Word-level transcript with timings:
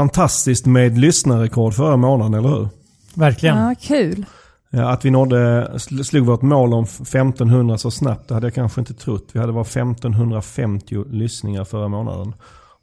fantastiskt 0.00 0.66
med 0.66 0.98
lyssnarrekord 0.98 1.74
förra 1.74 1.96
månaden, 1.96 2.34
eller 2.34 2.48
hur? 2.48 2.68
Verkligen. 3.14 3.56
Ja, 3.58 3.74
kul. 3.80 4.24
Att 4.72 5.04
vi 5.04 5.10
nådde, 5.10 5.68
sl- 5.74 6.02
slog 6.02 6.26
vårt 6.26 6.42
mål 6.42 6.74
om 6.74 6.84
1500 6.84 7.78
så 7.78 7.90
snabbt, 7.90 8.28
det 8.28 8.34
hade 8.34 8.46
jag 8.46 8.54
kanske 8.54 8.80
inte 8.80 8.94
trott. 8.94 9.28
Vi 9.32 9.40
hade 9.40 9.52
bara 9.52 9.64
1550 9.64 11.04
lyssningar 11.10 11.64
förra 11.64 11.88
månaden. 11.88 12.34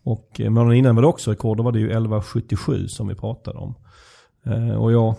Och 0.04 0.40
eh, 0.40 0.50
månaden 0.50 0.78
innan 0.78 0.96
var 0.96 1.02
det 1.02 1.08
också 1.08 1.32
rekord, 1.32 1.58
då 1.58 1.64
var 1.64 1.72
det 1.72 1.80
ju 1.80 1.86
1177 1.86 2.88
som 2.88 3.08
vi 3.08 3.16
pratade 3.16 3.58
om. 3.60 3.76
Eh, 4.46 4.76
Och 4.76 4.92
jag, 4.92 5.16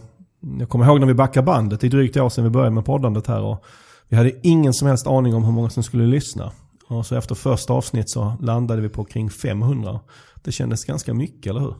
jag 0.58 0.68
kommer 0.68 0.86
ihåg 0.86 1.00
när 1.00 1.06
vi 1.06 1.14
backade 1.14 1.44
bandet, 1.46 1.80
det 1.80 1.86
är 1.86 1.90
drygt 1.90 2.16
ett 2.16 2.22
år 2.22 2.28
sedan 2.28 2.44
vi 2.44 2.50
började 2.50 2.70
med 2.74 2.84
poddandet 2.84 3.26
här. 3.26 3.40
Och 3.42 3.64
vi 4.08 4.16
hade 4.16 4.32
ingen 4.42 4.72
som 4.72 4.88
helst 4.88 5.06
aning 5.06 5.34
om 5.34 5.44
hur 5.44 5.52
många 5.52 5.70
som 5.70 5.82
skulle 5.82 6.06
lyssna. 6.06 6.52
Och 6.94 7.06
så 7.06 7.16
efter 7.16 7.34
första 7.34 7.72
avsnitt 7.72 8.10
så 8.10 8.36
landade 8.40 8.82
vi 8.82 8.88
på 8.88 9.04
kring 9.04 9.30
500. 9.30 10.00
Det 10.42 10.52
kändes 10.52 10.84
ganska 10.84 11.14
mycket, 11.14 11.50
eller 11.50 11.60
hur? 11.60 11.74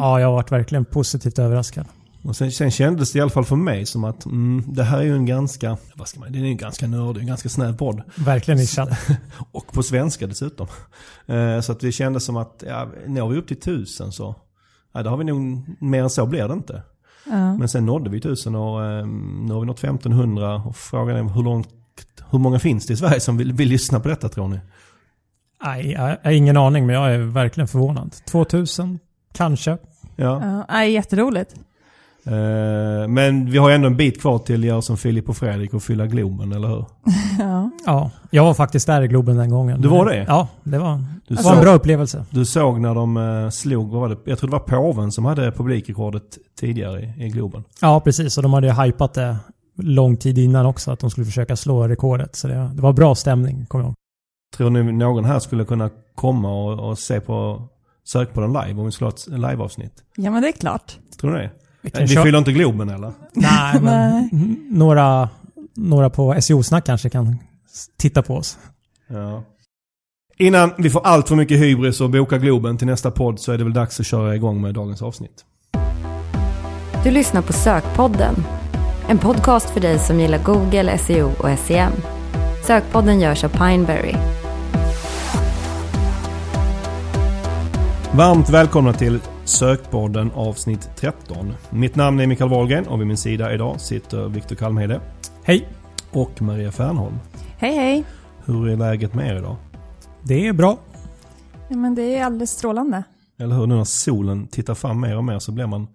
Ja, 0.00 0.20
jag 0.20 0.26
har 0.26 0.34
varit 0.34 0.52
verkligen 0.52 0.84
positivt 0.84 1.38
överraskad. 1.38 1.86
Och 2.22 2.36
sen, 2.36 2.52
sen 2.52 2.70
kändes 2.70 3.12
det 3.12 3.18
i 3.18 3.22
alla 3.22 3.30
fall 3.30 3.44
för 3.44 3.56
mig 3.56 3.86
som 3.86 4.04
att 4.04 4.26
mm, 4.26 4.64
det 4.66 4.84
här 4.84 4.98
är 4.98 5.02
ju 5.02 5.14
en 5.14 5.26
ganska, 5.26 5.76
vad 5.94 6.08
ska 6.08 6.20
man, 6.20 6.32
det 6.32 6.38
är 6.38 6.40
ju 6.40 6.48
en 6.48 6.56
ganska 6.56 6.86
nördig, 6.86 7.20
en 7.20 7.26
ganska 7.26 7.48
snäv 7.48 7.76
podd. 7.76 8.02
Verkligen 8.14 8.58
nischad. 8.58 8.96
Och 9.52 9.72
på 9.72 9.82
svenska 9.82 10.26
dessutom. 10.26 10.66
Eh, 11.26 11.60
så 11.60 11.72
att 11.72 11.80
det 11.80 11.92
kändes 11.92 12.24
som 12.24 12.36
att, 12.36 12.64
ja, 12.66 12.88
når 13.06 13.28
vi 13.28 13.38
upp 13.38 13.48
till 13.48 13.60
tusen 13.60 14.12
så, 14.12 14.34
ja, 14.92 15.02
då 15.02 15.10
har 15.10 15.16
vi 15.16 15.24
nog, 15.24 15.64
mer 15.80 16.02
än 16.02 16.10
så 16.10 16.26
blir 16.26 16.48
det 16.48 16.54
inte. 16.54 16.82
Ja. 17.26 17.56
Men 17.56 17.68
sen 17.68 17.86
nådde 17.86 18.10
vi 18.10 18.20
tusen 18.20 18.54
och 18.54 18.84
eh, 18.84 19.06
nu 19.06 19.52
har 19.52 19.60
vi 19.60 19.66
nått 19.66 19.78
1500 19.78 20.54
och 20.54 20.76
frågan 20.76 21.16
är 21.16 21.34
hur 21.34 21.42
långt, 21.42 21.68
hur 22.30 22.38
många 22.38 22.58
finns 22.58 22.86
det 22.86 22.92
i 22.92 22.96
Sverige 22.96 23.20
som 23.20 23.36
vill, 23.36 23.52
vill 23.52 23.68
lyssna 23.68 24.00
på 24.00 24.08
detta 24.08 24.28
tror 24.28 24.48
ni? 24.48 24.60
Nej, 25.64 25.90
jag 25.92 26.16
har 26.24 26.30
ingen 26.30 26.56
aning, 26.56 26.86
men 26.86 26.94
jag 26.94 27.14
är 27.14 27.18
verkligen 27.18 27.68
förvånad. 27.68 28.14
2000, 28.30 28.98
kanske. 29.34 29.70
Ja. 29.70 29.78
Ja, 30.16 30.64
nej, 30.68 30.92
jätteroligt. 30.92 31.54
Eh, 32.24 33.08
men 33.08 33.50
vi 33.50 33.58
har 33.58 33.70
ändå 33.70 33.86
en 33.86 33.96
bit 33.96 34.20
kvar 34.20 34.38
till 34.38 34.64
göra 34.64 34.82
som 34.82 34.96
Filip 34.96 35.28
och 35.28 35.36
Fredrik 35.36 35.74
och 35.74 35.82
fylla 35.82 36.06
Globen, 36.06 36.52
eller 36.52 36.68
hur? 36.68 36.84
Ja. 37.38 37.70
Ja, 37.86 38.10
jag 38.30 38.44
var 38.44 38.54
faktiskt 38.54 38.86
där 38.86 39.02
i 39.02 39.08
Globen 39.08 39.36
den 39.36 39.50
gången. 39.50 39.80
Du 39.80 39.88
var 39.88 40.06
det? 40.06 40.24
Ja, 40.28 40.48
det 40.64 40.78
var, 40.78 40.96
Du 41.28 41.34
det 41.34 41.42
var 41.42 41.50
en 41.50 41.56
såg- 41.56 41.64
bra 41.64 41.72
upplevelse. 41.74 42.24
Du 42.30 42.44
såg 42.44 42.80
när 42.80 42.94
de 42.94 43.16
eh, 43.16 43.50
slog, 43.50 43.90
vad 43.90 44.00
var 44.00 44.08
det? 44.08 44.16
Jag 44.24 44.38
tror 44.38 44.50
det 44.50 44.56
var 44.56 44.60
påven 44.80 45.12
som 45.12 45.24
hade 45.24 45.52
publikrekordet 45.52 46.22
tidigare 46.60 47.00
i, 47.18 47.24
i 47.24 47.28
Globen. 47.28 47.64
Ja, 47.80 48.00
precis. 48.00 48.36
Och 48.36 48.42
de 48.42 48.52
hade 48.52 48.66
ju 48.66 48.72
hypat 48.72 49.14
det 49.14 49.36
lång 49.78 50.16
tid 50.16 50.38
innan 50.38 50.66
också, 50.66 50.90
att 50.90 51.00
de 51.00 51.10
skulle 51.10 51.26
försöka 51.26 51.56
slå 51.56 51.88
rekordet. 51.88 52.36
Så 52.36 52.48
det, 52.48 52.70
det 52.74 52.82
var 52.82 52.92
bra 52.92 53.14
stämning, 53.14 53.66
kommer 53.66 53.84
jag 53.84 53.88
ihåg. 53.88 53.94
Tror 54.56 54.70
ni 54.70 54.92
någon 54.92 55.24
här 55.24 55.38
skulle 55.38 55.64
kunna 55.64 55.90
komma 56.14 56.50
och, 56.52 56.88
och 56.90 56.98
se 56.98 57.20
på 57.20 57.62
Sök 58.04 58.34
på 58.34 58.40
den 58.40 58.52
live 58.52 58.80
om 58.80 58.86
vi 58.86 58.92
skulle 58.92 59.06
ha 59.06 59.12
ett 59.12 59.26
liveavsnitt? 59.26 59.92
ja, 60.16 60.30
men 60.30 60.42
det 60.42 60.48
är 60.48 60.52
klart. 60.52 60.98
Tror 61.20 61.30
ni 61.30 61.38
det? 61.38 61.50
Vi 61.82 61.90
Vi, 62.00 62.08
fyller 62.08 62.38
inte 62.38 62.52
Globen 62.52 62.88
eller? 62.88 63.12
Nej, 63.32 63.80
men 63.80 64.28
några, 64.70 65.28
några 65.74 66.10
på 66.10 66.34
SEO-snack 66.40 66.86
kanske 66.86 67.10
kan 67.10 67.36
titta 67.96 68.22
på 68.22 68.34
oss. 68.34 68.58
Ja. 69.06 69.42
Innan 70.36 70.70
vi 70.78 70.90
får 70.90 71.06
allt 71.06 71.28
för 71.28 71.36
mycket 71.36 71.58
hybris 71.58 72.00
och 72.00 72.10
boka 72.10 72.38
Globen 72.38 72.76
till 72.78 72.86
nästa 72.86 73.10
podd 73.10 73.40
så 73.40 73.52
är 73.52 73.58
det 73.58 73.64
väl 73.64 73.72
dags 73.72 74.00
att 74.00 74.06
köra 74.06 74.34
igång 74.36 74.60
med 74.60 74.74
dagens 74.74 75.02
avsnitt. 75.02 75.44
Du 77.04 77.10
lyssnar 77.10 77.42
på 77.42 77.52
Sökpodden. 77.52 78.34
En 79.10 79.18
podcast 79.18 79.70
för 79.70 79.80
dig 79.80 79.98
som 79.98 80.20
gillar 80.20 80.38
Google, 80.44 80.98
SEO 80.98 81.30
och 81.38 81.58
SEM. 81.58 81.92
Sökpodden 82.66 83.20
görs 83.20 83.44
av 83.44 83.48
Pineberry. 83.48 84.14
Varmt 88.12 88.50
välkomna 88.50 88.92
till 88.92 89.20
Sökpodden 89.44 90.30
avsnitt 90.34 90.90
13. 90.96 91.52
Mitt 91.70 91.96
namn 91.96 92.20
är 92.20 92.26
Mikael 92.26 92.50
Wahlgren 92.50 92.86
och 92.86 93.00
vid 93.00 93.06
min 93.06 93.16
sida 93.16 93.54
idag 93.54 93.80
sitter 93.80 94.28
Viktor 94.28 94.56
Kalmhede 94.56 95.00
Hej! 95.42 95.68
och 96.12 96.42
Maria 96.42 96.72
Fernholm. 96.72 97.14
Hej, 97.58 97.76
hej. 97.76 98.04
Hur 98.44 98.68
är 98.68 98.76
läget 98.76 99.14
med 99.14 99.30
er 99.30 99.36
idag? 99.36 99.56
Det 100.22 100.48
är 100.48 100.52
bra. 100.52 100.78
Ja, 101.68 101.76
men 101.76 101.94
det 101.94 102.16
är 102.16 102.24
alldeles 102.24 102.50
strålande. 102.50 103.04
Eller 103.38 103.56
hur? 103.56 103.66
Nu 103.66 103.74
när 103.74 103.84
solen 103.84 104.46
tittar 104.46 104.74
fram 104.74 105.00
mer 105.00 105.16
och 105.16 105.24
mer 105.24 105.38
så 105.38 105.52
blir 105.52 105.66
man 105.66 105.86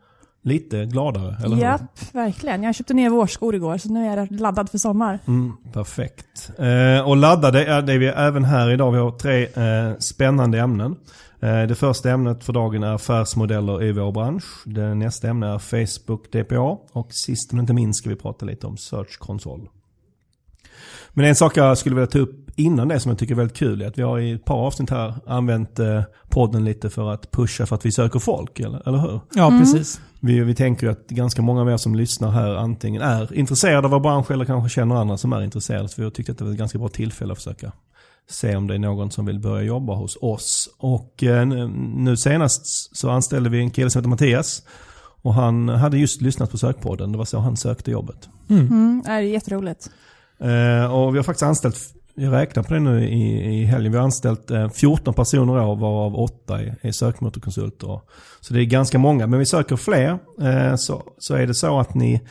lite 0.44 0.86
gladare, 0.86 1.38
eller 1.44 1.56
hur? 1.56 1.64
Japp, 1.64 2.14
verkligen. 2.14 2.64
Jag 2.64 2.76
köpte 2.76 2.94
nya 2.94 3.10
vårskor 3.10 3.56
igår, 3.56 3.78
så 3.78 3.90
nu 3.90 4.08
är 4.08 4.18
jag 4.18 4.32
laddad 4.32 4.70
för 4.70 4.78
sommar. 4.78 5.20
Mm, 5.28 5.54
perfekt. 5.74 6.52
Eh, 6.58 7.08
och 7.08 7.18
laddade 7.18 7.66
är 7.66 7.82
det 7.82 7.98
vi 7.98 8.08
även 8.08 8.44
här 8.44 8.72
idag. 8.72 8.92
Vi 8.92 8.98
har 8.98 9.12
tre 9.12 9.44
eh, 9.44 9.98
spännande 9.98 10.60
ämnen. 10.60 10.96
Eh, 11.40 11.64
det 11.64 11.76
första 11.76 12.12
ämnet 12.12 12.44
för 12.44 12.54
dagen 12.54 12.84
är 12.84 12.94
affärsmodeller 12.94 13.84
i 13.84 13.92
vår 13.92 14.12
bransch. 14.12 14.64
Det 14.66 14.96
nästa 14.96 15.28
ämne 15.28 15.48
är 15.48 15.60
Facebook 15.60 16.32
DPA. 16.32 16.78
Och 16.92 17.14
sist 17.14 17.52
men 17.52 17.60
inte 17.60 17.74
minst 17.74 18.00
ska 18.00 18.10
vi 18.10 18.16
prata 18.16 18.46
lite 18.46 18.68
om 18.68 18.78
Search 18.78 19.18
Console. 19.20 19.64
Men 21.14 21.26
en 21.26 21.36
sak 21.36 21.58
jag 21.58 21.78
skulle 21.78 21.96
vilja 21.96 22.08
ta 22.08 22.20
upp 22.20 22.40
innan 22.56 22.88
det 22.88 23.00
som 23.00 23.10
jag 23.10 23.20
tycker 23.20 23.34
är 23.34 23.38
väldigt 23.38 23.58
kul 23.58 23.82
är 23.82 23.88
att 23.88 23.98
vi 23.98 24.02
har 24.02 24.20
i 24.20 24.32
ett 24.32 24.46
par 24.46 24.56
avsnitt 24.56 24.90
här 24.90 25.14
använt 25.28 25.80
eh, 25.80 26.02
podden 26.30 26.66
lite 26.66 26.90
för 26.90 27.12
att 27.14 27.32
pusha 27.32 27.66
för 27.66 27.76
att 27.76 27.86
vi 27.86 27.92
söker 27.92 28.20
folk, 28.20 28.60
eller, 28.60 28.88
eller 28.88 28.98
hur? 28.98 29.20
Ja, 29.36 29.50
precis. 29.60 30.02
Vi, 30.20 30.40
vi 30.40 30.56
tänker 30.56 30.88
ju 30.88 30.92
att 30.92 31.08
ganska 31.08 31.42
många 31.42 31.62
av 31.62 31.70
er 31.70 31.78
som 31.78 31.96
lyssnar 31.96 32.32
här 32.32 32.56
antingen 32.56 33.02
är 33.02 33.34
intresserade 33.34 33.88
av 33.88 33.92
vår 33.92 34.00
bransch 34.00 34.32
eller 34.32 34.46
kanske 34.46 34.70
känner 34.70 34.96
andra 34.96 35.18
som 35.18 35.34
är 35.34 35.42
intresserade. 35.42 35.88
Så 35.90 35.96
vi 35.98 36.04
har 36.04 36.12
tyckt 36.12 36.30
att 36.30 36.38
det 36.38 36.44
var 36.44 36.52
ett 36.52 36.58
ganska 36.58 36.78
bra 36.80 36.88
tillfälle 36.90 37.32
att 37.32 37.38
försöka 37.38 37.72
se 38.30 38.56
om 38.56 38.68
det 38.68 38.74
är 38.76 38.80
någon 38.80 39.12
som 39.12 39.26
vill 39.26 39.40
börja 39.40 39.64
jobba 39.64 39.96
hos 39.96 40.18
oss. 40.22 40.70
Och 40.78 41.24
eh, 41.24 41.46
nu- 41.46 42.18
senast 42.18 42.96
så 42.98 43.10
anställde 43.10 43.50
vi 43.50 43.60
en 43.60 43.72
kille 43.72 43.90
som 43.90 44.00
heter 44.00 44.10
Mattias. 44.10 44.64
Och 45.22 45.34
han 45.34 45.70
hade 45.70 45.98
just 45.98 46.22
lyssnat 46.22 46.52
på 46.52 46.58
sökpodden. 46.58 47.12
Det 47.12 47.18
var 47.18 47.26
så 47.26 47.40
han 47.40 47.58
sökte 47.58 47.92
jobbet. 47.92 48.30
Mm, 48.50 49.02
det 49.06 49.12
är 49.12 49.20
jätteroligt. 49.20 49.90
Eh, 50.40 50.94
och 50.94 51.14
vi 51.14 51.18
har 51.18 51.24
faktiskt 51.24 51.44
anställt, 51.44 51.78
jag 52.16 52.34
räknar 52.34 52.64
på 52.64 52.74
det 52.74 52.80
nu 52.80 53.10
i, 53.10 53.62
i 53.62 53.66
helgen, 53.66 53.92
vi 53.92 53.98
har 53.98 54.06
anställt 54.06 54.52
eh, 54.52 54.70
14 54.70 55.14
personer 55.14 55.66
år 55.66 55.76
varav 55.76 56.16
8 56.16 56.60
är, 56.60 56.76
är 56.82 56.92
sökmotorkonsulter. 56.92 58.00
Så 58.42 58.54
det 58.54 58.62
är 58.62 58.66
ganska 58.66 58.98
många, 58.98 59.28
men 59.28 59.40
vi 59.40 59.46
söker 59.46 59.76
fler. 59.76 60.20
Eh, 60.42 60.76
så, 60.76 61.04
så 61.18 61.36
är 61.36 61.48
det 61.48 61.54
så 61.54 61.80
att 61.80 61.94
ni 61.94 62.22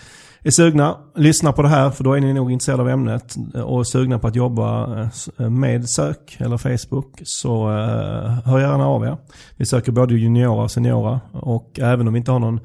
är 0.45 0.51
sugna, 0.51 0.99
lyssna 1.17 1.53
på 1.53 1.63
det 1.63 1.69
här 1.69 1.91
för 1.91 2.05
då 2.05 2.13
är 2.13 2.21
ni 2.21 2.33
nog 2.33 2.53
intresserade 2.53 2.83
av 2.83 2.89
ämnet 2.89 3.37
eh, 3.55 3.61
och 3.61 3.87
sugna 3.87 4.19
på 4.19 4.27
att 4.27 4.37
jobba 4.37 5.01
eh, 5.39 5.51
med 5.51 5.89
sök 5.89 6.37
eller 6.41 6.59
Facebook 6.59 7.21
så 7.25 7.71
eh, 7.71 8.39
hör 8.45 8.61
gärna 8.61 8.87
av 8.87 9.05
er. 9.05 9.17
Vi 9.57 9.67
söker 9.67 9.93
både 9.93 10.15
juniora 10.15 10.63
och 10.63 10.71
seniora 10.71 11.21
och 11.33 11.79
även 11.83 12.07
om 12.07 12.15
vi 12.15 12.19
inte 12.19 12.33
har 12.33 12.39
någon 12.39 12.61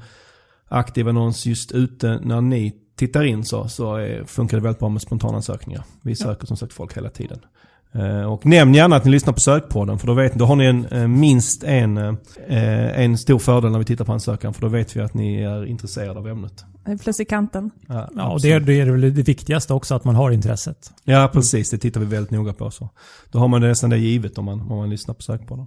aktiv 0.68 1.08
annons 1.08 1.46
just 1.46 1.72
ute 1.72 2.20
när 2.22 2.40
ni 2.40 2.74
tittar 2.98 3.24
in 3.24 3.44
så, 3.44 3.68
så 3.68 3.96
är, 3.96 4.24
funkar 4.24 4.56
det 4.56 4.62
väldigt 4.62 4.78
bra 4.78 4.88
med 4.88 5.02
spontanansökningar. 5.02 5.84
Vi 6.02 6.16
söker 6.16 6.46
som 6.46 6.56
sagt 6.56 6.72
folk 6.72 6.96
hela 6.96 7.10
tiden. 7.10 7.38
Eh, 7.92 8.32
och 8.32 8.46
nämn 8.46 8.74
gärna 8.74 8.96
att 8.96 9.04
ni 9.04 9.10
lyssnar 9.10 9.32
på 9.32 9.40
sökpodden 9.40 9.98
för 9.98 10.06
då, 10.06 10.14
vet, 10.14 10.34
då 10.34 10.44
har 10.44 10.56
ni 10.56 10.64
en, 10.64 10.86
eh, 10.86 11.08
minst 11.08 11.64
en, 11.64 11.98
eh, 11.98 13.00
en 13.00 13.18
stor 13.18 13.38
fördel 13.38 13.70
när 13.72 13.78
vi 13.78 13.84
tittar 13.84 14.04
på 14.04 14.12
ansökan 14.12 14.54
för 14.54 14.60
då 14.60 14.68
vet 14.68 14.96
vi 14.96 15.00
att 15.00 15.14
ni 15.14 15.42
är 15.42 15.66
intresserade 15.66 16.18
av 16.18 16.28
ämnet. 16.28 16.64
Det 16.84 16.92
är 16.92 16.96
Plus 16.96 17.20
i 17.20 17.24
kanten. 17.24 17.70
Ja, 17.86 18.08
Ja, 18.16 18.32
och 18.32 18.40
det, 18.40 18.58
det 18.58 18.80
är 18.80 18.86
väl 18.86 19.00
det 19.00 19.22
viktigaste 19.22 19.74
också, 19.74 19.94
att 19.94 20.04
man 20.04 20.14
har 20.14 20.30
intresset. 20.30 20.92
Ja, 21.04 21.30
precis. 21.32 21.70
Det 21.70 21.78
tittar 21.78 22.00
vi 22.00 22.06
väldigt 22.06 22.30
noga 22.30 22.52
på. 22.52 22.70
Så. 22.70 22.88
Då 23.30 23.38
har 23.38 23.48
man 23.48 23.60
det 23.60 23.68
nästan 23.68 23.90
det 23.90 23.98
givet 23.98 24.38
om 24.38 24.44
man, 24.44 24.60
om 24.60 24.78
man 24.78 24.90
lyssnar 24.90 25.14
på 25.14 25.22
sökpodden. 25.22 25.66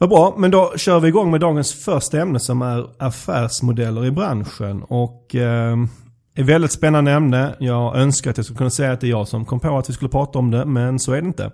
Vad 0.00 0.10
bra, 0.10 0.34
men 0.38 0.50
då 0.50 0.72
kör 0.76 1.00
vi 1.00 1.08
igång 1.08 1.30
med 1.30 1.40
dagens 1.40 1.74
första 1.74 2.20
ämne 2.20 2.40
som 2.40 2.62
är 2.62 2.86
affärsmodeller 2.98 4.04
i 4.04 4.10
branschen. 4.10 4.82
Och 4.82 5.34
eh, 5.34 5.76
ett 6.34 6.46
väldigt 6.46 6.72
spännande 6.72 7.12
ämne. 7.12 7.54
Jag 7.58 7.96
önskar 7.96 8.30
att 8.30 8.36
jag 8.36 8.44
skulle 8.44 8.58
kunna 8.58 8.70
säga 8.70 8.92
att 8.92 9.00
det 9.00 9.06
är 9.06 9.10
jag 9.10 9.28
som 9.28 9.44
kom 9.44 9.60
på 9.60 9.78
att 9.78 9.88
vi 9.88 9.92
skulle 9.92 10.08
prata 10.08 10.38
om 10.38 10.50
det, 10.50 10.64
men 10.64 10.98
så 10.98 11.12
är 11.12 11.20
det 11.20 11.26
inte. 11.26 11.50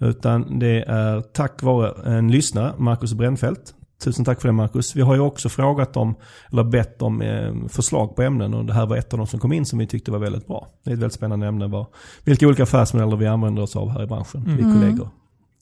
Utan 0.00 0.58
det 0.58 0.82
är 0.82 1.20
tack 1.20 1.62
vare 1.62 2.16
en 2.16 2.30
lyssnare, 2.30 2.72
Marcus 2.78 3.14
Brännfält. 3.14 3.74
Tusen 4.04 4.24
tack 4.24 4.40
för 4.40 4.48
det 4.48 4.52
Marcus. 4.52 4.96
Vi 4.96 5.00
har 5.00 5.14
ju 5.14 5.20
också 5.20 5.48
frågat 5.48 5.96
om, 5.96 6.14
eller 6.52 6.64
bett 6.64 7.02
om 7.02 7.22
eh, 7.22 7.54
förslag 7.68 8.16
på 8.16 8.22
ämnen 8.22 8.54
och 8.54 8.64
det 8.64 8.72
här 8.72 8.86
var 8.86 8.96
ett 8.96 9.12
av 9.12 9.18
de 9.18 9.26
som 9.26 9.40
kom 9.40 9.52
in 9.52 9.66
som 9.66 9.78
vi 9.78 9.86
tyckte 9.86 10.10
var 10.10 10.18
väldigt 10.18 10.46
bra. 10.46 10.68
Det 10.84 10.90
är 10.90 10.94
ett 10.94 11.00
väldigt 11.00 11.16
spännande 11.16 11.46
ämne. 11.46 11.66
Vad, 11.66 11.86
vilka 12.24 12.46
olika 12.46 12.62
affärsmodeller 12.62 13.16
vi 13.16 13.26
använder 13.26 13.62
oss 13.62 13.76
av 13.76 13.90
här 13.90 14.02
i 14.02 14.06
branschen, 14.06 14.56
vi 14.56 14.62
kollegor. 14.62 15.08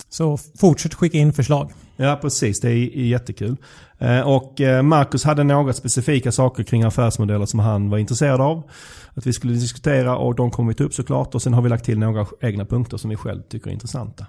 Så 0.08 0.36
fortsätt 0.36 0.94
skicka 0.94 1.18
in 1.18 1.32
förslag. 1.32 1.72
Ja, 1.96 2.18
precis. 2.22 2.60
Det 2.60 2.68
är 2.68 2.96
är 2.96 3.04
jättekul. 3.04 3.56
Eh, 3.98 4.20
och 4.20 4.60
eh, 4.60 4.82
Marcus 4.82 5.24
hade 5.24 5.44
några 5.44 5.72
specifika 5.72 6.32
saker 6.32 6.62
kring 6.62 6.82
affärsmodeller 6.82 7.46
som 7.46 7.60
han 7.60 7.90
var 7.90 7.98
intresserad 7.98 8.40
av. 8.40 8.70
Att 9.14 9.26
vi 9.26 9.32
skulle 9.32 9.52
diskutera 9.52 10.16
och 10.16 10.34
de 10.34 10.50
kommer 10.50 10.68
vi 10.68 10.74
ta 10.74 10.84
upp 10.84 10.94
såklart. 10.94 11.34
Och 11.34 11.42
sen 11.42 11.54
har 11.54 11.62
vi 11.62 11.68
lagt 11.68 11.84
till 11.84 11.98
några 11.98 12.26
egna 12.40 12.64
punkter 12.64 12.96
som 12.96 13.10
vi 13.10 13.16
själv 13.16 13.42
tycker 13.42 13.68
är 13.68 13.72
intressanta. 13.72 14.26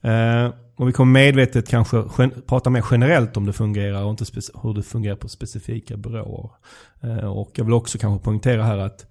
Eh, 0.00 0.50
och 0.76 0.88
vi 0.88 0.92
kommer 0.92 1.12
medvetet 1.12 1.68
kanske 1.68 2.04
prata 2.46 2.70
mer 2.70 2.84
generellt 2.90 3.36
om 3.36 3.46
det 3.46 3.52
fungerar 3.52 4.04
och 4.04 4.10
inte 4.10 4.24
hur 4.62 4.74
det 4.74 4.82
fungerar 4.82 5.16
på 5.16 5.28
specifika 5.28 5.96
byråer. 5.96 6.50
Och 7.24 7.50
jag 7.54 7.64
vill 7.64 7.74
också 7.74 7.98
kanske 7.98 8.24
poängtera 8.24 8.62
här 8.62 8.78
att 8.78 9.06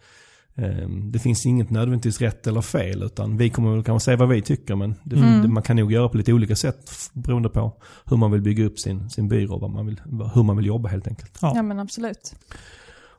det 1.12 1.20
finns 1.20 1.46
inget 1.46 1.70
nödvändigtvis 1.70 2.22
rätt 2.22 2.48
eller 2.48 2.62
fel 2.62 3.04
utan 3.04 3.38
vi 3.38 3.50
kommer 3.50 3.72
väl 3.76 3.84
kanske 3.84 4.06
säga 4.06 4.18
vad 4.18 4.30
vi 4.30 4.42
tycker 4.42 4.76
men 4.76 4.96
det, 5.04 5.16
Mm. 5.16 5.42
det, 5.42 5.48
man 5.48 5.64
kan 5.64 5.76
nog 5.76 5.92
göra 5.92 6.10
på 6.10 6.18
lite 6.18 6.34
olika 6.34 6.56
sätt 6.56 6.92
beroende 7.14 7.50
på 7.50 7.74
hur 8.06 8.18
man 8.18 8.32
vill 8.32 8.42
bygga 8.42 8.66
upp 8.66 8.80
sin, 8.80 9.10
sin 9.10 9.28
byrå, 9.30 9.58
vad 9.58 9.70
man 9.70 9.86
vill, 9.86 10.02
hur 10.34 10.44
man 10.44 10.58
vill 10.58 10.66
jobba 10.66 10.90
helt 10.90 11.08
enkelt. 11.08 11.38
Ja. 11.42 11.54
Ja 11.56 11.62
men 11.62 11.80
absolut. 11.80 12.36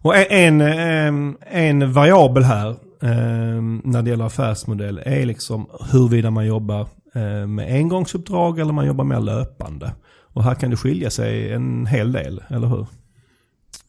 Och 0.04 0.16
en, 0.32 0.60
en, 0.60 1.36
en 1.50 1.92
variabel 1.92 2.42
här 2.44 2.68
eh, 3.02 3.62
när 3.84 4.02
det 4.02 4.10
gäller 4.10 4.24
affärsmodell 4.24 5.00
är 5.04 5.26
liksom 5.26 5.66
huruvida 5.92 6.30
man 6.30 6.46
jobbar 6.46 6.80
eh, 7.14 7.46
med 7.46 7.74
engångsuppdrag 7.74 8.58
eller 8.58 8.72
man 8.72 8.86
jobbar 8.86 9.04
mer 9.04 9.20
löpande. 9.20 9.92
Och 10.34 10.44
här 10.44 10.54
kan 10.54 10.70
det 10.70 10.76
skilja 10.76 11.10
sig 11.10 11.52
en 11.52 11.86
hel 11.86 12.12
del, 12.12 12.42
eller 12.48 12.66
hur? 12.68 12.86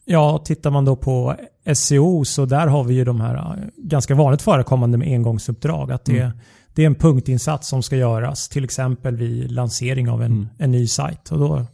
Ja, 0.04 0.42
tittar 0.44 0.70
man 0.70 0.84
då 0.84 0.96
på 0.96 1.36
SEO 1.74 2.24
så 2.24 2.46
där 2.46 2.66
har 2.66 2.84
vi 2.84 2.94
ju 2.94 3.04
de 3.04 3.20
här 3.20 3.34
eh, 3.34 3.64
ganska 3.76 4.14
vanligt 4.14 4.42
förekommande 4.42 4.98
med 4.98 5.08
engångsuppdrag. 5.08 5.92
Att 5.92 6.04
det, 6.04 6.18
Mm. 6.20 6.38
det 6.74 6.82
är 6.82 6.86
en 6.86 6.94
punktinsats 6.94 7.68
som 7.68 7.82
ska 7.82 7.96
göras 7.96 8.48
till 8.48 8.64
exempel 8.64 9.16
vid 9.16 9.52
lansering 9.52 10.08
av 10.10 10.22
en, 10.22 10.32
Mm. 10.32 10.48
en 10.58 10.70
ny 10.70 10.86
sajt. 10.86 11.32
Och 11.32 11.38
då, 11.38 11.64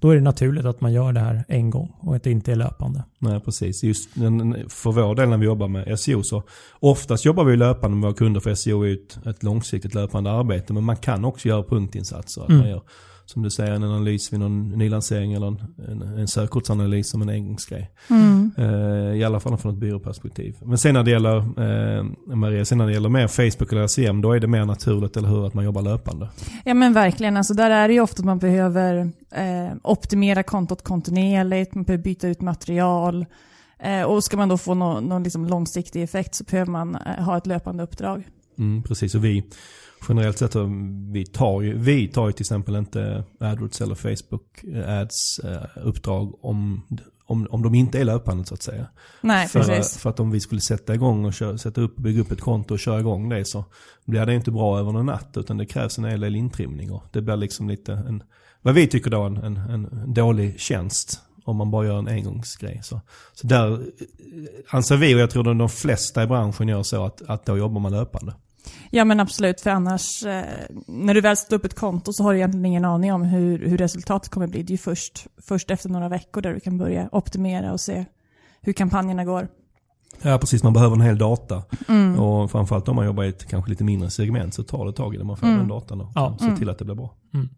då 0.00 0.10
är 0.10 0.14
det 0.14 0.20
naturligt 0.20 0.64
att 0.64 0.80
man 0.80 0.92
gör 0.92 1.12
det 1.12 1.20
här 1.20 1.44
en 1.48 1.70
gång 1.70 1.92
och 2.00 2.16
att 2.16 2.22
det 2.22 2.30
inte 2.30 2.52
är 2.52 2.56
löpande. 2.56 3.04
Nej, 3.18 3.40
precis. 3.40 3.82
Just 3.84 4.10
för 4.68 4.92
vår 4.92 5.14
del 5.14 5.28
när 5.28 5.36
vi 5.36 5.46
jobbar 5.46 5.68
med 5.68 6.00
SEO 6.00 6.22
så 6.22 6.42
oftast 6.80 7.24
jobbar 7.24 7.44
vi 7.44 7.56
löpande 7.56 7.96
med 7.96 8.02
våra 8.02 8.14
kunder 8.14 8.40
för 8.40 8.54
SEO 8.54 8.82
är 8.82 8.92
ett, 8.92 9.26
ett 9.26 9.42
långsiktigt 9.42 9.94
löpande 9.94 10.30
arbete. 10.30 10.72
Men 10.72 10.84
man 10.84 10.96
kan 10.96 11.24
också 11.24 11.48
göra 11.48 11.62
punktinsatser. 11.62 12.42
Att 12.42 12.48
Mm. 12.48 12.60
man 12.60 12.70
gör, 12.70 12.82
som 13.32 13.42
du 13.42 13.50
säger, 13.50 13.72
en 13.72 13.84
analys 13.84 14.32
vid 14.32 14.40
någon 14.40 14.68
nylansering 14.68 15.32
eller 15.32 15.46
en, 15.46 15.60
en, 15.88 16.02
en 16.02 16.28
sökordsanalys 16.28 17.10
som 17.10 17.22
en 17.22 17.28
engångsgrej. 17.28 17.90
Mm. 18.10 18.50
Eh, 18.58 19.16
I 19.16 19.24
alla 19.24 19.40
fall 19.40 19.56
från 19.56 19.72
ett 19.72 19.80
byråperspektiv. 19.80 20.56
Men 20.62 20.78
sen 20.78 20.94
när 20.94 21.02
det 21.02 21.10
gäller, 21.10 21.36
eh, 21.36 22.04
Maria, 22.36 22.64
sen 22.64 22.78
när 22.78 22.86
det 22.86 22.92
gäller 22.92 23.08
mer 23.08 23.28
Facebook 23.28 23.72
eller 23.72 23.86
SEM, 23.86 24.20
då 24.20 24.32
är 24.32 24.40
det 24.40 24.46
mer 24.46 24.64
naturligt, 24.64 25.16
eller 25.16 25.28
hur, 25.28 25.46
att 25.46 25.54
man 25.54 25.64
jobbar 25.64 25.82
löpande. 25.82 26.28
Ja 26.64 26.74
men 26.74 26.92
verkligen, 26.92 27.36
alltså 27.36 27.54
där 27.54 27.70
är 27.70 27.88
det 27.88 27.94
ju 27.94 28.00
ofta 28.00 28.20
att 28.20 28.26
man 28.26 28.38
behöver 28.38 29.12
eh, 29.30 29.76
optimera 29.82 30.42
kontot 30.42 30.82
kontinuerligt, 30.82 31.74
man 31.74 31.84
behöver 31.84 32.04
byta 32.04 32.28
ut 32.28 32.40
material. 32.40 33.26
Eh, 33.80 34.02
och 34.02 34.24
ska 34.24 34.36
man 34.36 34.48
då 34.48 34.58
få 34.58 34.74
nå- 34.74 35.00
någon 35.00 35.22
liksom 35.22 35.46
långsiktig 35.46 36.02
effekt 36.02 36.34
så 36.34 36.44
behöver 36.44 36.72
man 36.72 36.94
eh, 36.94 37.24
ha 37.24 37.36
ett 37.36 37.46
löpande 37.46 37.82
uppdrag. 37.82 38.26
Mm, 38.58 38.82
precis, 38.82 39.14
och 39.14 39.24
vi 39.24 39.44
generellt 40.08 40.38
sett, 40.38 40.56
vi 41.12 41.26
tar 41.26 41.62
ju, 41.62 41.78
vi 41.78 42.08
tar 42.08 42.26
ju 42.26 42.32
till 42.32 42.42
exempel 42.42 42.76
inte 42.76 43.24
AdWords 43.40 43.80
eller 43.80 43.94
Facebook 43.94 44.64
ads 44.86 45.38
eh, 45.38 45.86
uppdrag 45.86 46.44
om, 46.44 46.82
om, 47.26 47.46
om 47.50 47.62
de 47.62 47.74
inte 47.74 48.00
är 48.00 48.04
löpande 48.04 48.44
så 48.44 48.54
att 48.54 48.62
säga. 48.62 48.86
Nej, 49.20 49.48
för, 49.48 49.60
precis. 49.60 49.98
för 49.98 50.10
att 50.10 50.20
om 50.20 50.30
vi 50.30 50.40
skulle 50.40 50.60
sätta 50.60 50.94
igång 50.94 51.24
och 51.24 51.34
köra, 51.34 51.58
sätta 51.58 51.80
upp, 51.80 51.96
bygga 51.96 52.20
upp 52.20 52.32
ett 52.32 52.40
konto 52.40 52.74
och 52.74 52.80
köra 52.80 53.00
igång 53.00 53.28
det 53.28 53.44
så 53.44 53.64
blir 54.04 54.26
det 54.26 54.34
inte 54.34 54.50
bra 54.50 54.78
över 54.78 54.98
en 54.98 55.06
natt 55.06 55.36
utan 55.36 55.56
det 55.56 55.66
krävs 55.66 55.98
en 55.98 56.04
hel 56.04 56.20
del 56.20 56.36
intrimning 56.36 56.92
och 56.92 57.04
det 57.12 57.22
blir 57.22 57.36
liksom 57.36 57.68
lite 57.68 57.92
en, 57.92 58.22
vad 58.62 58.74
vi 58.74 58.86
tycker 58.86 59.10
då 59.10 59.22
en, 59.22 59.36
en, 59.36 59.56
en 59.56 60.14
dålig 60.14 60.60
tjänst 60.60 61.22
om 61.44 61.56
man 61.56 61.70
bara 61.70 61.86
gör 61.86 61.98
en 61.98 62.08
engångsgrej. 62.08 62.80
Så, 62.82 63.00
så 63.34 63.46
där 63.46 63.72
eh, 63.72 63.78
anser 64.70 64.96
vi 64.96 65.14
och 65.14 65.18
jag 65.18 65.30
tror 65.30 65.50
att 65.50 65.58
de 65.58 65.68
flesta 65.68 66.22
i 66.22 66.26
branschen 66.26 66.68
gör 66.68 66.82
så 66.82 67.04
att, 67.04 67.22
att 67.26 67.46
då 67.46 67.58
jobbar 67.58 67.80
man 67.80 67.92
löpande. 67.92 68.34
Ja 68.90 69.04
men 69.04 69.20
absolut, 69.20 69.60
för 69.60 69.70
annars, 69.70 70.24
eh, 70.24 70.44
när 70.86 71.14
du 71.14 71.20
väl 71.20 71.36
sätter 71.36 71.56
upp 71.56 71.64
ett 71.64 71.74
konto 71.78 72.12
så 72.12 72.22
har 72.22 72.32
du 72.32 72.38
egentligen 72.38 72.66
ingen 72.66 72.84
aning 72.84 73.12
om 73.12 73.22
hur, 73.22 73.58
hur 73.68 73.78
resultatet 73.78 74.30
kommer 74.30 74.46
bli. 74.46 74.62
Det 74.62 74.70
är 74.70 74.74
ju 74.74 74.78
först, 74.78 75.26
först 75.48 75.70
efter 75.70 75.88
några 75.88 76.08
veckor 76.08 76.40
där 76.40 76.54
du 76.54 76.60
kan 76.60 76.78
börja 76.78 77.08
optimera 77.12 77.72
och 77.72 77.80
se 77.80 78.04
hur 78.60 78.72
kampanjerna 78.72 79.24
går. 79.24 79.48
Ja 80.22 80.38
precis, 80.38 80.62
man 80.62 80.72
behöver 80.72 80.94
en 80.96 81.00
hel 81.02 81.18
data. 81.18 81.62
Mm. 81.88 82.18
Och 82.18 82.50
framförallt 82.50 82.88
om 82.88 82.96
man 82.96 83.06
jobbar 83.06 83.24
i 83.24 83.28
ett 83.28 83.48
kanske 83.48 83.70
lite 83.70 83.84
mindre 83.84 84.10
segment 84.10 84.54
så 84.54 84.62
tar 84.62 84.86
det 84.86 84.92
tag 84.92 85.14
i 85.14 85.18
det. 85.18 85.24
Man 85.24 85.36
får 85.36 85.46
Mm. 85.46 85.58
den 85.58 85.68
datan 85.68 86.00
och 86.00 86.12
Ja. 86.14 86.36
ser 86.40 86.56
till 86.56 86.70
att 86.70 86.78
det 86.78 86.84
blir 86.84 86.94
bra. 86.94 87.14
Mm. 87.34 87.48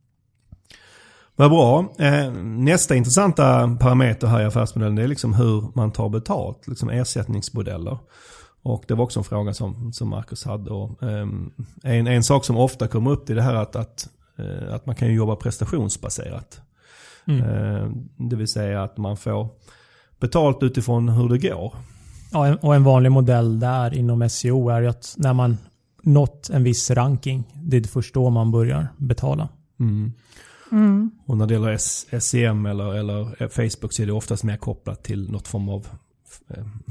Vad 1.37 1.51
bra. 1.51 1.93
Eh, 1.99 2.33
nästa 2.43 2.97
intressanta 2.97 3.77
parameter 3.81 4.27
här 4.27 4.41
i 4.41 4.45
affärsmodellen 4.45 4.95
det 4.97 5.03
är 5.03 5.09
liksom 5.09 5.35
hur 5.35 5.65
man 5.75 5.93
tar 5.93 6.09
betalt. 6.09 6.69
Liksom 6.69 6.91
ersättningsmodeller. 6.91 7.99
Och 8.63 8.85
det 8.89 8.95
var 8.95 9.05
också 9.05 9.21
en 9.21 9.25
fråga 9.25 9.55
som, 9.55 9.93
som 9.93 10.09
Marcus 10.09 10.45
hade. 10.45 10.71
Och, 10.71 11.03
ehm, 11.03 11.53
en, 11.83 12.07
en 12.07 12.23
sak 12.23 12.45
som 12.45 12.57
ofta 12.57 12.89
kommer 12.89 13.11
upp 13.11 13.31
är 13.31 13.35
det 13.35 13.43
här 13.43 13.55
att, 13.55 13.77
att, 13.77 14.09
eh, 14.37 14.75
att 14.75 14.87
man 14.87 14.95
kan 14.95 15.09
ju 15.09 15.15
jobba 15.15 15.37
prestationsbaserat. 15.37 16.61
Mm. 17.25 17.43
Eh, 17.43 17.91
det 18.17 18.37
vill 18.37 18.49
säga 18.49 18.83
att 18.83 18.97
man 18.97 19.17
får 19.17 19.49
betalt 20.21 20.63
utifrån 20.63 21.09
hur 21.09 21.29
det 21.29 21.39
går. 21.39 21.75
Ja, 22.33 22.57
och 22.61 22.75
en 22.75 22.85
vanlig 22.85 23.13
modell 23.13 23.61
där 23.61 23.95
inom 23.95 24.31
SEO 24.31 24.69
är 24.69 24.83
att 24.83 25.15
när 25.17 25.33
man 25.33 25.57
nått 26.03 26.51
en 26.51 26.65
viss 26.65 26.91
ranking, 26.91 27.45
det 27.55 27.77
är 27.77 27.83
först 27.83 28.15
då 28.15 28.31
man 28.31 28.51
börjar 28.51 28.89
betala. 28.97 29.49
Mm. 29.81 30.13
Mm. 30.73 31.11
Och 31.27 31.37
när 31.37 31.47
det 31.47 31.55
gäller 31.55 31.77
SEM 32.21 32.67
eller, 32.67 32.95
eller 32.95 33.49
Facebook 33.49 33.93
så 33.93 34.03
är 34.03 34.07
det 34.07 34.13
oftast 34.13 34.45
mer 34.45 34.57
kopplat 34.57 35.05
till 35.05 35.31
något 35.31 35.49
form 35.49 35.69
av 35.69 35.87
eh, 35.87 35.89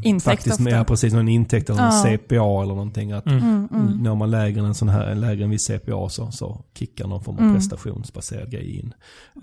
Intäkt 0.02 0.24
faktiskt 0.26 0.60
ofta. 0.60 0.64
mer 0.64 0.84
precis 0.84 1.14
någon 1.14 1.28
intäkt 1.28 1.70
eller 1.70 1.80
en 1.82 1.86
Ja. 1.86 2.04
CPA 2.18 2.36
eller 2.64 2.76
någonting. 2.76 3.12
Att 3.12 3.26
Mm. 3.26 3.40
Mm, 3.44 3.68
mm. 3.74 4.04
Når 4.04 4.16
man 4.16 4.32
lägre 4.32 4.60
än 4.60 4.66
en 4.66 4.74
sån 4.76 4.90
här, 4.90 5.16
lägre 5.16 5.44
än 5.44 5.50
viss 5.50 5.68
CPA 5.68 6.10
så, 6.10 6.32
så 6.32 6.62
kickar 6.80 7.08
någon 7.08 7.24
form 7.24 7.36
av 7.36 7.42
Mm. 7.42 7.56
prestationsbaserad 7.56 8.52
grej 8.52 8.80
in. 8.80 8.94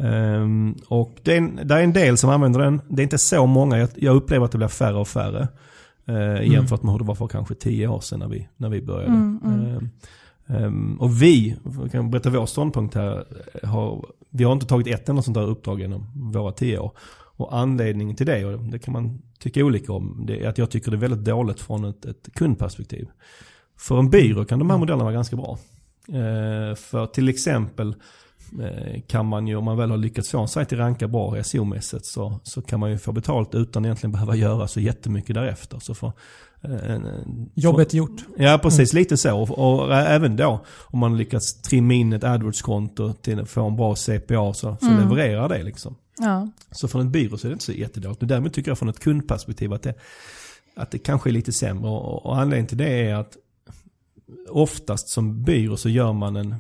Ehm, 0.01 0.75
och 0.89 1.17
det 1.23 1.33
är, 1.33 1.39
en, 1.39 1.61
det 1.65 1.75
är 1.75 1.83
en 1.83 1.93
del 1.93 2.17
som 2.17 2.31
använder 2.31 2.61
den. 2.61 2.81
Det 2.89 3.03
är 3.03 3.05
inte 3.05 3.19
så 3.19 3.47
många. 3.47 3.79
Jag, 3.79 3.89
jag 3.97 4.17
upplever 4.17 4.45
att 4.45 4.53
det 4.53 4.59
blir 4.59 4.69
färre 4.69 4.97
och 4.99 5.09
färre. 5.09 5.49
Uh, 6.09 6.53
jämfört 6.53 6.83
med 6.83 6.93
hur 6.93 6.99
det 6.99 7.05
var 7.05 7.15
för 7.15 7.29
kanske 7.29 7.55
tio 7.55 7.89
år 7.89 8.01
sedan 8.01 8.19
när 8.19 8.29
vi, 8.29 8.49
när 8.57 8.69
vi 8.69 8.83
började. 8.83 9.13
Ehm, 9.15 9.91
ehm, 10.47 10.97
och 11.01 11.23
vi, 11.23 11.57
jag 11.83 11.93
kan 11.93 12.11
berätta 12.11 12.31
vår 12.31 12.47
ståndpunkt 12.47 12.95
här, 12.95 13.25
har, 13.67 14.05
vi 14.31 14.45
har 14.45 14.53
inte 14.53 14.67
tagit 14.67 14.87
ett 14.87 15.09
enda 15.09 15.23
sånt 15.23 15.35
där 15.35 15.43
uppdrag 15.49 15.81
genom 15.81 16.07
våra 16.33 16.53
tio 16.53 16.79
år. 16.79 16.93
Och 17.37 17.57
anledningen 17.57 18.17
till 18.17 18.27
det, 18.27 18.45
och 18.45 18.59
det 18.65 18.79
kan 18.79 18.93
man 18.93 19.23
tycka 19.39 19.65
olika 19.65 19.93
om, 19.93 20.25
det 20.27 20.45
är 20.45 20.49
att 20.49 20.59
jag 20.59 20.71
tycker 20.71 20.91
det 20.91 20.97
är 20.97 21.09
väldigt 21.09 21.25
dåligt 21.25 21.61
från 21.61 21.85
ett, 21.85 22.05
ett 22.05 22.29
kundperspektiv. 22.35 23.09
För 23.79 23.99
en 23.99 24.11
byrå 24.11 24.45
kan 24.45 24.59
de 24.59 24.71
här 24.71 24.79
modellerna 24.79 25.05
vara 25.05 25.15
ganska 25.15 25.37
bra. 25.37 25.59
Eh, 26.09 26.75
för 26.75 27.07
till 27.07 27.29
exempel 27.29 27.95
eh, 28.63 29.01
kan 29.07 29.27
man 29.27 29.47
ju, 29.47 29.57
om 29.57 29.65
man 29.65 29.77
väl 29.77 29.91
har 29.91 29.97
lyckats 29.97 30.31
få 30.31 30.41
en 30.41 30.49
sajt 30.49 30.73
att 30.73 30.79
ranka 30.79 31.09
bra 31.09 31.37
SEO-mässigt 31.43 32.05
så, 32.05 32.41
så 32.43 32.63
kan 32.63 32.81
man 32.81 32.91
ju 32.91 32.99
få 32.99 33.13
betalt 33.13 33.55
utan 33.55 33.85
egentligen 33.85 34.13
behöva 34.13 34.37
göra 34.37 34.69
så 34.69 34.81
jättemycket 34.81 35.35
därefter. 35.35 35.79
Så 35.79 35.95
för, 35.95 36.13
Jobbet 37.55 37.93
är 37.93 37.99
gjort. 37.99 38.25
Ja, 38.37 38.59
precis. 38.63 38.93
Lite 38.93 39.17
så. 39.17 39.39
Och, 39.41 39.51
och 39.85 39.95
även 39.95 40.37
då, 40.37 40.65
om 40.85 40.99
man 40.99 41.17
lyckats 41.17 41.63
trimma 41.63 41.95
in 41.95 42.13
ett 42.13 42.25
AdWords-konto 42.25 43.13
till 43.13 43.41
att 43.41 43.49
få 43.51 43.67
en 43.67 43.77
bra 43.77 43.95
CPA 43.95 44.55
så, 44.55 44.77
så 44.81 44.87
Mm. 44.87 45.01
levererar 45.01 45.49
det 45.49 45.63
liksom. 45.63 45.97
Ja. 46.19 46.49
Så 46.71 46.89
från 46.89 47.01
en 47.01 47.11
byrå 47.13 47.39
så 47.39 47.47
är 47.47 47.49
det 47.49 47.53
inte 47.53 47.65
så 47.65 47.73
jättedåligt. 47.73 48.21
Men 48.21 48.29
däremot 48.29 48.53
tycker 48.53 48.71
jag 48.71 48.79
från 48.79 48.89
ett 48.89 49.01
kundperspektiv 49.01 49.73
att 49.73 49.83
det, 49.83 49.95
att 50.77 50.91
det 50.91 50.99
kanske 50.99 51.31
är 51.31 51.33
lite 51.33 51.53
sämre. 51.53 51.91
Och, 51.91 52.27
och 52.27 52.39
anledningen 52.39 52.67
till 52.69 52.79
det 52.79 53.09
är 53.09 53.15
att 53.15 53.37
oftast 54.49 55.09
som 55.09 55.43
byrå 55.45 55.77
så 55.77 55.89
gör 55.89 56.13
man 56.13 56.37
en 56.37 56.55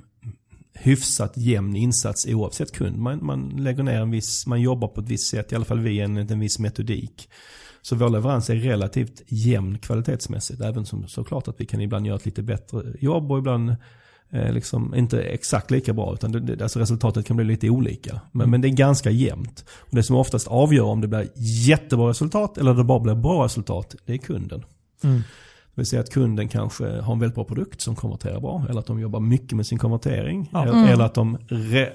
hyfsat 0.75 1.33
jämn 1.37 1.77
insats 1.77 2.27
oavsett 2.27 2.73
kund. 2.73 2.99
Man, 2.99 3.25
man 3.27 3.49
lägger 3.59 3.83
ner 3.83 4.01
en 4.01 4.11
viss, 4.11 4.47
man 4.47 4.61
jobbar 4.61 4.89
på 4.89 5.01
ett 5.01 5.09
visst 5.09 5.31
sätt, 5.31 5.53
i 5.53 5.55
alla 5.55 5.65
fall 5.65 5.81
vi 5.81 6.01
enligt 6.01 6.31
en 6.31 6.41
viss 6.41 6.59
metodik. 6.59 7.29
Så 7.87 7.97
vår 7.97 8.09
leverans 8.09 8.51
är 8.51 8.55
relativt 8.55 9.23
jämn 9.29 9.79
kvalitetsmässigt. 9.79 10.61
Även 10.61 10.87
som 10.87 11.09
såklart 11.09 11.49
att 11.49 11.61
vi 11.61 11.67
kan 11.67 11.81
ibland 11.81 12.07
göra 12.07 12.17
ett 12.17 12.25
lite 12.27 12.43
bättre 12.43 12.83
jobb 13.01 13.33
och 13.33 13.39
ibland 13.39 13.77
eh, 14.31 14.53
liksom 14.53 14.95
inte 14.95 15.23
exakt 15.23 15.71
lika 15.71 15.93
bra. 15.93 16.15
Utan 16.15 16.33
det, 16.33 16.41
det, 16.41 16.63
alltså 16.63 16.79
resultatet 16.79 17.27
kan 17.27 17.37
bli 17.37 17.45
lite 17.47 17.71
olika. 17.71 18.21
Men, 18.33 18.41
Mm. 18.41 18.51
men 18.51 18.61
det 18.61 18.69
är 18.69 18.73
ganska 18.77 19.11
jämnt. 19.11 19.65
Och 19.79 19.97
det 19.97 20.03
som 20.03 20.17
oftast 20.17 20.49
avgör 20.49 20.85
om 20.85 21.01
det 21.01 21.09
blir 21.09 21.29
jättebra 21.69 22.09
resultat 22.09 22.59
eller 22.59 22.75
det 22.75 22.85
bara 22.85 23.01
blir 23.01 23.15
bra 23.15 23.45
resultat, 23.45 23.95
det 24.07 24.13
är 24.13 24.19
kunden. 24.19 24.65
Mm. 25.05 25.17
Det 25.17 25.81
vill 25.81 25.87
säga 25.87 26.01
att 26.03 26.11
kunden 26.13 26.49
kanske 26.49 27.01
har 27.01 27.13
en 27.13 27.19
väldigt 27.19 27.35
bra 27.35 27.45
produkt 27.45 27.81
som 27.81 27.95
konverterar 27.97 28.41
bra. 28.41 28.67
Eller 28.69 28.81
att 28.81 28.87
de 28.87 29.01
jobbar 29.01 29.21
mycket 29.21 29.53
med 29.57 29.67
sin 29.67 29.79
konvertering. 29.79 30.49
Ja. 30.53 30.63
Eller, 30.63 30.73
Mm. 30.73 30.85
eller 30.89 31.05
att 31.05 31.15
de 31.15 31.37
re- 31.39 31.93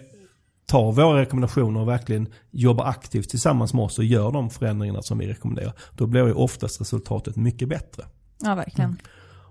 tar 0.71 0.91
våra 0.91 1.21
rekommendationer 1.21 1.79
och 1.79 1.87
verkligen 1.87 2.27
jobbar 2.51 2.85
aktivt 2.85 3.29
tillsammans 3.29 3.73
med 3.73 3.83
oss 3.85 3.97
och 3.99 4.05
gör 4.05 4.31
de 4.31 4.49
förändringarna 4.49 5.01
som 5.01 5.17
vi 5.17 5.27
rekommenderar. 5.27 5.73
Då 5.97 6.07
blir 6.07 6.25
ju 6.27 6.33
oftast 6.33 6.81
resultatet 6.81 7.35
mycket 7.35 7.69
bättre. 7.69 8.03
ja, 8.43 8.55
verkligen. 8.55 8.97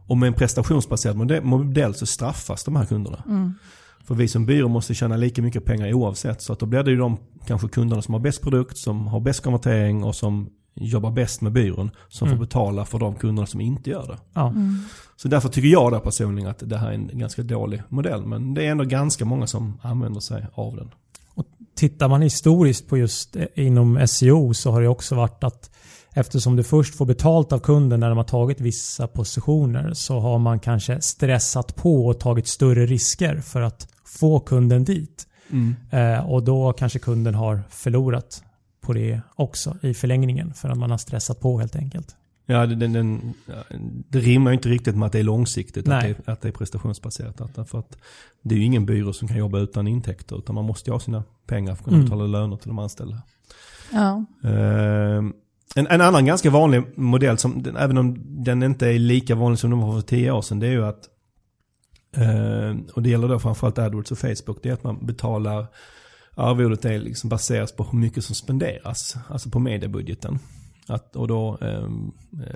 Och 0.06 0.16
med 0.18 0.26
en 0.26 0.34
prestationsbaserad 0.34 1.16
modell, 1.16 1.44
modell 1.44 1.94
så 1.94 2.06
straffas 2.06 2.64
de 2.64 2.76
här 2.76 2.84
kunderna. 2.84 3.24
Mm. 3.28 3.54
För 4.04 4.14
vi 4.14 4.28
som 4.28 4.46
byrå 4.46 4.68
måste 4.68 4.94
tjäna 4.94 5.16
lika 5.16 5.42
mycket 5.42 5.64
pengar 5.64 5.92
oavsett. 5.92 6.42
Så 6.42 6.52
att 6.52 6.58
då 6.58 6.66
blir 6.66 6.82
det 6.82 6.90
ju 6.90 6.96
de 6.96 7.16
kanske 7.46 7.68
kunderna 7.68 8.02
som 8.02 8.14
har 8.14 8.20
bäst 8.20 8.42
produkt, 8.42 8.78
som 8.78 9.06
har 9.06 9.20
bäst 9.20 9.42
konvertering 9.42 10.04
och 10.04 10.14
som 10.14 10.50
jobbar 10.74 11.10
bäst 11.10 11.40
med 11.40 11.52
byrån 11.52 11.90
som 12.08 12.28
Mm. 12.28 12.38
får 12.38 12.44
betala 12.46 12.84
för 12.84 12.98
de 12.98 13.14
kunderna 13.14 13.46
som 13.46 13.60
inte 13.60 13.90
gör 13.90 14.06
det. 14.08 14.18
Ja. 14.34 14.48
Mm. 14.48 14.74
Så 15.16 15.28
därför 15.28 15.48
tycker 15.48 15.68
jag 15.68 15.92
där 15.92 15.98
personligen 16.00 16.50
att 16.50 16.62
det 16.68 16.76
här 16.78 16.88
är 16.88 16.92
en 16.94 17.10
ganska 17.18 17.42
dålig 17.42 17.82
modell. 17.88 18.26
Men 18.26 18.54
det 18.54 18.66
är 18.66 18.70
ändå 18.70 18.84
ganska 18.84 19.24
många 19.24 19.46
som 19.46 19.78
använder 19.82 20.20
sig 20.20 20.46
av 20.54 20.76
den. 20.76 20.90
Tittar 21.80 22.08
man 22.08 22.22
historiskt 22.22 22.88
på 22.88 22.98
just 22.98 23.36
eh, 23.36 23.46
inom 23.54 24.06
SEO 24.06 24.54
så 24.54 24.70
har 24.70 24.80
det 24.80 24.88
också 24.88 25.14
varit 25.14 25.44
att 25.44 25.70
eftersom 26.14 26.56
du 26.56 26.62
först 26.62 26.94
får 26.94 27.06
betalt 27.06 27.52
av 27.52 27.58
kunden 27.58 28.00
när 28.00 28.08
de 28.08 28.18
har 28.18 28.24
tagit 28.24 28.60
vissa 28.60 29.06
positioner 29.06 29.92
så 29.94 30.18
har 30.20 30.38
man 30.38 30.58
kanske 30.58 31.00
stressat 31.00 31.76
på 31.76 32.06
och 32.06 32.20
tagit 32.20 32.46
större 32.46 32.86
risker 32.86 33.40
för 33.40 33.60
att 33.60 33.88
få 34.04 34.40
kunden 34.40 34.84
dit. 34.84 35.26
Mm. 35.50 35.74
Eh, 35.90 36.30
och 36.30 36.42
då 36.42 36.72
kanske 36.72 36.98
kunden 36.98 37.34
har 37.34 37.62
förlorat 37.70 38.42
på 38.80 38.92
det 38.92 39.20
också 39.36 39.76
i 39.82 39.94
förlängningen 39.94 40.54
för 40.54 40.68
att 40.68 40.78
man 40.78 40.90
har 40.90 40.98
stressat 40.98 41.40
på 41.40 41.58
helt 41.58 41.76
enkelt. 41.76 42.16
Ja, 42.50 42.66
det, 42.66 42.74
den, 42.74 42.92
den, 42.92 43.34
det 44.08 44.18
rimmar 44.18 44.50
ju 44.50 44.54
inte 44.54 44.68
riktigt 44.68 44.96
med 44.96 45.06
att 45.06 45.12
det 45.12 45.18
är 45.18 45.22
långsiktigt, 45.22 45.88
att 45.88 46.02
det, 46.02 46.28
att 46.28 46.40
det 46.40 46.48
är 46.48 46.52
prestationsbaserat. 46.52 47.40
Att, 47.58 47.70
för 47.70 47.78
att 47.78 47.96
det 48.42 48.54
är 48.54 48.58
ju 48.58 48.64
ingen 48.64 48.86
byrå 48.86 49.12
som 49.12 49.28
kan 49.28 49.36
jobba 49.36 49.58
utan 49.58 49.88
intäkter, 49.88 50.38
utan 50.38 50.54
man 50.54 50.64
måste 50.64 50.90
ju 50.90 50.94
ha 50.94 51.00
sina 51.00 51.24
pengar 51.46 51.74
för 51.74 51.80
att 51.82 51.84
kunna 51.84 51.96
Mm. 51.96 52.04
betala 52.06 52.26
löner 52.26 52.56
till 52.56 52.68
de 52.68 52.78
anställda. 52.78 53.22
Ja. 53.92 54.24
Ehm, 54.48 55.32
en, 55.74 55.86
en 55.86 56.00
annan 56.00 56.24
ganska 56.26 56.50
vanlig 56.50 56.82
modell, 56.94 57.38
som, 57.38 57.62
den- 57.62 57.76
även 57.76 57.98
om 57.98 58.16
den 58.44 58.62
inte 58.62 58.86
är 58.88 58.98
lika 58.98 59.34
vanlig 59.34 59.58
som 59.58 59.70
den 59.70 59.78
var 59.80 59.92
för 60.00 60.08
tio 60.08 60.30
år 60.32 60.42
sedan, 60.42 60.58
det 60.60 60.66
är 60.66 60.70
ju 60.72 60.84
att, 60.86 61.08
ehm, 62.16 62.86
och 62.94 63.02
det 63.02 63.10
gäller 63.10 63.28
då 63.28 63.38
framförallt 63.38 63.78
AdWords 63.78 64.12
och 64.12 64.18
Facebook, 64.18 64.58
det 64.62 64.68
är 64.68 64.72
att 64.72 64.84
man 64.84 65.06
betalar, 65.06 65.66
arvodet 66.34 66.84
är 66.84 66.98
liksom 66.98 67.30
baseras 67.30 67.72
på 67.72 67.84
hur 67.84 67.98
mycket 67.98 68.24
som 68.24 68.34
spenderas, 68.34 69.16
alltså 69.28 69.50
på 69.50 69.58
mediebudgeten. 69.58 70.38
Att, 70.90 71.16
och 71.16 71.28
då, 71.28 71.58
ehm, 71.60 72.12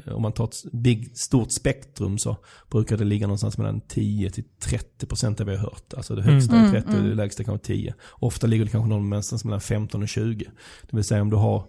eh, 0.07 0.13
om 0.15 0.23
man 0.23 0.33
tar 0.33 0.45
ett 0.45 0.73
big, 0.73 1.17
stort 1.17 1.51
spektrum 1.51 2.19
så 2.19 2.37
brukar 2.71 2.97
det 2.97 3.05
ligga 3.05 3.27
någonstans 3.27 3.59
mellan 3.59 3.81
10 3.81 4.31
till 4.31 4.45
30 4.61 5.07
procent 5.07 5.39
det 5.39 5.45
vi 5.45 5.51
har 5.57 5.63
hört. 5.63 5.95
Alltså 5.97 6.15
det 6.15 6.23
högsta 6.23 6.55
Mm. 6.57 6.67
är 6.67 6.71
30 6.71 6.87
och 6.87 6.93
Mm, 6.93 7.03
det 7.03 7.07
mm. 7.13 7.17
lägsta 7.17 7.45
kanske 7.45 7.67
10. 7.67 7.95
Ofta 8.11 8.47
ligger 8.47 8.65
det 8.65 8.71
kanske 8.71 8.89
någonstans 8.89 9.45
mellan 9.45 9.61
15 9.61 10.03
och 10.03 10.09
20. 10.09 10.45
Det 10.91 10.97
vill 10.97 11.05
säga 11.05 11.23
om 11.23 11.31
du 11.31 11.37
har 11.37 11.65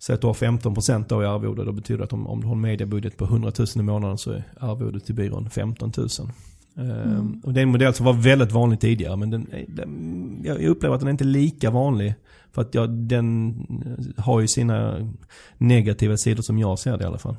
Säg 0.00 0.14
att 0.14 0.20
du 0.20 0.26
har 0.26 0.34
15% 0.34 1.04
då 1.08 1.22
i 1.22 1.26
arvode, 1.26 1.64
då 1.64 1.72
betyder 1.72 1.98
det 1.98 2.04
att 2.04 2.12
om, 2.12 2.26
om 2.26 2.40
du 2.40 2.46
har 2.46 2.54
en 2.54 2.60
mediebudget 2.60 3.16
på 3.16 3.24
100 3.24 3.52
000 3.58 3.66
i 3.76 3.82
månaden 3.82 4.18
så 4.18 4.30
är 4.30 4.42
arvodet 4.60 5.04
till 5.06 5.14
byrån 5.14 5.50
15 5.50 5.92
000. 5.96 6.08
Ehm, 6.76 7.40
och 7.44 7.52
det 7.52 7.60
är 7.60 7.62
en 7.62 7.68
modell 7.68 7.94
som 7.94 8.06
var 8.06 8.12
väldigt 8.12 8.52
vanlig 8.52 8.80
tidigare 8.80 9.16
men 9.16 9.30
den, 9.30 9.46
är- 9.52 9.64
den, 9.68 10.42
jag 10.44 10.60
upplever 10.64 10.94
att 10.94 11.00
den 11.00 11.06
är 11.08 11.10
inte 11.12 11.24
lika 11.24 11.70
vanlig. 11.70 12.14
För 12.52 12.62
att 12.62 12.74
jag, 12.74 12.90
den 12.90 13.54
har 14.16 14.40
ju 14.40 14.48
sina 14.48 15.08
negativa 15.58 16.16
sidor 16.16 16.42
som 16.42 16.58
jag 16.58 16.78
ser 16.78 16.96
det 16.96 17.04
i 17.04 17.06
alla 17.06 17.18
fall. 17.18 17.36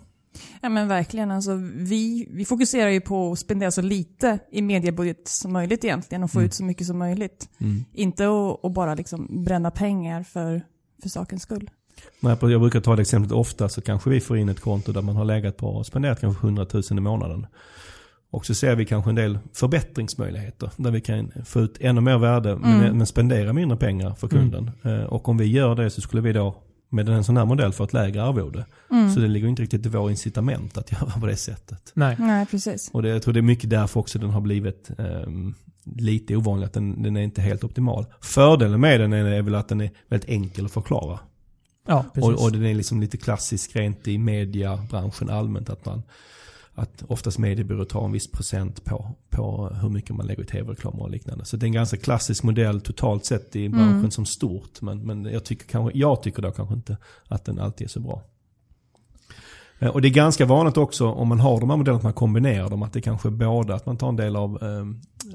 Ja 0.62 0.70
men 0.70 0.88
verkligen. 0.88 1.32
Alltså, 1.32 1.56
vi, 1.76 2.28
vi 2.32 2.46
fokuserar 2.46 2.90
ju 2.90 3.02
på 3.02 3.32
att 3.32 3.40
spendera 3.40 3.72
så 3.72 3.82
lite 3.82 4.40
i 4.52 4.62
mediebudget 4.62 5.28
som 5.28 5.54
möjligt 5.54 5.84
egentligen 5.84 6.24
och 6.24 6.32
få 6.32 6.40
Mm. 6.40 6.46
ut 6.48 6.54
så 6.54 6.64
mycket 6.64 6.88
som 6.88 6.98
möjligt. 6.98 7.50
Mm. 7.58 7.84
Inte 7.94 8.28
att 8.64 8.74
bara 8.74 8.96
liksom 8.96 9.44
bränna 9.44 9.72
pengar 9.72 10.24
för, 10.24 10.62
för 11.02 11.10
sakens 11.10 11.42
skull. 11.42 11.70
Jag 12.20 12.40
brukar 12.40 12.82
ta 12.82 12.96
det 12.96 13.02
exemplet 13.02 13.32
ofta 13.32 13.70
så 13.70 13.82
kanske 13.82 14.10
vi 14.10 14.20
får 14.20 14.38
in 14.38 14.50
ett 14.50 14.60
konto 14.60 14.92
där 14.92 15.02
man 15.02 15.16
har 15.16 15.26
legat 15.26 15.58
på 15.58 15.68
och 15.68 15.86
spenderat 15.86 16.20
kanske 16.20 16.48
100 16.48 16.66
000 16.74 16.84
i 16.92 16.94
månaden. 16.94 17.48
Och 18.32 18.46
så 18.46 18.54
ser 18.54 18.76
vi 18.76 18.86
kanske 18.86 19.10
en 19.12 19.16
del 19.16 19.40
förbättringsmöjligheter 19.54 20.72
där 20.78 20.92
vi 20.92 21.02
kan 21.02 21.32
få 21.46 21.60
ut 21.62 21.78
ännu 21.80 22.02
mer 22.02 22.18
värde 22.18 22.56
men, 22.56 22.80
Mm. 22.80 22.98
men 22.98 23.06
spendera 23.08 23.54
mindre 23.54 23.78
pengar 23.78 24.14
för 24.16 24.28
kunden. 24.28 24.72
Eh, 24.84 25.04
Och 25.04 25.30
om 25.30 25.38
vi 25.38 25.46
gör 25.46 25.76
det 25.76 25.90
så 25.90 26.02
skulle 26.02 26.22
vi 26.22 26.34
då 26.34 26.56
med 26.90 27.10
en 27.10 27.24
sån 27.24 27.38
här 27.38 27.46
modell 27.46 27.74
få 27.74 27.84
ett 27.84 27.94
lägre 27.94 28.24
arvode. 28.24 28.66
Mm. 28.92 29.10
Så 29.14 29.20
det 29.20 29.28
ligger 29.28 29.48
inte 29.48 29.62
riktigt 29.62 29.86
i 29.86 29.90
vår 29.90 30.10
incitament 30.10 30.78
att 30.78 30.92
göra 31.02 31.12
på 31.20 31.26
det 31.26 31.36
sättet. 31.36 31.92
Nej. 31.94 32.16
Nej, 32.20 32.46
precis. 32.46 32.90
Och 32.94 33.02
det, 33.02 33.10
jag 33.10 33.22
tror 33.22 33.34
det 33.34 33.40
är 33.40 33.42
mycket 33.42 33.70
därför 33.70 34.00
också 34.00 34.20
den 34.20 34.30
har 34.30 34.42
blivit 34.42 34.90
ehm, 34.98 35.54
lite 35.96 36.36
ovanlig, 36.36 36.66
att 36.66 36.74
den, 36.74 37.04
den 37.04 37.18
är 37.18 37.22
inte 37.22 37.42
helt 37.42 37.64
optimal. 37.64 38.06
Fördelen 38.22 38.80
med 38.82 39.00
den 39.00 39.14
är, 39.14 39.26
är 39.26 39.42
väl 39.42 39.56
att 39.56 39.68
den 39.68 39.82
är 39.82 39.92
väldigt 40.08 40.30
enkel 40.30 40.66
att 40.66 40.72
förklara. 40.72 41.20
Ja, 41.88 42.06
precis. 42.14 42.30
Och, 42.30 42.44
och 42.44 42.52
den 42.52 42.66
är 42.66 42.74
liksom 42.76 43.02
lite 43.02 43.18
klassisk 43.18 43.76
rent 43.76 44.08
i 44.08 44.18
mediebranschen 44.18 45.30
allmänt. 45.30 45.70
Att, 45.70 45.86
man, 45.86 46.04
att 46.74 47.04
oftast 47.08 47.38
mediebyråer 47.38 47.86
tar 47.86 48.06
en 48.06 48.12
viss 48.12 48.32
procent 48.32 48.84
på, 48.86 49.16
på 49.30 49.70
hur 49.82 49.90
mycket 49.90 50.16
man 50.16 50.26
lägger 50.28 50.44
i 50.44 50.46
tv-reklam 50.46 51.00
och 51.00 51.10
liknande. 51.10 51.46
Så 51.46 51.58
det 51.58 51.64
är 51.64 51.68
en 51.68 51.74
ganska 51.74 51.98
klassisk 51.98 52.44
modell 52.44 52.82
totalt 52.82 53.26
sett 53.26 53.56
i 53.56 53.70
branschen 53.70 53.98
Mm. 54.00 54.12
som 54.12 54.26
stort. 54.26 54.82
Men, 54.82 55.00
men 55.06 55.26
jag, 55.26 55.44
tycker 55.44 55.66
kanske, 55.68 55.98
jag 56.00 56.24
tycker 56.24 56.42
då 56.42 56.52
kanske 56.52 56.76
inte 56.76 56.98
att 57.28 57.46
den 57.46 57.60
alltid 57.60 57.86
är 57.86 57.90
så 57.90 58.00
bra. 58.00 58.22
Eh, 59.80 59.90
Och 59.90 60.02
det 60.02 60.08
är 60.08 60.14
ganska 60.14 60.46
vanligt 60.46 60.78
också 60.78 61.08
om 61.08 61.28
man 61.28 61.40
har 61.40 61.60
de 61.60 61.70
här 61.70 61.78
modellerna 61.78 61.98
att 61.98 62.04
man 62.04 62.14
kombinerar 62.14 62.70
dem. 62.70 62.84
Att 62.84 62.94
det 62.94 63.02
kanske 63.02 63.30
är 63.30 63.32
både 63.32 63.76
att 63.76 63.86
man 63.86 63.98
tar 63.98 64.10
en 64.10 64.16
del 64.16 64.36
av 64.36 64.64
eh, 64.64 64.88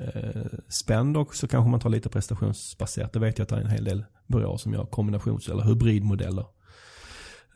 eh, 0.06 0.42
spend 0.68 1.16
och 1.16 1.34
så 1.34 1.48
kanske 1.48 1.70
man 1.70 1.80
tar 1.80 1.90
lite 1.90 2.08
prestationsbaserat. 2.08 3.12
Det 3.12 3.18
vet 3.18 3.38
jag 3.38 3.42
att 3.42 3.48
det 3.48 3.56
är 3.56 3.60
en 3.60 3.70
hel 3.70 3.84
del 3.84 4.04
byråer 4.26 4.56
som 4.56 4.72
gör 4.74 4.84
kombinations 4.86 5.48
eller 5.48 5.62
hybridmodeller. 5.64 6.44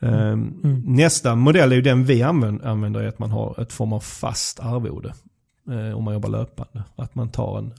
Eh, 0.01 0.11
Mm. 0.31 0.83
Nästa 0.85 1.35
modell 1.35 1.71
är 1.71 1.75
ju 1.75 1.81
den 1.81 2.05
vi 2.05 2.23
använder, 2.23 3.07
att 3.07 3.19
man 3.19 3.31
har 3.31 3.61
ett 3.61 3.73
form 3.73 3.93
av 3.93 3.99
fast 3.99 4.59
arvode. 4.59 5.13
Eh, 5.71 5.97
om 5.97 6.03
man 6.03 6.13
jobbar 6.13 6.29
löpande. 6.29 6.83
Att 6.95 7.15
man 7.15 7.29
tar 7.29 7.57
en, 7.57 7.73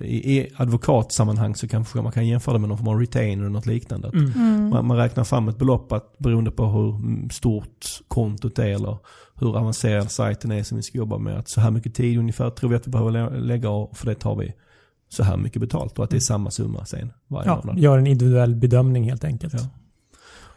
eh, 0.00 0.06
i, 0.06 0.48
advokatsammanhang 0.56 1.54
så 1.54 1.68
kanske 1.68 2.02
man 2.02 2.12
kan 2.12 2.26
jämföra 2.26 2.52
det 2.52 2.58
med 2.58 2.68
någon 2.68 2.78
form 2.78 2.88
av 2.88 3.00
retainer 3.00 3.42
eller 3.42 3.52
något 3.52 3.66
liknande. 3.66 4.08
Mm. 4.14 4.32
Mm. 4.36 4.68
man, 4.68 4.86
man 4.86 4.96
räknar 4.96 5.24
fram 5.24 5.48
ett 5.48 5.58
belopp 5.58 5.92
att, 5.92 6.18
beroende 6.18 6.50
på 6.50 6.66
hur 6.66 6.94
mm, 6.96 7.30
stort 7.30 7.86
kontot 8.08 8.58
är 8.58 8.66
eller 8.66 8.96
hur 9.40 9.56
avancerad 9.58 10.10
sajten 10.10 10.52
är 10.52 10.62
som 10.62 10.76
vi 10.76 10.82
ska 10.82 10.98
jobba 10.98 11.18
med. 11.18 11.38
Att 11.38 11.48
så 11.48 11.60
här 11.60 11.70
mycket 11.70 11.94
tid 11.94 12.18
ungefär 12.18 12.50
tror 12.50 12.70
vi 12.70 12.76
att 12.76 12.86
vi 12.86 12.90
behöver 12.90 13.10
lä- 13.10 13.38
lägga 13.40 13.70
och 13.70 13.96
för 13.96 14.06
det 14.06 14.14
tar 14.14 14.36
vi 14.36 14.54
så 15.08 15.22
här 15.22 15.36
mycket 15.36 15.60
betalt 15.60 15.98
och 15.98 16.04
att 16.04 16.10
det 16.10 16.16
är 16.16 16.20
samma 16.20 16.50
summa 16.50 16.84
sen 16.84 17.12
varje 17.28 17.48
Ja, 17.48 17.60
månad. 17.64 17.78
gör 17.82 17.98
en 17.98 18.06
individuell 18.06 18.54
bedömning 18.56 19.04
helt 19.10 19.24
enkelt. 19.24 19.54
Ja. 19.54 19.60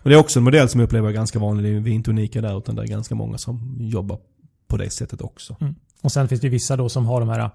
Och 0.04 0.10
det 0.10 0.16
är 0.16 0.20
också 0.20 0.40
en 0.40 0.44
modell 0.44 0.70
som 0.70 0.80
jag 0.80 0.86
upplever 0.88 1.10
är 1.10 1.14
ganska 1.14 1.40
vanlig. 1.40 1.82
Vi 1.82 1.92
är 1.92 1.96
inte 1.96 2.10
unika 2.10 2.42
där 2.42 2.58
utan 2.58 2.76
det 2.76 2.82
är 2.82 2.88
ganska 2.88 3.16
många 3.16 3.38
som 3.38 3.78
jobbar 3.80 4.20
på 4.68 4.78
det 4.78 4.90
sättet 4.90 5.22
också. 5.22 5.56
Och 6.02 6.12
sen 6.12 6.28
finns 6.28 6.42
det 6.42 6.50
vissa 6.50 6.76
då 6.78 6.90
som 6.90 7.06
har 7.06 7.20
de 7.20 7.30
här 7.30 7.50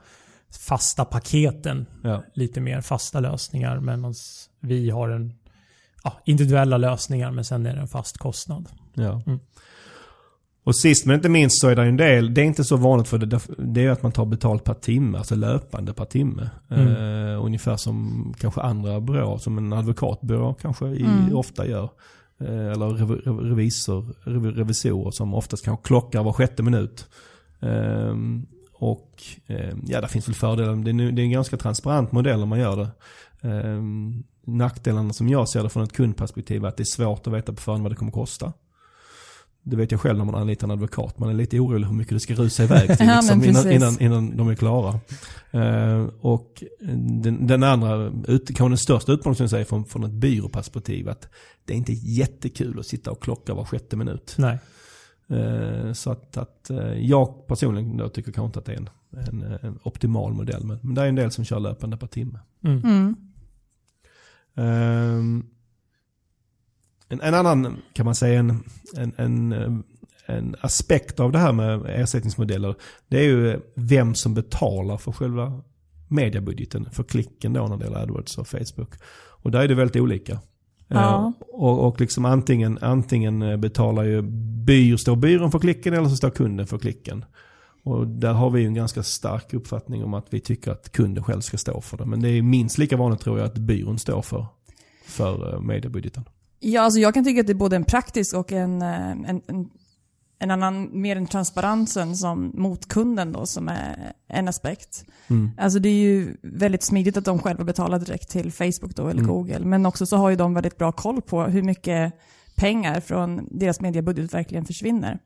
fasta 0.69 1.05
paketen. 1.05 1.87
Ja. 2.03 2.23
Lite 2.35 2.61
mer 2.61 2.81
fasta 2.81 3.21
lösningar. 3.21 3.81
Medan 3.81 4.15
vi 4.61 4.91
har 4.91 5.09
en 5.09 5.33
ja, 6.05 6.21
individuella 6.25 6.77
lösningar 6.77 7.31
men 7.31 7.45
sen 7.45 7.67
är 7.67 7.75
det 7.75 7.81
en 7.81 7.89
fast 7.89 8.19
kostnad. 8.19 8.69
Ja. 8.95 9.23
Mm. 9.27 9.39
Och 10.65 10.77
sist 10.77 11.07
men 11.07 11.17
inte 11.17 11.29
minst 11.29 11.61
så 11.61 11.69
är 11.69 11.77
det 11.77 11.83
en 11.83 11.97
del, 11.97 12.35
det 12.35 12.41
är 12.41 12.45
inte 12.45 12.65
så 12.65 12.77
vanligt 12.77 13.09
för 13.09 13.19
det, 13.19 13.41
det 13.59 13.85
är 13.85 13.91
att 13.91 14.03
man 14.03 14.13
tar 14.13 14.25
betalt 14.27 14.65
per 14.65 14.75
timme, 14.75 15.19
alltså 15.19 15.35
löpande 15.35 15.93
per 15.93 16.05
timme. 16.05 16.51
Mm. 16.71 16.89
Eh, 16.89 17.45
ungefär 17.45 17.77
som 17.77 18.35
kanske 18.39 18.61
andra 18.61 19.01
byråer, 19.01 19.39
som 19.39 19.59
en 19.59 19.73
advokatbyrå 19.73 20.55
kanske 20.55 20.87
i, 20.87 21.03
Mm. 21.03 21.37
ofta 21.37 21.67
gör. 21.67 21.91
Eh, 22.41 22.73
eller 22.73 22.89
rev, 22.89 23.11
rev, 23.11 23.39
revisor, 23.41 24.15
rev, 24.25 24.47
revisorer 24.47 25.11
som 25.11 25.35
oftast 25.35 25.65
kanske 25.65 25.87
klockar 25.87 26.23
var 26.23 26.33
sjätte 26.33 26.63
minut. 26.63 27.09
Ehm, 27.61 28.47
och 28.73 29.23
ehm, 29.47 29.85
ja, 29.87 30.01
det 30.01 30.09
finns 30.09 30.29
väl 30.29 30.35
fördelar. 30.35 30.77
Det 30.77 30.91
är, 30.91 31.13
det 31.13 31.23
är 31.23 31.25
en 31.25 31.31
ganska 31.31 31.57
transparent 31.57 32.13
modell 32.13 32.43
om 32.43 32.49
man 32.49 32.59
gör 32.59 32.77
det. 32.77 32.89
Um, 33.49 34.25
nackdelarna 34.45 35.13
som 35.13 35.29
jag 35.29 35.49
ser 35.49 35.63
det 35.63 35.69
från 35.69 35.83
ett 35.83 35.93
kundperspektiv 35.93 36.65
är 36.65 36.69
att 36.69 36.77
det 36.77 36.83
är 36.83 36.85
svårt 36.85 37.27
att 37.27 37.33
veta 37.33 37.53
på 37.53 37.61
förhand 37.61 37.83
vad 37.83 37.93
det 37.93 37.97
kommer 37.97 38.13
kosta. 38.13 38.53
Det 39.69 39.77
vet 39.77 39.91
jag 39.91 40.01
själv 40.01 40.19
när 40.19 40.25
man 40.25 40.35
anlitar 40.35 40.67
en 40.67 40.71
advokat. 40.71 41.19
Man 41.19 41.29
är 41.29 41.35
lite 41.35 41.61
orolig 41.61 41.87
hur 41.87 41.95
mycket 41.95 42.13
det 42.13 42.21
ska 42.21 42.35
rusa 42.35 42.65
iväg 42.65 42.87
till 42.99 43.07
Ja, 43.07 43.17
liksom, 43.17 43.45
innan, 43.45 43.71
innan, 43.71 44.01
innan 44.01 44.37
de 44.37 44.49
är 44.49 44.55
klara. 44.55 45.01
Eh, 45.51 46.07
och 46.21 46.65
den, 47.23 47.47
den 47.47 47.63
andra, 47.63 48.13
ut, 48.29 48.47
kanske 48.47 48.69
den 48.69 48.79
största 48.79 49.13
utmaningen 49.13 49.37
som 49.37 49.45
jag 49.45 49.51
säger 49.51 49.65
från, 49.65 49.85
från 49.85 50.05
ett 50.05 50.13
byråperspektiv 50.13 51.09
att 51.09 51.29
det 51.65 51.73
är 51.73 51.77
inte 51.77 51.93
jättekul 51.93 52.79
att 52.79 52.87
sitta 52.87 53.11
och 53.11 53.23
klocka 53.23 53.55
var 53.55 53.65
sjätte 53.65 53.97
minut. 53.97 54.35
Nej. 54.39 54.59
Eh, 55.29 55.93
så 55.93 56.11
att, 56.11 56.37
att 56.37 56.71
eh, 56.71 56.93
jag 56.93 57.47
personligen 57.47 57.97
då 57.97 58.09
tycker 58.09 58.33
kanske 58.33 58.47
inte 58.47 58.59
att 58.59 58.65
det 58.65 58.73
är 58.73 58.77
en, 58.77 59.43
en, 59.43 59.53
eh, 59.53 59.73
optimal 59.83 60.33
modell. 60.33 60.65
Men, 60.65 60.79
men 60.83 60.95
det 60.95 61.03
är 61.03 61.07
en 61.07 61.15
del 61.15 61.31
som 61.31 61.45
kör 61.45 61.61
löpande 61.61 61.97
per 61.97 62.07
timme. 62.07 62.39
Mm. 62.65 62.85
Mm. 62.85 63.17
Ehm, 64.57 65.47
en, 67.09 67.21
en 67.21 67.35
annan, 67.35 67.77
kan 67.93 68.05
man 68.05 68.15
säga, 68.15 68.39
en, 68.39 68.63
en, 68.97 69.13
en, 69.17 69.85
en 70.27 70.57
aspekt 70.61 71.21
av 71.21 71.33
det 71.33 71.39
här 71.39 71.53
med 71.53 71.83
ersättningsmodeller, 71.87 72.75
det 73.09 73.19
är 73.19 73.25
ju 73.25 73.61
vem 73.75 74.15
som 74.15 74.35
betalar 74.35 74.97
för 74.97 75.13
själva 75.13 75.61
mediebudgeten, 76.09 76.89
för 76.93 77.03
klicken 77.03 77.53
då 77.53 77.67
när 77.67 77.77
det 77.77 77.85
gäller 77.85 78.03
AdWords 78.03 78.39
och 78.39 78.49
Facebook. 78.49 78.91
Och 79.43 79.51
där 79.51 79.61
är 79.61 79.69
det 79.69 79.75
väldigt 79.75 80.03
olika. 80.03 80.41
Ja. 80.89 81.27
Eh, 81.27 81.47
och, 81.53 81.87
och 81.87 82.01
liksom 82.01 82.25
antingen, 82.25 82.79
antingen 82.81 83.61
betalar 83.61 84.05
ju 84.05 84.23
byr, 84.67 84.97
står 84.97 85.17
byrån 85.17 85.53
för 85.53 85.59
klicken 85.59 85.95
eller 85.95 86.09
så 86.09 86.17
står 86.17 86.31
kunden 86.31 86.67
för 86.67 86.79
klicken. 86.79 87.25
Och 87.83 88.07
där 88.07 88.33
har 88.33 88.51
vi 88.51 88.65
en 88.65 88.75
ganska 88.75 89.03
stark 89.03 89.55
uppfattning 89.55 90.05
om 90.05 90.15
att 90.15 90.27
vi 90.31 90.41
tycker 90.41 90.71
att 90.71 90.93
kunden 90.93 91.25
själv 91.25 91.41
ska 91.41 91.57
stå 91.57 91.81
för 91.81 91.97
det. 91.97 92.07
Men 92.07 92.23
det 92.23 92.29
är 92.29 92.43
minst 92.43 92.79
lika 92.79 92.97
vanligt 92.97 93.21
tror 93.21 93.39
jag 93.39 93.47
att 93.47 93.59
byrån 93.59 93.99
står 93.99 94.23
för, 94.23 94.47
för 95.07 95.55
eh, 95.55 95.61
mediebudgeten. 95.61 96.25
Ja, 96.61 96.81
alltså 96.81 97.01
jag 97.01 97.15
kan 97.15 97.25
tycka 97.25 97.41
att 97.41 97.47
det 97.47 97.53
är 97.53 97.55
både 97.55 97.77
en 97.77 97.85
praktisk 97.85 98.35
och 98.35 98.53
en, 98.53 98.83
eh, 98.83 99.11
en, 99.11 99.43
en, 99.47 99.69
en 100.39 100.51
annan, 100.51 101.01
mer 101.01 101.17
en 101.17 101.27
transparensen 101.27 102.17
som 102.17 102.53
mot 102.55 102.89
kunden 102.89 103.33
då 103.33 103.47
som 103.47 103.69
är 103.69 104.13
en 104.29 104.49
aspekt. 104.49 105.05
Mm. 105.29 105.51
Alltså 105.59 105.79
det 105.79 105.89
är 105.89 105.95
ju 105.95 106.37
väldigt 106.43 106.83
smidigt 106.83 107.17
att 107.17 107.25
de 107.25 107.39
själva 107.39 107.65
betalar 107.65 107.99
direkt 107.99 108.31
till 108.31 108.53
Facebook 108.53 108.95
då 108.97 109.09
eller 109.09 109.23
Mm. 109.23 109.35
Google. 109.35 109.61
Men 109.61 109.87
också 109.87 110.07
så 110.07 110.17
har 110.17 110.31
ju 110.31 110.37
de 110.37 110.55
väldigt 110.55 110.79
bra 110.79 110.93
koll 110.93 111.23
på 111.23 111.43
hur 111.43 111.63
mycket 111.63 112.13
pengar 112.57 113.01
från 113.01 113.49
deras 113.51 113.81
mediebudget 113.81 114.35
verkligen 114.35 114.65
försvinner. 114.65 115.19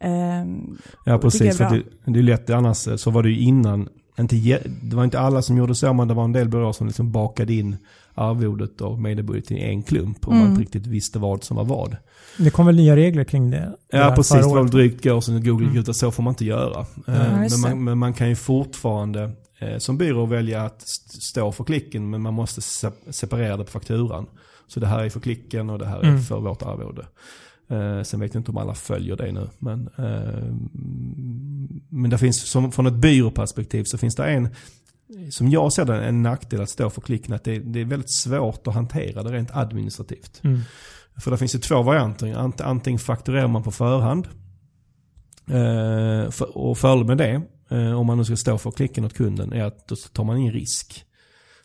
Ehm, 0.00 0.78
Ja 1.04 1.14
Och 1.14 1.20
det 1.20 1.22
precis, 1.22 1.56
för 1.56 1.70
det, 1.70 2.12
det 2.12 2.18
är 2.18 2.22
lätt 2.22 2.50
annars 2.50 3.00
så 3.00 3.10
var 3.10 3.22
det 3.22 3.30
ju 3.30 3.38
innan, 3.40 3.88
inte, 4.18 4.36
det 4.82 4.96
var 4.96 5.04
inte 5.04 5.20
alla 5.20 5.42
som 5.42 5.56
gjorde 5.56 5.74
så 5.74 5.92
men 5.92 6.08
det 6.08 6.14
var 6.14 6.24
en 6.24 6.32
del 6.32 6.48
byråer 6.48 6.72
som 6.72 6.86
liksom 6.86 7.12
bakade 7.12 7.54
in 7.54 7.76
arvodet 8.16 8.80
och 8.80 8.98
mediebudgeten 8.98 9.56
i 9.56 9.60
en 9.62 9.82
klump 9.82 10.26
och 10.26 10.32
man 10.32 10.40
Mm. 10.40 10.50
inte 10.50 10.62
riktigt 10.62 10.86
visste 10.86 11.18
vad 11.18 11.44
som 11.44 11.56
var 11.56 11.64
vad. 11.64 11.96
Det 12.38 12.50
kom 12.50 12.66
väl 12.66 12.76
nya 12.76 12.96
regler 12.96 13.24
kring 13.24 13.50
det? 13.50 13.76
Ja 13.92 14.12
precis, 14.16 14.36
det 14.36 14.42
var 14.42 14.56
väl 14.62 14.70
drygt 14.70 15.06
år 15.06 15.20
sedan 15.20 15.34
Google 15.44 15.64
gick 15.64 15.70
Mm. 15.72 15.82
ut 15.82 15.88
att 15.88 15.96
så 15.96 16.10
får 16.10 16.22
man 16.22 16.30
inte 16.32 16.44
göra. 16.44 16.80
Eh, 16.80 16.86
Ja, 17.06 17.12
men, 17.12 17.42
just 17.42 17.64
det. 17.64 17.68
man, 17.70 17.84
men 17.84 17.98
man 17.98 18.12
kan 18.12 18.28
ju 18.28 18.34
fortfarande 18.36 19.30
eh, 19.58 19.78
som 19.78 19.98
byrå 19.98 20.26
välja 20.26 20.62
att 20.64 20.82
st- 20.82 21.20
stå 21.20 21.52
för 21.52 21.64
klicken 21.64 22.10
men 22.10 22.22
man 22.22 22.34
måste 22.34 22.62
se- 22.62 22.90
separera 23.10 23.56
det 23.56 23.64
på 23.64 23.70
fakturan. 23.70 24.26
Så 24.68 24.80
det 24.80 24.86
här 24.86 25.04
är 25.04 25.10
för 25.10 25.20
klicken 25.20 25.70
och 25.70 25.78
det 25.78 25.86
här 25.86 25.98
är 25.98 26.04
Mm. 26.08 26.22
för 26.22 26.40
vårt 26.40 26.62
arvode. 26.62 27.06
Eh, 27.70 28.02
sen 28.02 28.20
vet 28.20 28.34
jag 28.34 28.40
inte 28.40 28.50
om 28.50 28.56
alla 28.56 28.74
följer 28.74 29.16
det 29.16 29.32
nu. 29.32 29.48
Men, 29.58 29.88
eh, 29.98 30.54
men 31.88 32.10
det 32.10 32.18
finns, 32.18 32.40
som, 32.50 32.72
från 32.72 32.86
ett 32.86 32.94
byråperspektiv 32.94 33.84
så 33.84 33.98
finns 33.98 34.14
det 34.14 34.24
en, 34.26 34.48
som 35.30 35.50
jag 35.50 35.72
ser 35.72 35.84
det, 35.84 36.04
en 36.04 36.22
nackdel 36.22 36.60
att 36.62 36.70
stå 36.70 36.90
för 36.90 37.00
klicken. 37.00 37.32
Att 37.34 37.44
det, 37.44 37.58
det 37.58 37.80
är 37.80 37.84
väldigt 37.84 38.10
svårt 38.12 38.66
att 38.66 38.74
hantera 38.74 39.22
det 39.22 39.32
rent 39.32 39.50
administrativt. 39.56 40.40
Mm. 40.44 40.60
För 41.20 41.30
det 41.30 41.38
finns 41.38 41.54
ju 41.54 41.58
två 41.58 41.82
varianter. 41.82 42.26
Ant- 42.26 42.62
Antingen 42.62 42.98
fakturerar 42.98 43.48
man 43.48 43.62
på 43.62 43.70
förhand. 43.70 44.28
Eh, 45.48 46.30
och 46.54 46.78
fördelen 46.78 47.06
med 47.06 47.18
det, 47.18 47.42
eh, 47.76 47.92
om 48.00 48.06
man 48.06 48.18
nu 48.18 48.24
ska 48.24 48.36
stå 48.36 48.58
för 48.58 48.70
klicken 48.70 49.04
åt 49.04 49.14
kunden, 49.14 49.52
är 49.52 49.64
att 49.64 49.88
då 49.88 49.96
tar 49.96 50.24
man 50.24 50.36
in 50.38 50.52
risk. 50.52 51.04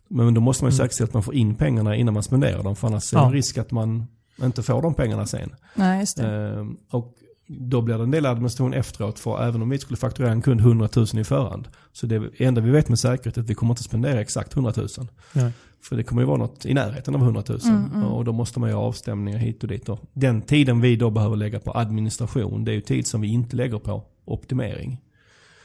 Men 0.07 0.33
då 0.33 0.41
måste 0.41 0.63
man 0.63 0.71
ju 0.71 0.75
Mm. 0.75 0.83
säkerställa 0.85 1.07
att 1.07 1.13
man 1.13 1.23
får 1.23 1.35
in 1.35 1.55
pengarna 1.55 1.95
innan 1.95 2.13
man 2.13 2.23
spenderar 2.23 2.63
dem. 2.63 2.75
För 2.75 2.87
annars 2.87 3.13
är 3.13 3.17
det 3.19 3.25
en 3.25 3.31
risk 3.33 3.57
att 3.57 3.71
man 3.71 4.07
inte 4.43 4.63
får 4.63 4.81
de 4.81 4.93
pengarna 4.93 5.25
sen. 5.25 5.55
nej, 5.75 5.99
just 5.99 6.17
det. 6.17 6.53
Eh, 6.57 6.65
och 6.97 7.13
då 7.59 7.81
blir 7.81 7.97
det 7.97 8.03
en 8.03 8.11
del 8.11 8.25
administration 8.25 8.73
efteråt. 8.73 9.19
För 9.19 9.43
även 9.43 9.61
om 9.61 9.69
vi 9.69 9.79
skulle 9.79 9.97
fakturera 9.97 10.31
en 10.31 10.41
kund 10.41 10.59
100 10.59 10.89
000 10.95 11.05
i 11.13 11.23
förhand. 11.23 11.67
Så 11.91 12.05
det 12.05 12.29
enda 12.37 12.61
vi 12.61 12.71
vet 12.71 12.89
med 12.89 12.99
säkerhet 12.99 13.37
är 13.37 13.41
att 13.41 13.49
vi 13.49 13.55
kommer 13.55 13.71
inte 13.73 13.83
spendera 13.83 14.21
exakt 14.21 14.53
100 14.53 14.73
000. 14.77 14.87
Nej. 15.33 15.51
För 15.83 15.95
det 15.95 16.03
kommer 16.03 16.21
ju 16.21 16.27
vara 16.27 16.37
något 16.37 16.65
i 16.65 16.73
närheten 16.73 17.15
av 17.15 17.21
100 17.21 17.43
000. 17.49 17.59
Mm, 17.63 17.91
mm. 17.93 18.03
Och 18.03 18.25
då 18.25 18.31
måste 18.31 18.59
man 18.59 18.71
ha 18.71 18.79
avstämningar 18.79 19.39
hit 19.39 19.63
och 19.63 19.69
dit. 19.69 19.89
Och 19.89 19.99
den 20.13 20.41
tiden 20.41 20.81
vi 20.81 20.95
då 20.95 21.09
behöver 21.09 21.35
lägga 21.35 21.59
på 21.59 21.71
administration, 21.71 22.65
det 22.65 22.71
är 22.71 22.75
ju 22.75 22.81
tid 22.81 23.07
som 23.07 23.21
vi 23.21 23.27
inte 23.27 23.55
lägger 23.55 23.79
på 23.79 24.03
optimering. 24.25 25.01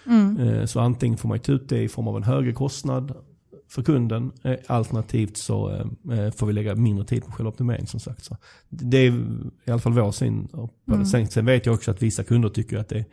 Mm. 0.07 0.39
Eh, 0.39 0.65
Så 0.65 0.81
antingen 0.81 1.19
får 1.19 1.29
man 1.29 1.39
ta 1.39 1.53
ut 1.53 1.69
det 1.69 1.83
i 1.83 1.89
form 1.89 2.09
av 2.09 2.17
en 2.17 2.23
högre 2.23 2.53
kostnad 2.53 3.15
för 3.69 3.83
kunden. 3.83 4.33
eh, 4.43 4.57
Alternativt 4.67 5.37
så 5.37 5.71
eh, 5.71 6.19
eh, 6.19 6.31
får 6.31 6.47
vi 6.47 6.53
lägga 6.53 6.75
mindre 6.75 7.05
tid 7.05 7.25
på 7.25 7.33
själva 7.33 7.51
optimering 7.51 7.87
som 7.87 8.01
sagt. 8.01 8.25
Så 8.25 8.37
det 8.69 8.97
är 8.97 9.13
i 9.65 9.71
alla 9.71 9.81
fall 9.81 9.93
vår 9.93 10.13
syn 10.13 10.49
på 10.49 10.71
det. 10.85 10.93
Mm. 10.95 11.07
Sen, 11.07 11.29
sen 11.29 11.47
vet 11.47 11.67
jag 11.67 11.75
också 11.75 11.91
att 11.91 12.03
vissa 12.03 12.25
kunder 12.25 12.49
tycker 12.49 12.79
att 12.79 12.89
det 12.89 12.99
är 12.99 13.05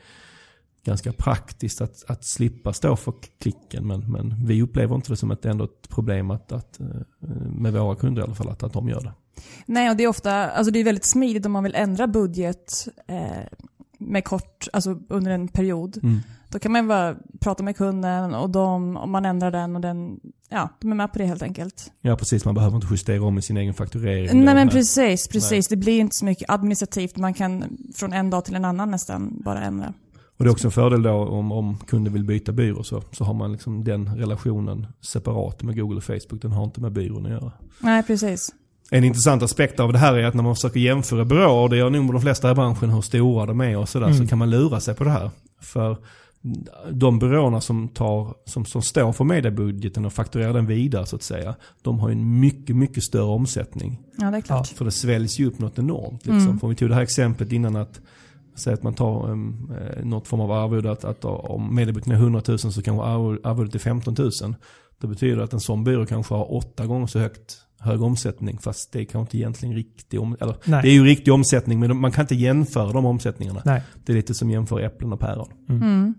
ganska 0.85 1.13
praktiskt 1.13 1.81
att, 1.81 2.03
att 2.07 2.25
slippa 2.25 2.73
stå 2.73 2.95
för 2.95 3.13
klicken. 3.39 3.87
Men, 3.87 4.11
men 4.11 4.45
vi 4.45 4.61
upplever 4.61 4.95
inte 4.95 5.11
det 5.11 5.17
som 5.17 5.31
ett, 5.31 5.45
ändå 5.45 5.63
ett 5.63 5.89
problem 5.89 6.31
att, 6.31 6.51
att, 6.51 6.79
med 7.47 7.73
våra 7.73 7.95
kunder 7.95 8.21
i 8.21 8.25
alla 8.25 8.35
fall, 8.35 8.49
att, 8.49 8.63
att 8.63 8.73
de 8.73 8.89
gör 8.89 9.01
det. 9.01 9.13
Nej, 9.65 9.89
och 9.89 9.97
det 9.97 10.03
är 10.03 10.07
ofta, 10.07 10.49
alltså 10.49 10.71
det 10.71 10.79
är 10.79 10.83
väldigt 10.83 11.05
smidigt 11.05 11.45
om 11.45 11.51
man 11.51 11.63
vill 11.63 11.75
ändra 11.75 12.07
budget 12.07 12.87
eh, 13.07 13.43
med 13.97 14.25
kort, 14.25 14.67
alltså 14.73 14.99
under 15.09 15.31
en 15.31 15.47
period. 15.47 15.99
Mm. 16.03 16.19
Då 16.53 16.59
kan 16.59 16.71
man 16.71 16.87
bara 16.87 17.15
prata 17.39 17.63
med 17.63 17.77
kunden 17.77 18.33
och 18.33 18.49
de, 18.49 18.97
om 18.97 19.11
man 19.11 19.25
ändrar 19.25 19.51
den 19.51 19.75
och 19.75 19.81
den, 19.81 20.19
ja, 20.49 20.69
de 20.79 20.91
är 20.91 20.95
med 20.95 21.11
på 21.13 21.19
det 21.19 21.25
helt 21.25 21.41
enkelt. 21.43 21.91
Ja 22.01 22.15
precis, 22.15 22.45
man 22.45 22.55
behöver 22.55 22.75
inte 22.75 22.87
justera 22.91 23.23
om 23.23 23.37
i 23.37 23.41
sin 23.41 23.57
egen 23.57 23.73
fakturering. 23.73 24.45
Nej 24.45 24.55
men 24.55 24.69
precis, 24.69 25.27
precis. 25.27 25.67
Det 25.67 25.75
blir 25.75 25.99
inte 25.99 26.15
så 26.15 26.25
mycket 26.25 26.49
administrativt. 26.49 27.17
Man 27.17 27.33
kan 27.33 27.77
från 27.95 28.13
en 28.13 28.29
dag 28.29 28.45
till 28.45 28.55
en 28.55 28.65
annan 28.65 28.91
nästan 28.91 29.41
bara 29.43 29.61
ändra. 29.61 29.93
Och 30.37 30.43
det 30.43 30.49
är 30.49 30.51
också 30.51 30.67
en 30.67 30.71
fördel 30.71 31.03
då 31.03 31.11
om, 31.11 31.51
om 31.51 31.77
kunden 31.87 32.13
vill 32.13 32.23
byta 32.23 32.51
byrå 32.51 32.83
så, 32.83 33.03
så 33.11 33.23
har 33.23 33.33
man 33.33 33.51
liksom 33.51 33.83
den 33.83 34.15
relationen 34.15 34.87
separat 35.01 35.63
med 35.63 35.75
Google 35.79 35.97
och 35.97 36.03
Facebook. 36.03 36.41
Den 36.41 36.51
har 36.51 36.63
inte 36.63 36.81
med 36.81 36.91
byrån 36.91 37.25
att 37.25 37.31
göra. 37.31 37.51
Nej, 37.79 38.03
precis. 38.03 38.49
En 38.91 39.03
intressant 39.03 39.43
aspekt 39.43 39.79
av 39.79 39.93
det 39.93 39.99
här 39.99 40.13
är 40.13 40.25
att 40.25 40.33
när 40.33 40.43
man 40.43 40.55
försöker 40.55 40.79
jämföra 40.79 41.25
byråer, 41.25 41.69
det 41.69 41.77
gör 41.77 41.89
nog 41.89 42.13
de 42.13 42.21
flesta 42.21 42.51
i 42.51 42.55
branschen, 42.55 42.89
hur 42.89 43.01
stora 43.01 43.45
de 43.45 43.61
är 43.61 43.77
och 43.77 43.89
sådär, 43.89 44.05
Mm. 44.07 44.17
så 44.17 44.27
kan 44.27 44.37
man 44.37 44.49
lura 44.49 44.79
sig 44.79 44.95
på 44.95 45.03
det 45.03 45.09
här. 45.09 45.29
För 45.61 45.97
de 46.91 47.19
byråerna 47.19 47.61
som, 47.61 47.87
tar, 47.87 48.33
som, 48.45 48.65
som 48.65 48.81
står 48.81 49.11
för 49.11 49.23
mediebudgeten 49.23 50.05
och 50.05 50.13
fakturerar 50.13 50.53
den 50.53 50.65
vidare 50.65 51.05
så 51.05 51.15
att 51.15 51.23
säga, 51.23 51.55
de 51.81 51.99
har 51.99 52.09
ju 52.09 52.13
en 52.13 52.39
mycket, 52.39 52.75
mycket 52.75 53.03
större 53.03 53.23
omsättning. 53.23 54.01
Ja, 54.17 54.31
det 54.31 54.37
är 54.37 54.41
klart. 54.41 54.67
För 54.67 54.85
det 54.85 54.91
sväljs 54.91 55.39
ju 55.39 55.45
upp 55.45 55.59
något 55.59 55.79
enormt. 55.79 56.25
Liksom. 56.25 56.37
Mm. 56.37 56.59
För 56.59 56.67
om 56.67 56.69
vi 56.69 56.75
tog 56.75 56.89
det 56.89 56.95
här 56.95 57.01
exemplet 57.01 57.51
innan 57.51 57.75
att 57.75 58.01
Säg 58.55 58.73
att 58.73 58.83
man 58.83 58.93
tar 58.93 59.29
um, 59.29 59.71
eh, 59.81 60.05
något 60.05 60.27
form 60.27 60.41
av 60.41 60.51
arvode, 60.51 60.91
att, 60.91 61.03
att 61.03 61.25
om 61.25 61.75
mediebudgeten 61.75 62.13
är 62.13 62.17
100 62.17 62.41
000 62.47 62.59
så 62.59 62.81
kanske 62.81 63.05
arvo- 63.05 63.39
arvodet 63.43 63.75
är 63.75 63.79
15 63.79 64.15
000. 64.17 64.31
Det 65.01 65.07
betyder 65.07 65.41
att 65.41 65.53
en 65.53 65.59
sån 65.59 65.83
byrå 65.83 66.05
kanske 66.05 66.33
har 66.33 66.53
åtta 66.53 66.85
gånger 66.85 67.07
så 67.07 67.19
högt 67.19 67.57
hög 67.79 68.01
omsättning 68.01 68.57
fast 68.57 68.91
det 68.91 68.99
är 68.99 69.05
kanske 69.05 69.19
inte 69.19 69.37
egentligen 69.37 69.75
riktig 69.75 70.21
om, 70.21 70.37
eller 70.39 70.55
Nej. 70.65 70.81
Det 70.81 70.89
är 70.89 70.93
ju 70.93 71.05
riktig 71.05 71.33
omsättning 71.33 71.79
men 71.79 71.97
man 71.97 72.11
kan 72.11 72.21
inte 72.23 72.35
jämföra 72.35 72.91
de 72.91 73.05
omsättningarna. 73.05 73.61
Nej. 73.65 73.83
Det 74.05 74.11
är 74.11 74.15
lite 74.15 74.33
som 74.33 74.49
jämför 74.49 74.79
äpplen 74.79 75.13
och 75.13 75.19
päron. 75.19 75.49
Mm. 75.69 76.13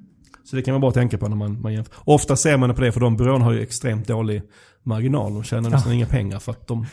Så 0.44 0.56
det 0.56 0.62
kan 0.62 0.74
man 0.74 0.80
bara 0.80 0.92
tänka 0.92 1.18
på 1.18 1.28
när 1.28 1.36
man, 1.36 1.60
man 1.60 1.72
jämför. 1.72 1.94
Ofta 2.04 2.36
ser 2.36 2.56
man 2.56 2.68
det 2.68 2.74
på 2.74 2.80
det 2.80 2.92
för 2.92 3.00
de 3.00 3.16
byråerna 3.16 3.44
har 3.44 3.52
ju 3.52 3.60
extremt 3.62 4.08
dålig 4.08 4.42
marginal. 4.82 5.34
De 5.34 5.42
tjänar 5.44 5.70
nästan 5.70 5.92
Ja. 5.92 5.96
inga 5.96 6.06
pengar 6.06 6.38
för 6.38 6.52
att 6.52 6.66
de, 6.66 6.86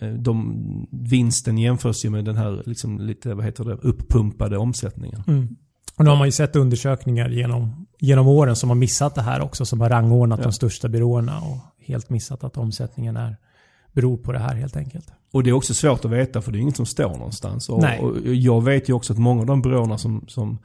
eh, 0.00 0.08
de 0.08 0.88
vinsten 0.90 1.58
jämförs 1.58 2.04
ju 2.04 2.10
med 2.10 2.24
den 2.24 2.36
här 2.36 2.62
liksom 2.66 3.00
lite, 3.00 3.34
vad 3.34 3.44
heter 3.44 3.64
det, 3.64 3.74
uppumpade 3.74 4.58
omsättningen. 4.58 5.22
Mm. 5.26 5.56
Och 5.96 6.04
nu 6.04 6.10
har 6.10 6.16
man 6.16 6.28
ju 6.28 6.32
sett 6.32 6.56
undersökningar 6.56 7.28
genom, 7.28 7.86
genom 8.00 8.28
åren 8.28 8.56
som 8.56 8.70
har 8.70 8.74
missat 8.76 9.14
det 9.14 9.22
här 9.22 9.40
också, 9.40 9.64
som 9.66 9.80
har 9.80 9.88
rangordnat 9.90 10.38
Ja. 10.38 10.44
de 10.44 10.52
största 10.52 10.88
byråerna 10.88 11.40
och 11.40 11.58
helt 11.86 12.10
missat 12.10 12.44
att 12.44 12.56
omsättningen 12.56 13.16
är, 13.16 13.36
beror 13.92 14.16
på 14.16 14.32
det 14.32 14.38
här 14.38 14.54
helt 14.54 14.76
enkelt. 14.76 15.12
Och 15.32 15.42
det 15.42 15.50
är 15.50 15.54
också 15.54 15.74
svårt 15.74 16.04
att 16.04 16.10
veta 16.10 16.42
för 16.42 16.52
det 16.52 16.58
är 16.58 16.60
inget 16.60 16.76
som 16.76 16.86
står 16.86 17.08
någonstans. 17.12 17.68
Och, 17.68 17.84
och 18.00 18.16
jag 18.34 18.64
vet 18.64 18.88
ju 18.88 18.92
också 18.92 19.12
att 19.12 19.18
många 19.18 19.40
av 19.40 19.46
de 19.46 19.62
byråerna 19.62 19.98
som, 19.98 20.24
som, 20.28 20.58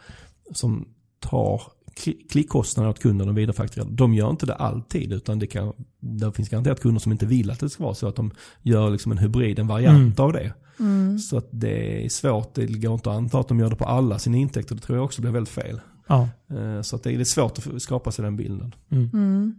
som 0.54 0.86
tar 1.22 1.62
kli- 1.96 2.30
klickkostnader 2.32 2.90
åt 2.90 3.00
kunden 3.00 3.30
och 3.30 3.38
vidarefakturerar, 3.38 3.90
de 3.92 4.14
gör 4.14 4.30
inte 4.30 4.46
det 4.46 4.56
alltid. 4.56 5.14
Utan 5.14 5.40
det, 5.40 5.48
kan, 5.48 5.74
det 6.00 6.32
finns 6.32 6.50
garanterat 6.50 6.80
kunder 6.82 7.00
som 7.02 7.12
inte 7.12 7.26
vill 7.26 7.52
att 7.52 7.60
det 7.60 7.70
ska 7.70 7.84
vara 7.84 7.96
så. 7.96 8.08
Att 8.08 8.16
de 8.16 8.32
gör 8.62 8.90
liksom 8.90 9.12
en 9.12 9.18
hybrid, 9.18 9.60
en 9.60 9.68
variant 9.68 10.20
Mm. 10.20 10.26
av 10.28 10.34
det. 10.34 10.54
Mm. 10.80 11.20
Så 11.20 11.38
att 11.38 11.48
det 11.52 12.06
är 12.06 12.10
svårt, 12.10 12.54
det 12.56 12.66
går 12.68 12.94
inte 12.94 13.10
att 13.12 13.16
anta 13.18 13.40
att 13.40 13.48
de 13.48 13.60
gör 13.60 13.70
det 13.70 13.76
på 13.76 13.86
alla 13.86 14.20
sina 14.20 14.38
intäkter. 14.38 14.76
Det 14.76 14.82
tror 14.82 14.98
jag 14.98 15.06
också 15.06 15.22
blir 15.22 15.32
väldigt 15.32 15.54
fel. 15.54 15.82
Ja. 16.08 16.30
Eh, 16.50 16.82
Så 16.82 16.96
att 16.96 17.04
det 17.04 17.12
är 17.14 17.24
svårt 17.24 17.58
att 17.58 17.82
skapa 17.82 18.12
sig 18.12 18.24
den 18.26 18.36
bilden. 18.38 18.76
Mm. 18.90 19.10
Mm. 19.14 19.56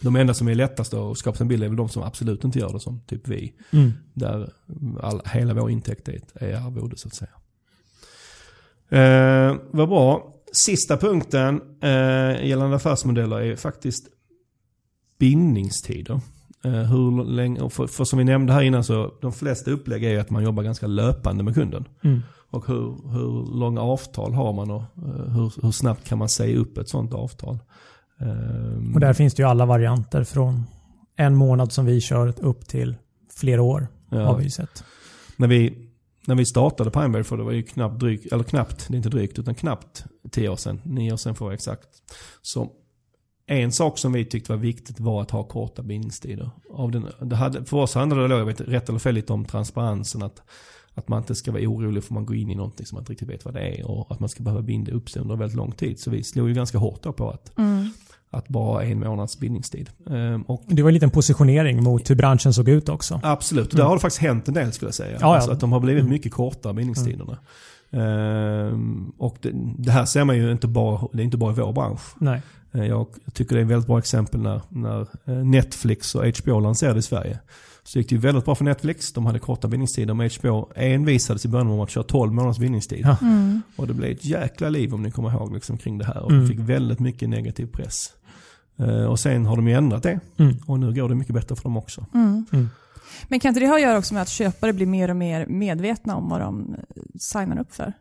De 0.00 0.16
enda 0.16 0.34
som 0.34 0.48
är 0.48 0.54
lättast 0.54 0.94
att 0.94 1.18
skapa 1.18 1.36
sig 1.36 1.44
en 1.44 1.48
bild 1.48 1.62
är 1.64 1.68
väl 1.68 1.76
de 1.76 1.88
som 1.88 2.02
absolut 2.02 2.44
inte 2.44 2.58
gör 2.58 2.72
det, 2.72 2.80
som 2.80 3.00
typ 3.00 3.28
vi. 3.28 3.52
Mm. 3.70 3.92
Där 4.14 4.50
all, 5.02 5.20
hela 5.32 5.54
vår 5.54 5.70
intäkt 5.70 6.08
är 6.34 6.54
arvode 6.66 6.96
så 6.96 7.08
att 7.08 7.14
säga. 7.14 7.30
Eh, 8.88 9.56
vad 9.70 9.88
bra. 9.88 10.33
Sista 10.56 10.96
punkten 10.96 11.60
eh, 11.82 12.46
gällande 12.46 12.76
affärsmodeller 12.76 13.40
är 13.40 13.56
faktiskt 13.56 14.08
bindningstider. 15.18 16.20
Eh, 16.64 16.70
hur 16.72 17.24
länge, 17.24 17.70
för, 17.70 17.86
för 17.86 18.04
som 18.04 18.18
vi 18.18 18.24
nämnde 18.24 18.52
här 18.52 18.62
innan 18.62 18.84
så 18.84 19.12
de 19.20 19.32
flesta 19.32 19.70
upplägg 19.70 20.04
är 20.04 20.20
att 20.20 20.30
man 20.30 20.44
jobbar 20.44 20.62
ganska 20.62 20.86
löpande 20.86 21.44
med 21.44 21.54
kunden. 21.54 21.88
Mm. 22.04 22.20
Och 22.50 22.66
hur, 22.66 23.10
hur 23.12 23.58
långa 23.58 23.80
avtal 23.80 24.34
har 24.34 24.52
man 24.52 24.70
och 24.70 24.82
eh, 24.82 25.32
hur, 25.32 25.62
hur 25.62 25.70
snabbt 25.70 26.08
kan 26.08 26.18
man 26.18 26.28
säga 26.28 26.58
upp 26.58 26.78
ett 26.78 26.88
sånt 26.88 27.14
avtal? 27.14 27.58
Eh, 28.20 28.94
Och 28.94 29.00
där 29.00 29.12
finns 29.12 29.34
det 29.34 29.42
ju 29.42 29.48
alla 29.48 29.66
varianter 29.66 30.24
från 30.24 30.64
en 31.16 31.34
månad 31.34 31.72
som 31.72 31.86
vi 31.86 32.00
kör 32.00 32.34
upp 32.44 32.68
till 32.68 32.96
flera 33.36 33.62
år 33.62 33.86
ja. 34.10 34.24
har 34.26 34.36
vi 34.38 34.44
ju 34.44 34.50
sett. 34.50 34.84
när 35.36 35.48
vi, 35.48 35.83
när 36.26 36.34
vi 36.34 36.44
startade 36.44 36.90
Pineberry, 36.90 37.24
för 37.24 37.36
det 37.36 37.42
var 37.42 37.52
ju 37.52 37.62
knappt 37.62 38.00
drygt, 38.00 38.32
eller 38.32 38.44
knappt, 38.44 38.88
det 38.88 38.94
är 38.94 38.96
inte 38.96 39.08
drygt, 39.08 39.38
utan 39.38 39.54
knappt 39.54 40.04
tio 40.30 40.48
år 40.48 40.56
sedan, 40.56 40.80
nio 40.84 41.12
år 41.12 41.16
sedan 41.16 41.34
får 41.34 41.48
jag 41.48 41.54
exakt. 41.54 41.88
Så 42.42 42.72
en 43.46 43.72
sak 43.72 43.98
som 43.98 44.12
vi 44.12 44.24
tyckte 44.24 44.52
var 44.52 44.58
viktigt 44.58 45.00
var 45.00 45.22
att 45.22 45.30
ha 45.30 45.44
korta 45.44 45.82
bindningstider. 45.82 46.50
Av 46.70 46.90
den, 46.90 47.06
det 47.20 47.36
hade, 47.36 47.64
för 47.64 47.76
oss 47.76 47.94
handlade 47.94 48.28
det, 48.28 48.38
jag 48.38 48.46
vet, 48.46 48.60
rätt 48.60 48.88
eller 48.88 48.98
fel, 48.98 49.14
lite 49.14 49.32
om 49.32 49.44
transparensen. 49.44 50.22
Att, 50.22 50.42
att 50.94 51.08
man 51.08 51.18
inte 51.18 51.34
ska 51.34 51.52
vara 51.52 51.62
orolig 51.62 52.04
för 52.04 52.14
man 52.14 52.26
går 52.26 52.36
in 52.36 52.50
i 52.50 52.54
någonting 52.54 52.86
som 52.86 52.96
man 52.96 53.02
inte 53.02 53.12
riktigt 53.12 53.28
vet 53.28 53.44
vad 53.44 53.54
det 53.54 53.60
är. 53.60 53.90
Och 53.90 54.12
att 54.12 54.20
man 54.20 54.28
ska 54.28 54.42
behöva 54.42 54.62
binda 54.62 54.92
upp 54.92 55.10
sig 55.10 55.22
under 55.22 55.36
väldigt 55.36 55.56
lång 55.56 55.72
tid. 55.72 56.00
Så 56.00 56.10
vi 56.10 56.22
slog 56.22 56.48
ju 56.48 56.54
ganska 56.54 56.78
hårt 56.78 57.02
då 57.02 57.12
på 57.12 57.30
att, 57.30 57.58
Mm 57.58 57.90
att 58.34 58.48
bara 58.48 58.64
ha 58.64 58.82
en 58.82 59.00
månads 59.00 59.38
bindningstid. 59.38 59.90
Ehm, 60.10 60.42
och 60.42 60.62
Det 60.66 60.82
var 60.82 60.88
en 60.90 60.94
liten 60.94 61.10
positionering 61.10 61.82
mot 61.82 62.10
hur 62.10 62.14
branschen 62.14 62.52
såg 62.54 62.68
ut 62.68 62.88
också. 62.88 63.20
Absolut, 63.22 63.70
och 63.72 63.76
där 63.76 63.84
har 63.84 63.94
det 63.94 64.00
faktiskt 64.00 64.22
hänt 64.22 64.48
en 64.48 64.54
del 64.54 64.72
skulle 64.72 64.86
jag 64.88 64.94
säga. 64.94 65.08
Mm. 65.08 65.20
Ja, 65.20 65.28
ja. 65.28 65.34
Alltså 65.34 65.50
att 65.50 65.60
de 65.60 65.72
har 65.72 65.80
blivit 65.80 66.00
Mm. 66.00 66.12
mycket 66.12 66.32
kortare 66.32 66.74
bindningstiderna. 66.74 67.38
Ehm, 67.90 69.12
och 69.18 69.36
det, 69.40 69.50
det 69.78 69.90
här 69.92 70.04
ser 70.04 70.24
man 70.24 70.36
ju 70.36 70.52
inte 70.52 70.66
bara, 70.66 71.08
det 71.12 71.22
är 71.22 71.24
inte 71.24 71.36
bara 71.36 71.52
i 71.52 71.54
vår 71.56 71.72
bransch. 71.72 72.00
Nej. 72.18 72.42
Eh, 72.72 72.84
Jag 72.86 73.06
tycker 73.32 73.54
det 73.54 73.60
är 73.60 73.64
ett 73.64 73.70
väldigt 73.70 73.86
bra 73.86 73.98
exempel 73.98 74.40
när, 74.40 74.60
när 74.68 75.00
eh, 75.24 75.34
Netflix 75.44 76.14
och 76.14 76.24
HBO 76.38 76.60
lanserade 76.60 76.98
i 76.98 77.02
Sverige. 77.02 77.38
Så 77.86 77.98
gick 77.98 78.08
det 78.08 78.14
ju 78.14 78.20
väldigt 78.20 78.44
bra 78.44 78.54
för 78.54 78.64
Netflix. 78.64 79.12
De 79.12 79.26
hade 79.26 79.38
korta 79.38 79.68
bindningstider. 79.68 80.14
Men 80.14 80.30
HBO 80.40 80.68
envisades 80.74 81.44
i 81.44 81.48
början 81.48 81.68
om 81.70 81.80
att 81.80 81.90
köra 81.90 82.04
12 82.04 82.32
månaders 82.32 82.58
bindningstid. 82.58 83.00
Ja. 83.04 83.16
Mm. 83.22 83.62
Och 83.76 83.86
det 83.86 83.94
blev 83.94 84.10
ett 84.10 84.24
jäkla 84.24 84.68
liv 84.68 84.94
om 84.94 85.02
ni 85.02 85.10
kommer 85.10 85.30
ihåg 85.32 85.54
liksom, 85.54 85.76
kring 85.78 85.98
det 85.98 86.04
här. 86.04 86.22
Och 86.22 86.30
Mm. 86.30 86.42
de 86.42 86.48
fick 86.48 86.58
väldigt 86.58 87.00
mycket 87.00 87.28
negativ 87.28 87.66
press. 87.66 88.10
Eh, 88.76 89.04
och 89.04 89.20
sen 89.20 89.46
har 89.46 89.56
de 89.56 89.68
ju 89.68 89.74
ändrat 89.74 90.02
det. 90.02 90.20
Mm. 90.36 90.56
Och 90.66 90.80
nu 90.80 90.94
går 90.94 91.08
det 91.08 91.14
mycket 91.14 91.34
bättre 91.34 91.56
för 91.56 91.62
dem 91.62 91.76
också. 91.76 92.06
Mm. 92.14 92.46
Mm. 92.52 92.68
Men 93.28 93.40
kan 93.40 93.48
inte 93.48 93.60
det 93.60 93.66
ha 93.66 93.74
att 93.74 93.82
göra 93.82 93.98
också 93.98 94.14
med 94.14 94.22
att 94.22 94.28
köpare 94.28 94.72
blir 94.72 94.86
mer 94.86 95.10
och 95.10 95.16
mer 95.16 95.46
medvetna 95.46 96.16
om 96.16 96.28
vad 96.28 96.40
de 96.40 96.74
eh, 96.74 97.02
signar 97.18 97.60
upp 97.60 97.74
för? 97.74 97.92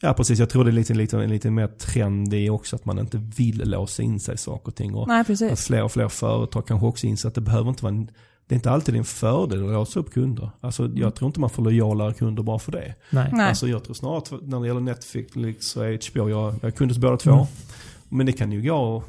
Ja 0.00 0.14
precis, 0.14 0.38
jag 0.38 0.50
tror 0.50 0.64
det 0.64 0.70
är 0.70 0.72
lite, 0.72 0.94
lite, 0.94 1.26
lite 1.26 1.50
mer 1.50 1.66
trend 1.66 2.34
i 2.34 2.50
också 2.50 2.76
att 2.76 2.84
man 2.84 2.98
inte 2.98 3.18
vill 3.36 3.70
låsa 3.70 4.02
in 4.02 4.20
sig 4.20 4.34
i 4.34 4.38
saker 4.38 4.68
och 4.68 4.74
ting. 4.74 4.94
Och 4.94 5.08
Nej, 5.08 5.20
att 5.20 5.26
precis. 5.26 5.66
fler 5.66 5.82
och 5.82 5.92
fler 5.92 6.08
företag 6.08 6.66
kanske 6.66 6.86
också 6.86 7.06
inser 7.06 7.28
att 7.28 7.34
det 7.34 7.40
behöver 7.40 7.68
inte 7.68 7.82
vara 7.82 7.94
en, 7.94 8.10
det 8.46 8.54
är 8.54 8.56
inte 8.56 8.70
alltid 8.70 8.96
en 8.96 9.04
fördel 9.04 9.64
att 9.64 9.72
låsa 9.72 10.00
upp 10.00 10.12
kunder. 10.12 10.50
Alltså 10.60 10.90
jag 10.94 11.14
tror 11.14 11.26
inte 11.26 11.40
man 11.40 11.50
får 11.50 11.62
lojalare 11.62 12.14
kunder 12.14 12.42
bara 12.42 12.58
för 12.58 12.72
det. 12.72 12.94
Nej. 13.10 13.30
Nej. 13.32 13.48
Alltså 13.48 13.68
jag 13.68 13.84
tror 13.84 13.94
snarare 13.94 14.18
att 14.18 14.32
när 14.42 14.60
det 14.60 14.66
gäller 14.66 14.80
Netflix 14.80 15.76
och 15.76 15.82
HBO, 15.82 16.28
jag, 16.28 16.54
jag 16.54 16.64
är 16.64 16.70
kund 16.70 16.90
hos 16.90 16.98
båda 16.98 17.16
två. 17.16 17.32
Mm. 17.32 17.46
Men 18.08 18.26
det 18.26 18.32
kan 18.32 18.52
ju 18.52 18.62
gå, 18.62 19.04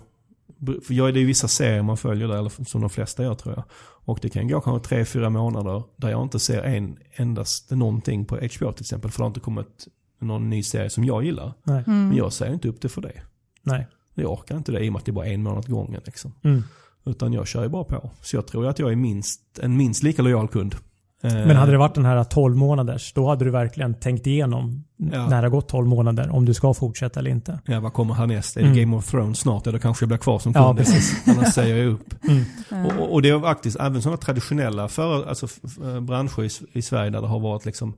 för 0.66 0.94
jag, 0.94 1.14
det 1.14 1.18
är 1.18 1.22
ju 1.22 1.28
vissa 1.28 1.48
serier 1.48 1.82
man 1.82 1.98
följer 1.98 2.28
där, 2.28 2.38
eller 2.38 2.66
som 2.66 2.82
de 2.82 2.90
flesta 2.90 3.24
gör 3.24 3.36
tror 3.36 3.56
jag. 3.56 3.64
Och 3.80 4.20
det 4.22 4.30
kan 4.30 4.48
gå 4.48 4.62
kanske 4.62 4.90
tre, 4.90 5.06
fyra 5.06 5.30
månader 5.30 5.84
där 5.96 6.10
jag 6.10 6.24
inte 6.24 6.40
ser 6.40 6.64
en 6.64 6.98
endast 7.14 7.72
någonting 7.72 8.26
på 8.26 8.36
HBO 8.36 8.72
till 8.72 8.84
exempel. 8.84 9.12
För 9.12 9.20
det 9.20 9.24
har 9.24 9.28
inte 9.28 9.40
kommit 9.40 9.88
någon 10.20 10.50
ny 10.50 10.64
serie 10.64 10.90
som 10.90 11.04
jag 11.04 11.24
gillar. 11.26 11.54
Nej. 11.64 11.84
Mm. 11.88 12.08
Men 12.08 12.18
jag 12.18 12.34
säger 12.34 12.54
inte 12.54 12.70
upp 12.70 12.82
det 12.82 12.90
för 12.90 13.02
det. 13.02 13.22
Nej. 13.64 13.88
Jag 14.14 14.32
orkar 14.32 14.58
inte 14.58 14.72
det 14.72 14.80
i 14.80 14.90
och 14.90 14.94
med 14.94 15.00
att 15.00 15.06
det 15.06 15.12
är 15.12 15.14
bara 15.14 15.26
en 15.26 15.44
månad 15.44 15.70
gången. 15.70 16.02
Liksom. 16.06 16.34
Mm. 16.44 16.64
Utan 17.06 17.34
jag 17.34 17.48
kör 17.48 17.64
ju 17.64 17.70
bara 17.70 17.84
på. 17.84 18.12
Så 18.22 18.36
jag 18.36 18.48
tror 18.48 18.68
att 18.68 18.80
jag 18.80 18.92
är 18.92 18.96
minst, 18.96 19.60
en 19.62 19.78
minst 19.78 20.04
lika 20.04 20.22
lojal 20.22 20.48
kund. 20.48 20.76
Eh, 21.24 21.34
Men 21.34 21.56
hade 21.56 21.72
det 21.72 21.78
varit 21.78 21.96
den 21.96 22.06
här 22.06 22.24
12 22.24 22.56
månaders, 22.58 23.14
då 23.14 23.28
hade 23.30 23.46
du 23.46 23.52
verkligen 23.52 23.94
tänkt 23.94 24.28
igenom 24.28 24.84
Ja. 24.98 25.08
när 25.30 25.30
det 25.30 25.36
har 25.48 25.50
gått 25.50 25.68
12 25.70 25.88
månader 25.88 26.30
om 26.30 26.46
du 26.46 26.54
ska 26.54 26.74
fortsätta 26.74 27.20
eller 27.20 27.32
inte. 27.32 27.60
Ja, 27.66 27.80
vad 27.80 27.94
kommer 27.94 28.14
härnäst? 28.14 28.58
Är 28.58 28.62
det 28.62 28.68
Mm. 28.68 28.80
Game 28.80 28.98
of 28.98 29.12
Thrones 29.12 29.40
snart? 29.40 29.66
Ja, 29.66 29.72
då 29.72 29.80
kanske 29.80 30.04
jag 30.04 30.08
blir 30.08 30.18
kvar 30.18 30.40
som 30.40 30.54
kund. 30.54 30.66
Ja, 30.66 30.76
precis. 30.76 31.28
Annars 31.38 31.54
säger 31.54 31.78
jag 31.78 31.88
upp. 31.94 32.14
Mm. 32.30 32.44
Eh, 32.72 32.98
Och, 33.00 33.14
och 33.14 33.22
det 33.22 33.30
är 33.30 33.40
faktiskt 33.40 33.80
även 33.80 34.02
sådana 34.02 34.18
traditionella 34.18 34.88
för, 34.88 35.26
alltså, 35.30 35.46
f- 35.46 35.78
branscher 36.02 36.44
i, 36.44 36.50
i 36.80 36.82
Sverige 36.82 37.10
där 37.10 37.22
det 37.22 37.28
har 37.28 37.40
varit 37.40 37.66
liksom 37.66 37.94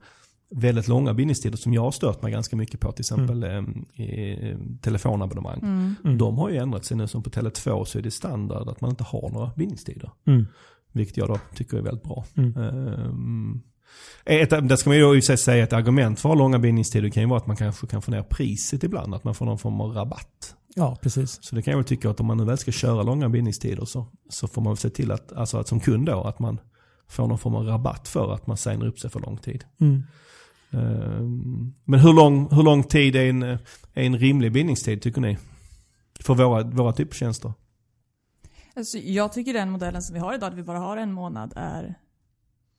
väldigt 0.55 0.87
långa 0.87 1.13
bindningstider 1.13 1.57
som 1.57 1.73
jag 1.73 1.81
har 1.81 1.91
stört 1.91 2.21
mig 2.21 2.31
ganska 2.31 2.55
mycket 2.55 2.79
på. 2.79 2.91
Till 2.91 3.01
exempel 3.01 3.43
eh, 3.43 4.03
i, 4.05 4.55
telefonabonnemang. 4.81 5.59
Mm. 5.59 5.95
Mm. 6.05 6.17
De 6.17 6.37
har 6.37 6.49
ju 6.49 6.57
ändrat 6.57 6.85
sig 6.85 6.97
nu 6.97 7.07
som 7.07 7.23
på 7.23 7.29
Tele2 7.29 7.85
så 7.85 7.97
är 7.97 8.01
det 8.01 8.11
standard 8.11 8.67
att 8.69 8.81
man 8.81 8.89
inte 8.89 9.03
har 9.03 9.29
några 9.29 9.51
bindningstider. 9.55 10.11
Vilket 10.91 11.17
jag 11.17 11.27
då 11.27 11.39
tycker 11.55 11.77
är 11.77 11.81
väldigt 11.81 12.03
bra. 12.03 12.25
Mm. 12.37 12.57
Ehm, 12.57 13.61
ett, 14.25 14.69
det 14.69 14.77
ska 14.77 14.89
man 14.89 14.97
ju 14.97 15.17
i 15.17 15.21
sig 15.21 15.37
säga, 15.37 15.63
ett 15.63 15.73
argument 15.73 16.19
för 16.19 16.35
långa 16.35 16.59
bindningstider 16.59 17.09
kan 17.09 17.23
ju 17.23 17.29
vara 17.29 17.37
att 17.37 17.47
man 17.47 17.55
kanske 17.55 17.87
kan 17.87 18.01
få 18.01 18.11
ner 18.11 18.23
priset 18.23 18.83
ibland. 18.83 19.15
Att 19.15 19.23
man 19.23 19.35
får 19.35 19.45
någon 19.45 19.59
form 19.59 19.81
av 19.81 19.91
rabatt. 19.91 20.55
Ja, 20.75 20.97
precis. 21.01 21.39
Så 21.41 21.55
det 21.55 21.61
kan 21.61 21.71
jag 21.71 21.77
väl 21.77 21.85
tycka 21.85 22.09
att 22.09 22.19
om 22.19 22.25
man 22.25 22.37
nu 22.37 22.45
väl 22.45 22.57
ska 22.57 22.71
köra 22.71 23.03
långa 23.03 23.29
bindningstider 23.29 23.85
så, 23.85 24.07
så 24.29 24.47
får 24.47 24.61
man 24.61 24.71
väl 24.71 24.77
se 24.77 24.89
till 24.89 25.11
att, 25.11 25.33
alltså 25.33 25.57
att 25.57 25.67
som 25.67 25.79
kund 25.79 26.05
då, 26.05 26.23
att 26.23 26.39
man 26.39 26.59
får 27.07 27.27
någon 27.27 27.39
form 27.39 27.55
av 27.55 27.65
rabatt 27.65 28.07
för 28.07 28.33
att 28.33 28.47
man 28.47 28.57
signar 28.57 28.87
upp 28.87 28.99
sig 28.99 29.09
för 29.09 29.19
lång 29.19 29.37
tid. 29.37 29.63
Mm. 29.79 30.03
Ehm, 30.71 31.73
Men 31.85 31.99
hur 31.99 32.13
lång, 32.13 32.55
hur 32.55 32.63
lång 32.63 32.83
tid 32.83 33.15
är 33.15 33.29
en, 33.29 33.43
är 33.43 33.59
en 33.93 34.17
rimlig 34.17 34.51
bindningstid 34.51 35.01
tycker 35.01 35.21
ni? 35.21 35.37
För 36.19 36.33
våra, 36.33 36.63
våra 36.63 37.05
tjänster? 37.11 37.53
Alltså, 38.75 38.97
jag 38.97 39.33
tycker 39.33 39.53
den 39.53 39.69
modellen 39.69 40.01
som 40.01 40.13
vi 40.13 40.19
har 40.19 40.33
idag, 40.33 40.47
att 40.47 40.53
vi 40.57 40.63
bara 40.63 40.79
har 40.79 40.97
en 40.97 41.11
månad, 41.13 41.53
är, 41.55 41.95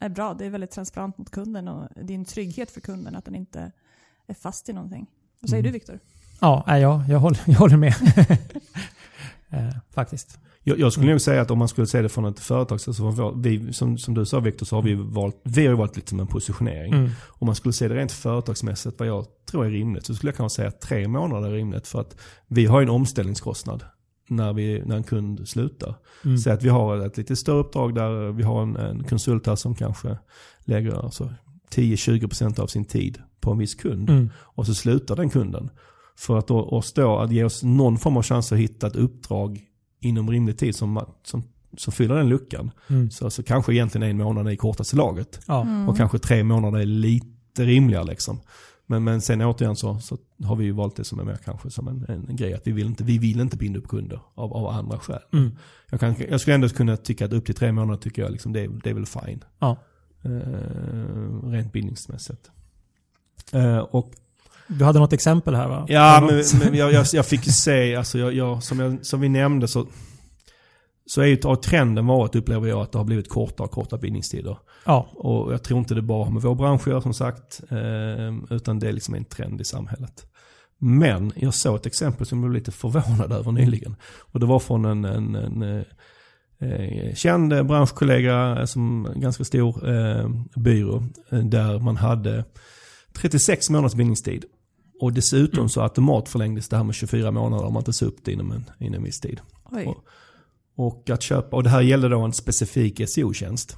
är 0.01 0.09
bra. 0.09 0.35
Det 0.35 0.47
är 0.47 0.51
väldigt 0.51 0.71
transparent 0.71 1.19
mot 1.19 1.31
kunden 1.31 1.69
och 1.69 1.89
det 2.05 2.13
är 2.13 2.19
en 2.19 2.25
trygghet 2.25 2.71
för 2.71 2.81
kunden 2.81 3.17
att 3.17 3.25
den 3.25 3.35
inte 3.35 3.73
är 4.27 4.35
fast 4.35 4.69
i 4.69 4.73
någonting. 4.73 5.07
Vad 5.41 5.51
säger 5.51 5.63
Mm. 5.63 5.73
du 5.73 5.79
Viktor? 5.79 5.99
Ja, 6.41 6.79
jag, 6.79 7.03
jag, 7.09 7.19
håller, 7.19 7.41
jag 7.47 7.55
håller 7.59 7.77
med. 7.77 7.95
eh, 9.51 9.77
faktiskt. 9.91 10.39
Jag, 10.63 10.79
jag 10.79 10.93
skulle 10.93 11.11
nog 11.11 11.21
säga 11.21 11.43
att 11.43 11.51
om 11.51 11.59
man 11.59 11.69
skulle 11.69 11.87
se 11.87 12.03
det 12.03 12.09
från 12.09 12.25
ett 12.25 12.41
företag, 12.41 12.81
så 12.81 13.11
var 13.11 13.33
vi, 13.43 13.73
som, 13.73 13.99
som 13.99 14.15
du 14.15 14.27
sa 14.27 14.41
Viktor, 14.41 14.67
så 14.67 14.77
har 14.77 14.83
vi 14.83 14.95
valt, 14.95 15.37
vi 15.43 15.67
har 15.67 15.75
valt 15.75 15.97
lite 15.97 16.09
som 16.09 16.21
en 16.21 16.27
positionering. 16.27 16.93
Mm. 16.93 17.11
Om 17.29 17.47
man 17.47 17.55
skulle 17.55 17.73
se 17.73 17.89
det 17.89 17.95
rent 17.95 18.13
företagsmässigt, 18.13 18.99
vad 18.99 19.09
jag 19.09 19.27
tror 19.51 19.67
är 19.67 19.71
rimligt, 19.71 20.07
så 20.07 20.15
skulle 20.15 20.31
jag 20.31 20.37
kanske 20.37 20.57
säga 20.57 20.69
att 20.69 20.81
tre 20.81 21.09
månader 21.09 21.49
är 21.49 21.53
rimligt. 21.53 21.87
För 21.89 22.01
att 22.01 22.17
vi 22.47 22.67
har 22.67 22.83
en 22.83 22.89
omställningskostnad 22.91 23.85
när, 24.31 24.53
vi, 24.53 24.83
när 24.87 24.97
en 24.97 25.03
kund 25.03 25.49
slutar. 25.49 25.95
Mm. 26.25 26.39
Så 26.39 26.51
att 26.51 26.63
vi 26.63 26.69
har 26.69 27.07
ett 27.07 27.17
lite 27.17 27.37
större 27.37 27.59
uppdrag 27.59 27.95
där 27.95 28.33
vi 28.33 28.43
har 28.43 28.63
en, 28.63 28.77
en 28.77 29.05
konsult 29.05 29.47
här 29.47 29.57
som 29.57 29.75
kanske 29.75 30.19
lägger 30.65 31.05
alltså 31.05 31.35
10-20% 31.75 32.61
av 32.61 32.67
sin 32.67 32.85
tid 32.85 33.19
på 33.41 33.53
en 33.53 33.59
viss 33.59 33.75
kund. 33.75 34.11
Mm. 34.11 34.31
Och 34.37 34.67
så 34.67 34.75
slutar 34.75 35.17
den 35.17 35.31
kunden. 35.31 35.71
För 36.19 36.39
att 36.39 36.47
då, 36.47 36.63
oss 36.63 36.93
då, 36.93 37.19
att 37.19 37.33
ge 37.33 37.45
oss 37.45 37.63
någon 37.63 37.99
form 37.99 38.17
av 38.17 38.23
chans 38.23 38.53
att 38.53 38.59
hitta 38.59 38.87
ett 38.87 38.97
uppdrag 38.97 39.61
inom 40.01 40.31
rimlig 40.31 40.59
tid 40.59 40.77
som, 40.77 41.05
som, 41.23 41.43
som 41.77 41.93
fyller 41.93 42.15
den 42.15 42.29
luckan. 42.29 42.71
Mm. 42.89 43.11
Så, 43.11 43.31
så 43.31 43.43
kanske 43.43 43.73
egentligen 43.73 44.11
en 44.11 44.17
månad 44.17 44.47
är 44.47 44.51
i 44.51 44.57
kortaste 44.57 44.97
laget. 44.97 45.41
Ja. 45.47 45.63
Mm. 45.63 45.89
Och 45.89 45.97
kanske 45.97 46.19
tre 46.19 46.45
månader 46.45 46.79
är 46.79 46.87
lite 46.87 47.65
rimligare 47.65 48.05
liksom. 48.05 48.41
Men, 48.91 49.05
men 49.05 49.21
sen 49.21 49.43
återigen 49.43 49.77
så, 49.77 49.99
så 49.99 50.19
har 50.45 50.57
vi 50.57 50.65
ju 50.65 50.73
valt 50.73 50.97
det 50.97 51.05
som 51.05 51.21
är 51.21 51.25
mer 51.25 51.39
kanske 51.45 51.71
som 51.71 51.89
en, 51.89 52.05
en, 52.29 52.37
grej. 52.37 52.55
Att 52.55 52.67
vi 52.67 52.73
vill 52.73 52.87
inte, 52.87 53.05
vi 53.05 53.19
vill 53.19 53.41
inte 53.41 53.57
binda 53.57 53.79
upp 53.79 53.89
kunder 53.89 54.21
av, 54.35 54.53
av 54.53 54.67
andra 54.67 54.99
skäl. 54.99 55.19
Mm. 55.33 55.51
Jag, 55.91 56.01
kan, 56.01 56.15
jag 56.31 56.41
skulle 56.41 56.55
ändå 56.55 56.69
kunna 56.69 56.97
tycka 56.97 57.25
att 57.25 57.33
upp 57.33 57.47
till 57.47 57.55
tre 57.55 57.73
månader 57.73 58.01
tycker 58.01 58.23
jag 58.23 58.31
liksom 58.33 58.53
det, 58.53 58.61
är- 58.61 58.81
det 58.85 58.91
är 58.91 58.95
väl 58.95 59.07
fine. 59.07 59.45
Ja. 59.59 59.77
Eh, 60.23 61.51
rent 61.51 61.73
bindningsmässigt. 61.73 62.51
Eh, 63.53 63.79
och 63.79 64.13
Du 64.69 64.85
hade 64.85 64.99
något 64.99 65.13
exempel 65.13 65.55
här 65.55 65.69
va? 65.69 65.87
Ja, 65.89 66.29
men, 66.31 66.45
men 66.65 66.75
jag, 66.79 66.93
jag, 66.93 67.07
jag 67.13 67.27
fick 67.27 67.47
ju 67.47 67.53
se, 67.53 67.97
alltså 67.97 68.19
jag, 68.19 68.33
jag, 68.35 68.63
som, 68.63 68.79
jag, 68.81 69.07
som 69.07 69.21
vi 69.21 69.29
nämnde 69.29 69.69
så, 69.69 69.87
så 71.07 71.23
är 71.23 71.57
trenden 71.57 72.07
varit, 72.07 72.35
upplever 72.35 72.69
jag, 72.69 72.81
att 72.81 72.93
det 72.93 72.99
har 72.99 73.05
blivit 73.05 73.29
kortare 73.29 73.65
och 73.65 73.71
kortare 73.71 74.01
bindningstider. 74.01 74.59
Ja. 74.85 75.09
Och 75.13 75.53
jag 75.53 75.63
tror 75.63 75.79
inte 75.79 75.95
det 75.95 76.03
bara 76.03 76.25
har 76.25 76.33
med 76.33 76.43
vår 76.43 76.55
bransch 76.55 76.81
att 76.81 76.87
göra 76.87 77.01
som 77.01 77.15
sagt, 77.15 77.61
eh, 77.71 78.57
utan 78.57 78.79
det 78.79 78.89
är 78.89 78.93
liksom 78.93 79.15
en 79.15 79.25
trend 79.25 79.61
i 79.61 79.65
samhället. 79.65 80.27
Men 80.79 81.33
jag 81.37 81.55
såg 81.55 81.77
ett 81.77 81.87
exempel 81.87 82.27
som 82.27 82.39
jag 82.43 82.51
blev 82.51 82.61
lite 82.61 82.73
förvånad 82.73 83.33
över 83.33 83.53
nyligen. 83.53 83.97
Och 84.33 84.41
det 84.41 84.47
var 84.47 84.59
från 84.59 84.85
en, 84.85 85.05
en, 85.05 85.35
en 85.35 85.63
eh, 85.63 85.85
eh, 86.71 87.15
känd 87.15 87.67
branschkollega, 87.67 88.59
eh, 88.59 88.65
som 88.65 89.07
en 89.07 89.21
ganska 89.21 89.45
stor 89.45 89.89
eh, 89.95 90.31
byrå, 90.57 91.03
där 91.31 91.79
man 91.79 91.97
hade 91.97 92.45
36 93.13 93.71
månaders 93.71 93.95
bindningstid. 93.95 94.45
Och 95.01 95.13
dessutom 95.13 95.69
så 95.69 95.83
automatförlängdes 95.83 96.69
det 96.69 96.77
här 96.77 96.85
med 96.85 96.95
24 96.95 97.31
månader 97.31 97.65
om 97.65 97.73
man 97.73 97.81
inte 97.81 97.93
sa 97.93 98.07
upp 98.07 98.25
det 98.25 98.33
inom 98.33 98.53
en, 98.53 98.65
inom 98.79 98.95
en 98.95 99.05
viss 99.05 99.21
tid. 99.21 99.41
Och- 99.87 100.05
Och 100.77 101.11
att 101.11 101.23
köpa, 101.23 101.57
och 101.57 101.63
det 101.63 101.71
här 101.71 101.81
gällde 101.81 102.09
då 102.09 102.21
en 102.21 102.33
specifik 102.33 103.01
SEO-tjänst. 103.09 103.77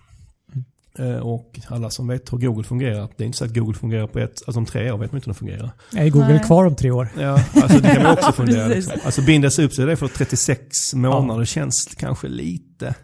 Eh, 0.99 1.17
Och 1.17 1.61
alla 1.69 1.91
som 1.91 2.09
vet 2.09 2.33
hur 2.33 2.39
Google 2.39 2.65
fungerar, 2.65 3.09
det 3.17 3.25
är 3.25 3.27
inte 3.27 3.39
så 3.39 3.45
att 3.45 3.55
Google 3.55 3.75
fungerar 3.75 4.07
på 4.07 4.19
ett, 4.19 4.43
alltså 4.47 4.59
om 4.59 4.67
tre 4.67 4.91
år 4.93 4.99
vet 4.99 5.13
man 5.13 5.19
inte 5.19 5.27
hur 5.29 5.33
det 5.35 5.39
fungerar. 5.39 5.71
Är 5.97 6.09
Google 6.11 6.29
Nej. 6.29 6.43
kvar 6.47 6.65
om 6.65 6.77
tre 6.77 6.91
år? 6.91 7.09
Ja, 7.19 7.45
alltså 7.55 7.79
det 7.79 7.89
kan 7.95 8.03
man 8.03 8.13
också 8.13 8.33
fundera. 8.37 8.67
Liksom. 8.69 8.93
Alltså 9.05 9.23
bindas 9.23 9.59
upp 9.59 9.73
sig 9.73 9.87
det 9.87 9.97
för 9.97 10.09
36 10.09 10.95
månader 10.95 11.45
känns 11.45 11.85
kanske 11.99 12.29
lite 12.29 12.95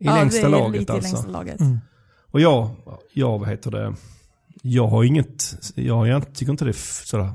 i 0.00 0.04
längsta 0.04 0.40
det 0.40 0.46
är 0.46 0.50
laget 0.50 0.80
lite 0.80 0.92
alltså. 0.92 1.08
i 1.08 1.12
längsta 1.12 1.30
laget. 1.30 1.60
Mm. 1.60 1.78
Och 2.30 2.40
jag, 2.40 2.70
jag, 3.12 3.38
vad 3.38 3.48
heter 3.48 3.70
det, 3.70 3.94
jag 4.62 4.86
har 4.86 5.04
inget, 5.04 5.54
jag, 5.74 6.08
jag 6.08 6.34
tycker 6.34 6.52
inte 6.52 6.64
det 6.64 6.70
är 6.70 7.04
sådär, 7.06 7.32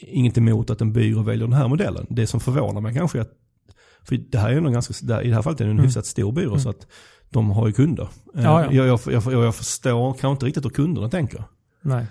inget 0.00 0.38
emot 0.38 0.70
att 0.70 0.80
en 0.80 0.92
byrå 0.92 1.22
väljer 1.22 1.46
den 1.46 1.56
här 1.56 1.68
modellen. 1.68 2.06
Det 2.10 2.26
som 2.26 2.40
förvånar 2.40 2.80
mig 2.80 2.94
kanske 2.94 3.18
är 3.18 3.22
att, 3.22 3.32
för 4.08 4.16
det 4.16 4.38
här 4.38 4.50
är 4.50 4.56
en 4.56 4.72
ganska, 4.72 5.22
i 5.22 5.28
det 5.28 5.34
här 5.34 5.42
fallet 5.42 5.60
är 5.60 5.64
det 5.64 5.70
en 5.70 5.76
Mm. 5.76 5.84
hyfsat 5.84 6.06
stor 6.06 6.32
byrå 6.32 6.48
Mm. 6.50 6.60
så 6.60 6.70
att 6.70 6.86
de 7.30 7.50
har 7.50 7.66
ju 7.66 7.72
kunder. 7.72 8.08
Eh, 8.36 8.42
Ja, 8.42 8.64
ja. 8.64 8.72
Jag, 8.72 8.86
jag, 8.86 9.00
jag, 9.32 9.32
jag 9.44 9.54
förstår 9.54 10.12
kanske 10.12 10.28
inte 10.30 10.46
riktigt 10.46 10.64
hur 10.64 10.70
kunderna 10.70 11.08
tänker. 11.08 11.44
Nej. 11.82 12.06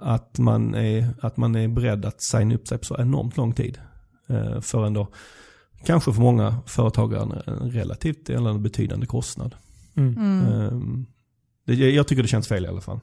Att 0.00 0.38
man 0.38 0.74
är, 0.74 1.08
att 1.20 1.36
man 1.36 1.54
är 1.56 1.68
beredd 1.68 2.04
att 2.04 2.22
signa 2.22 2.54
upp 2.54 2.68
sig 2.68 2.78
på 2.78 2.84
så 2.84 2.96
enormt 2.98 3.36
lång 3.36 3.52
tid. 3.52 3.78
Eh, 4.28 4.60
för 4.60 4.86
ändå, 4.86 5.08
kanske 5.86 6.12
för 6.12 6.20
många 6.20 6.56
företagare 6.66 7.42
en, 7.46 7.54
en 7.62 7.70
relativt 7.70 8.30
eller 8.30 8.50
en 8.50 8.62
betydande 8.62 9.06
kostnad. 9.06 9.54
Mm. 9.96 10.16
Mm. 10.16 10.46
Ehm, 10.68 11.06
jag 11.66 12.08
tycker 12.08 12.22
det 12.22 12.28
känns 12.28 12.48
fel 12.48 12.64
i 12.64 12.68
alla 12.68 12.80
fall. 12.80 13.00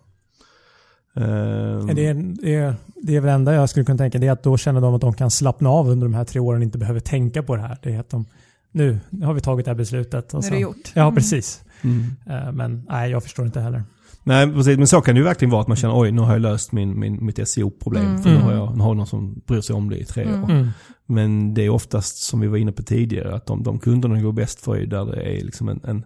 Ehm, 1.20 1.88
Det, 1.96 2.06
är, 2.08 2.14
det, 2.42 2.56
är, 2.56 2.76
det 3.04 3.16
är 3.16 3.22
väl 3.22 3.30
enda 3.36 3.54
jag 3.54 3.70
skulle 3.70 3.86
kunna 3.86 3.98
tänka 3.98 4.18
det 4.18 4.28
är 4.28 4.32
att 4.32 4.44
då 4.44 4.58
känner 4.58 4.82
de 4.82 4.94
att 4.96 5.02
de 5.02 5.14
kan 5.14 5.32
slappna 5.32 5.70
av 5.70 5.90
under 5.90 6.06
de 6.08 6.14
här 6.14 6.24
tre 6.26 6.40
åren 6.40 6.60
och 6.62 6.64
inte 6.64 6.78
behöver 6.78 7.00
tänka 7.00 7.44
på 7.44 7.56
det 7.56 7.62
här. 7.62 7.78
Det 7.84 7.94
är 7.96 8.00
att 8.00 8.10
de, 8.10 8.26
nu 8.72 9.00
har 9.24 9.34
vi 9.34 9.42
tagit 9.42 9.66
det 9.66 9.72
här 9.72 9.78
beslutet. 9.78 10.34
Och 10.34 10.42
Nu 10.42 10.48
är 10.48 10.50
sen- 10.50 10.54
det 10.54 10.60
gjort. 10.62 10.92
Ja, 10.94 11.02
Mm. 11.02 11.16
precis. 11.16 11.64
mm. 11.82 12.04
Eh, 12.30 12.52
Men 12.52 12.86
nej, 12.90 13.12
jag 13.12 13.24
förstår 13.24 13.46
inte 13.46 13.60
heller. 13.62 13.84
Nej, 14.24 14.54
precis. 14.54 14.78
Men 14.78 14.88
så 14.88 15.02
kan 15.02 15.16
det 15.16 15.20
ju 15.20 15.26
verkligen 15.26 15.50
vara 15.52 15.62
att 15.62 15.68
man 15.68 15.78
känner 15.78 16.00
oj, 16.00 16.12
nu 16.12 16.22
har 16.22 16.32
jag 16.34 16.42
löst 16.42 16.72
min, 16.72 17.00
min, 17.00 17.26
mitt 17.26 17.48
SEO-problem. 17.50 18.06
Mm. 18.06 18.22
För 18.22 18.30
nu 18.30 18.36
Mm. 18.36 18.48
har, 18.48 18.54
jag, 18.54 18.76
nu 18.78 18.82
har 18.84 18.90
jag 18.90 18.98
någon 18.98 19.08
som 19.08 19.42
bryr 19.48 19.62
sig 19.62 19.76
om 19.76 19.90
det 19.90 19.98
i 19.98 20.06
tre 20.06 20.24
Mm. 20.24 20.44
år. 20.44 20.52
Mm. 20.52 20.68
Men 21.06 21.54
det 21.54 21.62
är 21.66 21.70
oftast, 21.70 22.18
som 22.24 22.40
vi 22.40 22.48
var 22.48 22.58
inne 22.58 22.72
på 22.72 22.84
tidigare, 22.84 23.36
att 23.36 23.46
de, 23.46 23.64
de 23.64 23.80
kunderna 23.80 24.22
går 24.22 24.32
bäst 24.32 24.62
för 24.62 24.76
är 24.78 24.86
där 24.86 25.06
det 25.06 25.22
är 25.22 25.44
liksom 25.46 25.70
en, 25.70 25.82
en, 25.84 26.06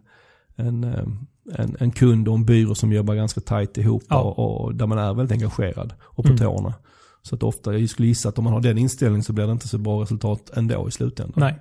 en, 0.56 0.84
eh, 0.84 1.04
en, 1.56 1.76
en 1.80 1.92
kund 1.92 2.28
och 2.28 2.36
en 2.36 2.46
byrå 2.46 2.76
som 2.76 2.92
jobbar 2.94 3.16
ganska 3.16 3.42
tajt 3.42 3.78
ihop 3.78 4.04
Ja. 4.10 4.20
och, 4.22 4.62
och 4.66 4.76
där 4.76 4.88
man 4.88 4.98
är 4.98 5.14
väldigt 5.14 5.32
engagerad 5.32 5.94
och 6.04 6.24
på 6.24 6.30
Mm. 6.30 6.38
tårna. 6.38 6.74
Så 7.22 7.36
att 7.36 7.44
ofta, 7.44 7.78
jag 7.78 7.90
skulle 7.90 8.08
gissa 8.08 8.30
att 8.30 8.38
om 8.38 8.44
man 8.44 8.54
har 8.54 8.62
den 8.62 8.78
inställningen 8.78 9.24
så 9.24 9.34
blir 9.34 9.46
det 9.46 9.52
inte 9.52 9.68
så 9.68 9.78
bra 9.78 10.02
resultat 10.02 10.50
ändå 10.56 10.88
i 10.88 10.92
slutändan. 10.92 11.34
Nej. 11.36 11.60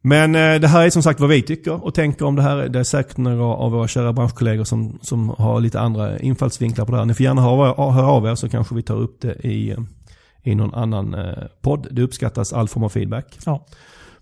Men 0.00 0.34
eh, 0.34 0.60
det 0.60 0.68
här 0.68 0.86
är 0.86 0.90
som 0.90 1.02
sagt 1.02 1.20
vad 1.20 1.28
vi 1.28 1.42
tycker 1.42 1.84
och 1.84 1.94
tänker 1.94 2.24
om 2.24 2.36
det 2.36 2.42
här. 2.42 2.56
Det 2.68 2.78
är 2.78 2.84
säkert 2.84 3.16
några 3.16 3.44
av 3.44 3.72
våra 3.72 3.88
kära 3.88 4.12
branschkollegor 4.12 4.64
som, 4.64 4.98
som 5.02 5.28
har 5.28 5.60
lite 5.60 5.80
andra 5.80 6.18
infallsvinklar 6.18 6.84
på 6.84 6.92
det 6.92 6.98
här. 6.98 7.04
Ni 7.04 7.14
får 7.14 7.24
gärna 7.24 7.42
höra, 7.42 7.92
höra 7.92 8.06
av 8.06 8.26
er 8.26 8.34
så 8.34 8.48
kanske 8.48 8.74
vi 8.74 8.82
tar 8.82 8.96
upp 8.96 9.20
det 9.20 9.34
i, 9.46 9.76
i 10.42 10.54
någon 10.54 10.74
annan 10.74 11.14
eh, 11.14 11.44
podd. 11.60 11.86
Det 11.90 12.02
uppskattas 12.02 12.52
all 12.52 12.68
form 12.68 12.84
av 12.84 12.88
feedback. 12.88 13.38
Ja. 13.46 13.66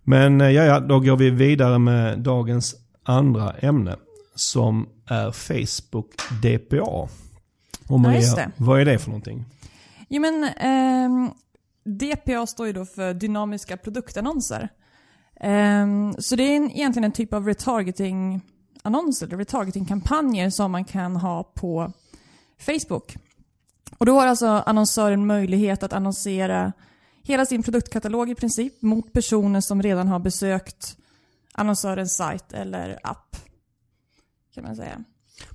Men 0.03 0.41
eh, 0.41 0.51
ja, 0.51 0.65
ja, 0.65 0.81
då 0.81 1.01
går 1.01 1.17
vi 1.17 1.31
vidare 1.31 1.79
med 1.79 2.19
dagens 2.19 2.75
andra 3.07 3.53
ämne. 3.53 3.97
Som 4.35 4.89
är 5.07 5.31
Facebook 5.31 6.15
DPA. 6.43 7.09
Och 7.89 8.01
Maria, 8.01 8.35
det. 8.35 8.51
vad 8.57 8.81
är 8.81 8.85
det 8.85 8.99
för 8.99 9.09
någonting? 9.09 9.45
Jo 10.09 10.21
men 10.21 10.45
ehm, 10.45 11.31
DPA 11.85 12.47
står 12.47 12.67
ju 12.67 12.73
då 12.73 12.85
för 12.85 13.15
dynamiska 13.15 13.77
produktannonser. 13.77 14.69
Ehm, 15.41 16.15
så 16.19 16.37
det 16.37 16.43
är 16.43 16.57
en, 16.57 16.71
egentligen 16.71 17.05
en 17.05 17.13
typ 17.13 17.33
av 17.33 17.47
retargeting-annonser, 17.47 19.27
retargeting-kampanjer 19.27 20.51
som 20.51 20.73
man 20.73 20.85
kan 20.85 21.17
ha 21.17 21.43
på 21.43 21.93
Facebook. 22.59 23.17
Och 23.99 24.07
då 24.07 24.21
har 24.21 24.27
alltså 24.27 24.47
annonsören 24.47 25.27
möjlighet 25.27 25.83
att 25.83 25.93
annonsera 25.93 26.73
hela 27.23 27.47
sin 27.47 27.63
produktkatalog 27.63 28.31
i 28.31 28.35
princip 28.35 28.83
mot 28.83 29.13
personer 29.13 29.61
som 29.61 29.83
redan 29.83 30.09
har 30.09 30.19
besökt 30.19 30.97
annonsörens 31.57 32.15
sajt 32.15 32.53
eller 32.53 32.99
app. 33.03 33.37
Kan 34.55 34.65
man 34.65 34.77
säga. 34.77 35.05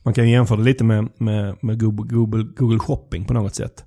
Man 0.04 0.14
kan 0.14 0.26
ju 0.26 0.32
jämföra 0.32 0.58
det 0.58 0.64
lite 0.64 0.84
med, 0.84 1.10
med, 1.18 1.58
med 1.62 1.80
Google, 1.80 2.44
Google, 2.44 2.80
Shopping 2.80 3.26
på 3.26 3.34
något 3.34 3.56
sätt. 3.56 3.86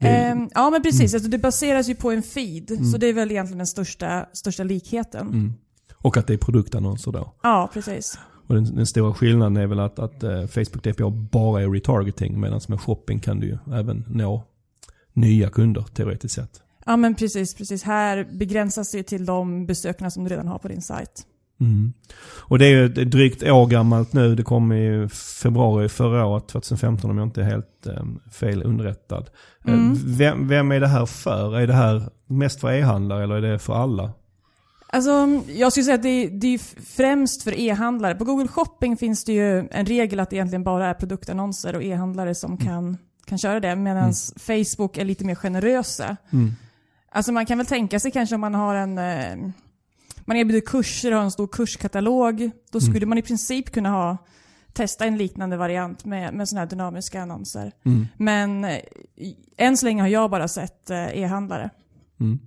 Det 0.00 0.06
Ehm, 0.08 0.50
ja 0.54 0.70
men 0.70 0.82
precis, 0.82 1.14
alltså 1.14 1.30
det 1.30 1.38
baseras 1.38 1.88
ju 1.88 1.94
på 1.94 2.10
en 2.10 2.22
feed. 2.22 2.90
Så 2.92 2.98
det 2.98 3.06
är 3.06 3.12
väl 3.12 3.30
egentligen 3.30 3.58
den 3.58 3.66
största, 3.66 4.26
största 4.32 4.64
likheten. 4.64 5.26
Mm. 5.26 5.52
Och 5.96 6.16
att 6.16 6.26
det 6.26 6.32
är 6.34 6.38
produktannonser 6.38 7.12
då. 7.12 7.34
Ja, 7.42 7.70
precis. 7.72 8.18
Och 8.48 8.54
den, 8.54 8.76
den 8.76 8.86
stora 8.86 9.14
skillnaden 9.14 9.56
är 9.56 9.66
väl 9.66 9.80
att, 9.80 9.98
att 9.98 10.22
eh, 10.22 10.46
Facebook 10.46 10.82
DPA 10.82 11.10
bara 11.10 11.62
är 11.62 11.70
retargeting 11.70 12.40
medan 12.40 12.60
med 12.68 12.80
shopping 12.80 13.20
kan 13.20 13.40
du 13.40 13.46
ju 13.46 13.58
även 13.74 14.04
nå 14.08 14.44
nya 15.12 15.50
kunder 15.50 15.82
teoretiskt 15.82 16.34
sett. 16.34 16.62
Ja 16.86 16.96
men 16.96 17.14
precis, 17.14 17.54
precis. 17.54 17.82
Här 17.82 18.28
begränsas 18.32 18.92
det 18.92 19.02
till 19.02 19.26
de 19.26 19.66
besökarna 19.66 20.10
som 20.10 20.24
du 20.24 20.30
redan 20.30 20.48
har 20.48 20.58
på 20.58 20.68
din 20.68 20.82
sajt. 20.82 21.26
Mm. 21.60 21.92
Och 22.38 22.58
det 22.58 22.66
är 22.66 22.70
ju 22.70 22.84
ett 22.84 23.10
drygt 23.10 23.42
år 23.42 23.66
gammalt 23.66 24.12
nu. 24.12 24.34
Det 24.34 24.42
kom 24.42 24.72
i 24.72 25.08
februari 25.42 25.88
förra 25.88 26.26
året, 26.26 26.48
2015 26.48 27.10
om 27.10 27.18
jag 27.18 27.26
inte 27.26 27.40
är 27.40 27.44
helt 27.44 27.86
eh, 27.86 28.04
fel 28.32 28.62
underrättad. 28.62 29.30
Eh, 29.64 29.74
Mm. 29.74 29.96
Vem, 30.06 30.48
vem 30.48 30.72
är 30.72 30.80
det 30.80 30.88
här 30.88 31.06
för? 31.06 31.58
Är 31.58 31.66
det 31.66 31.74
här 31.74 32.02
mest 32.26 32.60
för 32.60 32.72
e-handlare 32.72 33.24
eller 33.24 33.34
är 33.34 33.40
det 33.52 33.58
för 33.58 33.74
alla? 33.74 34.12
Alltså, 34.92 35.42
jag 35.48 35.72
skulle 35.72 35.84
säga 35.84 35.94
att 35.94 36.02
det 36.02 36.08
är, 36.08 36.30
det 36.30 36.46
är 36.46 36.58
främst 36.96 37.42
för 37.42 37.60
e-handlare. 37.60 38.14
På 38.14 38.24
Google 38.24 38.48
Shopping 38.48 38.96
finns 38.96 39.24
det 39.24 39.32
ju 39.32 39.68
en 39.70 39.86
regel 39.86 40.20
att 40.20 40.30
det 40.30 40.36
egentligen 40.36 40.64
bara 40.64 40.86
är 40.86 40.94
produktannonser 40.94 41.76
och 41.76 41.82
e-handlare 41.82 42.34
som 42.34 42.56
kan, 42.56 42.96
kan 43.24 43.38
köra 43.38 43.60
det. 43.60 43.76
Medan 43.76 44.12
Facebook 44.36 44.96
är 44.96 45.04
lite 45.04 45.24
mer 45.24 45.34
generösa. 45.34 46.16
Mm. 46.30 46.52
Alltså 47.12 47.32
man 47.32 47.46
kan 47.46 47.58
väl 47.58 47.66
tänka 47.66 48.00
sig 48.00 48.10
kanske 48.10 48.34
om 48.34 48.40
man 48.40 48.54
har 48.54 48.74
en... 48.74 48.98
Eh, 48.98 49.52
man 50.24 50.36
erbjuder 50.36 50.66
kurser 50.66 51.10
och 51.12 51.16
har 51.16 51.24
en 51.24 51.30
stor 51.30 51.46
kurskatalog. 51.46 52.50
Då 52.72 52.80
skulle 52.80 53.06
man 53.06 53.18
i 53.18 53.22
princip 53.22 53.70
kunna 53.72 53.90
ha 53.90 54.16
testa 54.72 55.04
en 55.04 55.16
liknande 55.16 55.56
variant 55.56 56.04
med, 56.04 56.34
med 56.34 56.48
sådana 56.48 56.60
här 56.60 56.70
dynamiska 56.70 57.22
annonser. 57.22 57.72
Mm. 57.84 58.06
Men 58.16 58.64
eh, 58.64 58.78
än 59.56 59.76
så 59.76 59.86
länge 59.86 60.02
har 60.02 60.08
jag 60.08 60.30
bara 60.30 60.48
sett 60.48 60.90
eh, 60.90 61.18
e-handlare. 61.18 61.70
Mm. 62.20 62.38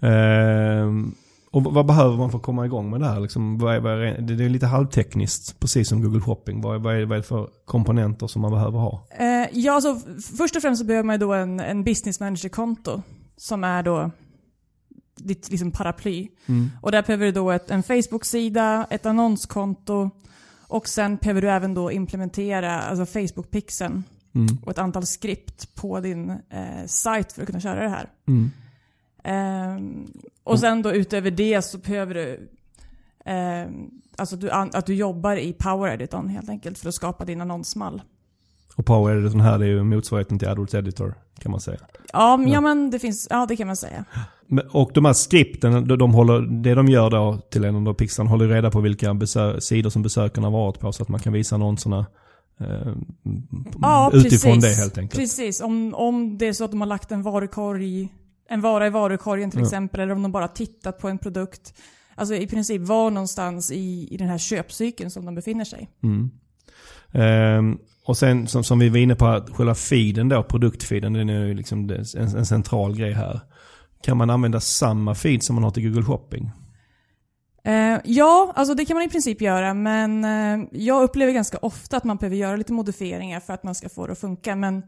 Ehm, 0.00 1.14
och 1.50 1.62
vad 1.62 1.86
behöver 1.86 2.16
man 2.16 2.30
för 2.30 2.38
att 2.38 2.44
komma 2.44 2.66
igång 2.66 2.90
med 2.90 3.00
det 3.00 3.06
här? 3.06 3.20
Liksom, 3.20 3.58
vad 3.58 3.74
är, 3.74 3.80
vad 3.80 3.92
är, 3.92 4.20
det 4.20 4.44
är 4.44 4.48
lite 4.48 4.66
halvtekniskt, 4.66 5.60
precis 5.60 5.88
som 5.88 6.02
Google 6.02 6.20
Shopping. 6.20 6.60
Vad 6.60 6.74
är, 6.74 6.78
vad, 6.78 6.94
är, 6.96 7.04
vad 7.04 7.12
är 7.18 7.22
det 7.22 7.26
för 7.26 7.48
komponenter 7.64 8.26
som 8.26 8.42
man 8.42 8.50
behöver 8.50 8.78
ha? 8.78 9.06
Eh, 9.18 9.48
ja, 9.52 9.80
f- 9.84 10.24
först 10.38 10.56
och 10.56 10.62
främst 10.62 10.80
så 10.80 10.86
behöver 10.86 11.06
man 11.06 11.18
då 11.20 11.32
en, 11.32 11.60
en 11.60 11.84
business 11.84 12.20
manager-konto 12.20 13.02
som 13.36 13.64
är 13.64 13.82
då 13.82 14.10
ditt 15.20 15.50
liksom 15.50 15.70
paraply. 15.70 16.28
Mm. 16.46 16.70
Och 16.82 16.92
där 16.92 17.02
behöver 17.02 17.26
du 17.26 17.32
då 17.32 17.50
ett, 17.50 17.70
en 17.70 17.82
Facebook-sida, 17.82 18.86
ett 18.90 19.06
annonskonto 19.06 20.10
och 20.66 20.88
sen 20.88 21.16
behöver 21.16 21.42
du 21.42 21.50
även 21.50 21.74
då 21.74 21.92
implementera 21.92 22.80
alltså 22.80 23.18
Facebook-pixeln 23.18 24.02
Mm. 24.34 24.58
och 24.64 24.70
ett 24.70 24.78
antal 24.78 25.06
skript 25.06 25.74
på 25.74 26.00
din 26.00 26.30
eh, 26.30 26.86
sajt 26.86 27.32
för 27.32 27.42
att 27.42 27.46
kunna 27.46 27.60
köra 27.60 27.82
det 27.82 27.88
här. 27.88 28.08
Mm. 28.28 28.50
Ehm, 29.24 30.06
och 30.44 30.58
sen 30.58 30.82
då 30.82 30.92
utöver 30.92 31.30
det 31.30 31.62
så 31.62 31.78
behöver 31.78 32.14
du 32.14 32.50
ehm, 33.24 33.90
alltså 34.16 34.34
att 34.34 34.40
du, 34.40 34.50
att 34.50 34.86
du 34.86 34.94
jobbar 34.94 35.36
i 35.36 35.52
Power 35.52 35.92
Editorn 35.92 36.28
helt 36.28 36.48
enkelt 36.48 36.78
för 36.78 36.88
att 36.88 36.94
skapa 36.94 37.24
din 37.24 37.40
annonsmall. 37.40 38.02
Och 38.76 38.86
Power 38.86 39.16
Editor 39.16 39.38
här 39.38 39.58
är 39.60 39.64
ju 39.66 39.82
motsvarigheten 39.82 40.38
till 40.38 40.48
AdWords 40.48 40.74
Editor 40.74 41.14
kan 41.38 41.50
man 41.52 41.60
säga. 41.60 41.78
Ja, 42.12 42.36
men, 42.36 42.48
Ja. 42.48 42.54
ja 42.54 42.60
men 42.60 42.90
det 42.90 42.98
finns, 42.98 43.26
ja 43.30 43.46
det 43.46 43.56
kan 43.56 43.66
man 43.66 43.76
säga. 43.76 44.04
Och 44.70 44.90
de 44.94 45.04
här 45.04 45.12
skripten, 45.12 45.88
de, 45.88 45.98
de 45.98 46.14
håller, 46.14 46.62
det 46.62 46.74
de 46.74 46.88
gör 46.88 47.10
då 47.10 47.38
till 47.50 47.64
en 47.64 47.76
av 47.76 47.82
de 47.82 47.94
pixlarna 47.94 48.30
håller 48.30 48.48
reda 48.48 48.70
på 48.70 48.80
vilka 48.80 49.10
besö- 49.10 49.60
sidor 49.60 49.90
som 49.90 50.02
besökarna 50.02 50.46
har 50.46 50.52
varit 50.52 50.78
på 50.80 50.92
så 50.92 51.02
att 51.02 51.08
man 51.08 51.20
kan 51.20 51.32
visa 51.32 51.54
annonserna 51.54 52.06
eh, 52.60 52.92
Ja, 53.80 54.10
utifrån 54.14 54.54
precis. 54.54 54.76
det 54.76 54.82
helt 54.82 54.98
enkelt. 54.98 55.20
Precis, 55.20 55.60
om, 55.60 55.94
om 55.94 56.38
det 56.38 56.46
är 56.48 56.52
så 56.52 56.64
att 56.64 56.70
de 56.70 56.80
har 56.80 56.88
lagt 56.88 57.12
en 57.12 57.22
varukorg, 57.22 58.08
en 58.48 58.60
vara 58.60 58.86
i 58.86 58.90
varukorgen 58.90 59.50
till 59.50 59.60
Ja. 59.60 59.66
exempel, 59.66 60.00
eller 60.00 60.12
om 60.14 60.22
de 60.22 60.32
bara 60.32 60.48
tittat 60.48 60.98
på 60.98 61.08
en 61.08 61.18
produkt. 61.18 61.74
Alltså 62.14 62.34
i 62.34 62.46
princip 62.46 62.82
var 62.82 63.10
någonstans 63.10 63.72
i, 63.72 64.08
i 64.10 64.16
den 64.16 64.28
här 64.28 64.38
köpcykeln 64.38 65.10
som 65.10 65.24
de 65.24 65.34
befinner 65.34 65.64
sig. 65.64 65.88
Mm. 66.02 66.30
Ehm, 67.12 67.78
och 68.04 68.16
sen 68.16 68.46
som, 68.46 68.64
som 68.64 68.78
vi 68.78 68.88
var 68.88 68.98
inne 68.98 69.14
på, 69.14 69.26
att 69.26 69.50
själva 69.50 69.74
feeden 69.74 70.28
då, 70.28 70.42
produktfeeden, 70.42 71.12
den 71.12 71.28
är 71.28 71.46
ju 71.46 71.54
liksom 71.54 71.90
en, 71.90 72.36
en 72.36 72.46
central 72.46 72.96
grej 72.96 73.12
här. 73.12 73.40
Kan 74.02 74.16
man 74.16 74.30
använda 74.30 74.60
samma 74.60 75.14
feed 75.14 75.42
som 75.42 75.54
man 75.54 75.64
har 75.64 75.70
till 75.70 75.88
Google 75.88 76.04
Shopping? 76.04 76.50
Eh, 77.64 77.98
ja, 78.04 78.52
alltså 78.56 78.74
det 78.74 78.84
kan 78.84 78.96
man 78.96 79.04
i 79.04 79.08
princip 79.08 79.40
göra, 79.40 79.74
men 79.74 80.24
eh, 80.24 80.68
jag 80.72 81.02
upplever 81.02 81.32
ganska 81.32 81.58
ofta 81.58 81.96
att 81.96 82.04
man 82.04 82.16
behöver 82.16 82.36
göra 82.36 82.56
lite 82.56 82.72
modifieringar 82.72 83.40
för 83.40 83.52
att 83.52 83.62
man 83.62 83.74
ska 83.74 83.88
få 83.88 84.06
det 84.06 84.12
att 84.12 84.18
funka. 84.18 84.56
Men 84.56 84.82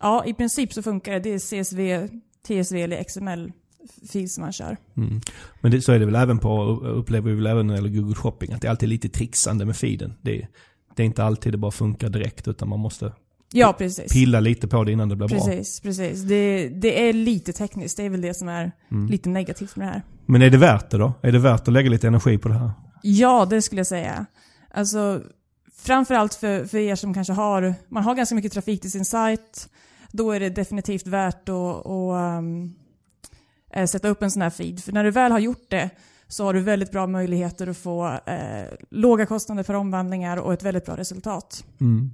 ja, 0.00 0.24
i 0.24 0.34
princip 0.34 0.72
så 0.72 0.82
funkar 0.82 1.12
det. 1.12 1.18
Det 1.18 1.30
är 1.30 1.38
CSV, 1.38 2.08
TSV 2.46 2.82
eller 2.82 3.04
XML-fil 3.04 4.30
som 4.30 4.42
man 4.42 4.52
kör. 4.52 4.76
Mm. 4.96 5.20
Men 5.60 5.70
det, 5.70 5.80
så 5.80 5.92
är 5.92 5.98
det 5.98 6.06
väl 6.06 6.14
även 6.14 6.38
på, 6.38 6.62
upplever 6.82 7.30
vi 7.30 7.36
väl 7.36 7.46
även 7.46 7.66
när 7.66 7.74
det 7.74 7.78
gäller 7.78 8.00
Google 8.00 8.14
Shopping, 8.14 8.52
att 8.52 8.60
det 8.60 8.68
är 8.68 8.70
alltid 8.70 8.88
lite 8.88 9.08
trixande 9.08 9.64
med 9.64 9.76
feeden. 9.76 10.14
Det, 10.22 10.46
det 10.94 11.02
är 11.02 11.06
inte 11.06 11.24
alltid 11.24 11.52
det 11.52 11.58
bara 11.58 11.70
funkar 11.70 12.08
direkt, 12.08 12.48
utan 12.48 12.68
man 12.68 12.80
måste 12.80 13.12
Ja, 13.52 13.72
precis. 13.78 14.12
pilla 14.12 14.40
lite 14.40 14.68
på 14.68 14.84
det 14.84 14.92
innan 14.92 15.08
det 15.08 15.16
blir 15.16 15.28
bra. 15.28 15.38
Precis, 15.38 15.80
precis. 15.80 16.22
Det, 16.22 16.68
det 16.68 17.08
är 17.08 17.12
lite 17.12 17.52
tekniskt. 17.52 17.96
Det 17.96 18.02
är 18.02 18.10
väl 18.10 18.20
det 18.20 18.34
som 18.34 18.48
är 18.48 18.72
Mm. 18.90 19.06
lite 19.06 19.28
negativt 19.28 19.76
med 19.76 19.86
det 19.88 19.92
här. 19.92 20.02
Men 20.26 20.42
är 20.42 20.50
det 20.50 20.58
värt 20.58 20.90
det 20.90 20.98
då? 20.98 21.12
Är 21.22 21.32
det 21.32 21.38
värt 21.38 21.68
att 21.68 21.74
lägga 21.74 21.90
lite 21.90 22.06
energi 22.06 22.38
på 22.38 22.48
det 22.48 22.54
här? 22.54 22.70
Ja, 23.02 23.46
det 23.50 23.62
skulle 23.62 23.78
jag 23.80 23.86
säga. 23.86 24.26
Alltså, 24.70 25.22
framförallt 25.76 26.34
för, 26.34 26.64
för 26.64 26.78
er 26.78 26.94
som 26.94 27.14
kanske 27.14 27.32
har, 27.32 27.74
man 27.88 28.02
har 28.02 28.14
ganska 28.14 28.34
mycket 28.34 28.52
trafik 28.52 28.80
till 28.80 28.90
sin 28.92 29.04
sajt. 29.04 29.68
Då 30.12 30.30
är 30.32 30.40
det 30.40 30.48
definitivt 30.50 31.06
värt 31.06 31.48
att, 31.48 31.86
att 31.86 32.38
um, 32.38 32.74
eh, 33.72 33.86
sätta 33.86 34.08
upp 34.08 34.22
en 34.22 34.30
sån 34.30 34.42
här 34.42 34.50
feed. 34.50 34.84
För 34.84 34.92
när 34.92 35.04
du 35.04 35.10
väl 35.10 35.32
har 35.32 35.38
gjort 35.38 35.66
det 35.68 35.90
så 36.28 36.44
har 36.44 36.54
du 36.54 36.60
väldigt 36.60 36.92
bra 36.92 37.06
möjligheter 37.06 37.66
att 37.66 37.76
få 37.76 38.06
eh, 38.26 38.64
låga 38.90 39.26
kostnader 39.26 39.62
för 39.62 39.74
omvandlingar 39.74 40.36
och 40.36 40.52
ett 40.52 40.62
väldigt 40.62 40.86
bra 40.86 40.96
resultat. 40.96 41.64
Mm. 41.80 42.10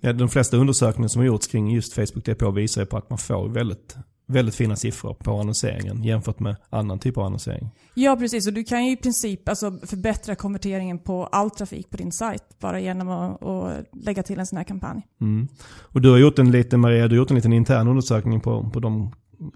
Ja, 0.00 0.12
de 0.12 0.28
flesta 0.28 0.56
undersökningar 0.56 1.08
som 1.08 1.20
har 1.20 1.26
gjorts 1.26 1.46
kring 1.46 1.70
just 1.70 1.92
Facebook 1.92 2.24
DPA 2.24 2.50
visar 2.50 2.82
ju 2.82 2.86
på 2.86 2.96
att 2.96 3.10
man 3.10 3.18
får 3.18 3.48
väldigt, 3.48 3.96
väldigt 4.26 4.54
fina 4.54 4.76
siffror 4.76 5.14
på 5.14 5.40
annonseringen 5.40 6.02
jämfört 6.02 6.40
med 6.40 6.56
annan 6.70 6.98
typ 6.98 7.18
av 7.18 7.24
annonsering. 7.24 7.70
Ja, 7.94 8.16
precis. 8.16 8.46
Och 8.46 8.52
du 8.52 8.64
kan 8.64 8.86
ju 8.86 8.92
i 8.92 8.96
princip 8.96 9.48
alltså, 9.48 9.78
förbättra 9.82 10.34
konverteringen 10.34 10.98
på 10.98 11.26
all 11.26 11.50
trafik 11.50 11.90
på 11.90 11.96
din 11.96 12.12
sajt 12.12 12.42
bara 12.60 12.80
genom 12.80 13.08
att, 13.08 13.42
att 13.42 13.86
lägga 13.92 14.22
till 14.22 14.38
en 14.38 14.46
sån 14.46 14.56
här 14.56 14.64
kampanj. 14.64 15.06
Mm. 15.20 15.48
Och 15.80 16.00
du 16.00 16.10
har 16.10 16.18
gjort 16.18 16.38
en 16.38 16.50
liten, 16.50 16.80
Maria, 16.80 17.08
du 17.08 17.14
har 17.14 17.18
gjort 17.18 17.30
en 17.30 17.36
liten 17.36 17.52
intern 17.52 17.88
undersökning 17.88 18.40
på, 18.40 18.70
på 18.70 18.80
de, 18.80 19.12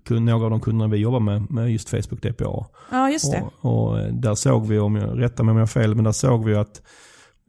några 0.09 0.45
av 0.45 0.51
de 0.51 0.61
kunderna 0.61 0.93
vi 0.93 0.99
jobbar 0.99 1.21
med, 1.21 1.51
med 1.51 1.71
just 1.71 1.89
Facebook 1.89 2.23
DPA. 2.23 2.67
Ja, 2.91 3.11
just 3.11 3.33
det. 3.33 3.45
Och, 3.61 3.91
och 3.91 4.13
där 4.13 4.35
såg 4.35 4.67
vi, 4.67 4.79
om 4.79 4.97
jag 4.97 5.21
rättar 5.21 5.45
mig 5.45 5.53
om 5.53 5.57
jag 5.57 5.63
har 5.63 5.67
fel, 5.67 5.95
men 5.95 6.05
där 6.05 6.13
såg 6.13 6.45
vi 6.45 6.55
att 6.55 6.83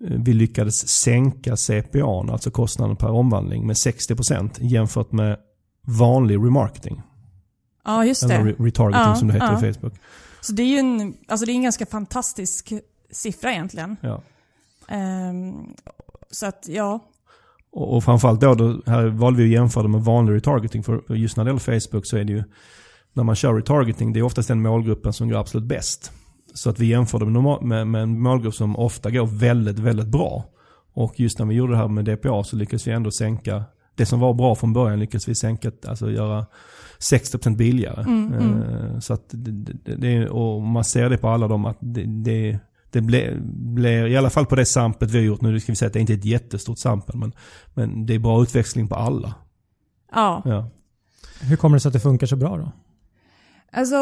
vi 0.09 0.33
lyckades 0.33 0.87
sänka 0.89 1.55
CPA, 1.55 2.25
alltså 2.31 2.51
kostnaden 2.51 2.95
per 2.95 3.09
omvandling, 3.09 3.67
med 3.67 3.73
60% 3.75 4.49
jämfört 4.59 5.11
med 5.11 5.37
vanlig 5.87 6.35
remarketing. 6.35 7.01
Ja, 7.85 8.05
just 8.05 8.23
Eller 8.23 8.43
det. 8.43 8.51
re- 8.51 8.63
retargeting 8.65 9.01
Ja, 9.01 9.15
som 9.15 9.27
det 9.27 9.33
heter 9.33 9.57
ja. 9.61 9.67
i 9.69 9.73
Facebook. 9.73 9.93
Så 10.41 10.53
det 10.53 10.63
är 10.63 10.67
ju 10.67 10.77
en, 10.77 11.13
alltså 11.27 11.45
det 11.45 11.51
är 11.51 11.55
en 11.55 11.63
ganska 11.63 11.85
fantastisk 11.85 12.73
siffra 13.11 13.51
egentligen. 13.51 13.95
Ja. 14.01 14.21
Ehm, 14.87 15.53
så 16.31 16.45
att 16.45 16.65
ja, 16.67 16.99
Och, 17.71 17.95
och 17.95 18.03
framförallt 18.03 18.41
då, 18.41 18.55
då, 18.55 18.81
här 18.85 19.05
valde 19.07 19.43
vi 19.43 19.45
att 19.49 19.51
jämföra 19.51 19.83
det 19.83 19.89
med 19.89 20.01
vanlig 20.01 20.33
retargeting. 20.33 20.83
För 20.83 21.15
just 21.15 21.37
när 21.37 21.43
det 21.43 21.49
gäller 21.49 21.79
Facebook 21.79 22.05
så 22.07 22.17
är 22.17 22.23
det 22.23 22.33
ju, 22.33 22.43
när 23.13 23.23
man 23.23 23.35
kör 23.35 23.53
retargeting, 23.55 24.13
det 24.13 24.19
är 24.19 24.23
oftast 24.23 24.47
den 24.47 24.61
målgruppen 24.61 25.13
som 25.13 25.29
går 25.29 25.37
absolut 25.37 25.67
bäst. 25.67 26.11
Så 26.53 26.69
att 26.69 26.79
vi 26.79 26.85
jämförde 26.85 27.25
med, 27.25 27.33
normal- 27.33 27.63
med, 27.65 27.87
med 27.87 28.03
en 28.03 28.19
målgrupp 28.21 28.53
som 28.55 28.75
ofta 28.77 29.11
går 29.11 29.27
väldigt, 29.27 29.79
väldigt 29.79 30.07
bra. 30.07 30.45
Och 30.93 31.19
just 31.19 31.39
när 31.39 31.45
vi 31.45 31.55
gjorde 31.55 31.73
det 31.73 31.77
här 31.77 31.87
med 31.87 32.05
DPA 32.05 32.43
så 32.43 32.55
lyckades 32.55 32.87
vi 32.87 32.91
ändå 32.91 33.11
sänka, 33.11 33.63
det 33.95 34.05
som 34.05 34.19
var 34.19 34.33
bra 34.33 34.55
från 34.55 34.73
början 34.73 34.99
lyckades 34.99 35.27
vi 35.27 35.35
sänka, 35.35 35.71
alltså 35.87 36.11
göra 36.11 36.45
60% 37.11 37.55
billigare. 37.57 38.01
Mm, 38.01 38.33
mm. 38.33 38.61
Eh, 38.61 38.99
Så 38.99 39.13
att 39.13 39.23
det, 39.31 39.51
det, 39.51 39.95
det, 39.95 40.29
och 40.29 40.61
man 40.61 40.83
ser 40.83 41.09
det 41.09 41.17
på 41.17 41.29
alla 41.29 41.47
dem 41.47 41.65
att 41.65 41.77
det, 41.81 42.03
det, 42.23 42.59
det 42.91 43.01
blir, 43.01 44.07
i 44.07 44.17
alla 44.17 44.29
fall 44.29 44.45
på 44.45 44.55
det 44.55 44.65
samplet 44.65 45.11
vi 45.11 45.17
har 45.17 45.25
gjort 45.25 45.41
nu, 45.41 45.59
ska 45.59 45.71
vi 45.71 45.75
säga 45.75 45.87
att 45.87 45.93
det 45.93 45.99
inte 45.99 46.13
är 46.13 46.17
ett 46.17 46.25
jättestort 46.25 46.79
sampel, 46.79 47.15
men, 47.17 47.33
men 47.73 48.05
det 48.05 48.15
är 48.15 48.19
bra 48.19 48.41
utväxling 48.43 48.87
på 48.87 48.95
alla. 48.95 49.33
ja. 50.13 50.41
Ja. 50.45 50.69
Hur 51.41 51.55
kommer 51.55 51.75
det 51.75 51.79
sig 51.79 51.89
att 51.89 51.93
det 51.93 51.99
funkar 51.99 52.27
så 52.27 52.35
bra 52.35 52.57
då? 52.57 52.71
Alltså, 53.71 53.95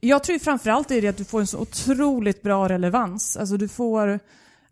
jag 0.00 0.24
tror 0.24 0.38
framförallt 0.38 0.90
är 0.90 1.02
det 1.02 1.08
att 1.08 1.16
du 1.16 1.24
får 1.24 1.40
en 1.40 1.46
så 1.46 1.58
otroligt 1.58 2.42
bra 2.42 2.68
relevans. 2.68 3.36
Alltså 3.36 3.56
du 3.56 3.68
får 3.68 4.20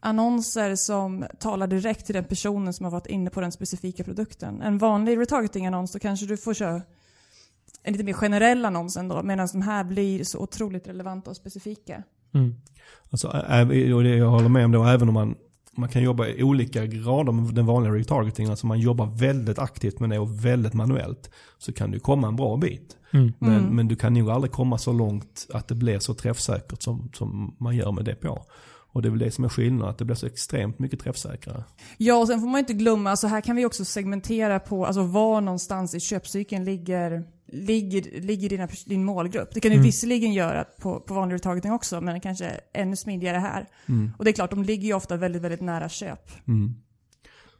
annonser 0.01 0.75
som 0.77 1.25
talar 1.39 1.67
direkt 1.67 2.07
till 2.07 2.15
den 2.15 2.25
personen 2.25 2.73
som 2.73 2.85
har 2.85 2.91
varit 2.91 3.07
inne 3.07 3.31
på 3.31 3.41
den 3.41 3.53
specifika 3.53 4.05
produkten. 4.05 4.63
En 4.63 4.79
vanlig 4.79 5.19
retargeting-annons 5.19 5.93
då 5.93 5.99
kanske 5.99 6.27
du 6.27 6.37
får 6.37 6.55
köra 6.55 6.83
en 7.83 7.93
lite 7.93 8.05
mer 8.05 8.13
generell 8.13 8.65
annons 8.65 8.97
ändå, 8.97 9.23
medan 9.23 9.49
de 9.53 9.63
här 9.63 9.85
blir 9.85 10.25
så 10.25 10.39
otroligt 10.39 10.89
relevanta 10.89 11.31
och 11.31 11.37
specifika. 11.37 12.03
Mm. 12.35 12.55
Alltså, 13.11 13.29
och 13.95 14.03
det 14.03 14.17
jag 14.17 14.31
håller 14.31 14.49
med 14.49 14.65
om 14.65 14.73
då, 14.73 14.85
även 14.85 15.09
om 15.09 15.15
man, 15.15 15.35
man 15.77 15.89
kan 15.89 16.03
jobba 16.03 16.27
i 16.27 16.43
olika 16.43 16.87
grader 16.87 17.33
med 17.33 17.55
den 17.55 17.67
vanliga 17.67 17.93
retargetingen, 17.95 18.51
alltså 18.51 18.67
man 18.67 18.81
jobbar 18.81 19.07
väldigt 19.07 19.59
aktivt 19.59 20.01
med 20.01 20.11
det 20.11 20.19
och 20.19 20.45
väldigt 20.45 20.75
manuellt, 20.75 21.31
så 21.59 21.73
kan 21.73 21.91
du 21.91 22.01
komma 22.01 22.29
en 22.29 22.37
bra 22.37 22.57
bit. 22.57 22.97
Mm. 23.13 23.33
Men, 23.39 23.53
Mm. 23.59 23.77
men 23.77 23.89
du 23.89 23.97
kan 23.97 24.15
nog 24.15 24.31
aldrig 24.31 24.53
komma 24.53 24.79
så 24.79 24.93
långt 24.93 25.47
att 25.53 25.69
det 25.69 25.75
blir 25.75 25.99
så 25.99 26.15
träffsäkert 26.15 26.83
som, 26.83 27.11
som 27.15 27.57
man 27.59 27.77
gör 27.77 27.93
med 27.93 28.05
DPA. 28.05 28.39
Och 28.93 29.03
det 29.03 29.09
är 29.09 29.11
väl 29.11 29.19
det 29.19 29.31
som 29.31 29.45
är 29.45 29.49
skillnaden, 29.49 29.91
att 29.91 29.99
det 29.99 30.05
blir 30.05 30.17
så 30.17 30.27
extremt 30.27 30.79
mycket 30.79 31.01
träffsäkrare. 31.01 31.65
Ja, 31.97 32.15
och 32.17 32.27
sen 32.29 32.41
får 32.41 32.49
man 32.49 32.59
inte 32.59 32.73
glömma, 32.75 33.11
alltså 33.11 33.27
här 33.27 33.41
kan 33.41 33.57
vi 33.57 33.65
också 33.65 33.85
segmentera 33.85 34.59
på 34.61 34.87
alltså 34.87 35.03
var 35.03 35.41
någonstans 35.41 35.95
i 35.95 36.01
köpcykeln 36.01 36.65
ligger, 36.65 37.25
ligger, 37.49 38.21
ligger 38.21 38.49
dina, 38.49 38.69
din 38.87 39.05
målgrupp. 39.05 39.49
Det 39.55 39.61
kan 39.61 39.71
du 39.71 39.75
Mm. 39.75 39.87
visserligen 39.87 40.33
göra 40.33 40.65
på, 40.65 41.01
på 41.01 41.15
vanlig 41.15 41.35
retargeting 41.35 41.73
också, 41.73 42.01
men 42.01 42.21
kanske 42.21 42.51
ännu 42.75 42.97
smidigare 42.97 43.39
här. 43.39 43.69
Och 44.19 44.25
det 44.25 44.31
är 44.31 44.33
klart, 44.33 44.51
de 44.51 44.63
ligger 44.63 44.87
ju 44.87 44.95
ofta 44.95 45.17
väldigt, 45.17 45.43
väldigt 45.43 45.61
nära 45.61 45.89
köp. 45.89 46.31
Mm. 46.49 46.75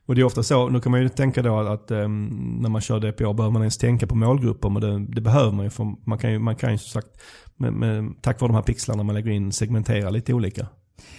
Och 0.07 0.15
det 0.15 0.21
är 0.21 0.25
ofta 0.25 0.43
så, 0.43 0.69
nu 0.69 0.81
kan 0.81 0.93
man 0.93 1.03
ju 1.03 1.09
tänka 1.09 1.43
då 1.43 1.59
att 1.59 1.91
ehm, 1.91 2.27
när 2.61 2.69
man 2.69 2.81
kör 2.81 3.01
DPA 3.01 3.33
behöver 3.33 3.53
man 3.53 3.63
ens 3.63 3.79
tänka 3.79 4.07
på 4.07 4.15
målgrupper, 4.15 4.69
men 4.69 4.83
det, 4.83 5.15
det 5.15 5.21
behöver 5.21 5.53
man 5.53 5.65
ju 5.65 5.71
för 5.71 5.95
man 6.07 6.19
kan 6.19 6.33
ju, 6.33 6.39
man 6.39 6.57
kan 6.57 6.73
ju 6.73 6.79
som 6.79 7.03
sagt, 7.03 7.21
med, 7.57 7.73
med, 7.73 8.15
tack 8.23 8.41
vare 8.41 8.49
de 8.49 8.55
här 8.55 8.63
pixlarna 8.63 9.03
man 9.03 9.15
lägger 9.15 9.31
in, 9.31 9.53
segmentera 9.53 10.11
lite 10.11 10.33
olika. 10.35 10.67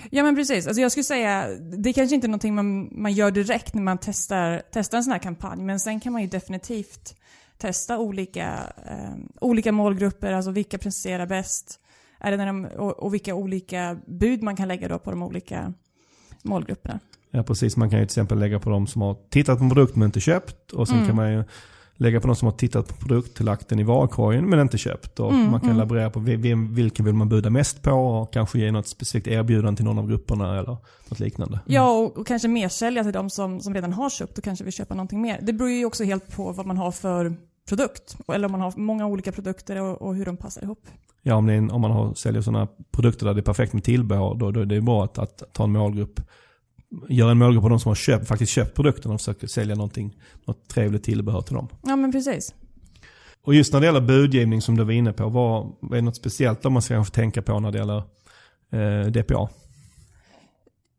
Ja 0.10 0.24
men 0.24 0.36
precis. 0.36 0.68
Alltså 0.68 0.82
jag 0.82 0.92
skulle 0.92 1.04
säga, 1.04 1.48
det 1.78 1.90
är 1.90 1.94
kanske 1.94 2.16
inte 2.16 2.28
är 2.28 2.30
någonting 2.30 2.56
man, 2.56 2.90
man 3.02 3.14
gör 3.14 3.32
direkt 3.32 3.74
när 3.74 3.82
man 3.82 3.98
testar, 3.98 4.62
testar 4.74 4.98
en 4.98 5.04
sån 5.04 5.14
här 5.14 5.20
kampanj. 5.20 5.64
Men 5.64 5.80
sen 5.80 6.00
kan 6.00 6.14
man 6.14 6.22
ju 6.22 6.28
definitivt 6.28 7.16
testa 7.58 8.00
olika, 8.00 8.74
eh, 8.86 9.16
olika 9.42 9.72
målgrupper, 9.72 10.34
alltså 10.34 10.52
vilka 10.52 10.78
presterar 10.78 11.26
bäst. 11.26 11.80
Är 12.20 12.32
det 12.32 12.38
när 12.38 12.46
de, 12.46 12.66
och, 12.66 13.00
och 13.00 13.14
vilka 13.14 13.36
olika 13.36 13.98
bud 14.08 14.44
man 14.44 14.56
kan 14.56 14.68
lägga 14.68 14.88
då 14.88 15.00
på 15.00 15.12
de 15.12 15.24
olika 15.24 15.74
målgrupperna. 16.44 17.00
Ja 17.32 17.44
precis, 17.44 17.78
man 17.78 17.90
kan 17.90 18.00
ju 18.00 18.06
till 18.06 18.12
exempel 18.12 18.40
lägga 18.40 18.60
på 18.60 18.70
de 18.70 18.88
som 18.88 19.02
har 19.02 19.16
tittat 19.30 19.58
på 19.58 19.64
en 19.64 19.70
produkt 19.70 19.96
men 19.96 20.06
inte 20.06 20.20
köpt. 20.20 20.72
Och 20.72 20.88
sen 20.88 20.96
Mm. 20.98 21.08
kan 21.08 21.16
man 21.16 21.32
ju 21.34 21.44
lägga 22.00 22.22
på 22.22 22.28
de 22.28 22.36
som 22.36 22.46
har 22.46 22.54
tittat 22.54 22.88
på 22.88 22.96
produkt, 22.96 23.40
lagt 23.40 23.68
den 23.68 23.80
i 23.80 23.84
varukorgen 23.84 24.50
men 24.50 24.60
inte 24.60 24.78
köpt. 24.78 25.20
Och 25.20 25.32
Mm, 25.32 25.52
man 25.52 25.60
kan 25.60 25.70
mm. 25.70 25.78
laborera 25.78 26.10
på 26.10 26.20
vem, 26.20 26.74
vilken 26.76 27.06
vill 27.06 27.14
man 27.14 27.30
buda 27.30 27.50
mest 27.50 27.82
på 27.82 27.92
och 27.92 28.34
kanske 28.34 28.60
ge 28.60 28.72
något 28.72 28.88
specifikt 28.88 29.28
erbjudande 29.28 29.78
till 29.78 29.86
någon 29.86 30.00
av 30.00 30.08
grupperna 30.08 30.60
eller 30.60 30.78
något 31.10 31.20
liknande. 31.20 31.60
Ja, 31.66 31.92
och, 31.92 32.18
och 32.18 32.28
kanske 32.28 32.48
mer 32.48 32.70
sälja 32.70 33.04
till 33.04 33.14
de 33.14 33.30
som, 33.30 33.62
som 33.62 33.74
redan 33.74 33.94
har 33.94 34.10
köpt 34.10 34.38
och 34.38 34.44
kanske 34.44 34.64
vill 34.64 34.74
köpa 34.74 34.94
någonting 34.96 35.22
mer. 35.22 35.40
Det 35.42 35.54
beror 35.54 35.70
ju 35.72 35.86
också 35.86 36.04
helt 36.04 36.36
på 36.36 36.52
vad 36.52 36.66
man 36.66 36.78
har 36.78 36.92
för 36.92 37.36
produkt. 37.68 38.18
Eller 38.28 38.46
om 38.46 38.52
man 38.52 38.62
har 38.62 38.74
många 38.76 39.08
olika 39.08 39.32
produkter 39.32 39.82
och, 39.82 40.02
och 40.02 40.16
hur 40.16 40.26
de 40.26 40.38
passar 40.38 40.64
ihop. 40.64 40.88
Ja, 41.22 41.36
om, 41.36 41.50
en, 41.50 41.72
om 41.72 41.82
man 41.82 41.92
har, 41.92 42.14
säljer 42.14 42.42
sådana 42.42 42.68
produkter 42.92 43.26
där 43.26 43.34
det 43.34 43.40
är 43.40 43.44
perfekt 43.44 43.74
med 43.74 43.84
tillbehör, 43.84 44.36
då, 44.36 44.52
då 44.52 44.60
är 44.60 44.66
det 44.66 44.82
bra 44.82 45.04
att, 45.04 45.18
att 45.18 45.54
ta 45.54 45.64
en 45.64 45.72
målgrupp. 45.72 46.22
Göra 47.10 47.32
en 47.32 47.38
målgrupp 47.38 47.64
på 47.64 47.70
de 47.70 47.80
som 47.80 47.90
har 47.90 47.96
köpt, 47.96 48.28
faktiskt 48.28 48.52
köpt 48.52 48.76
produkten 48.76 49.12
och 49.12 49.20
försöker 49.20 49.48
sälja 49.48 49.76
någonting, 49.76 50.16
något 50.46 50.68
trevligt 50.68 51.04
tillbehör 51.04 51.42
till 51.42 51.56
dem. 51.56 51.68
Ja 51.84 51.96
men 51.96 52.12
precis. 52.12 52.54
Och 53.44 53.54
just 53.54 53.74
när 53.74 53.80
det 53.80 53.86
gäller 53.86 54.02
budgivning 54.02 54.62
som 54.62 54.78
du 54.78 54.84
var 54.84 54.92
inne 54.92 55.14
på, 55.14 55.30
vad, 55.30 55.66
är 55.92 55.96
det 55.96 56.02
något 56.02 56.16
speciellt 56.16 56.64
man 56.64 56.82
ska 56.82 56.94
kanske 56.94 57.16
tänka 57.16 57.42
på 57.42 57.60
när 57.60 57.72
det 57.72 57.78
gäller 57.78 58.04
eh, 58.72 59.12
DPA? 59.12 59.50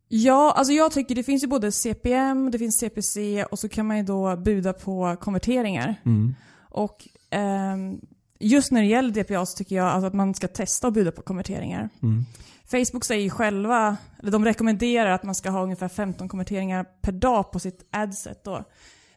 Ja, 0.08 0.54
alltså 0.56 0.72
jag 0.72 0.92
tycker 0.92 1.14
det 1.14 1.22
finns 1.22 1.42
ju 1.42 1.46
både 1.46 1.72
CPM, 1.72 2.50
det 2.50 2.58
finns 2.58 2.78
CPC 2.78 3.44
och 3.44 3.58
så 3.58 3.68
kan 3.68 3.86
man 3.86 3.96
ju 3.96 4.02
då 4.02 4.36
buda 4.36 4.72
på 4.72 5.16
konverteringar. 5.20 5.94
Mm. 6.04 6.34
Och 6.70 7.08
ehm, 7.30 8.00
just 8.38 8.72
när 8.72 8.80
det 8.80 8.86
gäller 8.86 9.10
DPA 9.10 9.46
så 9.46 9.56
tycker 9.56 9.76
jag 9.76 9.86
alltså 9.86 10.06
att 10.06 10.14
man 10.14 10.34
ska 10.34 10.48
testa 10.48 10.88
att 10.88 10.94
buda 10.94 11.12
på 11.12 11.22
konverteringar. 11.22 11.88
Mm. 12.02 12.24
Facebook 12.70 13.04
säger 13.04 13.22
ju 13.22 13.30
själva, 13.30 13.96
eller 14.18 14.30
de 14.30 14.44
rekommenderar 14.44 15.10
att 15.10 15.22
man 15.22 15.34
ska 15.34 15.50
ha 15.50 15.62
ungefär 15.62 15.88
15 15.88 16.28
konverteringar 16.28 16.84
per 17.00 17.12
dag 17.12 17.52
på 17.52 17.58
sitt 17.58 17.88
adset 17.90 18.44
då. 18.44 18.64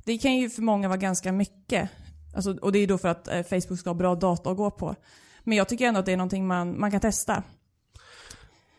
Det 0.05 0.17
kan 0.17 0.35
ju 0.35 0.49
för 0.49 0.61
många 0.61 0.87
vara 0.87 0.97
ganska 0.97 1.31
mycket. 1.31 1.89
Alltså, 2.35 2.57
och 2.57 2.71
det 2.71 2.77
är 2.77 2.81
ju 2.81 2.85
då 2.85 2.97
för 2.97 3.07
att 3.07 3.27
eh, 3.27 3.43
Facebook 3.43 3.79
ska 3.79 3.89
ha 3.89 3.95
bra 3.95 4.15
data 4.15 4.51
att 4.51 4.57
gå 4.57 4.71
på. 4.71 4.95
Men 5.43 5.57
jag 5.57 5.69
tycker 5.69 5.85
ändå 5.85 5.99
att 5.99 6.05
det 6.05 6.11
är 6.11 6.17
någonting 6.17 6.47
man, 6.47 6.79
man 6.79 6.91
kan 6.91 6.99
testa. 6.99 7.43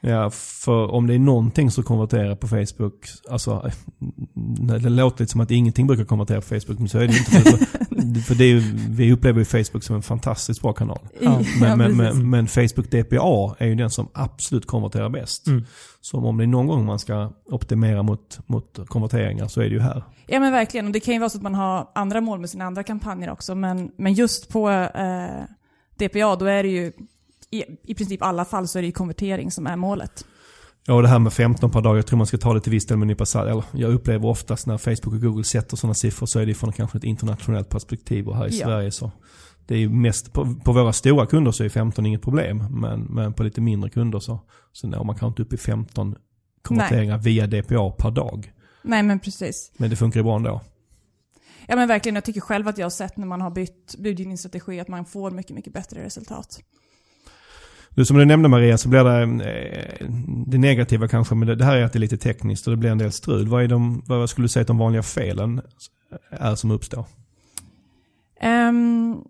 Ja, 0.01 0.31
för 0.31 0.91
om 0.91 1.07
det 1.07 1.15
är 1.15 1.19
någonting 1.19 1.71
som 1.71 1.85
konverterar 1.85 2.37
på 2.37 2.49
Facebook, 2.49 3.07
alltså 3.31 3.71
det 4.69 4.79
låter 4.79 5.21
lite 5.21 5.33
som 5.33 5.41
att 5.41 5.51
ingenting 5.51 5.87
brukar 5.87 6.05
konvertera 6.05 6.41
på 6.41 6.47
Facebook, 6.47 6.79
men 6.79 6.89
så 6.89 6.99
är 6.99 7.07
det 7.09 7.19
inte. 7.19 7.67
För, 8.27 8.35
det 8.35 8.45
är, 8.45 8.49
ju- 8.49 8.77
vi 8.91 9.13
upplever 9.13 9.39
ju 9.39 9.45
Facebook 9.45 9.83
som 9.85 9.97
en 9.97 10.03
fantastiskt 10.03 10.63
bra 10.63 10.73
kanal. 10.73 10.99
Ja, 11.21 11.43
Men, 11.61 11.79
men, 11.79 11.79
precis. 11.79 11.97
men, 11.97 12.31
men 12.31 12.47
Facebook 12.49 12.91
DPA 12.91 13.57
är 13.59 13.67
ju 13.67 13.75
den 13.75 13.91
som 13.91 14.09
absolut 14.15 14.67
konverterar 14.67 15.09
bäst. 15.09 15.47
Mm. 15.47 15.65
Så 16.01 16.19
om 16.19 16.39
det 16.39 16.45
är 16.45 16.47
någon 16.47 16.67
gång 16.67 16.85
man 16.87 16.99
ska 16.99 17.33
optimera 17.45 18.03
mot, 18.03 18.39
mot 18.47 18.79
konverteringar 18.89 19.49
så 19.49 19.61
är 19.61 19.65
det 19.65 19.71
ju 19.75 19.81
här. 19.81 20.05
Ja 20.27 20.41
men 20.41 20.53
verkligen, 20.53 20.87
och 20.87 20.93
det 20.93 21.01
kan 21.01 21.15
ju 21.15 21.21
vara 21.21 21.31
så 21.31 21.37
att 21.39 21.43
man 21.43 21.55
har 21.55 21.89
andra 21.95 22.21
mål 22.21 22.41
med 22.41 22.51
sina 22.51 22.65
andra 22.65 22.83
kampanjer 22.83 23.31
också. 23.31 23.55
Men, 23.55 23.91
men 23.97 24.13
just 24.15 24.49
på 24.49 24.71
eh, 24.71 25.27
DPA 25.99 26.37
då 26.37 26.45
är 26.45 26.63
det 26.63 26.69
ju, 26.69 26.93
i, 27.51 27.65
i 27.83 27.95
princip 27.95 28.23
alla 28.23 28.45
fall 28.45 28.69
så 28.69 28.79
är 28.79 28.83
det 28.83 28.87
ju 28.87 28.93
konvertering 28.93 29.51
som 29.51 29.67
är 29.67 29.77
målet. 29.77 30.25
Ja, 30.87 30.95
och 30.95 31.03
det 31.03 31.09
här 31.09 31.19
med 31.19 31.33
15 31.33 31.71
per 31.71 31.81
dag, 31.81 31.99
jag 31.99 32.07
tror 32.07 32.17
man 32.17 32.27
ska 32.27 32.39
ta 32.39 32.55
det 32.55 32.61
till 32.61 32.73
viss 32.73 32.87
del 32.87 32.97
med 32.99 33.05
en 33.05 33.09
nypa 33.09 33.27
salt. 33.27 33.51
Eller 33.51 33.65
jag 33.73 33.93
upplever 33.93 34.29
oftast 34.29 34.67
när 34.67 34.79
Facebook 34.79 35.15
och 35.15 35.21
Google 35.21 35.45
sätter 35.45 35.77
sådana 35.77 35.95
siffror 35.95 36.27
så 36.27 36.39
är 36.39 36.47
det 36.47 36.55
från 36.55 36.73
kanske 36.73 36.99
ett 36.99 37.05
internationellt 37.05 37.69
perspektiv 37.69 38.29
och 38.29 38.37
här 38.37 38.49
i 38.49 38.59
Ja. 38.59 38.67
Sverige 38.67 38.91
så. 38.91 39.11
Det 39.67 39.75
är 39.75 39.79
ju 39.79 39.89
mest, 39.89 40.33
på, 40.33 40.55
på 40.65 40.73
våra 40.73 40.93
stora 40.93 41.27
kunder 41.27 41.53
så 41.53 41.65
är 41.65 41.69
15 41.69 42.07
inget 42.07 42.23
problem. 42.23 42.67
Men, 42.71 43.01
men 43.01 43.33
på 43.33 43.43
lite 43.43 43.61
mindre 43.61 43.91
kunder 43.91 44.21
så, 44.21 44.41
så 44.73 44.87
når 44.87 45.05
man 45.05 45.17
kanske 45.17 45.27
inte 45.27 45.43
upp 45.43 45.53
i 45.53 45.57
15 45.57 46.15
konverteringar 46.63 47.19
via 47.19 47.47
DPA 47.47 47.91
per 47.91 48.11
dag. 48.11 48.53
Nej 48.83 49.03
men 49.03 49.21
precis. 49.21 49.73
Men 49.77 49.91
det 49.91 49.97
funkar 49.97 50.21
ju 50.21 50.25
bra 50.25 50.37
ändå. 50.37 50.61
Ja 51.67 51.77
men 51.77 51.89
verkligen, 51.89 52.15
jag 52.15 52.25
tycker 52.25 52.41
själv 52.41 52.69
att 52.69 52.79
jag 52.79 52.85
har 52.85 52.91
sett 52.91 53.17
när 53.17 53.27
man 53.27 53.41
har 53.41 53.51
bytt 53.51 53.95
budgivningsstrategi 53.99 54.81
att 54.81 54.89
man 54.89 55.05
får 55.05 55.31
mycket, 55.31 55.57
mycket 55.57 55.73
bättre 55.73 56.05
resultat. 56.05 56.61
Du, 57.95 58.05
som 58.05 58.17
du 58.17 58.25
nämnde 58.25 58.49
Maria 58.49 58.79
så 58.79 58.89
blir 58.89 59.05
det 59.05 59.23
eh, 59.23 60.07
det 60.47 60.59
negativa 60.59 61.09
kanske, 61.09 61.35
men 61.35 61.59
det, 61.59 61.65
här 61.65 61.77
är 61.77 61.85
att 61.85 61.93
det 61.93 61.97
är 61.97 62.01
lite 62.01 62.17
tekniskt 62.17 62.67
och 62.67 62.71
det 62.71 62.77
blir 62.77 62.91
en 62.91 62.99
del 62.99 63.13
strul. 63.13 63.49
Vad, 63.49 63.63
är 63.63 63.69
de, 63.69 64.03
vad 64.07 64.31
skulle 64.31 64.45
du 64.45 64.49
säga 64.49 64.61
att 64.61 64.67
de 64.67 64.79
vanliga 64.79 65.03
felen 65.03 65.61
är 66.31 66.55
som 66.55 66.71
uppstår? 66.71 67.05
Um, 68.43 69.25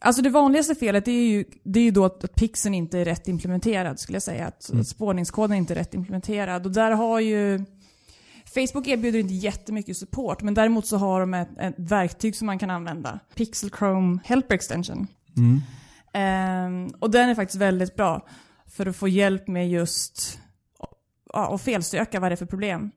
alltså 0.00 0.22
det 0.22 0.30
vanligaste 0.30 0.74
felet 0.74 1.08
är 1.08 1.12
ju, 1.12 1.44
det 1.64 1.80
är 1.80 1.84
ju 1.84 1.90
då 1.90 2.04
att, 2.04 2.34
pixeln 2.34 2.74
inte 2.74 2.98
är 2.98 3.04
rätt 3.04 3.28
implementerad 3.28 3.98
skulle 4.00 4.16
jag 4.16 4.22
säga. 4.22 4.46
Att, 4.46 4.70
Mm. 4.72 4.84
spårningskoden 4.84 5.56
inte 5.56 5.72
är 5.74 5.78
rätt 5.78 5.94
implementerad. 5.94 6.66
Och 6.66 6.72
där 6.72 6.90
har 6.90 7.20
ju 7.20 7.64
Facebook 8.54 8.86
erbjuder 8.86 9.18
inte 9.18 9.34
jättemycket 9.34 9.96
support, 9.96 10.42
men 10.42 10.54
däremot 10.54 10.86
så 10.86 10.96
har 10.96 11.20
de 11.20 11.34
ett, 11.34 11.48
ett 11.58 11.74
verktyg 11.78 12.36
som 12.36 12.46
man 12.46 12.58
kan 12.58 12.70
använda. 12.70 13.20
Pixel 13.34 13.70
Chrome 13.70 14.18
Helper 14.24 14.54
Extension. 14.54 15.06
Mm. 15.36 15.60
Ehm, 16.12 16.88
och 16.88 17.10
den 17.10 17.28
är 17.28 17.34
faktiskt 17.34 17.60
väldigt 17.60 17.96
bra 17.96 18.26
för 18.66 18.86
att 18.86 18.96
få 18.96 19.08
hjälp 19.08 19.48
med 19.48 19.70
just 19.70 20.38
ja, 21.32 21.48
och 21.48 21.60
felsöka 21.60 22.20
vad 22.20 22.30
det 22.30 22.34
är 22.34 22.36
för 22.36 22.46
problem. 22.46 22.90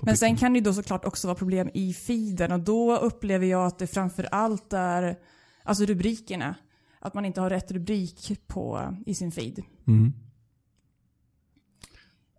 Men 0.00 0.16
sen 0.16 0.36
kan 0.36 0.52
det 0.52 0.58
ju 0.58 0.64
då 0.64 0.72
såklart 0.72 1.04
också 1.04 1.26
vara 1.26 1.38
problem 1.38 1.70
i 1.74 1.94
feeden 1.94 2.52
och 2.52 2.60
då 2.60 2.96
upplever 2.96 3.46
jag 3.46 3.66
att 3.66 3.78
det 3.78 3.86
framför 3.86 4.24
allt 4.30 4.72
är 4.72 5.16
alltså 5.62 5.84
rubrikerna. 5.84 6.54
Att 7.00 7.14
man 7.14 7.24
inte 7.24 7.40
har 7.40 7.50
rätt 7.50 7.70
rubrik 7.70 8.40
på, 8.46 8.94
i 9.06 9.14
sin 9.14 9.32
feed. 9.32 9.62
Mm. 9.86 10.12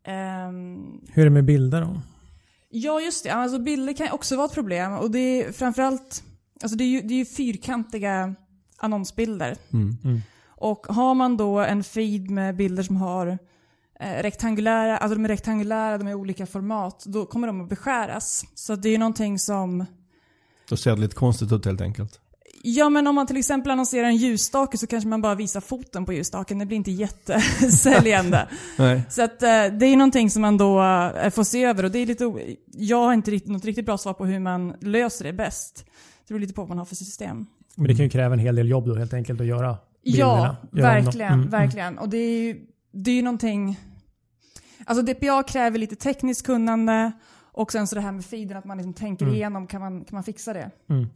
Ehm, 0.03 1.01
Hur 1.13 1.21
är 1.21 1.25
det 1.25 1.29
med 1.29 1.45
bilder 1.45 1.81
då? 1.81 2.01
Ja, 2.69 3.01
just 3.01 3.23
det. 3.23 3.29
Alltså, 3.29 3.59
bilder 3.59 3.93
kan 3.93 4.11
också 4.11 4.35
vara 4.35 4.45
ett 4.45 4.53
problem. 4.53 4.93
Och 4.93 5.11
det 5.11 5.19
är 5.19 5.51
framförallt, 5.51 6.23
alltså 6.61 6.77
det 6.77 6.83
är 6.83 6.87
ju, 6.87 7.01
det 7.01 7.13
är 7.13 7.17
ju 7.17 7.25
fyrkantiga 7.25 8.35
annonsbilder. 8.77 9.55
Mm. 9.73 9.97
Mm. 10.03 10.21
Och 10.47 10.85
har 10.89 11.13
man 11.13 11.37
då 11.37 11.59
en 11.59 11.83
feed 11.83 12.29
med 12.31 12.55
bilder 12.55 12.83
som 12.83 12.95
har 12.95 13.27
eh, 13.99 14.21
rektangulära, 14.21 14.97
alltså 14.97 15.15
de 15.15 15.25
är 15.25 15.29
rektangulära, 15.29 15.97
de 15.97 16.07
är 16.07 16.13
olika 16.13 16.45
format, 16.45 17.03
då 17.05 17.25
kommer 17.25 17.47
de 17.47 17.61
att 17.61 17.69
beskäras. 17.69 18.45
Så 18.55 18.75
det 18.75 18.89
är 18.89 18.91
ju 18.91 18.97
någonting 18.97 19.39
som, 19.39 19.85
Då 20.69 20.77
ser 20.77 20.91
det 20.95 21.01
lite 21.01 21.15
konstigt 21.15 21.51
ut 21.51 21.65
helt 21.65 21.81
enkelt. 21.81 22.19
ja 22.63 22.89
men 22.89 23.07
om 23.07 23.15
man 23.15 23.27
till 23.27 23.37
exempel 23.37 23.71
annonserar 23.71 24.07
en 24.07 24.15
ljusstake 24.15 24.77
så 24.77 24.87
kanske 24.87 25.07
man 25.09 25.21
bara 25.21 25.35
visar 25.35 25.61
foten 25.61 26.05
på 26.05 26.13
ljusstaken, 26.13 26.59
det 26.59 26.65
blir 26.65 26.77
inte 26.77 26.91
jättesäljande. 26.91 28.47
Så 29.09 29.21
att, 29.23 29.43
eh, 29.43 29.49
det 29.49 29.85
är 29.85 29.97
någonting 29.97 30.29
som 30.29 30.41
man 30.41 30.57
då 30.57 30.83
eh, 30.83 31.29
får 31.29 31.43
se 31.43 31.63
över 31.63 31.83
och 31.83 31.91
det 31.91 31.99
är 31.99 32.05
lite, 32.05 32.25
o- 32.25 32.39
jag 32.71 32.97
har 33.05 33.13
inte 33.13 33.31
riktigt, 33.31 33.51
något 33.51 33.65
riktigt 33.65 33.85
bra 33.85 33.97
svar 33.97 34.13
på 34.13 34.25
hur 34.25 34.39
man 34.39 34.75
löser 34.81 35.25
det 35.25 35.33
bäst. 35.33 35.85
Det 36.27 36.33
beror 36.33 36.39
lite 36.39 36.53
på 36.53 36.61
vad 36.61 36.69
man 36.69 36.77
har 36.77 36.85
för 36.85 36.95
system. 36.95 37.45
Men 37.75 37.87
det 37.87 37.95
kan 37.95 38.03
ju 38.05 38.09
kräva 38.09 38.33
en 38.33 38.39
hel 38.39 38.55
del 38.55 38.69
jobb 38.69 38.87
då 38.87 38.95
helt 38.95 39.13
enkelt 39.13 39.41
att 39.41 39.47
göra 39.47 39.77
bilderna. 40.03 40.27
Ja, 40.27 40.55
Göra 40.79 40.93
verkligen, 40.93 41.27
Mm, 41.33 41.39
mm. 41.39 41.51
verkligen. 41.51 41.97
Och 41.97 42.09
det 42.09 42.17
är 42.17 42.39
ju 42.41 42.59
det 42.91 43.11
är 43.11 43.15
ju 43.15 43.21
någonting... 43.21 43.79
Alltså 44.85 45.05
DPA 45.13 45.43
kräver 45.43 45.77
lite 45.79 45.95
tekniskt 45.95 46.45
kunnande 46.45 47.11
och 47.51 47.71
sen 47.71 47.87
så 47.87 47.95
det 47.95 48.01
här 48.01 48.11
med 48.11 48.25
feeden, 48.25 48.57
att 48.57 48.65
man 48.65 48.77
liksom 48.77 48.93
tänker 48.93 49.25
Mm. 49.25 49.35
igenom, 49.35 49.67
kan 49.67 49.81
man, 49.81 49.99
kan 50.05 50.15
man 50.15 50.23
fixa 50.23 50.53
det? 50.53 50.71
Mm. 50.89 51.07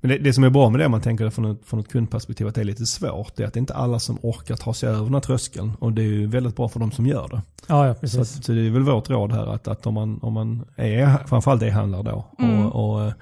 Men 0.00 0.08
det, 0.08 0.18
det 0.18 0.32
som 0.32 0.44
är 0.44 0.50
bra 0.50 0.70
med 0.70 0.80
det, 0.80 0.84
om 0.86 0.90
man 0.90 1.00
tänker 1.00 1.24
det 1.24 1.30
från 1.30 1.44
ett, 1.50 1.64
från 1.64 1.80
ett 1.80 1.88
kundperspektiv, 1.88 2.46
att 2.46 2.54
det 2.54 2.60
är 2.60 2.64
lite 2.64 2.86
svårt, 2.86 3.36
det 3.36 3.42
är 3.42 3.46
att 3.46 3.52
det 3.54 3.60
inte 3.60 3.72
är 3.72 3.76
alla 3.76 3.98
som 3.98 4.18
orkar 4.22 4.56
ta 4.56 4.74
sig 4.74 4.88
över 4.88 5.04
den 5.04 5.14
här 5.14 5.20
tröskeln. 5.20 5.72
Och 5.78 5.92
det 5.92 6.02
är 6.02 6.06
ju 6.06 6.26
väldigt 6.26 6.56
bra 6.56 6.68
för 6.68 6.80
de 6.80 6.92
som 6.92 7.06
gör 7.06 7.28
det. 7.28 7.42
Ja, 7.68 7.86
ja 7.86 7.94
Så, 7.94 8.00
precis. 8.00 8.20
att, 8.38 8.44
så 8.44 8.52
det 8.52 8.66
är 8.66 8.70
väl 8.70 8.82
vårt 8.82 9.10
råd 9.10 9.32
här 9.32 9.54
att, 9.54 9.68
att 9.68 9.86
om 9.86 9.94
man, 9.94 10.18
om 10.22 10.32
man 10.32 10.64
är, 10.76 11.26
framförallt 11.26 11.62
e-handlare 11.62 12.02
då, 12.02 12.24
Mm. 12.38 12.66
och, 12.66 12.92
och 12.94 13.04
eh, 13.06 13.12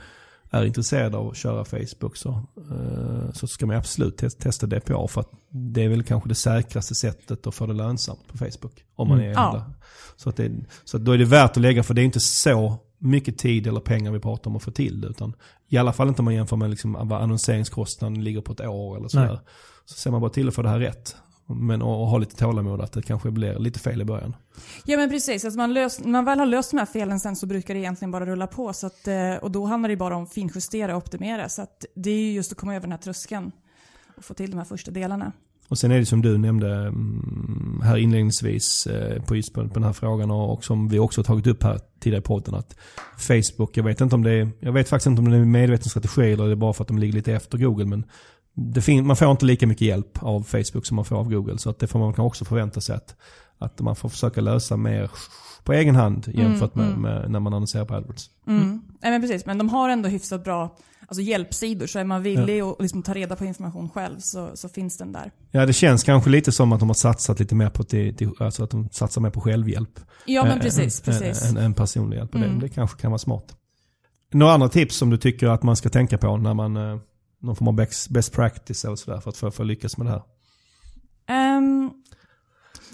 är 0.50 0.64
intresserad 0.64 1.14
av 1.14 1.28
att 1.28 1.36
köra 1.36 1.64
Facebook 1.64 2.16
så, 2.16 2.30
eh, 2.70 3.32
så 3.32 3.46
ska 3.46 3.66
man 3.66 3.76
absolut 3.76 4.16
te- 4.18 4.30
testa 4.30 4.66
DPA 4.66 5.08
för 5.08 5.20
att 5.20 5.30
det 5.50 5.84
är 5.84 5.88
väl 5.88 6.02
kanske 6.02 6.28
det 6.28 6.34
säkraste 6.34 6.94
sättet 6.94 7.46
att 7.46 7.54
få 7.54 7.66
det 7.66 7.72
lönsamt 7.72 8.26
på 8.28 8.38
Facebook. 8.38 8.84
Om 8.96 9.08
man 9.08 9.18
Mm. 9.18 9.30
är 9.30 9.34
Ja. 9.34 9.64
Så, 10.16 10.28
att 10.28 10.36
det, 10.36 10.50
så 10.84 10.96
att 10.96 11.04
då 11.04 11.12
är 11.12 11.18
det 11.18 11.24
värt 11.24 11.50
att 11.50 11.56
lägga, 11.62 11.82
för 11.82 11.94
det 11.94 12.02
är 12.02 12.04
inte 12.04 12.20
så 12.20 12.76
mycket 12.98 13.38
tid 13.38 13.66
eller 13.66 13.80
pengar 13.80 14.12
vi 14.12 14.18
pratar 14.20 14.50
om 14.50 14.56
att 14.56 14.62
få 14.62 14.70
till 14.70 15.00
det. 15.00 15.06
Utan 15.08 15.32
I 15.68 15.76
alla 15.76 15.92
fall 15.92 16.08
inte 16.08 16.22
om 16.22 16.24
man 16.24 16.34
jämför 16.34 16.56
med 16.56 16.70
liksom 16.70 16.92
vad 16.92 17.12
annonseringskostnaden 17.22 18.24
ligger 18.24 18.40
på 18.40 18.52
ett 18.52 18.60
år 18.60 18.96
eller 18.96 19.08
sådär. 19.08 19.40
Så 19.84 19.94
ser 19.94 20.10
man 20.10 20.20
bara 20.20 20.30
till 20.30 20.48
att 20.48 20.54
få 20.54 20.62
det 20.62 20.68
här 20.68 20.78
rätt. 20.78 21.16
Men 21.54 21.82
och, 21.82 22.00
och 22.02 22.06
ha 22.06 22.18
lite 22.18 22.36
tålamod 22.36 22.80
att 22.80 22.92
det 22.92 23.02
kanske 23.02 23.30
blir 23.30 23.58
lite 23.58 23.78
fel 23.78 24.00
i 24.00 24.04
början. 24.04 24.36
Ja 24.84 24.96
men 24.96 25.10
precis, 25.10 25.44
alltså 25.44 25.58
man, 25.58 25.74
lös, 25.74 26.00
när 26.00 26.10
man 26.10 26.24
väl 26.24 26.38
har 26.38 26.46
löst 26.46 26.70
de 26.70 26.78
här 26.78 26.86
felen 26.86 27.20
sen 27.20 27.36
så 27.36 27.46
brukar 27.46 27.74
det 27.74 27.80
egentligen 27.80 28.10
bara 28.10 28.26
rulla 28.26 28.46
på. 28.46 28.72
Så 28.72 28.86
att, 28.86 29.08
eh, 29.08 29.34
och 29.34 29.50
då 29.50 29.64
handlar 29.64 29.88
det 29.88 29.96
bara 29.96 30.16
om 30.16 30.26
finjustera 30.26 30.96
och 30.96 31.02
optimera. 31.02 31.48
Så 31.48 31.62
att 31.62 31.84
det 31.94 32.10
är 32.10 32.20
ju 32.20 32.32
just 32.32 32.52
att 32.52 32.58
komma 32.58 32.74
över 32.74 32.82
den 32.82 32.92
här 32.92 32.98
tröskeln 32.98 33.52
och 34.16 34.24
få 34.24 34.34
till 34.34 34.50
de 34.50 34.56
här 34.56 34.64
första 34.64 34.90
delarna. 34.90 35.32
Och 35.70 35.78
sen 35.78 35.90
är 35.90 35.98
det 35.98 36.06
som 36.06 36.22
du 36.22 36.38
nämnde 36.38 36.76
mm, 36.76 37.80
här 37.84 37.96
inledningsvis 37.96 38.86
eh, 38.86 39.22
på 39.22 39.36
just 39.36 39.54
på, 39.54 39.62
den 39.62 39.84
här 39.84 39.92
frågan 39.92 40.30
och, 40.30 40.64
som 40.64 40.88
vi 40.88 40.98
också 40.98 41.20
har 41.20 41.24
tagit 41.24 41.46
upp 41.46 41.62
här 41.62 41.80
tidigare 42.00 42.20
i 42.20 42.24
podden 42.24 42.54
att 42.54 42.76
Facebook, 43.18 43.76
jag 43.76 43.84
vet 43.84 44.00
inte 44.00 44.14
om 44.14 44.22
det 44.22 44.32
är, 44.32 44.50
jag 44.60 44.72
vet 44.72 44.88
faktiskt 44.88 45.06
inte 45.06 45.22
om 45.22 45.30
det 45.30 45.36
är 45.36 45.40
en 45.40 45.50
medveten 45.50 45.90
strategi 45.90 46.32
eller 46.32 46.46
det 46.46 46.50
är 46.50 46.56
bara 46.56 46.72
för 46.72 46.84
att 46.84 46.88
de 46.88 46.98
ligger 46.98 47.14
lite 47.14 47.32
efter 47.32 47.58
Google 47.58 47.84
men 47.84 48.04
man 49.02 49.16
får 49.16 49.30
inte 49.30 49.46
lika 49.46 49.66
mycket 49.66 49.86
hjälp 49.86 50.22
av 50.22 50.42
Facebook 50.42 50.86
som 50.86 50.96
man 50.96 51.04
får 51.04 51.16
av 51.16 51.30
Google 51.30 51.58
så 51.58 51.70
att 51.70 51.78
det 51.78 51.86
får 51.86 51.98
man 51.98 52.08
kanske 52.08 52.22
också 52.22 52.44
förvänta 52.44 52.80
sig 52.80 52.96
att, 52.96 53.16
att 53.58 53.80
man 53.80 53.96
får 53.96 54.08
försöka 54.08 54.40
lösa 54.40 54.76
mer 54.76 55.10
på 55.64 55.72
egen 55.72 55.94
hand 55.94 56.30
jämfört 56.34 56.74
med, 56.74 56.86
mm. 56.86 57.00
med 57.00 57.30
när 57.30 57.40
man 57.40 57.54
annonserar 57.54 57.84
på 57.84 57.94
AdWords. 57.94 58.30
Mm. 58.46 58.82
Nej, 59.02 59.12
men 59.12 59.20
precis, 59.20 59.46
men 59.46 59.58
de 59.58 59.68
har 59.68 59.88
ändå 59.88 60.08
hyfsat 60.08 60.44
bra 60.44 60.76
alltså 61.10 61.22
hjälpsidor. 61.22 61.86
Så 61.86 61.98
är 61.98 62.04
man 62.04 62.22
villig 62.22 62.60
att 62.60 62.76
liksom 62.80 63.02
ta 63.02 63.14
reda 63.14 63.36
på 63.36 63.44
information 63.44 63.90
själv 63.90 64.18
så, 64.18 64.50
så 64.54 64.68
finns 64.68 64.98
den 64.98 65.12
där. 65.12 65.30
Ja 65.50 65.66
det 65.66 65.72
känns 65.72 66.04
kanske 66.04 66.30
lite 66.30 66.52
som 66.52 66.72
att 66.72 66.80
de 66.80 66.88
har 66.88 66.94
satsat 66.94 67.40
lite 67.40 67.54
mer 67.54 67.70
på, 67.70 67.82
till, 67.82 68.16
till, 68.16 68.30
alltså 68.38 68.64
att 68.64 68.70
de 68.70 68.88
satsar 68.92 69.20
mer 69.20 69.30
på 69.30 69.40
självhjälp. 69.40 70.00
Ja 70.26 70.44
men 70.44 70.60
precis, 70.60 71.08
en- 71.08 71.12
precis. 71.12 71.54
Personlig 71.76 72.16
hjälp. 72.16 72.34
Mm. 72.34 72.58
Det, 72.58 72.66
det 72.66 72.68
kanske 72.68 73.00
kan 73.00 73.10
vara 73.10 73.18
smart. 73.18 73.56
Några 74.32 74.52
andra 74.52 74.68
tips 74.68 74.96
som 74.96 75.10
du 75.10 75.16
tycker 75.16 75.46
att 75.46 75.62
man 75.62 75.76
ska 75.76 75.88
tänka 75.88 76.18
på 76.18 76.36
när 76.36 76.54
man, 76.54 76.76
eh, 76.76 76.98
någon 77.40 77.56
form 77.56 77.68
av 77.68 77.74
best, 78.10 78.32
practice 78.32 78.84
eller 78.84 78.96
sådär 78.96 79.20
för 79.20 79.30
att 79.30 79.36
för, 79.36 79.50
för 79.50 79.62
att 79.62 79.66
lyckas 79.66 79.96
med 79.96 80.06
det 80.06 80.10
här? 80.10 80.22
Ehm, 81.26 81.90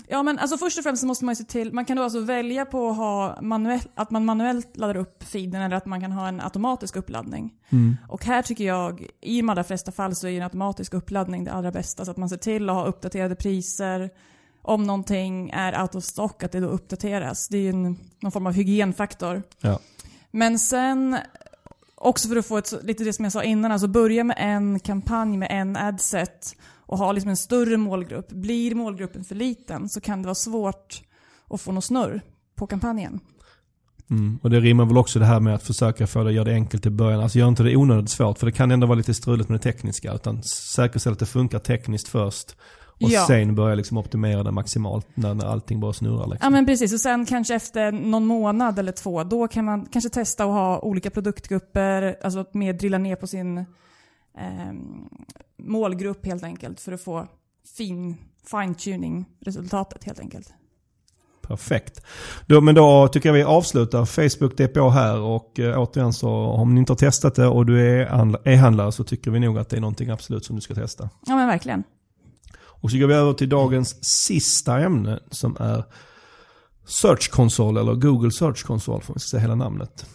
ja 0.08 0.22
men 0.22 0.38
alltså 0.38 0.58
först 0.58 0.78
och 0.78 0.84
främst 0.84 1.00
så 1.00 1.06
måste 1.06 1.24
man 1.24 1.32
ju 1.32 1.36
se 1.36 1.44
till, 1.44 1.72
man 1.72 1.84
kan 1.84 1.96
då 1.96 2.02
alltså 2.02 2.20
välja 2.20 2.64
på 2.64 2.88
att, 2.90 2.96
ha 2.96 3.38
manuell, 3.42 3.80
att 3.94 4.10
man 4.10 4.24
manuellt 4.24 4.76
laddar 4.76 4.96
upp 4.96 5.22
feeden 5.22 5.62
eller 5.62 5.76
att 5.76 5.86
man 5.86 6.00
kan 6.00 6.12
ha 6.12 6.28
en 6.28 6.40
automatisk 6.40 6.96
uppladdning. 6.96 7.54
Och 8.08 8.24
här 8.24 8.42
tycker 8.42 8.64
jag, 8.64 9.06
i 9.20 9.36
de 9.36 9.48
allra 9.48 9.64
flesta 9.64 9.92
fall 9.92 10.14
så 10.14 10.28
är 10.28 10.36
en 10.36 10.42
automatisk 10.42 10.94
uppladdning 10.94 11.44
det 11.44 11.52
allra 11.52 11.70
bästa. 11.70 12.04
Så 12.04 12.10
att 12.10 12.16
man 12.16 12.28
ser 12.28 12.36
till 12.36 12.68
att 12.70 12.76
ha 12.76 12.86
uppdaterade 12.86 13.34
priser. 13.34 14.10
Om 14.62 14.82
någonting 14.82 15.50
är 15.50 15.82
out 15.82 15.94
of 15.94 16.04
stock, 16.04 16.42
att 16.42 16.52
det 16.52 16.60
då 16.60 16.68
uppdateras. 16.68 17.48
Det 17.48 17.56
är 17.56 17.62
ju 17.62 17.68
en, 17.68 17.96
någon 18.20 18.32
form 18.32 18.46
av 18.46 18.52
hygienfaktor. 18.52 19.42
Ja. 19.60 19.80
Men 20.30 20.58
sen, 20.58 21.18
också 21.96 22.28
för 22.28 22.36
att 22.36 22.46
få 22.46 22.58
ett, 22.58 22.74
lite 22.82 23.04
det 23.04 23.12
som 23.12 23.24
jag 23.24 23.32
sa 23.32 23.42
innan, 23.42 23.72
alltså 23.72 23.88
börja 23.88 24.24
med 24.24 24.36
en 24.38 24.80
kampanj 24.80 25.36
med 25.36 25.48
en 25.50 25.76
adset 25.76 26.56
och 26.86 26.98
ha 26.98 27.12
liksom 27.12 27.30
en 27.30 27.36
större 27.36 27.76
målgrupp. 27.76 28.28
Blir 28.28 28.74
målgruppen 28.74 29.24
för 29.24 29.34
liten 29.34 29.88
så 29.88 30.00
kan 30.00 30.22
det 30.22 30.26
vara 30.26 30.34
svårt 30.34 31.02
att 31.50 31.60
få 31.60 31.72
något 31.72 31.84
snurr 31.84 32.20
på 32.56 32.66
kampanjen. 32.66 33.20
Mm. 34.10 34.38
Och 34.42 34.50
det 34.50 34.60
rimmar 34.60 34.84
väl 34.84 34.98
också 34.98 35.18
det 35.18 35.24
här 35.24 35.40
med 35.40 35.54
att 35.54 35.62
försöka 35.62 36.06
få 36.06 36.24
det, 36.24 36.32
göra 36.32 36.44
det 36.44 36.54
enkelt 36.54 36.86
i 36.86 36.90
början. 36.90 37.20
Alltså 37.20 37.38
gör 37.38 37.48
inte 37.48 37.62
det 37.62 37.76
onödigt 37.76 38.10
svårt 38.10 38.38
för 38.38 38.46
det 38.46 38.52
kan 38.52 38.70
ändå 38.70 38.86
vara 38.86 38.96
lite 38.98 39.14
struligt 39.14 39.48
med 39.48 39.58
det 39.58 39.62
tekniska. 39.62 40.12
Utan 40.12 40.42
säkerställ 40.42 41.12
att 41.12 41.18
det 41.18 41.26
funkar 41.26 41.58
tekniskt 41.58 42.08
först. 42.08 42.56
Och 43.02 43.10
Ja. 43.10 43.24
sen 43.26 43.54
börja 43.54 43.74
liksom 43.74 43.96
optimera 43.98 44.42
det 44.42 44.50
maximalt 44.50 45.06
när, 45.14 45.34
när 45.34 45.46
allting 45.46 45.80
bara 45.80 45.92
snurrar. 45.92 46.20
Ja 46.20 46.26
Liksom. 46.26 46.52
men 46.52 46.66
precis, 46.66 46.92
och 46.92 47.00
sen 47.00 47.26
kanske 47.26 47.54
efter 47.54 47.92
någon 47.92 48.26
månad 48.26 48.78
eller 48.78 48.92
två, 48.92 49.24
då 49.24 49.48
kan 49.48 49.64
man 49.64 49.86
kanske 49.86 50.10
testa 50.10 50.44
att 50.44 50.50
ha 50.50 50.78
olika 50.80 51.10
produktgrupper, 51.10 52.16
alltså 52.24 52.38
att 52.40 52.54
mer 52.54 52.72
drilla 52.72 52.98
ner 52.98 53.16
på 53.16 53.26
sin 53.26 53.58
ehm, 54.38 55.08
målgrupp 55.58 56.26
helt 56.26 56.42
enkelt 56.44 56.80
för 56.80 56.92
att 56.92 57.00
få 57.00 57.26
fin 57.76 58.16
fine-tuning 58.50 59.24
resultatet 59.40 60.04
helt 60.04 60.20
enkelt. 60.20 60.52
Perfekt. 61.42 62.00
Då, 62.46 62.60
men 62.60 62.74
då 62.74 63.08
tycker 63.08 63.28
jag 63.28 63.34
vi 63.34 63.42
avslutar 63.42 64.04
Facebook 64.04 64.56
DPA 64.56 64.90
här 64.90 65.20
och 65.20 65.58
eh, 65.60 65.80
återigen 65.80 66.12
så 66.12 66.30
om 66.30 66.74
ni 66.74 66.78
inte 66.80 66.92
har 66.92 66.96
testat 66.96 67.34
det 67.34 67.46
och 67.46 67.66
du 67.66 68.00
är 68.00 68.06
handla- 68.06 68.40
e-handlare 68.44 68.92
så 68.92 69.04
tycker 69.04 69.30
vi 69.30 69.40
nog 69.40 69.58
att 69.58 69.68
det 69.68 69.76
är 69.76 69.80
någonting 69.80 70.10
absolut 70.10 70.44
som 70.44 70.56
du 70.56 70.62
ska 70.62 70.74
testa. 70.74 71.08
Ja 71.26 71.36
men 71.36 71.46
verkligen. 71.46 71.84
Och 72.86 72.90
så 72.90 72.98
går 72.98 73.06
vi 73.06 73.14
över 73.14 73.32
till 73.32 73.48
dagens 73.48 74.04
sista 74.04 74.78
ämne 74.80 75.18
som 75.30 75.56
är 75.60 75.84
Search 76.86 77.30
Console 77.30 77.80
eller 77.80 77.94
Google 77.94 78.30
Search 78.30 78.64
Console 78.64 79.00
får 79.00 79.14
vi 79.14 79.20
säga 79.20 79.40
hela 79.40 79.54
namnet. 79.54 80.06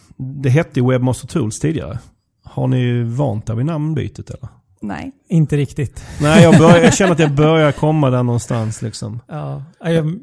Det 0.43 0.49
hette 0.49 0.81
Webmaster 0.81 1.27
Tools 1.27 1.59
tidigare. 1.59 1.99
Har 2.43 2.67
ni 2.67 3.03
vant 3.03 3.49
er 3.49 3.53
vid 3.55 3.65
namnbytet 3.65 4.29
eller? 4.29 4.49
Nej. 4.81 5.11
Inte 5.29 5.57
riktigt. 5.57 6.03
Nej, 6.21 6.43
jag, 6.43 6.57
börjar, 6.57 6.77
jag 6.77 6.93
känner 6.93 7.11
att 7.11 7.19
jag 7.19 7.31
börjar 7.35 7.71
komma 7.71 8.09
där 8.09 8.23
någonstans 8.23 8.81
liksom. 8.81 9.19
Ja. 9.27 9.63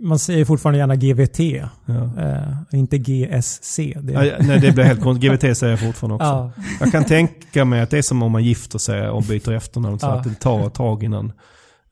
Man 0.00 0.18
säger 0.18 0.44
fortfarande 0.44 0.78
gärna 0.78 0.96
GVT, 0.96 1.38
Ja. 1.86 2.22
eh, 2.22 2.78
inte 2.78 2.98
GSC. 2.98 3.78
Det, 4.02 4.12
Ja, 4.12 4.36
nej, 4.40 4.60
det 4.60 4.72
blir 4.72 4.84
helt 4.84 5.02
konstigt. 5.02 5.30
GVT 5.32 5.56
säger 5.58 5.72
jag 5.72 5.80
fortfarande 5.80 6.14
också. 6.14 6.26
ja. 6.26 6.52
Jag 6.80 6.92
kan 6.92 7.04
tänka 7.04 7.64
mig 7.64 7.80
att 7.80 7.90
det 7.90 7.98
är 7.98 8.02
som 8.02 8.22
om 8.22 8.32
man 8.32 8.44
gifter 8.44 8.78
sig 8.78 9.08
och 9.08 9.22
byter 9.22 9.52
efternamn. 9.52 9.98
Så 9.98 10.06
att 10.06 10.24
det 10.24 10.34
tar 10.34 10.66
ett 10.66 10.74
tag 10.74 11.02
innan. 11.02 11.32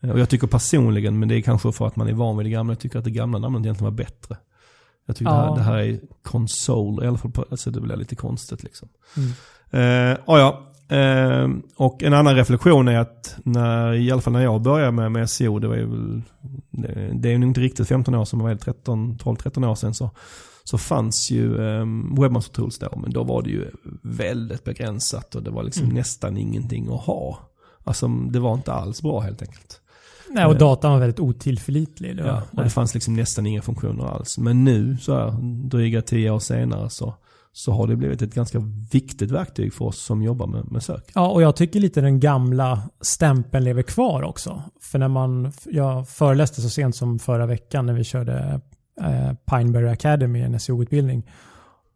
Och 0.03 0.19
jag 0.21 0.29
tycker 0.29 0.47
personligen, 0.47 1.19
men 1.19 1.29
det 1.29 1.35
är 1.35 1.41
kanske 1.41 1.73
för 1.73 1.87
att 1.87 1.97
man 1.97 2.09
är 2.09 2.13
van 2.13 2.37
vid 2.37 2.47
det 2.47 2.51
gamla, 2.51 2.73
jag 2.73 2.79
tycker 2.81 2.99
att 2.99 3.05
det 3.05 3.11
gamla 3.11 3.39
namnet 3.39 3.61
egentligen 3.65 3.93
var 3.93 3.97
bättre. 3.97 4.37
Jag 5.07 5.17
tycker 5.17 5.31
Ja. 5.31 5.37
det, 5.37 5.47
här, 5.47 5.57
det 5.57 5.63
här 5.63 5.79
är 5.79 6.01
konsol, 6.23 7.05
i 7.05 7.07
alla 7.07 7.19
fall 7.19 7.31
på, 7.31 7.45
alltså 7.51 7.71
det 7.71 7.81
blir 7.81 7.97
lite 7.97 8.17
konstigt 8.17 8.63
liksom. 8.63 8.89
Mm. 9.17 10.13
Eh, 10.13 10.19
ah, 10.27 10.39
ja. 10.39 10.63
Eh, 10.97 11.49
och 11.77 12.03
en 12.03 12.13
annan 12.13 12.35
reflektion 12.37 12.89
är 12.89 12.99
att 12.99 13.37
när, 13.45 13.95
i 13.95 14.11
alla 14.11 14.21
fall 14.21 14.33
när 14.33 14.43
jag 14.43 14.63
började 14.63 14.93
med, 14.93 15.13
med 15.13 15.31
SEO, 15.31 15.59
det 15.59 15.69
var 15.69 15.77
ju 15.77 15.87
väl, 15.87 16.23
det, 16.71 17.11
det 17.15 17.29
är 17.29 17.39
ju 17.39 17.43
inte 17.43 17.61
riktigt 17.61 17.89
15 17.89 18.15
år 18.15 18.25
sedan, 18.25 18.59
13, 18.59 19.17
12-13 19.19 19.67
år 19.71 19.75
sedan 19.75 19.95
så, 19.95 20.11
så 20.65 20.79
fanns 20.79 21.31
ju 21.31 21.55
eh, 21.69 21.87
Webmaster 22.21 22.55
Tools 22.55 22.79
då, 22.79 22.99
men 23.03 23.11
då 23.13 23.25
var 23.25 23.43
det 23.43 23.51
ju 23.51 23.71
väldigt 24.03 24.65
begränsat 24.65 25.35
och 25.35 25.43
det 25.43 25.51
var 25.51 25.63
liksom 25.63 25.85
Mm. 25.85 25.95
nästan 25.97 26.37
ingenting 26.37 26.89
att 26.95 27.01
ha. 27.01 27.39
Alltså 27.85 28.09
det 28.09 28.39
var 28.41 28.55
inte 28.55 28.73
alls 28.73 29.03
bra 29.03 29.21
helt 29.21 29.43
enkelt. 29.43 29.81
Nej, 30.31 30.47
och 30.47 30.59
datan 30.59 30.93
var 30.93 30.99
väldigt 30.99 31.21
otillförlitlig. 31.21 32.17
Var- 32.21 32.27
Ja, 32.29 32.43
och 32.51 32.65
det 32.65 32.71
fanns 32.71 32.95
liksom 32.95 33.15
nästan 33.15 33.47
inga 33.47 33.63
funktioner 33.63 34.05
alls. 34.05 34.39
Men 34.39 34.65
nu, 34.65 34.97
så 34.97 35.15
här, 35.15 35.33
dryga 35.69 36.03
tio 36.03 36.31
år 36.31 36.39
senare, 36.39 36.91
så, 36.91 37.15
så 37.53 37.73
har 37.73 37.87
det 37.87 37.97
blivit 37.97 38.23
ett 38.23 38.35
ganska 38.35 38.59
viktigt 38.93 39.31
verktyg 39.31 39.75
för 39.75 39.85
oss 39.85 39.99
som 40.03 40.23
jobbar 40.23 40.47
med, 40.47 40.73
med 40.73 40.83
sök. 40.83 41.11
Ja, 41.15 41.29
och 41.29 41.43
jag 41.43 41.57
tycker 41.57 41.81
lite 41.81 42.01
den 42.01 42.21
gamla 42.21 42.83
stämpeln 43.01 43.65
lever 43.65 43.83
kvar 43.83 44.23
också. 44.23 44.63
För 44.83 44.99
när 44.99 45.09
man, 45.09 45.53
jag 45.67 46.09
föreläste 46.09 46.61
så 46.61 46.69
sent 46.71 46.97
som 46.97 47.19
förra 47.19 47.47
veckan 47.47 47.87
när 47.87 47.93
vi 47.93 48.05
körde 48.05 48.61
eh, 49.01 49.33
Pineberry 49.51 49.89
Academy, 49.89 50.41
en 50.43 50.61
SEO-utbildning. 50.61 51.23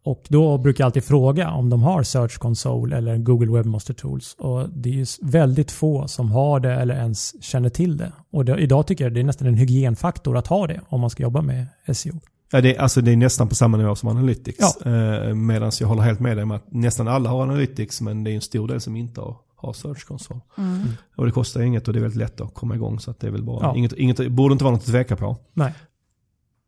Och 0.02 0.22
då 0.28 0.58
brukar 0.58 0.84
jag 0.84 0.86
alltid 0.86 1.04
fråga 1.04 1.50
om 1.50 1.70
de 1.70 1.82
har 1.82 2.02
Search 2.02 2.38
Console 2.38 2.96
eller 2.96 3.16
Google 3.18 3.52
Webmaster 3.52 3.94
Tools. 3.94 4.34
Och 4.38 4.68
det 4.68 4.88
är 4.88 4.92
ju 4.94 5.06
väldigt 5.22 5.70
få 5.70 6.08
som 6.08 6.30
har 6.32 6.60
det 6.60 6.72
eller 6.74 6.94
ens 6.94 7.42
känner 7.44 7.68
till 7.68 7.96
det. 7.96 8.12
Och 8.32 8.44
det, 8.44 8.58
idag 8.58 8.86
tycker 8.86 9.04
jag 9.04 9.14
det 9.14 9.20
är 9.20 9.24
nästan 9.24 9.48
en 9.48 9.54
hygienfaktor 9.54 10.36
att 10.36 10.46
ha 10.46 10.66
det 10.66 10.80
om 10.88 11.00
man 11.00 11.10
ska 11.10 11.22
jobba 11.22 11.42
med 11.42 11.66
SEO. 11.92 12.20
Ja, 12.52 12.60
det, 12.60 12.76
är, 12.76 12.80
alltså 12.80 13.00
det 13.00 13.12
är 13.12 13.16
nästan 13.16 13.48
på 13.48 13.54
samma 13.54 13.76
nivå 13.76 13.94
som 13.94 14.08
Analytics. 14.08 14.58
Ja. 14.84 14.90
Eh, 14.90 15.34
Medan 15.34 15.72
jag 15.80 15.88
håller 15.88 16.02
helt 16.02 16.20
med 16.20 16.36
dig 16.36 16.42
om 16.42 16.50
att 16.50 16.72
nästan 16.72 17.08
alla 17.08 17.30
har 17.30 17.42
Analytics 17.42 18.00
men 18.00 18.24
det 18.24 18.30
är 18.30 18.34
en 18.34 18.40
stor 18.40 18.68
del 18.68 18.80
som 18.80 18.96
inte 18.96 19.20
har, 19.20 19.36
har 19.56 19.72
Search 19.72 20.04
Console. 20.06 20.40
Mm. 20.58 20.80
Och 21.16 21.26
det 21.26 21.32
kostar 21.32 21.60
inget 21.60 21.88
och 21.88 21.94
det 21.94 21.98
är 21.98 22.02
väldigt 22.02 22.18
lätt 22.18 22.40
att 22.40 22.54
komma 22.54 22.74
igång 22.74 23.00
så 23.00 23.10
att 23.10 23.20
det 23.20 23.26
är 23.26 23.30
väl 23.30 23.42
bara, 23.42 23.58
Ja. 23.62 23.76
inget, 23.76 23.92
inget, 23.92 24.28
borde 24.32 24.52
inte 24.52 24.64
vara 24.64 24.72
något 24.74 24.80
att 24.82 24.86
tveka 24.88 25.16
på. 25.16 25.36
Nej. 25.54 25.74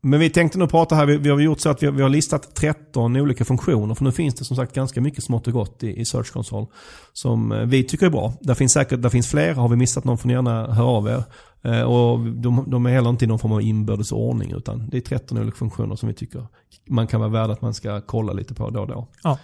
Men 0.05 0.19
vi 0.19 0.29
tänkte 0.29 0.57
nu 0.59 0.67
prata 0.67 0.95
här, 0.95 1.05
vi, 1.05 1.17
vi 1.17 1.29
har 1.29 1.39
gjort 1.39 1.59
så 1.59 1.69
att 1.69 1.83
vi, 1.83 1.91
vi 1.91 2.01
har 2.01 2.09
listat 2.09 2.55
13 2.55 3.15
olika 3.15 3.45
funktioner. 3.45 3.95
För 3.95 4.03
nu 4.03 4.11
finns 4.11 4.35
det 4.35 4.45
som 4.45 4.55
sagt 4.57 4.75
ganska 4.75 5.01
mycket 5.01 5.23
smått 5.23 5.47
och 5.47 5.53
gott 5.53 5.83
i, 5.83 5.99
i 5.99 6.05
Search 6.05 6.31
Console. 6.33 6.67
Som 7.13 7.51
eh, 7.51 7.59
vi 7.65 7.83
tycker 7.83 8.05
är 8.05 8.09
bra. 8.09 8.33
Där 8.41 8.53
finns 8.53 8.71
säkert 8.73 9.01
där 9.01 9.09
finns 9.09 9.27
fler, 9.27 9.53
har 9.53 9.69
vi 9.69 9.75
missat 9.75 10.03
någon 10.03 10.17
får 10.17 10.27
ni 10.27 10.33
gärna 10.33 10.73
höra 10.73 10.87
av 10.87 11.07
er. 11.07 11.23
Eh, 11.61 11.81
och 11.81 12.19
de, 12.19 12.63
de 12.67 12.85
är 12.85 12.89
heller 12.89 13.09
inte 13.09 13.25
i 13.25 13.27
någon 13.27 13.39
form 13.39 13.51
av 13.51 13.61
inbördes 13.61 14.11
ordning 14.11 14.51
utan 14.51 14.89
det 14.89 14.97
är 14.97 15.01
13 15.01 15.37
olika 15.37 15.57
funktioner 15.57 15.95
som 15.95 16.07
vi 16.07 16.13
tycker 16.13 16.45
man 16.89 17.07
kan 17.07 17.19
vara 17.19 17.29
värd 17.29 17.49
att 17.49 17.61
man 17.61 17.73
ska 17.73 18.01
kolla 18.01 18.33
lite 18.33 18.53
på 18.53 18.69
då 18.69 18.81
och 18.81 18.87
då. 18.87 19.07
Ja. 19.23 19.39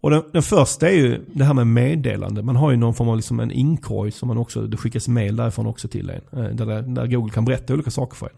Och 0.00 0.10
den, 0.10 0.22
den 0.32 0.42
första 0.42 0.88
är 0.90 0.94
ju 0.94 1.24
det 1.34 1.44
här 1.44 1.54
med 1.54 1.66
meddelande. 1.66 2.42
Man 2.42 2.56
har 2.56 2.70
ju 2.70 2.76
någon 2.76 2.94
form 2.94 3.08
av 3.08 3.16
liksom 3.16 3.40
en 3.40 3.50
inkorg 3.50 4.10
som 4.12 4.28
man 4.28 4.38
också, 4.38 4.62
det 4.62 4.76
skickas 4.76 5.08
mail 5.08 5.36
därifrån 5.36 5.66
också 5.66 5.88
till 5.88 6.10
en. 6.10 6.44
eh, 6.44 6.50
Där, 6.54 6.82
där 6.82 7.06
Google 7.06 7.32
kan 7.32 7.44
berätta 7.44 7.74
olika 7.74 7.90
saker 7.90 8.16
för 8.16 8.26
en. 8.26 8.32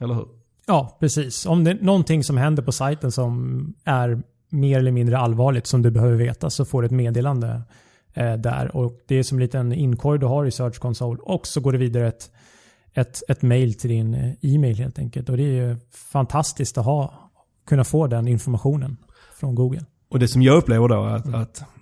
Eller 0.00 0.14
hur? 0.14 0.26
Ja, 0.68 0.96
precis. 1.00 1.46
Om 1.46 1.64
det 1.64 1.70
är 1.70 1.78
någonting 1.80 2.24
som 2.24 2.36
händer 2.36 2.62
på 2.62 2.72
sajten 2.72 3.12
som 3.12 3.74
är 3.84 4.22
mer 4.50 4.78
eller 4.78 4.90
mindre 4.90 5.18
allvarligt 5.18 5.66
som 5.66 5.82
du 5.82 5.90
behöver 5.90 6.16
veta 6.16 6.50
så 6.50 6.64
får 6.64 6.82
du 6.82 6.86
ett 6.86 6.92
meddelande 6.92 7.62
eh, 8.14 8.34
där. 8.34 8.76
Och 8.76 9.00
Det 9.06 9.14
är 9.14 9.22
som 9.22 9.38
en 9.38 9.42
liten 9.42 9.72
inkorg 9.72 10.20
du 10.20 10.26
har 10.26 10.46
i 10.46 10.50
Search 10.50 10.78
Console 10.78 11.18
och 11.22 11.46
så 11.46 11.60
går 11.60 11.72
det 11.72 11.78
vidare 11.78 12.08
ett, 12.08 12.30
ett, 12.94 13.22
ett 13.28 13.42
mail 13.42 13.74
till 13.74 13.90
din 13.90 14.14
eh, 14.14 14.54
e-mail 14.54 14.76
helt 14.76 14.98
enkelt. 14.98 15.28
Och 15.28 15.36
Det 15.36 15.58
är 15.58 15.76
fantastiskt 16.12 16.78
att 16.78 16.84
ha, 16.84 17.30
kunna 17.66 17.84
få 17.84 18.06
den 18.06 18.28
informationen 18.28 18.96
från 19.40 19.54
Google. 19.54 19.84
Och 20.08 20.18
det 20.18 20.28
som 20.28 20.42
jag 20.42 20.56
upplever 20.56 20.88
då 20.88 21.04
är 21.04 21.14
att, 21.14 21.34
att 21.34 21.62
i 21.62 21.77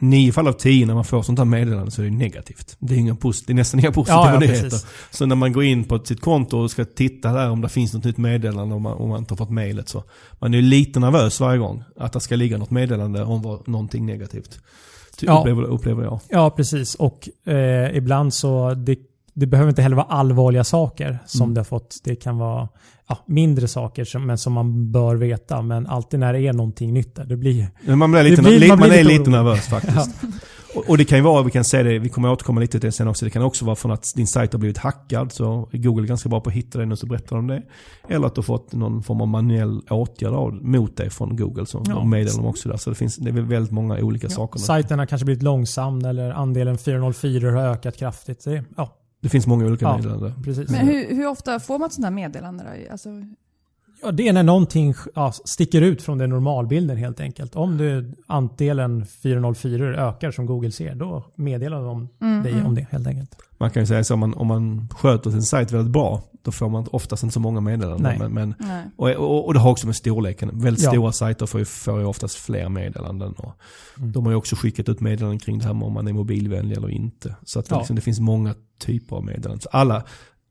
nio 0.00 0.32
fall 0.32 0.48
av 0.48 0.52
tio 0.52 0.86
när 0.86 0.94
man 0.94 1.04
får 1.04 1.22
sånt 1.22 1.38
här 1.38 1.44
meddelande 1.46 1.90
så 1.90 2.02
är 2.02 2.06
det 2.06 2.10
negativt. 2.12 2.76
Det 2.78 2.94
är, 2.94 2.98
inga 2.98 3.14
posit- 3.14 3.44
det 3.46 3.52
är 3.52 3.54
nästan 3.54 3.80
inga 3.80 3.92
positiva 3.92 4.18
Ja, 4.26 4.32
ja, 4.32 4.38
nyheter. 4.38 4.62
precis. 4.62 4.86
Så 5.10 5.26
när 5.26 5.36
man 5.36 5.52
går 5.52 5.64
in 5.64 5.84
på 5.84 5.98
sitt 6.04 6.20
konto 6.20 6.58
och 6.58 6.70
ska 6.70 6.84
titta 6.84 7.32
där 7.32 7.50
om 7.50 7.60
det 7.60 7.68
finns 7.68 7.94
något 7.94 8.04
nytt 8.04 8.18
meddelande 8.18 8.74
om 8.74 8.82
man, 8.82 8.92
om 8.92 9.08
man 9.08 9.18
inte 9.18 9.32
har 9.32 9.36
fått 9.36 9.50
mejlet 9.50 9.88
så. 9.88 10.04
Man 10.38 10.54
är 10.54 10.62
lite 10.62 11.00
nervös 11.00 11.40
varje 11.40 11.58
gång 11.58 11.82
att 11.96 12.12
det 12.12 12.20
ska 12.20 12.36
ligga 12.36 12.58
något 12.58 12.70
meddelande 12.70 13.24
om 13.24 13.62
någonting 13.66 14.06
negativt. 14.06 14.58
Ja. 15.20 15.38
Upplever, 15.40 15.62
upplever 15.62 16.02
jag. 16.04 16.20
Ja, 16.28 16.50
precis. 16.50 16.94
Och 16.94 17.28
eh, 17.48 17.96
ibland 17.96 18.34
så 18.34 18.74
det, 18.74 18.96
det 19.34 19.46
behöver 19.46 19.68
inte 19.68 19.82
heller 19.82 19.96
vara 19.96 20.06
allvarliga 20.06 20.64
saker 20.64 21.18
som 21.26 21.42
Mm. 21.42 21.54
det 21.54 21.60
har 21.60 21.64
fått. 21.64 21.96
Det 22.04 22.16
kan 22.16 22.38
vara 22.38 22.68
ja, 23.10 23.18
mindre 23.26 23.68
saker 23.68 24.04
som, 24.04 24.26
men 24.26 24.38
som 24.38 24.52
man 24.52 24.92
bör 24.92 25.16
veta. 25.16 25.62
Men 25.62 25.86
alltid 25.86 26.20
när 26.20 26.32
det 26.32 26.40
är 26.40 26.52
någonting 26.52 26.92
nytt 26.92 27.14
där, 27.14 27.24
det 27.24 27.36
blir... 27.36 27.66
Men 27.84 27.98
man 27.98 28.10
blir 28.12 28.22
lite, 28.22 28.42
blir- 28.42 28.58
li- 28.60 28.68
man 28.68 28.78
man, 28.78 28.88
blir 28.88 28.98
är 28.98 29.04
lite 29.04 29.18
lite 29.18 29.30
orolig. 29.30 29.44
nervös 29.44 29.66
faktiskt. 29.68 30.10
Och, 30.74 30.88
och 30.90 30.98
det 30.98 31.04
kan 31.04 31.18
ju 31.18 31.24
vara, 31.24 31.42
vi 31.42 31.50
kan 31.50 31.64
säga 31.64 31.82
det, 31.82 31.98
vi 31.98 32.08
kommer 32.08 32.30
återkomma 32.32 32.60
lite 32.60 32.70
till 32.80 32.88
det 32.88 32.92
sen 32.92 33.08
också. 33.08 33.24
Det 33.24 33.30
kan 33.30 33.42
också 33.42 33.64
vara 33.64 33.76
från 33.76 33.90
att 33.92 34.12
din 34.16 34.26
sajt 34.26 34.52
har 34.52 34.60
blivit 34.60 34.78
hackad. 34.78 35.32
Så 35.32 35.68
Google 35.72 36.04
är 36.04 36.06
ganska 36.06 36.28
bra 36.28 36.40
på 36.40 36.50
att 36.50 36.56
hitta 36.56 36.78
den 36.78 36.92
och 36.92 36.98
så 36.98 37.06
berättar 37.06 37.36
de 37.36 37.46
det. 37.46 37.62
Eller 38.08 38.26
att 38.26 38.34
du 38.34 38.38
har 38.38 38.42
fått 38.42 38.72
någon 38.72 39.02
form 39.02 39.20
av 39.20 39.28
manuell 39.28 39.80
åtgärd 39.90 40.52
mot 40.62 40.96
dig 40.96 41.10
från 41.10 41.36
Google. 41.36 41.66
Så 41.66 41.82
Ja. 41.86 41.94
de 41.94 42.10
meddelar 42.10 42.36
de 42.42 42.46
också 42.46 42.68
där. 42.68 42.76
Så 42.76 42.90
det 42.90 42.96
finns 42.96 43.16
det 43.16 43.30
är 43.30 43.34
väl 43.34 43.44
väldigt 43.44 43.72
många 43.72 43.98
olika 43.98 44.28
saker. 44.28 44.58
Sajten 44.60 44.98
har 44.98 45.06
kanske 45.06 45.24
blivit 45.24 45.42
långsam 45.42 46.04
eller 46.04 46.30
andelen 46.30 46.78
404 46.78 47.50
har 47.50 47.62
ökat 47.68 47.96
kraftigt. 47.96 48.44
Det, 48.44 48.64
ja, 48.76 48.96
Det 49.20 49.28
finns 49.28 49.46
många 49.46 49.66
olika 49.66 49.84
Ja. 49.84 49.96
meddelanden. 49.96 50.42
precis. 50.44 50.70
Men 50.70 50.80
hur, 50.88 51.14
hur 51.14 51.26
ofta 51.26 51.60
får 51.60 51.78
man 51.78 51.86
ett 51.86 51.92
sånt 51.92 52.04
här 52.04 52.10
meddelande 52.12 52.64
då? 52.86 52.92
Alltså, 52.92 53.08
Ja, 54.02 54.12
det 54.12 54.28
är 54.28 54.32
när 54.32 54.42
någonting 54.42 54.94
ja, 55.14 55.32
sticker 55.44 55.82
ut 55.82 56.02
från 56.02 56.18
den 56.18 56.30
normalbilden 56.30 56.96
helt 56.96 57.20
enkelt. 57.20 57.56
Om 57.56 57.76
du, 57.78 58.14
andelen 58.26 59.06
404 59.06 60.08
ökar 60.08 60.30
som 60.30 60.46
Google 60.46 60.72
ser, 60.72 60.94
då 60.94 61.24
meddelar 61.34 61.84
de 61.84 62.08
Mm, 62.20 62.42
dig 62.42 62.52
mm. 62.52 62.66
om 62.66 62.74
det 62.74 62.86
helt 62.90 63.06
enkelt. 63.06 63.36
Man 63.58 63.70
kan 63.70 63.82
ju 63.82 63.86
säga 63.86 64.04
så 64.04 64.14
om 64.14 64.20
man, 64.20 64.34
om 64.34 64.46
man 64.46 64.88
sköter 64.94 65.30
sin 65.30 65.42
sajt 65.42 65.72
väldigt 65.72 65.92
bra. 65.92 66.22
Då 66.42 66.52
får 66.52 66.68
man 66.68 66.86
oftast 66.92 67.22
inte 67.22 67.32
så 67.34 67.40
många 67.40 67.60
meddelanden. 67.60 68.02
Nej. 68.02 68.18
Men, 68.18 68.32
men, 68.32 68.54
nej. 68.68 68.84
och, 68.96 69.10
och, 69.10 69.46
och 69.46 69.54
det 69.54 69.60
har 69.60 69.70
också 69.70 69.86
med 69.86 69.96
storleken. 69.96 70.50
Väldigt 70.60 70.84
Ja. 70.84 70.90
stora 70.90 71.12
sajter 71.12 71.46
får 71.46 71.60
ju, 71.60 71.64
får 71.64 71.98
ju 72.00 72.04
oftast 72.06 72.36
fler 72.36 72.68
meddelanden. 72.68 73.32
Och 73.32 73.52
Mm. 73.98 74.12
De 74.12 74.24
har 74.24 74.32
ju 74.32 74.36
också 74.36 74.56
skickat 74.56 74.88
ut 74.88 75.00
meddelanden 75.00 75.38
kring 75.38 75.58
det 75.58 75.64
här 75.64 75.74
med 75.74 75.82
om 75.86 75.92
man 75.92 76.08
är 76.08 76.12
mobilvänlig 76.12 76.76
eller 76.76 76.90
inte. 76.90 77.36
Så 77.44 77.58
att 77.58 77.66
det, 77.68 77.74
Ja. 77.74 77.78
liksom, 77.78 77.96
det 77.96 78.02
finns 78.02 78.20
många 78.20 78.54
typer 78.78 79.16
av 79.16 79.24
meddelanden. 79.24 79.60
Så 79.60 79.68
alla, 79.68 80.02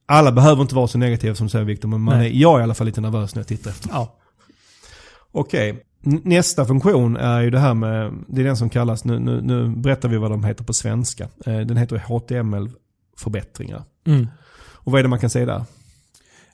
alla 0.09 0.31
behöver 0.31 0.61
inte 0.61 0.75
vara 0.75 0.87
så 0.87 0.97
negativa 0.97 1.35
som 1.35 1.45
du 1.47 1.51
säger 1.51 1.65
Viktor, 1.65 1.87
men 1.89 2.01
man 2.01 2.19
är, 2.19 2.23
jag 2.23 2.55
är 2.55 2.59
i 2.59 2.63
alla 2.63 2.73
fall 2.73 2.87
lite 2.87 3.01
nervös 3.01 3.35
när 3.35 3.39
jag 3.39 3.47
tittar 3.47 3.71
efter. 3.71 3.89
Ja, 3.93 4.15
Okej, 5.31 5.83
N- 6.05 6.21
nästa 6.23 6.65
funktion 6.65 7.17
är 7.17 7.41
ju 7.41 7.49
det 7.49 7.59
här 7.59 7.73
med, 7.73 8.13
det 8.27 8.41
är 8.41 8.45
den 8.45 8.57
som 8.57 8.69
kallas, 8.69 9.05
nu, 9.05 9.19
nu, 9.19 9.41
nu 9.41 9.67
berättar 9.75 10.09
vi 10.09 10.17
vad 10.17 10.31
de 10.31 10.43
heter 10.43 10.63
på 10.63 10.73
svenska. 10.73 11.23
Eh, 11.45 11.59
Den 11.59 11.77
heter 11.77 11.97
HTML-förbättringar. 11.97 13.83
mm. 14.07 14.27
Och 14.81 14.91
vad 14.91 14.99
är 14.99 15.03
det 15.03 15.09
man 15.09 15.19
kan 15.19 15.29
säga 15.29 15.45
där? 15.45 15.63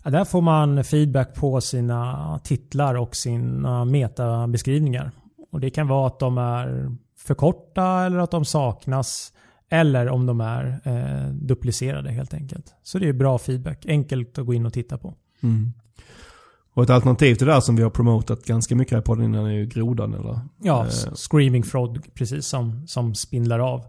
Ja, 0.04 0.10
där 0.12 0.26
får 0.26 0.42
man 0.42 0.84
feedback 0.84 1.36
på 1.36 1.62
sina 1.62 2.40
titlar 2.44 2.96
och 2.96 3.16
sina 3.16 3.86
metabeskrivningar. 3.86 5.12
Och 5.52 5.60
det 5.60 5.70
kan 5.70 5.88
vara 5.88 6.08
att 6.08 6.20
de 6.20 6.38
är 6.38 6.96
för 7.18 7.34
korta 7.36 8.06
eller 8.06 8.18
att 8.20 8.32
de 8.32 8.46
saknas. 8.46 9.32
Eller 9.70 10.10
om 10.10 10.26
de 10.26 10.42
är 10.42 10.80
eh, 10.84 11.30
duplicerade 11.34 12.12
helt 12.12 12.34
enkelt. 12.34 12.74
Så 12.84 13.00
det 13.00 13.10
är 13.10 13.14
bra 13.14 13.38
feedback. 13.38 13.86
Enkelt 13.86 14.38
att 14.38 14.46
gå 14.46 14.54
in 14.54 14.66
och 14.66 14.74
titta 14.74 14.98
på. 14.98 15.14
Mm. 15.44 15.74
Och 16.74 16.84
ett 16.84 16.90
alternativ 16.90 17.36
till 17.36 17.48
det 17.48 17.54
där 17.54 17.60
som 17.60 17.76
vi 17.76 17.84
har 17.84 17.90
promotat 17.90 18.46
ganska 18.46 18.76
mycket 18.76 18.94
här 18.94 19.02
på 19.02 19.06
podden 19.06 19.26
innan 19.26 19.46
är 19.46 19.52
ju 19.52 19.66
grodan 19.66 20.14
eller? 20.14 20.40
Ja, 20.62 20.86
Eh. 20.86 21.14
Screaming 21.16 21.64
Frog 21.64 22.14
precis 22.14 22.48
som, 22.48 22.88
som 22.88 23.16
spindlar 23.16 23.60
av 23.60 23.82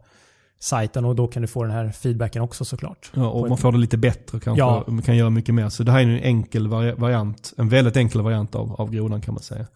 sajten 0.60 1.04
och 1.04 1.16
då 1.16 1.26
kan 1.28 1.42
du 1.42 1.48
få 1.48 1.62
den 1.62 1.72
här 1.72 1.90
feedbacken 1.90 2.42
också 2.42 2.64
såklart. 2.64 3.10
Ja, 3.14 3.26
och 3.28 3.42
På 3.42 3.48
man 3.48 3.52
ett- 3.52 3.60
får 3.60 3.72
det 3.72 3.78
lite 3.78 3.96
bättre 3.98 4.40
kanske. 4.40 4.58
Ja. 4.60 4.84
Man 4.88 5.02
kan 5.02 5.16
göra 5.16 5.30
mycket 5.30 5.54
mer. 5.54 5.68
Så 5.68 5.82
det 5.82 5.92
här 5.92 5.98
är 6.00 6.04
en 6.04 6.18
enkel 6.22 6.68
vari- 6.68 6.94
variant. 7.00 7.52
En 7.56 7.68
väldigt 7.68 7.96
enkel 7.96 8.20
variant 8.20 8.54
av, 8.54 8.72
av 8.72 8.90
grodan 8.90 9.20
kan 9.20 9.34
man 9.34 9.42
säga. 9.42 9.66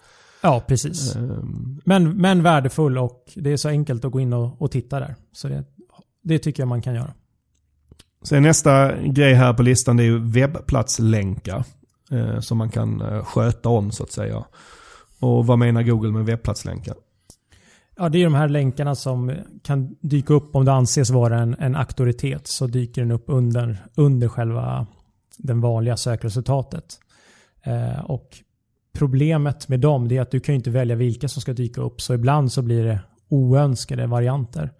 Ja, 0.42 0.62
precis. 0.68 1.16
Ehm, 1.16 1.80
Men, 1.84 2.16
men 2.16 2.42
värdefull 2.42 2.98
och 2.98 3.24
det 3.34 3.52
är 3.52 3.56
så 3.56 3.68
enkelt 3.68 4.04
att 4.04 4.12
gå 4.12 4.20
in 4.20 4.32
och, 4.32 4.62
och 4.62 4.70
titta 4.70 5.00
där. 5.00 5.14
Så 5.32 5.48
det, 5.48 5.64
det 6.22 6.38
tycker 6.38 6.62
jag 6.62 6.68
man 6.68 6.82
kan 6.82 6.94
göra. 6.94 7.14
Sen 8.22 8.42
nästa 8.42 8.96
grej 9.02 9.34
här 9.34 9.54
på 9.54 9.62
listan 9.62 9.96
det 9.96 10.02
är 10.02 10.04
ju 10.04 10.18
webbplatslänkar. 10.18 11.64
Eh, 12.10 12.40
som 12.40 12.58
man 12.58 12.70
kan 12.70 13.00
eh, 13.00 13.24
sköta 13.24 13.68
om 13.68 13.92
så 13.92 14.02
att 14.02 14.12
säga. 14.12 14.44
Och 15.20 15.46
vad 15.46 15.58
menar 15.58 15.82
Google 15.82 16.10
med 16.12 16.24
webbplatslänkar? 16.24 16.94
Ja, 17.96 18.08
det 18.08 18.18
är 18.18 18.24
de 18.24 18.34
här 18.34 18.48
länkarna 18.48 18.94
som 18.94 19.32
kan 19.62 19.96
dyka 20.00 20.34
upp 20.34 20.56
om 20.56 20.64
det 20.64 20.72
anses 20.72 21.10
vara 21.10 21.38
en, 21.38 21.56
en 21.58 21.76
auktoritet. 21.76 22.46
Så 22.46 22.66
dyker 22.66 23.02
den 23.02 23.10
upp 23.10 23.24
under, 23.26 23.78
under 23.94 24.28
själva 24.28 24.86
den 25.36 25.60
vanliga 25.60 25.96
sökresultatet. 25.96 26.84
Eh, 27.62 28.00
och 28.04 28.28
problemet 28.92 29.68
med 29.68 29.80
dem 29.80 30.12
är 30.12 30.20
att 30.20 30.30
du 30.30 30.40
kan 30.40 30.54
inte 30.54 30.70
välja 30.70 30.96
vilka 30.96 31.28
som 31.28 31.42
ska 31.42 31.52
dyka 31.52 31.80
upp. 31.80 32.00
Så 32.00 32.14
ibland 32.14 32.52
så 32.52 32.62
blir 32.62 32.84
det 32.84 33.00
oönskade 33.28 34.06
varianter. 34.06 34.72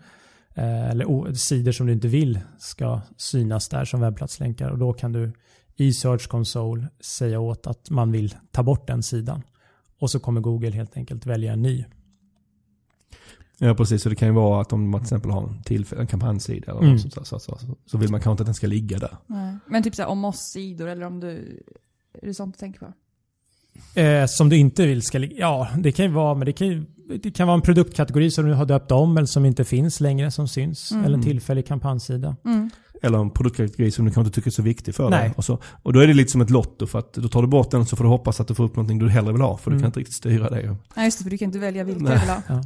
Eh, 0.61 0.91
eller 0.91 1.35
sidor 1.35 1.73
som 1.73 1.87
du 1.87 1.93
inte 1.93 2.09
vill 2.09 2.41
ska 2.59 3.01
synas 3.17 3.69
där 3.69 3.85
som 3.85 4.01
webbplatslänkar. 4.01 4.71
Och 4.71 4.79
då 4.79 4.93
kan 4.93 5.13
du 5.13 5.33
i 5.77 5.93
Search 5.93 6.29
Console 6.29 6.89
säga 7.01 7.41
åt 7.41 7.67
att 7.67 7.91
man 7.91 8.13
vill 8.13 8.35
ta 8.51 8.63
bort 8.63 8.87
den 8.87 9.03
sidan. 9.03 9.43
Och 9.99 10.11
så 10.11 10.21
kommer 10.21 10.41
Google 10.41 10.71
helt 10.71 10.97
enkelt 10.97 11.27
välja 11.27 11.53
en 11.53 11.63
ny. 11.63 11.85
Ja 13.59 13.75
precis, 13.75 14.03
så 14.03 14.09
det 14.09 14.15
kan 14.15 14.29
ju 14.29 14.35
vara 14.35 14.61
att 14.61 14.73
om 14.73 14.91
man 14.91 15.01
till 15.01 15.05
exempel 15.05 15.31
har 15.31 15.43
en, 15.71 15.85
en 15.99 16.07
kampanjsida 16.07 16.71
eller 16.73 16.81
Mm. 16.81 16.93
något 16.93 17.01
sånt 17.01 17.27
så, 17.27 17.39
så, 17.39 17.59
så, 17.59 17.77
så 17.87 17.99
vill 17.99 18.11
man 18.11 18.21
kanske 18.21 18.31
inte 18.33 18.43
att 18.43 18.47
den 18.47 18.55
ska 18.55 18.67
ligga 18.67 18.99
där. 18.99 19.17
nej. 19.27 19.57
Men 19.67 19.83
typ 19.83 19.95
så 19.95 20.03
här, 20.03 20.09
om 20.09 20.25
oss-sidor 20.25 20.89
eller 20.89 21.07
om 21.07 21.21
du... 21.21 21.63
Är 22.23 22.27
det 22.27 22.35
sånt 22.35 22.55
du 22.55 22.59
tänker 22.59 22.81
på? 22.81 22.93
Eh, 23.95 24.27
som 24.27 24.49
du 24.49 24.57
inte 24.57 24.87
vill 24.87 25.03
ska 25.03 25.19
ligga. 25.19 25.37
Ja, 25.39 25.69
det 25.79 25.93
kan 25.93 26.05
ju 26.05 26.11
vara, 26.11 26.35
men 26.35 26.47
det 26.47 26.53
kan, 26.53 26.67
ju, 26.67 26.85
det 27.23 27.31
kan 27.31 27.47
vara 27.47 27.55
en 27.55 27.63
produktkategori 27.63 28.31
som 28.31 28.45
du 28.47 28.55
har 28.55 28.67
döpt 28.67 28.91
om 28.93 29.17
eller 29.17 29.27
som 29.27 29.45
inte 29.45 29.65
finns 29.65 30.01
längre 30.01 30.31
som 30.31 30.49
syns. 30.49 30.93
Mm. 30.93 31.05
Eller 31.05 31.17
en 31.19 31.25
tillfällig 31.25 31.67
kampanjsida. 31.67 32.37
Mm. 32.45 32.71
Eller 33.03 33.19
en 33.19 33.31
produktkategori 33.31 33.91
som 33.91 34.05
du 34.05 34.11
kanske 34.11 34.21
inte 34.29 34.35
tycker 34.35 34.51
är 34.51 34.53
så 34.53 34.63
viktig 34.63 34.95
för 34.95 35.11
Nej. 35.11 35.21
dig. 35.21 35.33
Och, 35.37 35.45
så, 35.45 35.59
och 35.83 35.93
då 35.93 36.01
är 36.01 36.07
det 36.07 36.15
lite 36.15 36.31
som 36.31 36.41
ett 36.41 36.51
lotto 36.51 36.87
för 36.87 36.99
att 36.99 37.13
då 37.13 37.29
tar 37.29 37.43
du 37.43 37.49
bort 37.49 37.71
den 37.71 37.87
så 37.87 37.97
får 37.97 38.05
du 38.05 38.11
hoppas 38.11 38.41
att 38.41 38.49
du 38.49 38.55
får 38.55 38.65
upp 38.65 38.77
någonting 38.77 38.99
du 38.99 39.09
hellre 39.09 39.33
vill 39.33 39.43
ha. 39.43 39.57
För 39.57 39.71
du 39.71 39.75
Mm. 39.75 39.83
kan 39.83 39.89
inte 39.89 40.01
riktigt 40.01 40.17
styra 40.17 40.51
det. 40.51 40.77
Nej, 40.97 41.05
just 41.05 41.19
det, 41.19 41.23
för 41.25 41.31
du 41.31 41.39
kan 41.39 41.47
inte 41.47 41.59
välja 41.59 41.85
vilka 41.85 42.01
Nej. 42.05 42.13
du 42.15 42.21
vill 42.21 42.57
ha. 42.57 42.65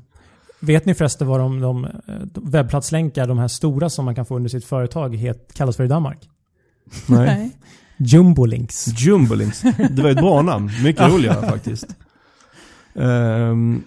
Vet 0.61 0.85
ni 0.87 0.95
förresten 0.95 1.27
vad 1.29 1.41
de, 1.41 1.61
de, 1.61 1.87
de 2.33 2.51
webbplatslänkar, 2.51 3.27
de 3.27 3.39
här 3.39 3.49
stora 3.49 3.91
som 3.91 4.05
man 4.05 4.15
kan 4.15 4.27
få 4.27 4.37
under 4.37 4.51
sitt 4.51 4.65
företag, 4.65 5.17
het, 5.17 5.51
kallas 5.55 5.77
för 5.77 5.85
i 5.85 5.89
Danmark? 5.89 6.29
Nej. 7.07 7.57
Jumbolinks. 7.97 8.89
Jumbolinks. 8.99 9.63
Det 9.91 10.03
var 10.03 10.11
ett 10.11 10.17
bra 10.17 10.43
namn. 10.43 10.71
Mycket 10.83 11.13
roligare 11.13 11.49
faktiskt. 11.49 11.87
Ehm, 12.95 13.83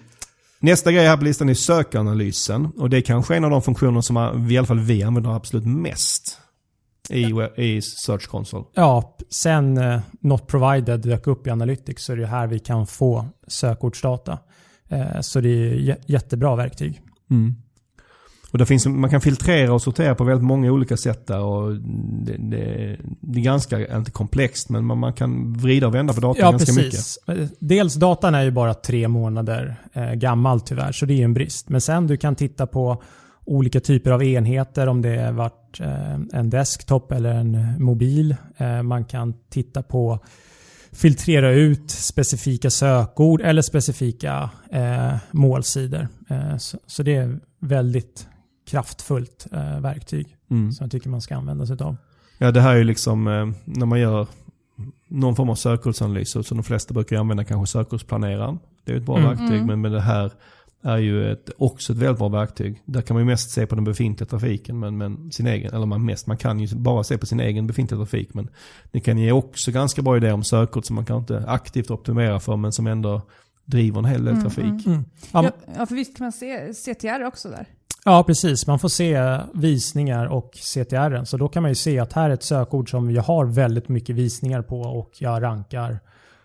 nästa 0.60 0.92
grej 0.92 1.06
här 1.06 1.16
på 1.16 1.24
listan 1.24 1.48
är 1.48 1.54
sökanalysen. 1.54 2.66
Och 2.66 2.90
det 2.90 2.96
är 2.96 3.00
kanske 3.00 3.36
en 3.36 3.44
av 3.44 3.50
de 3.50 3.62
funktioner 3.62 4.00
som 4.00 4.16
i 4.50 4.58
alla 4.58 4.66
fall 4.66 4.80
vi 4.80 5.02
använder 5.02 5.36
absolut 5.36 5.66
mest 5.66 6.38
i, 7.10 7.24
i 7.56 7.82
Search 7.82 8.26
Console. 8.26 8.64
Ja, 8.74 9.16
sen 9.30 9.78
eh, 9.78 10.00
Not 10.20 10.46
Provided 10.46 11.00
dök 11.00 11.26
upp 11.26 11.46
i 11.46 11.50
Analytics 11.50 12.04
så 12.04 12.12
är 12.12 12.16
det 12.16 12.26
här 12.26 12.46
vi 12.46 12.58
kan 12.58 12.86
få 12.86 13.26
sökordsdata. 13.46 14.38
Eh, 14.88 15.20
så 15.20 15.40
det 15.40 15.48
är 15.48 15.96
jättebra 16.06 16.56
verktyg. 16.56 17.00
Mm. 17.30 17.54
Och 18.50 18.58
det 18.58 18.66
finns, 18.66 18.86
man 18.86 19.10
kan 19.10 19.20
filtrera 19.20 19.72
och 19.72 19.82
sortera 19.82 20.14
på 20.14 20.24
väldigt 20.24 20.44
många 20.44 20.72
olika 20.72 20.96
sätt 20.96 21.26
där. 21.26 21.40
Och 21.40 21.74
det, 22.24 22.36
det, 22.38 22.96
det 23.20 23.40
är 23.40 23.44
ganska, 23.44 23.96
inte 23.96 24.10
komplext, 24.10 24.68
men 24.68 24.84
man, 24.84 24.98
man 24.98 25.12
kan 25.12 25.52
vrida 25.52 25.86
och 25.86 25.94
vända 25.94 26.12
på 26.12 26.20
datan 26.20 26.40
Ja, 26.40 26.50
ganska 26.50 26.72
precis. 26.72 27.18
mycket. 27.26 27.52
Dels 27.58 27.94
datan 27.94 28.34
är 28.34 28.42
ju 28.42 28.50
bara 28.50 28.74
tre 28.74 29.08
månader 29.08 29.76
eh, 29.92 30.12
gammal 30.12 30.60
tyvärr, 30.60 30.92
så 30.92 31.06
det 31.06 31.14
är 31.14 31.18
ju 31.18 31.24
en 31.24 31.34
brist. 31.34 31.68
Men 31.68 31.80
sen 31.80 32.06
du 32.06 32.16
kan 32.16 32.34
titta 32.34 32.66
på 32.66 33.02
olika 33.44 33.80
typer 33.80 34.10
av 34.10 34.22
enheter, 34.22 34.86
om 34.86 35.02
det 35.02 35.30
varit 35.32 35.80
eh, 35.80 36.14
en 36.32 36.50
desktop 36.50 37.12
eller 37.12 37.34
en 37.34 37.82
mobil. 37.84 38.36
Eh, 38.56 38.82
man 38.82 39.04
kan 39.04 39.34
titta 39.50 39.82
på 39.82 40.18
filtrera 40.92 41.50
ut 41.50 41.90
specifika 41.90 42.70
sökord 42.70 43.40
eller 43.40 43.62
specifika 43.62 44.50
eh, 44.70 45.14
målsidor. 45.30 46.08
Eh, 46.30 46.56
så, 46.56 46.78
så 46.86 47.02
det 47.02 47.14
är 47.16 47.38
väldigt 47.60 48.26
kraftfullt 48.68 49.46
eh, 49.52 49.80
verktyg 49.80 50.36
Mm. 50.50 50.72
som 50.72 50.84
jag 50.84 50.90
tycker 50.90 51.08
man 51.10 51.20
ska 51.20 51.36
använda 51.36 51.66
sig 51.66 51.76
av. 51.80 51.96
Ja, 52.38 52.50
det 52.50 52.60
här 52.60 52.72
är 52.72 52.76
ju 52.76 52.84
liksom 52.84 53.26
eh, 53.28 53.48
när 53.64 53.86
man 53.86 54.00
gör 54.00 54.26
någon 55.08 55.36
form 55.36 55.50
av 55.50 55.54
sökordsanalys. 55.54 56.30
Så 56.30 56.54
de 56.54 56.62
flesta 56.64 56.94
brukar 56.94 57.16
ju 57.16 57.20
använda 57.20 57.44
kanske 57.44 57.72
sökordsplaneraren. 57.72 58.58
Det 58.84 58.92
är 58.92 58.96
ett 58.96 59.02
bra 59.06 59.18
Mm. 59.18 59.28
verktyg. 59.28 59.56
Mm. 59.56 59.66
Men, 59.66 59.80
men 59.80 59.92
det 59.92 60.00
här 60.00 60.32
är 60.82 60.98
ju 60.98 61.32
ett, 61.32 61.50
också 61.58 61.92
ett 61.92 61.98
väldigt 61.98 62.18
bra 62.18 62.28
verktyg. 62.28 62.82
Där 62.84 63.00
kan 63.02 63.14
man 63.14 63.22
ju 63.22 63.26
mest 63.26 63.50
se 63.50 63.66
på 63.66 63.74
den 63.74 63.84
befintliga 63.84 64.26
trafiken. 64.28 64.78
Men, 64.78 64.96
men 64.98 65.32
sin 65.32 65.46
egen, 65.46 65.74
eller 65.74 65.86
man 65.86 66.04
mest, 66.04 66.26
man 66.26 66.36
kan 66.36 66.60
ju 66.60 66.76
bara 66.76 67.04
se 67.04 67.18
på 67.18 67.26
sin 67.26 67.40
egen 67.40 67.66
befintliga 67.66 67.98
trafik. 67.98 68.34
Men 68.34 68.48
det 68.92 69.00
kan 69.00 69.18
ge 69.18 69.32
också 69.32 69.70
ganska 69.70 70.02
bra 70.02 70.16
idéer 70.16 70.32
om 70.32 70.44
sökord 70.44 70.84
som 70.86 70.94
man 70.96 71.04
kan 71.04 71.18
inte 71.18 71.44
aktivt 71.46 71.90
optimera 71.90 72.40
för. 72.40 72.56
Men 72.56 72.72
som 72.72 72.86
ändå 72.86 73.22
driver 73.64 73.98
en 73.98 74.04
hel 74.04 74.24
del 74.24 74.32
Mm, 74.34 74.42
trafik. 74.44 74.86
Mm. 74.86 75.04
Ja, 75.32 75.44
Ja, 75.44 75.50
ja, 75.78 75.86
för 75.86 75.94
visst 75.94 76.16
kan 76.16 76.24
man 76.24 76.32
se 76.32 76.74
CTR 76.74 77.24
också 77.24 77.48
där? 77.48 77.66
Ja, 78.04 78.24
precis. 78.24 78.66
Man 78.66 78.78
får 78.78 78.88
se 78.88 79.38
visningar 79.54 80.26
och 80.26 80.50
CTR. 80.54 81.24
Så 81.24 81.36
då 81.36 81.48
kan 81.48 81.62
man 81.62 81.70
ju 81.70 81.74
se 81.74 81.98
att 81.98 82.12
här 82.12 82.30
är 82.30 82.34
ett 82.34 82.42
sökord 82.42 82.90
som 82.90 83.10
jag 83.10 83.22
har 83.22 83.44
väldigt 83.44 83.88
mycket 83.88 84.16
visningar 84.16 84.62
på 84.62 84.80
och 84.80 85.10
jag 85.18 85.42
rankar 85.42 86.00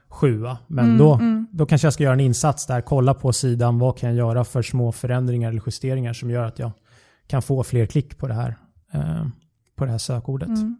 sjua. 0.09 0.57
Men 0.67 0.85
Mm, 0.85 0.97
då, 0.97 1.13
mm. 1.13 1.47
då 1.51 1.65
kanske 1.65 1.85
jag 1.85 1.93
ska 1.93 2.03
göra 2.03 2.13
en 2.13 2.19
insats 2.19 2.65
där, 2.67 2.81
kolla 2.81 3.13
på 3.13 3.33
sidan, 3.33 3.79
vad 3.79 3.97
kan 3.97 4.09
jag 4.09 4.17
göra 4.17 4.43
för 4.43 4.61
små 4.61 4.91
förändringar 4.91 5.49
eller 5.49 5.61
justeringar 5.65 6.13
som 6.13 6.29
gör 6.29 6.43
att 6.43 6.59
jag 6.59 6.71
kan 7.27 7.41
få 7.41 7.63
fler 7.63 7.85
klick 7.85 8.17
på 8.17 8.27
det 8.27 8.33
här, 8.33 8.55
eh, 8.93 9.27
på 9.75 9.85
det 9.85 9.91
här 9.91 9.97
sökordet. 9.97 10.47
Mm. 10.49 10.77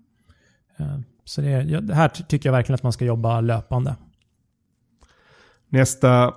Eh, 0.77 0.99
så 1.25 1.41
det, 1.41 1.63
det 1.81 1.95
här 1.95 2.09
ty- 2.09 2.23
tycker 2.23 2.49
jag 2.49 2.53
verkligen 2.53 2.75
att 2.75 2.83
man 2.83 2.93
ska 2.93 3.05
jobba 3.05 3.41
löpande. 3.41 3.95
Nästa 5.69 6.33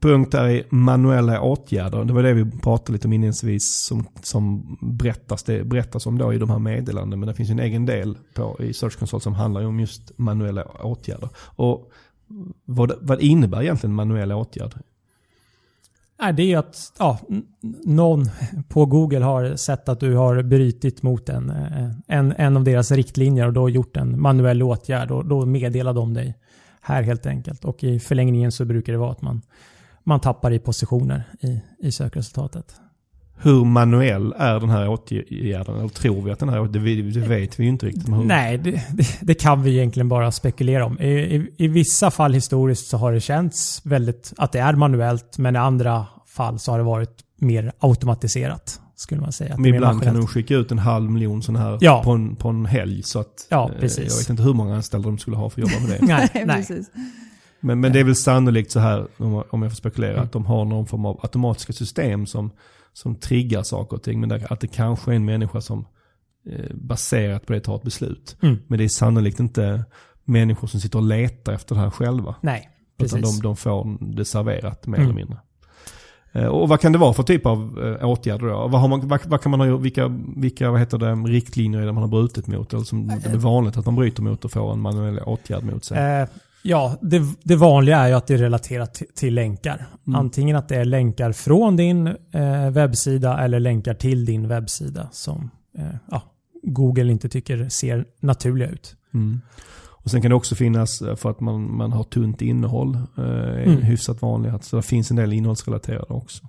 punkt 0.00 0.34
är 0.34 0.74
manuella 0.74 1.40
åtgärder. 1.40 2.04
Det 2.04 2.12
var 2.12 2.22
det 2.22 2.32
vi 2.32 2.50
pratade 2.50 2.92
lite 2.92 3.08
om 3.08 3.12
inledningsvis 3.12 3.84
som, 3.84 4.06
som 4.22 4.76
berättas, 4.80 5.42
det 5.42 5.64
berättas 5.64 6.06
om 6.06 6.18
då 6.18 6.32
i 6.32 6.38
de 6.38 6.50
här 6.50 6.58
meddelandena. 6.58 7.20
Men 7.20 7.28
det 7.28 7.34
finns 7.34 7.50
ju 7.50 7.52
en 7.52 7.58
egen 7.58 7.86
del 7.86 8.18
på, 8.34 8.56
i 8.60 8.72
Search 8.72 8.98
Console 8.98 9.20
som 9.20 9.34
handlar 9.34 9.64
om 9.64 9.80
just 9.80 10.18
manuella 10.18 10.64
åtgärder. 10.64 11.28
Och 11.36 11.90
vad, 12.64 12.92
vad 13.00 13.20
innebär 13.20 13.62
egentligen 13.62 13.94
manuella 13.94 14.36
åtgärder? 14.36 14.78
Nej, 16.22 16.32
det 16.32 16.42
är 16.42 16.46
ju 16.46 16.54
att 16.54 16.92
ja, 16.98 17.18
någon 17.84 18.30
på 18.68 18.86
Google 18.86 19.24
har 19.24 19.56
sett 19.56 19.88
att 19.88 20.00
du 20.00 20.14
har 20.14 20.42
brutit 20.42 21.02
mot 21.02 21.28
en, 21.28 21.50
eh, 21.50 21.90
en, 22.06 22.32
en 22.32 22.56
av 22.56 22.64
deras 22.64 22.90
riktlinjer 22.90 23.46
och 23.46 23.52
då 23.52 23.70
gjort 23.70 23.96
en 23.96 24.20
manuell 24.20 24.62
åtgärd 24.62 25.10
och 25.10 25.24
då 25.24 25.46
meddelar 25.46 25.92
de 25.92 26.14
dig 26.14 26.38
här 26.80 27.02
helt 27.02 27.26
enkelt. 27.26 27.64
Och 27.64 27.84
i 27.84 28.00
förlängningen 28.00 28.52
så 28.52 28.64
brukar 28.64 28.92
det 28.92 28.98
vara 28.98 29.12
att 29.12 29.22
man, 29.22 29.42
man 30.04 30.20
tappar 30.20 30.50
i 30.52 30.58
positioner 30.58 31.24
i, 31.40 31.60
i 31.86 31.92
sökresultatet. 31.92 32.64
Hur 33.44 33.64
manuell 33.64 34.34
är 34.38 34.60
den 34.60 34.70
här 34.70 34.88
åtgärden? 34.88 35.76
Eller 35.76 35.88
tror 35.88 36.22
vi 36.22 36.30
att 36.30 36.38
den 36.38 36.48
här 36.48 36.64
det, 36.64 36.78
vi- 36.78 37.02
det 37.10 37.20
vet 37.20 37.60
vi 37.60 37.64
ju 37.64 37.68
inte 37.70 37.86
riktigt. 37.86 38.08
Hur, 38.08 38.24
Nej, 38.24 38.58
det, 38.58 38.70
det, 38.70 39.06
det 39.20 39.34
kan 39.34 39.62
vi 39.62 39.70
egentligen 39.76 40.08
bara 40.08 40.32
spekulera 40.32 40.84
om. 40.86 41.00
I, 41.00 41.06
i, 41.36 41.50
I 41.58 41.68
vissa 41.68 42.10
fall 42.10 42.34
historiskt 42.34 42.86
så 42.86 42.96
har 42.96 43.12
det 43.12 43.20
känts 43.20 43.80
väldigt 43.86 44.32
att 44.36 44.52
det 44.52 44.58
är 44.58 44.72
manuellt 44.72 45.38
men 45.38 45.56
i 45.56 45.58
andra 45.58 46.06
fall 46.26 46.58
så 46.58 46.70
har 46.70 46.78
det 46.78 46.84
varit 46.84 47.16
mer 47.38 47.72
automatiserat. 47.78 48.78
Skulle 48.96 49.20
man 49.20 49.32
säga. 49.32 49.56
Men 49.58 49.74
ibland 49.74 50.02
kan 50.02 50.14
de 50.14 50.26
skicka 50.26 50.54
ut 50.54 50.70
en 50.72 50.78
halv 50.78 51.10
miljon 51.10 51.42
sådana 51.42 51.64
här 51.64 51.78
Ja. 51.80 52.02
på, 52.04 52.10
en, 52.10 52.36
på 52.36 52.48
en 52.48 52.66
helg. 52.66 53.02
Så 53.02 53.20
att, 53.20 53.46
Ja, 53.50 53.70
eh, 53.74 53.80
precis. 53.80 53.98
Jag 54.12 54.18
vet 54.18 54.30
inte 54.30 54.42
hur 54.42 54.52
många 54.54 54.74
anställda 54.76 55.08
de 55.08 55.18
skulle 55.18 55.36
ha 55.36 55.50
för 55.50 55.62
att 55.62 55.72
jobba 55.72 55.86
med 55.88 56.00
det. 56.00 56.06
Nej, 56.06 56.30
nej. 56.46 56.56
precis. 56.56 56.90
Men, 57.62 57.80
men 57.80 57.92
det 57.92 58.00
är 58.00 58.04
väl 58.04 58.16
sannolikt 58.16 58.70
så 58.70 58.80
här, 58.80 59.06
om 59.50 59.62
jag 59.62 59.70
får 59.72 59.76
spekulera, 59.76 60.12
Mm. 60.12 60.24
att 60.24 60.32
de 60.32 60.46
har 60.46 60.64
någon 60.64 60.86
form 60.86 61.06
av 61.06 61.18
automatiska 61.22 61.72
system 61.72 62.26
som, 62.26 62.50
som 62.92 63.14
triggar 63.14 63.62
saker 63.62 63.96
och 63.96 64.02
ting. 64.02 64.20
Men 64.20 64.42
att 64.50 64.60
det 64.60 64.66
kanske 64.66 65.10
är 65.12 65.16
en 65.16 65.24
människa 65.24 65.60
som 65.60 65.86
eh, 66.50 66.74
baserat 66.74 67.46
på 67.46 67.52
det 67.52 67.60
tar 67.60 67.76
ett 67.76 67.82
beslut. 67.82 68.36
Mm. 68.42 68.58
Men 68.66 68.78
det 68.78 68.84
är 68.84 68.88
sannolikt 68.88 69.40
inte 69.40 69.84
människor 70.24 70.68
som 70.68 70.80
sitter 70.80 70.98
och 70.98 71.04
letar 71.04 71.52
efter 71.52 71.74
det 71.74 71.80
här 71.80 71.90
själva. 71.90 72.34
Nej, 72.40 72.70
Utan 72.98 73.20
precis. 73.20 73.38
de, 73.40 73.42
de 73.48 73.56
får 73.56 74.14
det 74.16 74.24
serverat 74.24 74.86
mer 74.86 74.98
Mm. 74.98 75.06
eller 75.10 75.16
mindre. 75.20 75.38
Eh, 76.32 76.46
Och 76.46 76.68
vad 76.68 76.80
kan 76.80 76.92
det 76.92 76.98
vara 76.98 77.12
för 77.12 77.22
typ 77.22 77.46
av 77.46 77.78
eh, 78.00 78.08
åtgärder 78.08 78.46
då? 78.46 78.68
Vad, 78.68 78.90
man, 78.90 79.08
vad, 79.08 79.20
vad 79.26 79.40
kan 79.40 79.50
man 79.50 79.60
ha 79.60 79.76
vilka, 79.76 80.08
vilka 80.36 80.70
vad 80.70 80.80
heter 80.80 80.98
det, 80.98 81.12
riktlinjer 81.14 81.80
är 81.80 81.86
det 81.86 81.92
man 81.92 82.02
har 82.02 82.08
brutit 82.10 82.46
mot? 82.46 82.72
Eller 82.72 82.84
som 82.84 83.06
det 83.08 83.26
är 83.30 83.36
vanligt 83.36 83.76
att 83.76 83.84
man 83.86 83.96
bryter 83.96 84.22
mot 84.22 84.44
och 84.44 84.50
får 84.52 84.72
en 84.72 84.80
manuell 84.80 85.18
åtgärd 85.18 85.64
mot 85.64 85.84
sig? 85.84 85.98
Ja, 86.64 86.98
det, 87.02 87.22
det 87.42 87.56
vanliga 87.56 87.98
är 87.98 88.08
ju 88.08 88.14
att 88.14 88.26
det 88.26 88.34
är 88.34 88.38
relaterat 88.38 88.94
till, 88.94 89.06
till 89.14 89.34
länkar. 89.34 89.86
Mm. 90.06 90.20
Antingen 90.20 90.56
att 90.56 90.68
det 90.68 90.76
är 90.76 90.84
länkar 90.84 91.32
från 91.32 91.76
din 91.76 92.06
eh, 92.32 92.70
webbsida 92.70 93.38
eller 93.38 93.60
länkar 93.60 93.94
till 93.94 94.24
din 94.24 94.48
webbsida 94.48 95.08
som 95.12 95.50
eh, 95.78 95.84
ja, 96.10 96.22
Google 96.62 97.12
inte 97.12 97.28
tycker 97.28 97.68
ser 97.68 98.04
naturliga 98.20 98.68
ut. 98.68 98.96
Mm. 99.14 99.40
Och 100.04 100.10
sen 100.10 100.22
kan 100.22 100.28
det 100.28 100.34
också 100.34 100.54
finnas 100.54 101.02
eh, 101.02 101.16
för 101.16 101.30
att 101.30 101.40
man, 101.40 101.76
man 101.76 101.92
har 101.92 102.04
tunt 102.04 102.42
innehåll. 102.42 102.94
Eh, 103.18 103.52
Mm. 103.62 103.82
hyfsat 103.82 104.22
vanligt. 104.22 104.64
Så 104.64 104.76
det 104.76 104.82
finns 104.82 105.10
en 105.10 105.16
del 105.16 105.32
innehållsrelaterade 105.32 106.14
också. 106.14 106.44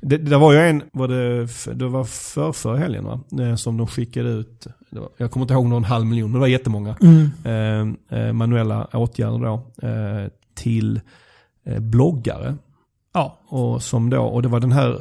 Det, 0.00 0.16
det 0.18 0.36
var 0.38 0.52
ju 0.52 0.58
en, 0.58 0.82
var 0.92 1.08
det, 1.08 1.46
det 1.74 1.88
var 1.88 2.04
för, 2.04 2.52
för 2.52 2.74
helgen 2.76 3.04
va? 3.04 3.20
Eh, 3.40 3.54
Som 3.54 3.76
de 3.76 3.86
skickade 3.86 4.28
ut, 4.28 4.66
var, 5.00 5.08
jag 5.16 5.30
kommer 5.30 5.44
inte 5.44 5.54
ihåg 5.54 5.66
någon 5.66 5.84
halv 5.84 6.06
miljon, 6.06 6.30
men 6.30 6.34
det 6.34 6.40
var 6.40 6.46
jättemånga. 6.46 6.96
Eh, 7.44 8.18
eh, 8.18 8.32
manuella 8.32 8.88
åtgärder 8.92 9.38
då. 9.38 9.86
Eh, 9.88 10.28
till 10.54 11.00
eh, 11.66 11.78
bloggare. 11.80 12.56
Ja, 13.14 13.38
Och, 13.48 13.82
som 13.82 14.10
då, 14.10 14.22
och 14.22 14.42
det 14.42 14.48
var 14.48 14.60
den 14.60 14.72
här 14.72 15.00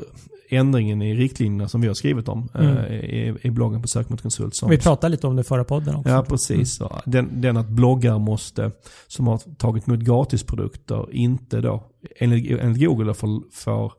ändringen 0.50 1.02
i 1.02 1.16
riktlinjerna 1.16 1.68
som 1.68 1.82
vi 1.82 1.88
har 1.88 1.94
skrivit 1.94 2.28
om 2.28 2.50
eh, 2.54 2.62
Mm. 2.70 2.94
i, 2.94 3.38
i 3.42 3.52
bloggen 3.52 3.82
på 3.82 3.88
Sökmotorkonsult. 3.88 4.64
Vi 4.70 4.78
pratade 4.78 5.12
lite 5.12 5.28
om 5.28 5.36
det 5.36 5.40
i 5.40 5.44
förra 5.44 5.64
podden 5.64 5.96
också. 5.96 6.10
Ja, 6.12 6.24
precis. 6.24 6.80
Ja. 6.80 7.02
Den, 7.06 7.42
den 7.42 7.58
att 7.58 7.68
bloggare 7.70 8.20
måste, 8.20 8.72
som 9.08 9.28
har 9.28 9.38
tagit 9.58 9.88
emot 9.88 10.00
gratisprodukter, 10.00 11.06
inte 11.12 11.62
då, 11.62 11.84
enligt, 12.20 12.62
enligt 12.62 12.88
Google, 12.88 13.14
får, 13.14 13.42
får 13.52 13.94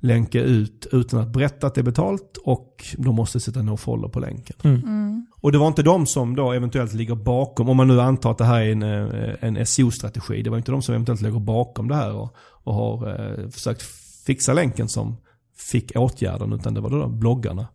länka 0.00 0.40
ut 0.40 0.86
utan 0.92 1.20
att 1.20 1.32
berätta 1.32 1.66
att 1.66 1.74
det 1.74 1.80
är 1.80 1.82
betalt 1.82 2.36
och 2.44 2.84
de 2.98 3.14
måste 3.14 3.40
sätta 3.40 3.62
nofollow 3.62 4.08
på 4.08 4.20
länken. 4.20 4.56
Mm. 4.62 4.80
Mm. 4.82 5.26
Och 5.40 5.52
det 5.52 5.58
var 5.58 5.66
inte 5.68 5.82
de 5.82 6.06
som 6.06 6.36
då 6.36 6.52
eventuellt 6.52 6.92
ligger 6.92 7.14
bakom, 7.14 7.68
om 7.68 7.76
man 7.76 7.88
nu 7.88 8.00
antar 8.00 8.30
att 8.30 8.38
det 8.38 8.44
här 8.44 8.60
är 8.60 8.72
en, 8.72 8.82
eh, 8.82 9.34
en 9.40 9.66
SEO-strategi, 9.66 10.42
det 10.42 10.50
var 10.50 10.56
inte 10.58 10.72
de 10.72 10.82
som 10.82 10.94
eventuellt 10.94 11.20
ligger 11.20 11.40
bakom 11.40 11.88
det 11.88 11.94
här 11.94 12.12
och, 12.12 12.34
och 12.38 12.74
har 12.74 13.08
eh, 13.08 13.48
försökt 13.50 13.82
fixa 14.26 14.52
länken 14.52 14.88
som 14.88 15.16
fick 15.56 15.92
åtgärden, 15.96 16.52
utan 16.52 16.74
det 16.74 16.80
var 16.80 16.90
då 16.90 17.08
bloggarna 17.08 17.66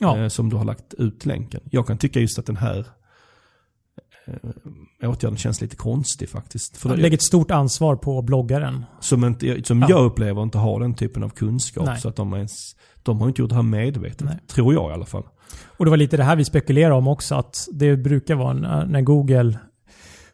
Ja. 0.00 0.18
eh, 0.18 0.28
som 0.28 0.50
du 0.50 0.56
har 0.56 0.64
lagt 0.64 0.94
ut 0.94 1.26
länken. 1.26 1.60
Jag 1.70 1.86
kan 1.86 1.98
tycka 1.98 2.20
just 2.20 2.38
att 2.38 2.46
den 2.46 2.56
här 2.56 2.86
åtgärden 5.02 5.36
känns 5.38 5.60
lite 5.60 5.76
konstig 5.76 6.28
faktiskt. 6.28 6.76
För 6.76 6.88
det, 6.88 6.96
Lägg 6.96 7.14
ett 7.14 7.22
stort 7.22 7.50
ansvar 7.50 7.96
på 7.96 8.22
bloggaren. 8.22 8.84
som 9.00 9.24
inte, 9.24 9.62
som 9.64 9.80
Ja. 9.80 9.86
jag 9.90 10.04
upplever 10.04 10.42
inte 10.42 10.58
har 10.58 10.80
den 10.80 10.94
typen 10.94 11.22
av 11.22 11.28
kunskap. 11.28 11.86
Nej. 11.86 12.00
Så 12.00 12.08
att 12.08 12.16
de 12.16 12.34
ens, 12.34 12.76
de 13.02 13.20
har 13.20 13.28
inte 13.28 13.42
gjort 13.42 13.48
det 13.50 13.54
här 13.56 13.62
medvetet. 13.62 14.20
Nej. 14.20 14.38
Tror 14.48 14.74
jag 14.74 14.90
i 14.90 14.94
alla 14.94 15.06
fall. 15.06 15.22
Och 15.76 15.84
det 15.84 15.90
var 15.90 15.96
lite 15.96 16.16
det 16.16 16.24
här 16.24 16.36
vi 16.36 16.44
spekulerade 16.44 16.94
om 16.94 17.08
också, 17.08 17.34
att 17.34 17.68
det 17.72 17.96
brukar 17.96 18.34
vara 18.34 18.52
när, 18.52 18.86
när 18.86 19.00
Google 19.00 19.58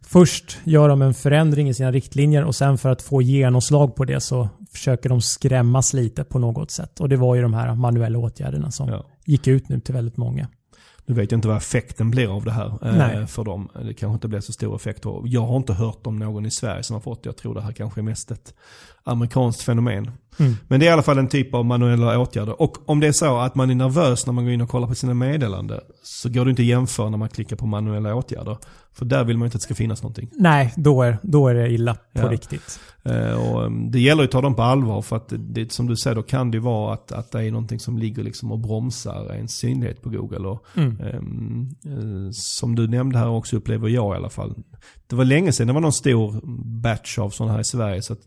först 0.01 0.59
gör 0.65 0.89
de 0.89 1.03
en 1.03 1.15
förändring 1.15 1.69
i 1.69 1.75
sina 1.75 1.93
riktlinjer 1.93 2.45
och 2.45 2.55
sen 2.55 2.79
för 2.79 2.89
att 2.89 3.03
få 3.03 3.23
genomslag 3.23 3.95
på 3.97 4.05
det 4.05 4.21
så 4.21 4.49
försöker 4.73 5.09
de 5.09 5.21
skrämmas 5.21 5.93
lite 5.93 6.25
på 6.25 6.39
något 6.39 6.71
sätt. 6.71 7.01
Och 7.01 7.09
det 7.09 7.17
var 7.17 7.35
ju 7.35 7.43
de 7.43 7.55
här 7.55 7.75
manuella 7.75 8.19
åtgärderna 8.19 8.71
som 8.71 8.89
Ja. 8.89 9.05
gick 9.27 9.47
ut 9.47 9.69
nu 9.69 9.81
till 9.81 9.95
väldigt 9.95 10.17
många. 10.17 10.49
Nu 11.07 11.15
vet 11.15 11.31
jag 11.31 11.39
inte 11.39 11.49
vad 11.49 11.57
effekten 11.57 12.11
blir 12.11 12.37
av 12.37 12.45
det 12.45 12.51
här 12.51 12.67
eh, 12.67 12.97
Nej. 12.97 13.27
för 13.27 13.45
dem. 13.45 13.69
Det 13.75 13.95
kanske 13.95 14.15
inte 14.15 14.29
blir 14.29 14.41
så 14.41 14.53
stor 14.53 14.77
effekt. 14.77 15.05
Jag 15.25 15.47
har 15.47 15.57
inte 15.57 15.73
hört 15.73 16.07
om 16.07 16.19
någon 16.19 16.47
i 16.47 16.51
Sverige 16.51 16.83
som 16.83 16.95
har 16.95 17.01
fått 17.01 17.23
det. 17.23 17.29
Jag 17.29 17.37
tror 17.37 17.55
det 17.55 17.61
här 17.61 17.73
kanske 17.73 18.01
är 18.01 18.03
mest 18.03 18.31
ett 18.31 18.55
amerikanskt 19.05 19.63
fenomen. 19.63 20.11
Mm. 20.39 20.57
Men 20.69 20.81
det 20.81 20.87
är 20.87 20.91
i 20.91 20.93
alla 20.93 21.03
fall 21.03 21.19
en 21.19 21.29
typ 21.29 21.55
av 21.55 21.65
manuella 21.65 22.19
åtgärder. 22.19 22.63
Och 22.63 22.77
om 22.87 23.01
det 23.01 23.07
är 23.07 23.13
så 23.13 23.39
att 23.39 23.55
man 23.55 23.71
är 23.71 23.75
nervös 23.75 24.27
när 24.27 24.33
man 24.33 24.45
går 24.45 24.53
in 24.53 24.61
och 24.61 24.69
kollar 24.69 24.89
på 24.89 24.95
sina 24.95 25.15
meddelanden 25.15 25.81
så 26.03 26.29
går 26.29 26.45
det 26.45 26.51
inte 26.51 26.63
att 26.63 26.67
jämföra 26.67 27.11
när 27.11 27.19
man 27.19 27.29
klickar 27.29 27.57
på 27.57 27.67
manuella 27.67 28.15
åtgärder. 28.15 28.57
För 28.93 29.05
där 29.05 29.25
vill 29.25 29.39
man 29.39 29.47
inte 29.47 29.57
att 29.57 29.61
det 29.61 29.65
ska 29.65 29.75
finnas 29.75 30.03
någonting. 30.03 30.31
Nej, 30.33 30.75
då 30.77 31.03
är, 31.03 31.19
då 31.23 31.49
är 31.49 31.55
det 31.55 31.71
illa 31.73 31.95
på 31.95 32.01
Ja. 32.13 32.29
riktigt. 32.31 32.81
Eh, 33.03 33.33
Och 33.51 33.65
um, 33.65 33.91
det 33.91 34.01
gäller 34.01 34.25
att 34.25 34.31
ta 34.31 34.41
dem 34.41 34.55
på 34.55 34.63
allvar 34.63 35.03
för 35.03 35.17
att 35.17 35.33
det, 35.39 35.73
som 35.73 35.87
du 35.87 35.97
säger 35.97 36.15
då 36.17 36.23
kan 36.23 36.51
det 36.51 36.57
ju 36.57 36.63
vara 36.63 36.95
att, 36.95 37.13
att 37.13 37.33
det 37.33 37.45
är 37.45 37.51
någonting 37.51 37.81
som 37.81 37.99
ligger 37.99 38.23
liksom 38.23 38.53
och 38.53 38.59
bromsar 38.59 39.35
ens 39.35 39.53
synlighet 39.57 40.03
på 40.03 40.11
Google. 40.11 40.49
Och, 40.49 40.67
Mm. 40.77 41.01
ehm, 41.01 41.69
eh, 41.87 42.31
som 42.33 42.75
du 42.75 42.89
nämnde 42.89 43.19
här 43.19 43.29
också 43.29 43.57
upplever 43.57 43.89
jag 43.89 44.15
i 44.15 44.17
alla 44.17 44.31
fall. 44.31 44.55
Det 45.07 45.17
var 45.17 45.25
länge 45.25 45.53
sedan 45.53 45.67
det 45.67 45.73
var 45.73 45.81
någon 45.81 45.93
stor 45.93 46.41
batch 46.83 47.19
av 47.19 47.31
sådana 47.31 47.53
här 47.53 47.61
i 47.61 47.65
Sverige, 47.65 48.03
så 48.03 48.13
att, 48.13 48.21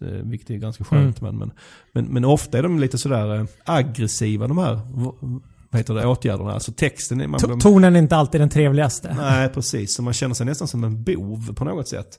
eh, 0.00 0.08
vilket 0.08 0.50
är 0.50 0.56
ganska 0.56 0.84
skönt. 0.84 1.20
Men, 1.20 1.38
men, 1.38 1.50
men, 1.92 2.04
men 2.04 2.24
ofta 2.24 2.58
är 2.58 2.62
de 2.62 2.78
lite 2.78 2.98
sådär 2.98 3.38
eh, 3.40 3.44
aggressiva 3.64 4.48
de 4.48 4.58
här 4.58 4.80
vad 5.70 5.80
heter 5.80 5.94
det, 5.94 6.06
åtgärderna. 6.06 6.52
Alltså 6.52 6.72
texten 6.72 7.20
är... 7.20 7.26
Man, 7.26 7.40
To- 7.40 7.60
Tonen 7.60 7.96
är 7.96 8.00
inte 8.00 8.16
alltid 8.16 8.40
den 8.40 8.48
trevligaste. 8.48 9.14
Nej, 9.18 9.48
precis. 9.48 9.94
Så 9.94 10.02
man 10.02 10.12
känner 10.12 10.34
sig 10.34 10.46
nästan 10.46 10.68
som 10.68 10.84
en 10.84 11.02
bov 11.04 11.54
på 11.54 11.64
något 11.64 11.88
sätt. 11.88 12.18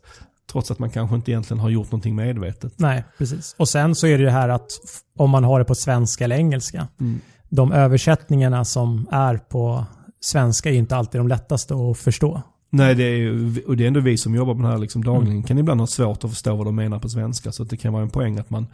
Trots 0.52 0.72
att 0.72 0.80
man 0.80 0.90
kanske 0.90 1.16
inte 1.16 1.32
egentligen 1.32 1.60
har 1.60 1.70
gjort 1.70 1.88
någonting 1.88 2.16
medvetet. 2.16 2.74
Nej, 2.78 3.04
precis. 3.18 3.56
Och 3.58 3.70
sen 3.70 3.96
så 3.96 4.08
är 4.08 4.18
det 4.18 4.24
ju 4.24 4.30
här 4.30 4.50
att 4.50 4.72
om 5.18 5.30
man 5.30 5.44
har 5.44 5.60
det 5.60 5.66
på 5.66 5.76
svenska 5.76 6.24
eller 6.24 6.36
engelska. 6.36 6.88
Mm. 7.00 7.20
De 7.50 7.72
översättningarna 7.72 8.66
som 8.66 9.08
är 9.12 9.38
på 9.38 9.86
svenska 10.22 10.70
är 10.70 10.74
ju 10.74 10.80
inte 10.80 10.96
alltid 10.96 11.20
de 11.20 11.28
lättaste 11.28 11.74
att 11.74 11.98
förstå. 11.98 12.42
Nej, 12.70 12.96
det 12.96 13.04
är 13.04 13.68
och 13.68 13.78
det 13.78 13.84
är 13.84 13.88
ändå 13.88 14.00
vi 14.00 14.18
som 14.18 14.36
jobbar 14.36 14.54
med 14.54 14.66
det 14.66 14.70
här 14.70 14.78
liksom 14.78 15.04
dagligen. 15.04 15.32
Mm. 15.32 15.44
kan 15.44 15.58
ibland 15.58 15.80
ha 15.80 15.88
svårt 15.88 16.24
att 16.24 16.30
förstå 16.30 16.56
vad 16.56 16.66
de 16.66 16.76
menar 16.76 17.00
på 17.00 17.10
svenska. 17.10 17.52
Så 17.52 17.64
det 17.64 17.78
kan 17.78 17.94
vara 17.94 18.04
en 18.04 18.10
poäng 18.10 18.38
att 18.38 18.50
man... 18.50 18.68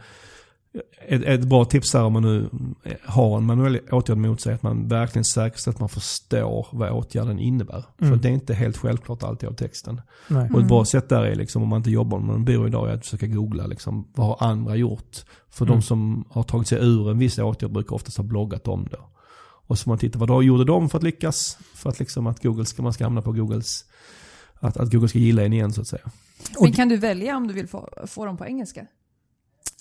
Ett, 1.08 1.22
ett 1.22 1.44
bra 1.44 1.64
tips 1.64 1.94
här 1.94 2.02
om 2.02 2.12
man 2.12 2.22
nu 2.22 2.48
har 3.04 3.36
en 3.38 3.44
manuell 3.44 3.80
åtgärd 3.90 4.18
mot 4.18 4.40
sig, 4.40 4.54
att 4.54 4.62
man 4.62 4.88
verkligen 4.88 5.24
säkerställer 5.24 5.74
att 5.74 5.80
man 5.80 5.88
förstår 5.88 6.66
vad 6.72 6.90
åtgärden 6.90 7.38
innebär. 7.38 7.84
Mm. 8.00 8.12
För 8.12 8.22
det 8.22 8.28
är 8.28 8.32
inte 8.32 8.54
helt 8.54 8.76
självklart 8.76 9.22
alltid 9.22 9.48
av 9.48 9.52
texten. 9.52 10.00
Nej. 10.28 10.50
Och 10.54 10.60
ett 10.60 10.68
bra 10.68 10.84
sätt 10.84 11.08
där 11.08 11.22
är 11.22 11.34
liksom, 11.34 11.62
om 11.62 11.68
man 11.68 11.76
inte 11.76 11.90
jobbar 11.90 12.18
med 12.18 12.34
en 12.34 12.44
byrå 12.44 12.66
idag, 12.66 12.90
är 12.90 12.94
att 12.94 13.04
försöka 13.04 13.26
googla 13.26 13.66
liksom, 13.66 14.08
vad 14.14 14.26
har 14.26 14.48
andra 14.48 14.76
gjort? 14.76 15.24
För 15.50 15.64
Mm. 15.64 15.76
de 15.76 15.82
som 15.82 16.24
har 16.30 16.42
tagit 16.42 16.68
sig 16.68 16.78
ur 16.78 17.10
en 17.10 17.18
viss 17.18 17.38
åtgärd 17.38 17.72
brukar 17.72 17.94
oftast 17.94 18.16
ha 18.16 18.24
bloggat 18.24 18.68
om 18.68 18.88
det. 18.90 19.00
Och 19.66 19.78
så 19.78 19.84
får 19.84 19.90
man 19.90 19.98
titta, 19.98 20.18
vad 20.18 20.28
då 20.28 20.42
gjorde 20.42 20.64
de 20.64 20.88
för 20.88 20.98
att 20.98 21.04
lyckas? 21.04 21.58
För 21.74 21.90
att 21.90 21.98
liksom 21.98 22.26
att 22.26 22.42
Google 22.42 22.64
ska, 22.64 22.82
man 22.82 22.92
ska 22.92 23.04
hamna 23.04 23.22
på 23.22 23.32
Googles, 23.32 23.84
att, 24.60 24.76
att 24.76 24.92
Google 24.92 25.08
ska 25.08 25.18
gilla 25.18 25.44
en 25.44 25.52
igen 25.52 25.72
så 25.72 25.80
att 25.80 25.86
säga. 25.86 26.10
Men 26.60 26.72
kan 26.72 26.88
du 26.88 26.96
välja 26.96 27.36
om 27.36 27.48
du 27.48 27.54
vill 27.54 27.68
få, 27.68 27.88
få 28.06 28.24
dem 28.24 28.36
på 28.36 28.46
engelska? 28.46 28.86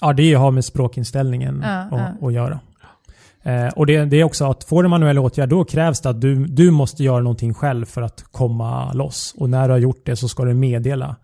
Ja, 0.01 0.13
det 0.13 0.33
har 0.33 0.51
med 0.51 0.65
språkinställningen 0.65 1.61
Ja, 1.63 1.69
att, 1.69 2.15
ja. 2.21 2.27
att 2.27 2.33
göra. 2.33 2.59
Eh, 3.43 3.67
och 3.67 3.85
det, 3.85 4.05
det 4.05 4.17
är 4.17 4.23
också 4.23 4.45
att 4.45 4.63
får 4.63 4.83
du 4.83 4.89
manuell 4.89 5.19
åtgärd, 5.19 5.49
då 5.49 5.63
krävs 5.63 6.01
det 6.01 6.09
att 6.09 6.21
du, 6.21 6.45
du 6.45 6.71
måste 6.71 7.03
göra 7.03 7.21
någonting 7.21 7.53
själv 7.53 7.85
för 7.85 8.01
att 8.01 8.23
komma 8.31 8.93
loss. 8.93 9.35
Och 9.37 9.49
när 9.49 9.67
du 9.67 9.73
har 9.73 9.79
gjort 9.79 10.05
det 10.05 10.15
så 10.15 10.27
ska 10.27 10.45
du 10.45 10.53
meddela 10.53 11.15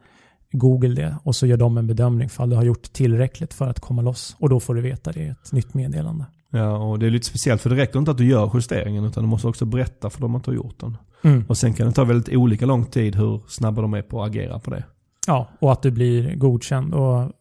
Google 0.51 0.95
det 0.95 1.15
och 1.24 1.36
så 1.36 1.47
gör 1.47 1.57
de 1.57 1.78
en 1.78 1.88
bedömning 1.88 2.30
för 2.30 2.43
att 2.43 2.49
du 2.49 2.55
har 2.55 2.63
gjort 2.63 2.93
tillräckligt 2.93 3.53
för 3.53 3.67
att 3.67 3.80
komma 3.80 4.01
loss. 4.01 4.36
Och 4.39 4.49
då 4.49 4.59
får 4.59 4.76
du 4.76 4.82
veta 4.82 5.11
det 5.11 5.19
i 5.19 5.28
ett 5.28 5.51
nytt 5.51 5.74
meddelande. 5.74 6.26
Ja, 6.49 6.78
och 6.78 6.99
det 6.99 7.05
är 7.05 7.09
lite 7.09 7.26
speciellt 7.26 7.61
för 7.61 7.69
det 7.69 7.76
räcker 7.76 7.99
inte 7.99 8.11
att 8.11 8.17
du 8.17 8.28
gör 8.28 8.51
justeringen 8.53 9.05
utan 9.05 9.24
du 9.24 9.30
måste 9.30 9.47
också 9.47 9.65
berätta 9.65 10.09
för 10.09 10.21
dem 10.21 10.36
att 10.36 10.43
du 10.43 10.51
har 10.51 10.55
gjort 10.55 10.80
den. 10.80 10.97
Mm. 11.24 11.45
Och 11.47 11.57
sen 11.57 11.74
kan 11.74 11.88
det 11.88 11.93
ta 11.93 12.03
väldigt 12.03 12.36
olika 12.36 12.65
lång 12.65 12.86
tid 12.86 13.15
hur 13.15 13.41
snabba 13.47 13.82
de 13.82 13.93
är 13.93 14.01
på 14.01 14.24
att 14.24 14.30
agera 14.30 14.59
på 14.59 14.71
det. 14.71 14.84
Ja, 15.28 15.49
och 15.59 15.71
att 15.71 15.82
du 15.82 15.91
blir 15.91 16.36
godkänd. 16.36 16.93
Och 16.93 17.32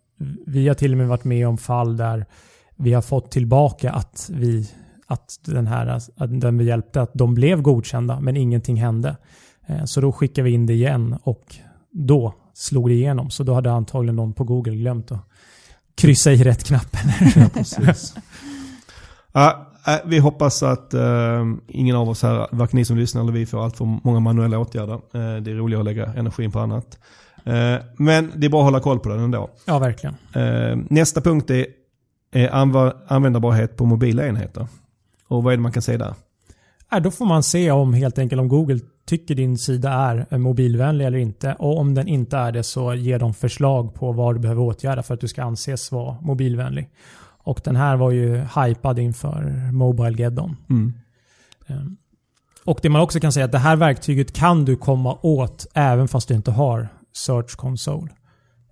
vi 0.47 0.69
har 0.69 0.75
till 0.75 0.93
och 0.93 0.99
med 0.99 1.09
varit 1.09 1.25
med 1.25 1.49
om 1.49 1.59
fall 1.59 1.97
där 1.97 2.27
vi 2.77 2.93
har 2.93 3.03
fått 3.03 3.31
tillbaka 3.31 3.93
att 3.93 4.31
vi 4.33 4.71
att 5.07 5.39
den 5.45 5.67
här, 5.67 5.87
att 6.17 6.41
den 6.41 6.59
vi 6.59 6.65
hjälpte, 6.65 7.03
att 7.03 7.11
de 7.15 7.35
blev 7.35 7.63
godkända 7.63 8.21
men 8.21 8.37
ingenting 8.37 8.77
hände. 8.77 9.17
Eh, 9.67 9.85
Så 9.85 10.01
då 10.01 10.13
skickade 10.13 10.45
vi 10.45 10.55
in 10.55 10.67
det 10.67 10.73
igen 10.73 11.17
och 11.23 11.57
då 11.91 12.35
slog 12.55 12.89
det 12.89 12.95
igenom. 12.95 13.31
Så 13.31 13.43
då 13.43 13.55
hade 13.55 13.73
antagligen 13.73 14.17
någon 14.17 14.33
på 14.33 14.45
Google 14.45 14.77
glömt 14.77 15.13
att 15.13 15.29
kryssa 15.95 16.33
i 16.33 16.45
rätt 16.45 16.65
knappen. 16.65 17.01
Ja, 17.37 17.49
precis. 17.55 18.15
ja, 19.33 19.67
äh, 19.87 19.97
vi 20.05 20.19
hoppas 20.19 20.63
att 20.63 20.95
eh, 20.95 21.47
ingen 21.69 21.97
av 21.97 22.09
oss 22.09 22.23
här, 22.23 22.47
varken 22.53 22.77
ni 22.77 22.85
som 22.85 22.97
lyssnar 22.97 23.23
eller 23.23 23.33
vi, 23.33 23.47
får 23.47 23.65
allt 23.65 23.77
för 23.77 23.85
många 23.85 24.21
manuella 24.21 24.59
åtgärder. 24.59 24.95
Eh, 24.95 25.43
det 25.43 25.51
är 25.51 25.55
roligare 25.55 25.81
att 25.81 25.85
lägga 25.85 26.07
energin 26.07 26.53
på 26.53 26.59
annat. 26.59 26.99
Eh, 27.45 27.77
men 27.97 28.33
det 28.37 28.47
är 28.47 28.51
bra 28.51 28.61
att 28.61 28.65
hålla 28.65 28.81
koll 28.81 28.99
på 28.99 29.09
den 29.09 29.19
ändå. 29.21 29.51
ja, 29.67 29.79
verkligen. 29.79 30.17
Eh, 30.35 30.79
nästa 30.91 31.21
punkt 31.21 31.51
är, 31.51 31.67
användbarhet 33.07 33.77
på 33.77 33.87
mobila 33.87 34.27
enheter. 34.27 34.67
Och 35.29 35.43
vad 35.43 35.53
är 35.53 35.57
det 35.57 35.63
man 35.63 35.73
kan 35.73 35.83
se 35.83 35.97
där? 35.97 36.15
Då 37.03 37.11
får 37.11 37.27
man 37.27 37.43
se 37.43 37.71
om 37.71 37.95
helt 37.95 38.19
enkelt 38.19 38.41
om 38.41 38.49
Google 38.49 38.81
tycker 39.07 39.35
din 39.35 39.59
sida 39.59 39.93
är 39.93 40.27
eh, 40.31 40.39
mobilvänlig 40.39 41.07
eller 41.07 41.19
inte. 41.19 41.57
Och 41.59 41.79
om 41.79 41.95
den 41.95 42.09
inte 42.09 42.37
är 42.37 42.53
det 42.53 42.63
så 42.63 42.95
ger 42.95 43.19
de 43.19 43.35
förslag 43.35 43.95
på 43.95 44.13
vad 44.13 44.35
du 44.35 44.39
behöver 44.39 44.63
åtgärda 44.63 45.03
för 45.03 45.15
att 45.15 45.21
du 45.21 45.29
ska 45.29 45.43
anses 45.43 45.93
vara 45.93 46.17
mobilvänlig. 46.21 46.91
Och 47.45 47.61
den 47.65 47.77
här 47.77 47.97
var 47.97 48.11
ju 48.11 48.37
hypad 48.37 48.99
inför 48.99 49.73
Mobile 49.73 50.23
Geddon. 50.23 50.57
Mm. 50.71 50.93
Ehm, 51.67 51.97
Och 52.65 52.79
det 52.83 52.89
man 52.89 53.03
också 53.03 53.21
kan 53.21 53.33
säga 53.33 53.45
är 53.45 53.49
att 53.49 53.53
det 53.53 53.59
här 53.59 53.77
verktyget 53.77 54.33
kan 54.33 54.65
du 54.65 54.77
komma 54.77 55.19
åt 55.23 55.67
även 55.75 56.09
fast 56.09 56.29
du 56.29 56.35
inte 56.35 56.51
har 56.51 56.89
Search 57.13 57.57
Console. 57.57 58.09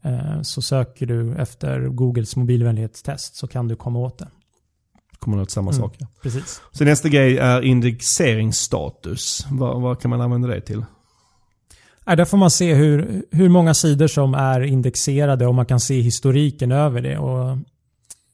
Ehm, 0.03 0.45
Så 0.45 0.62
söker 0.62 1.07
du 1.07 1.34
efter 1.34 1.80
Googles 1.88 2.36
mobilvänlighetstest 2.36 3.34
så 3.36 3.47
kan 3.47 3.68
du 3.68 3.76
komma 3.76 3.99
åt 3.99 4.18
det. 4.18 4.28
Kommer 5.18 5.41
åt 5.41 5.51
samma 5.51 5.70
Mm. 5.70 5.82
sak. 5.82 5.97
Ja. 5.99 6.07
Precis. 6.22 6.61
Så 6.72 6.84
nästa 6.84 7.09
grej 7.09 7.38
är 7.38 7.62
indexeringsstatus. 7.62 9.47
Vad, 9.51 9.80
vad 9.80 10.01
kan 10.01 10.11
man 10.11 10.20
använda 10.20 10.49
det 10.49 10.61
till? 10.61 10.84
Ja, 12.05 12.16
där 12.16 12.24
får 12.24 12.38
man 12.38 12.51
se 12.51 12.74
hur, 12.74 13.24
hur 13.30 13.49
många 13.49 13.74
sidor 13.74 14.07
som 14.07 14.34
är 14.34 14.61
indexerade 14.61 15.47
och 15.47 15.55
man 15.55 15.66
kan 15.66 15.80
se 15.80 16.01
historiken 16.01 16.72
över 16.72 17.01
det. 17.03 17.18
Och 17.18 17.59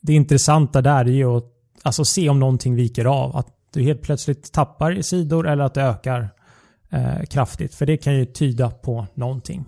det 0.01 0.13
intressanta 0.13 0.83
där 0.83 1.05
är 1.05 1.11
ju 1.13 1.37
att 1.37 1.45
alltså, 1.83 2.05
se 2.05 2.29
om 2.29 2.41
någonting 2.41 2.75
viker 2.75 3.05
av. 3.05 3.37
Att 3.37 3.47
du 3.73 3.83
helt 3.83 4.03
plötsligt 4.03 4.53
tappar 4.53 4.99
i 4.99 5.03
sidor 5.03 5.49
eller 5.49 5.65
att 5.65 5.75
det 5.75 5.83
ökar 5.83 6.29
eh, 6.91 7.23
kraftigt. 7.31 7.75
För 7.75 7.87
det 7.87 7.97
kan 7.97 8.15
ju 8.17 8.25
tyda 8.25 8.71
på 8.71 9.07
någonting. 9.15 9.65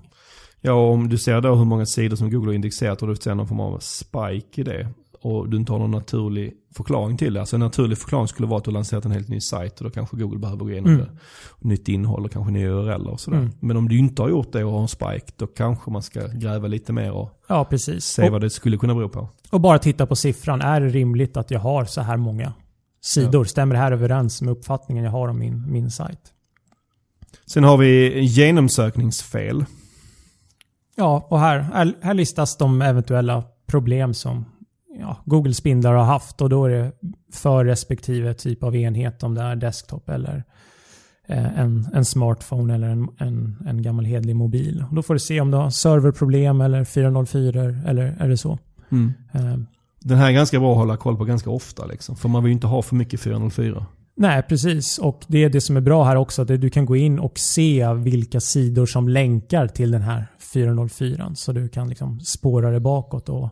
Ja, 0.61 0.73
om 0.91 1.09
du 1.09 1.19
ser 1.19 1.41
då 1.41 1.55
hur 1.55 1.65
många 1.65 1.87
sidor 1.87 2.17
som 2.17 2.31
Google 2.31 2.49
har 2.49 2.55
indexerat 2.55 3.03
och 3.03 3.09
du 3.09 3.17
ser 3.17 3.35
någon 3.35 3.49
form 3.49 3.61
av 3.61 3.79
spike 3.79 4.61
i 4.61 4.65
det 4.65 4.89
och 5.23 5.49
du 5.49 5.57
inte 5.57 5.73
har 5.73 5.79
någon 5.79 5.91
naturlig 5.91 6.55
förklaring 6.77 7.17
till 7.17 7.35
det. 7.35 7.41
Alltså 7.41 7.57
en 7.57 7.61
naturlig 7.61 7.99
förklaring 7.99 8.29
skulle 8.29 8.49
vara 8.49 8.59
att 8.59 8.65
du 8.65 8.71
har 8.71 8.75
lanserat 8.75 9.05
en 9.05 9.11
helt 9.13 9.29
ny 9.29 9.41
sajt 9.41 9.79
och 9.79 9.85
då 9.85 9.91
kanske 9.91 10.17
Google 10.17 10.39
behöver 10.39 10.65
gå 10.65 10.71
igenom 10.71 10.93
Mm. 10.93 11.07
det. 11.07 11.69
Nytt 11.69 11.89
innehåll 11.89 12.25
och 12.25 12.33
kanske 12.33 12.53
nya 12.53 12.69
URL 12.71 13.07
och 13.09 13.21
sådär. 13.21 13.39
Mm. 13.39 13.51
Men 13.61 13.77
om 13.77 13.89
du 13.89 13.99
inte 13.99 14.23
har 14.23 14.29
gjort 14.29 14.53
det 14.53 14.65
och 14.65 14.73
har 14.73 14.83
en 14.83 14.89
spike, 14.89 15.33
då 15.37 15.47
kanske 15.47 15.91
man 15.91 16.03
ska 16.03 16.27
gräva 16.27 16.69
lite 16.69 16.93
mer 16.93 17.13
och 17.13 17.31
Ja, 17.49 17.65
precis. 17.65 18.05
se 18.05 18.27
Och, 18.27 18.33
vad 18.33 18.41
det 18.41 18.51
skulle 18.51 18.77
kunna 18.77 18.95
bero 18.95 19.09
på. 19.09 19.29
och 19.51 19.61
bara 19.61 19.79
titta 19.79 20.07
på 20.07 20.17
siffran. 20.17 20.61
Är 20.61 20.81
det 20.81 20.89
rimligt 20.89 21.37
att 21.37 21.51
jag 21.51 21.61
har 21.61 21.85
så 21.85 22.01
här 22.01 22.17
många 22.17 22.53
sidor? 23.01 23.45
Stämmer 23.45 23.75
det 23.75 23.81
här 23.81 23.93
överens 23.93 24.43
med 24.43 24.53
uppfattningen 24.53 25.05
jag 25.05 25.11
har 25.13 25.29
om 25.29 25.39
min, 25.39 25.73
min 25.73 25.91
sajt? 25.91 26.21
Sen 27.47 27.65
har 27.65 27.77
vi 27.77 28.21
genomsökningsfel. 28.21 29.65
Ja, 30.99 31.27
och 31.31 31.41
här, 31.41 31.67
här, 32.03 32.15
listas 32.15 32.57
de 32.57 32.83
eventuella 32.83 33.45
problem 33.67 34.15
som 34.15 34.45
ja, 35.01 35.17
Google 35.25 35.55
spindlar 35.55 35.95
har 35.95 36.05
haft 36.05 36.41
och 36.41 36.49
då 36.49 36.65
är 36.65 36.71
det 36.71 36.93
för 37.33 37.65
respektive 37.65 38.35
typ 38.35 38.63
av 38.63 38.77
enhet 38.77 39.23
om 39.23 39.35
det 39.35 39.43
är 39.43 39.57
desktop 39.57 40.09
eller 40.09 40.45
eh, 41.29 41.59
en, 41.59 41.89
en 41.95 42.05
smartphone 42.05 42.75
eller 42.75 42.89
en, 42.89 43.09
en, 43.19 43.57
en 43.67 43.83
gammal 43.83 44.05
hedlig 44.05 44.37
mobil. 44.37 44.85
Och 44.89 44.95
då 44.95 45.03
får 45.03 45.15
du 45.15 45.21
se 45.21 45.41
om 45.41 45.51
du 45.51 45.57
har 45.57 45.71
serverproblem 45.71 46.61
eller 46.61 46.85
404 46.85 47.63
eller 47.87 48.17
är 48.19 48.29
det 48.29 48.37
så. 48.37 48.59
Eh, 49.33 49.57
Den 50.01 50.19
här 50.19 50.29
är 50.29 50.33
ganska 50.33 50.61
bra 50.61 50.73
att 50.73 50.79
hålla 50.79 50.97
koll 50.97 51.17
på 51.17 51.25
ganska 51.25 51.51
ofta 51.51 51.87
liksom. 51.87 52.17
För 52.17 52.29
man 52.29 52.43
vill 52.43 52.51
ju 52.51 52.55
inte 52.55 52.67
ha 52.67 52.83
för 52.83 52.97
mycket 52.97 53.21
404. 53.21 53.87
Nej, 54.21 54.43
precis. 54.43 54.99
Och 54.99 55.25
det 55.27 55.45
är 55.45 55.49
det 55.51 55.61
som 55.61 55.77
är 55.77 55.81
bra 55.81 56.05
här 56.05 56.17
också. 56.17 56.43
Att 56.43 56.49
du 56.49 56.71
kan 56.71 56.87
gå 56.87 56.97
in 56.97 57.19
och 57.19 57.39
se 57.39 57.93
vilka 57.95 58.41
sidor 58.41 58.87
som 58.87 59.09
länkar 59.09 59.67
till 59.69 59.91
den 59.91 60.03
här 60.03 60.27
404. 60.53 61.33
Så 61.35 61.53
du 61.53 61.69
kan 61.69 61.89
liksom 61.89 62.21
spåra 62.21 62.71
det 62.71 62.81
bakåt 62.81 63.29
och 63.29 63.49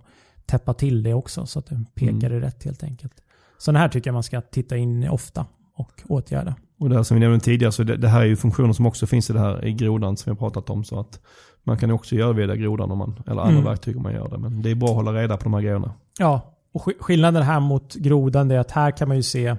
täppa 0.46 0.74
till 0.74 1.02
det 1.02 1.14
också. 1.14 1.46
Så 1.46 1.58
att 1.58 1.66
den 1.66 1.84
pekar 1.94 2.10
Mm. 2.12 2.30
det 2.40 2.40
rätt 2.46 2.64
helt 2.64 2.82
enkelt. 2.82 3.12
Så 3.58 3.72
den 3.72 3.80
här 3.80 3.88
tycker 3.88 4.08
jag 4.08 4.14
man 4.14 4.22
ska 4.22 4.40
titta 4.40 4.76
in 4.76 5.08
ofta 5.08 5.46
och 5.76 5.92
åtgärda. 6.08 6.54
Och 6.80 6.88
det 6.88 6.96
här 6.96 7.02
som 7.02 7.14
vi 7.14 7.20
nämnde 7.20 7.40
tidigare, 7.44 7.72
så 7.72 7.82
det, 7.82 7.96
det 7.96 8.08
här 8.08 8.20
är 8.20 8.24
ju 8.24 8.36
funktioner 8.36 8.72
som 8.72 8.86
också 8.86 9.06
finns 9.06 9.30
i 9.30 9.32
det 9.32 9.40
här 9.40 9.64
i 9.64 9.72
grodan 9.72 10.16
som 10.16 10.30
vi 10.30 10.34
har 10.40 10.48
pratat 10.48 10.70
om. 10.70 10.84
Så 10.84 11.00
att 11.00 11.20
man 11.64 11.78
kan 11.78 11.90
också 11.90 12.14
göra 12.14 12.32
det 12.32 12.46
via 12.46 12.56
grodan 12.56 12.90
om 12.90 12.98
man, 12.98 13.22
eller 13.26 13.40
andra 13.40 13.52
Mm. 13.52 13.64
verktyg 13.64 13.96
om 13.96 14.02
man 14.02 14.12
gör 14.12 14.28
det. 14.28 14.38
Men 14.38 14.62
det 14.62 14.70
är 14.70 14.74
bra 14.74 14.88
att 14.88 14.94
hålla 14.94 15.12
reda 15.12 15.36
på 15.36 15.42
de 15.44 15.54
här 15.54 15.60
grejerna. 15.60 15.94
Ja, 16.18 16.54
och 16.72 16.80
sk- 16.82 17.00
skillnaden 17.00 17.42
här 17.42 17.60
mot 17.60 17.94
grodan 17.94 18.50
är 18.50 18.58
att 18.58 18.70
här 18.70 18.90
kan 18.90 19.08
man 19.08 19.16
ju 19.16 19.22
se 19.22 19.56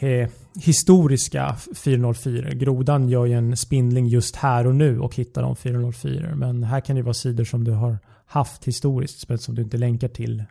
eh, 0.00 0.28
historiska 0.54 1.56
404. 1.74 2.50
Grodan 2.50 3.08
gör 3.08 3.26
ju 3.26 3.34
en 3.34 3.56
spindling 3.56 4.06
just 4.06 4.36
här 4.36 4.66
och 4.66 4.74
nu 4.74 5.00
och 5.00 5.14
hittar 5.14 5.42
de 5.42 5.56
404. 5.56 6.34
Men 6.34 6.64
här 6.64 6.80
kan 6.80 6.96
det 6.96 7.02
vara 7.02 7.14
sidor 7.14 7.44
som 7.44 7.64
du 7.64 7.72
har 7.72 7.98
haft 8.26 8.64
historiskt 8.64 9.28
men 9.28 9.38
som 9.38 9.54
du 9.54 9.62
inte 9.62 9.76
länkar 9.76 10.08
till 10.08 10.44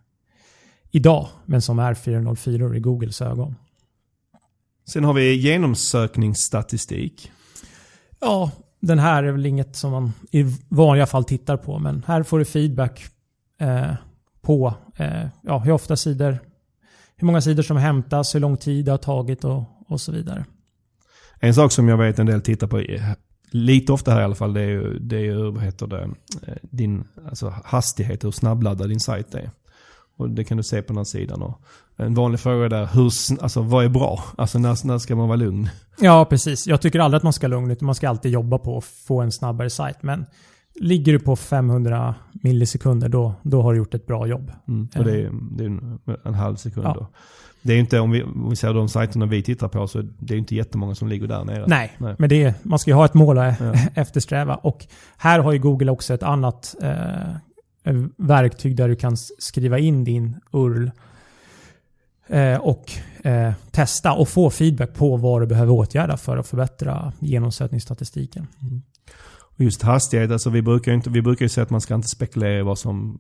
idag. 0.91 1.27
Men 1.45 1.61
som 1.61 1.79
är 1.79 1.93
404 1.93 2.75
i 2.75 2.79
Googles 2.79 3.21
ögon. 3.21 3.55
Sen 4.87 5.03
har 5.03 5.13
vi 5.13 5.33
genomsökningsstatistik. 5.33 7.31
Ja, 8.19 8.51
den 8.79 8.99
här 8.99 9.23
är 9.23 9.31
väl 9.31 9.45
inget 9.45 9.75
som 9.75 9.91
man 9.91 10.13
i 10.31 10.43
vanliga 10.69 11.05
fall 11.05 11.23
tittar 11.23 11.57
på. 11.57 11.79
Men 11.79 12.03
här 12.07 12.23
får 12.23 12.39
du 12.39 12.45
feedback 12.45 13.05
eh, 13.59 13.93
på 14.41 14.73
eh, 14.95 15.27
ja, 15.41 15.59
hur 15.59 15.71
ofta 15.71 15.95
sidor, 15.95 16.39
hur 17.19 17.25
många 17.25 17.41
sidor 17.41 17.63
som 17.63 17.77
hämtas, 17.77 18.35
hur 18.35 18.39
lång 18.39 18.57
tid 18.57 18.85
det 18.85 18.91
har 18.91 18.97
tagit 18.97 19.43
och, 19.43 19.63
och 19.87 20.01
så 20.01 20.11
vidare. 20.11 20.45
En 21.39 21.53
sak 21.53 21.71
som 21.71 21.87
jag 21.87 21.97
vet 21.97 22.19
en 22.19 22.25
del 22.25 22.41
tittar 22.41 22.67
på, 22.67 22.83
lite 23.51 23.93
ofta 23.93 24.11
här 24.11 24.21
i 24.21 24.23
alla 24.23 24.35
fall, 24.35 24.53
det 24.53 24.61
är 24.61 24.67
ju, 24.67 24.99
det 24.99 25.15
är 25.15 25.21
ju 25.21 25.51
vad 25.51 25.63
heter 25.63 25.87
det, 25.87 26.09
eh, 26.47 26.53
din 26.61 27.03
alltså 27.29 27.53
hastighet, 27.65 28.23
hur 28.23 28.31
snabbladdad 28.31 28.89
din 28.89 28.99
sajt 28.99 29.35
är. 29.35 29.51
Och 30.17 30.29
det 30.29 30.43
kan 30.43 30.57
du 30.57 30.63
se 30.63 30.81
på 30.81 30.87
den 30.87 30.97
här 30.97 31.03
sidan. 31.03 31.41
Och 31.41 31.61
en 31.95 32.13
vanlig 32.13 32.39
fråga 32.39 32.65
är 32.65 32.69
där, 32.69 32.89
hur, 32.93 33.11
alltså, 33.41 33.61
vad 33.61 33.85
är 33.85 33.89
bra? 33.89 34.23
Alltså 34.37 34.59
när, 34.59 34.87
när 34.87 34.97
ska 34.97 35.15
man 35.15 35.27
vara 35.27 35.35
lugn? 35.35 35.69
Ja, 35.99 36.25
precis. 36.25 36.67
Jag 36.67 36.81
tycker 36.81 36.99
aldrig 36.99 37.17
att 37.17 37.23
man 37.23 37.33
ska 37.33 37.47
vara 37.47 37.59
lugn, 37.59 37.71
utan 37.71 37.85
man 37.85 37.95
ska 37.95 38.09
alltid 38.09 38.31
jobba 38.31 38.57
på 38.57 38.77
att 38.77 38.85
få 38.85 39.21
en 39.21 39.31
snabbare 39.31 39.69
sajt. 39.69 40.03
Men 40.03 40.25
ligger 40.79 41.13
du 41.13 41.19
på 41.19 41.35
500 41.35 42.15
millisekunder, 42.31 43.09
då, 43.09 43.33
då 43.41 43.61
har 43.61 43.73
du 43.73 43.77
gjort 43.77 43.93
ett 43.93 44.07
bra 44.07 44.27
jobb. 44.27 44.51
Mm, 44.67 44.87
och 44.97 45.03
det 45.03 45.11
är, 45.11 45.31
det 45.51 45.63
är 45.63 45.67
en, 45.67 45.99
en, 46.23 46.33
halv 46.33 46.55
sekund 46.55 46.87
ja. 46.87 46.93
då. 46.93 47.07
Det 47.61 47.73
är 47.73 47.77
inte, 47.77 47.99
om 47.99 48.11
vi, 48.11 48.23
om 48.23 48.49
vi 48.49 48.55
ser 48.55 48.73
de 48.73 48.89
sajterna 48.89 49.25
vi 49.25 49.43
tittar 49.43 49.67
på, 49.67 49.87
så 49.87 50.01
det 50.19 50.33
är 50.33 50.37
inte 50.37 50.55
jättemånga 50.55 50.95
som 50.95 51.07
ligger 51.07 51.27
där 51.27 51.43
nere. 51.43 51.65
Nej, 51.67 51.91
Nej. 51.97 52.15
men 52.19 52.29
det 52.29 52.43
är, 52.43 52.53
man 52.63 52.79
ska 52.79 52.91
ju 52.91 52.95
ha 52.95 53.05
ett 53.05 53.13
mål 53.13 53.37
att 53.37 53.59
ja. 53.59 53.73
eftersträva. 53.93 54.55
Och 54.55 54.87
här 55.17 55.39
har 55.39 55.51
ju 55.51 55.59
Google 55.59 55.91
också 55.91 56.13
ett 56.13 56.23
annat 56.23 56.75
eh, 56.81 57.93
verktyg 58.17 58.75
där 58.75 58.87
du 58.87 58.95
kan 58.95 59.17
skriva 59.17 59.79
in 59.79 60.03
din 60.03 60.35
URL 60.51 60.91
eh, 62.27 62.57
och 62.57 62.91
eh, 63.23 63.53
testa 63.71 64.13
och 64.13 64.29
få 64.29 64.49
feedback 64.49 64.93
på 64.93 65.17
vad 65.17 65.41
du 65.41 65.47
behöver 65.47 65.73
åtgärda 65.73 66.17
för 66.17 66.37
att 66.37 66.47
förbättra 66.47 67.13
genomsökningsstatistiken. 67.19 68.47
Mm. 68.61 68.81
Just 69.59 69.81
hastighet, 69.81 70.31
alltså 70.31 70.49
vi 70.49 70.61
brukar 70.61 70.91
ju 70.91 70.95
inte, 70.95 71.09
vi 71.09 71.21
brukar 71.21 71.47
säga 71.47 71.63
att 71.63 71.69
man 71.69 71.81
ska 71.81 71.95
inte 71.95 72.07
spekulera 72.07 72.59
i 72.59 72.61
vad 72.61 72.79
som 72.79 73.19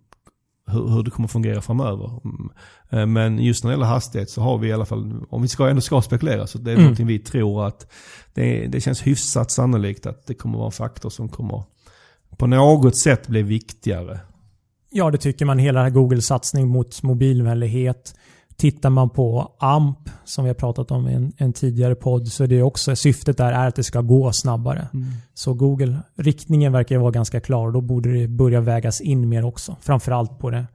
hur, 0.67 0.87
hur 0.87 1.03
det 1.03 1.11
kommer 1.11 1.27
fungera 1.27 1.61
framöver. 1.61 2.19
Mm. 2.23 2.49
Eh, 2.89 3.05
men 3.05 3.39
just 3.39 3.63
när 3.63 3.71
det 3.71 3.73
gäller 3.73 3.85
hastighet 3.85 4.29
så 4.29 4.41
har 4.41 4.57
vi 4.57 4.67
i 4.67 4.73
alla 4.73 4.85
fall, 4.85 5.25
om 5.29 5.41
vi 5.41 5.47
ska, 5.47 5.69
ändå 5.69 5.81
ska 5.81 6.01
spekulera, 6.01 6.47
så 6.47 6.57
det 6.57 6.71
är 6.71 6.73
mm. 6.73 6.83
någonting 6.83 7.07
vi 7.07 7.19
tror 7.19 7.67
att 7.67 7.91
det, 8.33 8.67
det 8.67 8.81
känns 8.81 9.01
hyfsat 9.01 9.51
sannolikt 9.51 10.05
att 10.05 10.27
det 10.27 10.33
kommer 10.33 10.57
vara 10.57 10.65
en 10.65 10.71
faktor 10.71 11.09
som 11.09 11.29
kommer 11.29 11.63
på 12.37 12.47
något 12.47 12.97
sätt 12.97 13.27
bli 13.27 13.43
viktigare 13.43 14.19
Ja, 14.91 15.11
det 15.11 15.17
tycker 15.17 15.45
man. 15.45 15.59
Hela 15.59 15.89
Google-satsning 15.89 16.67
mot 16.67 17.03
mobilvänlighet. 17.03 18.15
Tittar 18.59 18.89
man 18.89 19.09
på 19.09 19.51
AMP, 19.57 19.97
som 20.25 20.43
vi 20.43 20.49
har 20.49 20.55
pratat 20.55 20.91
om 20.91 21.09
i 21.09 21.13
en, 21.13 21.33
en 21.37 21.53
tidigare 21.53 21.95
podd, 21.95 22.27
så 22.27 22.43
är 22.43 22.47
det 22.47 22.63
också 22.63 22.95
syftet 22.95 23.37
där 23.37 23.51
är 23.51 23.67
att 23.67 23.75
det 23.75 23.83
ska 23.83 24.01
gå 24.01 24.31
snabbare. 24.31 24.87
Mm. 24.93 25.07
Så 25.33 25.53
Google, 25.53 25.97
riktningen 26.15 26.71
verkar 26.71 26.97
vara 26.97 27.11
ganska 27.11 27.39
klar. 27.39 27.71
Då 27.71 27.81
borde 27.81 28.13
det 28.13 28.27
börja 28.27 28.61
vägas 28.61 29.01
in 29.01 29.29
mer 29.29 29.45
också. 29.45 29.75
Framförallt 29.81 30.39
på 30.39 30.49
det 30.49 30.65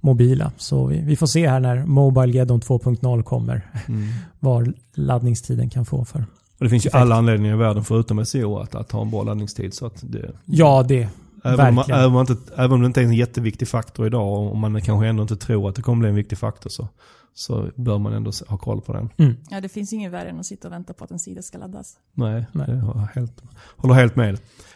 mobila. 0.00 0.52
Så 0.56 0.86
vi, 0.86 1.00
vi 1.00 1.16
får 1.16 1.26
se 1.26 1.48
här 1.48 1.60
när 1.60 1.86
Mobile 1.86 2.32
Geddon 2.32 2.60
2.0 2.60 3.22
kommer. 3.22 3.70
Mm. 3.88 4.08
vad 4.40 4.72
laddningstiden 4.94 5.70
kan 5.70 5.84
få 5.84 6.04
för 6.04 6.24
och 6.58 6.64
det 6.64 6.70
finns 6.70 6.86
ju 6.86 6.90
alla 6.92 7.14
anledningar 7.14 7.54
i 7.54 7.58
världen 7.58 7.84
förutom 7.84 8.26
SEO 8.26 8.58
att, 8.58 8.74
att 8.74 8.92
ha 8.92 9.02
en 9.02 9.10
bra 9.10 9.22
laddningstid. 9.22 9.74
Så 9.74 9.86
att 9.86 10.02
det, 10.02 10.30
ja, 10.44 10.84
det, 10.88 11.08
Även 11.44 11.68
om, 11.68 11.74
man, 11.74 11.90
även, 11.90 12.14
om 12.14 12.20
inte, 12.20 12.36
även 12.56 12.72
om 12.72 12.80
det 12.80 12.86
inte 12.86 13.00
är 13.00 13.04
en 13.04 13.12
jätteviktig 13.12 13.68
faktor 13.68 14.06
idag 14.06 14.50
och 14.50 14.56
man 14.56 14.82
kanske 14.82 15.06
ändå 15.06 15.22
inte 15.22 15.36
tror 15.36 15.68
att 15.68 15.74
det 15.74 15.82
kommer 15.82 16.00
bli 16.00 16.08
en 16.08 16.14
viktig 16.14 16.38
faktor 16.38 16.70
så, 16.70 16.88
så 17.34 17.70
bör 17.74 17.98
man 17.98 18.12
ändå 18.12 18.32
ha 18.48 18.56
koll 18.56 18.80
på 18.80 18.92
den. 18.92 19.10
Mm. 19.16 19.36
Ja, 19.50 19.60
det 19.60 19.68
finns 19.68 19.92
inget 19.92 20.12
värre 20.12 20.28
än 20.28 20.40
att 20.40 20.46
sitta 20.46 20.68
och 20.68 20.74
vänta 20.74 20.92
på 20.92 21.04
att 21.04 21.10
en 21.10 21.18
sida 21.18 21.42
ska 21.42 21.58
laddas. 21.58 21.96
Nej, 22.14 22.46
Nej. 22.52 22.66
jag 22.68 22.76
håller 22.76 23.08
helt, 23.14 23.42
håller 23.76 23.94
helt 23.94 24.16
med. 24.16 24.34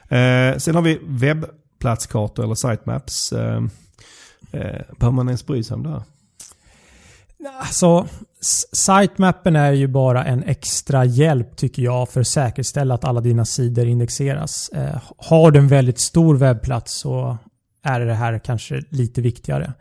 Eh, 0.09 0.59
sen 0.59 0.75
har 0.75 0.83
vi 0.83 1.01
webbplatskartor 1.03 2.45
eller 2.45 2.55
sitemaps. 2.55 3.33
Eh, 3.33 3.63
eh, 4.53 4.83
behöver 4.99 5.11
man 5.11 5.29
ens 5.29 5.47
bry 5.47 5.63
sig 5.63 5.75
om 5.75 5.83
det 5.83 5.91
här? 5.91 6.03
Alltså, 7.59 8.07
sitemappen 8.72 9.57
är 9.57 9.72
ju 9.72 9.86
bara 9.86 10.24
en 10.24 10.43
extra 10.43 11.05
hjälp 11.05 11.57
tycker 11.57 11.82
jag 11.82 12.09
för 12.09 12.20
att 12.20 12.26
säkerställa 12.26 12.95
att 12.95 13.05
alla 13.05 13.20
dina 13.20 13.45
sidor 13.45 13.86
indexeras. 13.86 14.68
Eh, 14.68 15.01
har 15.16 15.51
du 15.51 15.59
en 15.59 15.68
väldigt 15.68 16.01
stor 16.01 16.36
webbplats 16.36 17.01
så 17.01 17.38
är 17.82 18.01
det 18.01 18.14
här 18.14 18.38
kanske 18.38 18.82
lite 18.88 19.20
viktigare. 19.20 19.72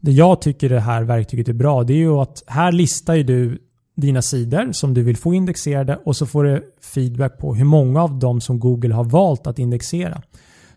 Det 0.00 0.12
jag 0.12 0.42
tycker 0.42 0.68
det 0.68 0.80
här 0.80 1.02
verktyget 1.02 1.48
är 1.48 1.52
bra 1.52 1.84
det 1.84 1.92
är 1.92 1.96
ju 1.96 2.12
att 2.12 2.42
här 2.46 2.72
listar 2.72 3.14
ju 3.14 3.22
du 3.22 3.58
dina 3.96 4.22
sidor 4.22 4.72
som 4.72 4.94
du 4.94 5.02
vill 5.02 5.16
få 5.16 5.34
indexerade 5.34 5.98
och 6.04 6.16
så 6.16 6.26
får 6.26 6.44
du 6.44 6.72
feedback 6.82 7.38
på 7.38 7.54
hur 7.54 7.64
många 7.64 8.02
av 8.02 8.18
dem 8.18 8.40
som 8.40 8.60
Google 8.60 8.94
har 8.94 9.04
valt 9.04 9.46
att 9.46 9.58
indexera. 9.58 10.22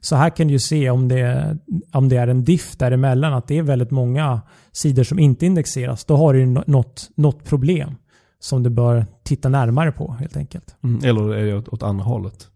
Så 0.01 0.15
här 0.15 0.29
kan 0.29 0.47
du 0.47 0.53
ju 0.53 0.59
se 0.59 0.89
om 0.89 1.07
det, 1.07 1.57
om 1.91 2.09
det 2.09 2.17
är 2.17 2.27
en 2.27 2.43
diff 2.43 2.77
däremellan, 2.77 3.33
att 3.33 3.47
det 3.47 3.57
är 3.57 3.63
väldigt 3.63 3.91
många 3.91 4.41
sidor 4.71 5.03
som 5.03 5.19
inte 5.19 5.45
indexeras. 5.45 6.05
Då 6.05 6.17
har 6.17 6.33
du 6.33 6.45
något, 6.45 7.09
något 7.15 7.43
problem 7.43 7.95
som 8.39 8.63
du 8.63 8.69
bör 8.69 9.05
titta 9.23 9.49
närmare 9.49 9.91
på 9.91 10.13
helt 10.13 10.37
enkelt. 10.37 10.75
Mm, 10.83 11.03
eller 11.03 11.33
är 11.33 11.45
det 11.45 11.57
åt, 11.57 11.67
åt 11.67 11.83
andra 11.83 12.03
hållet? 12.03 12.47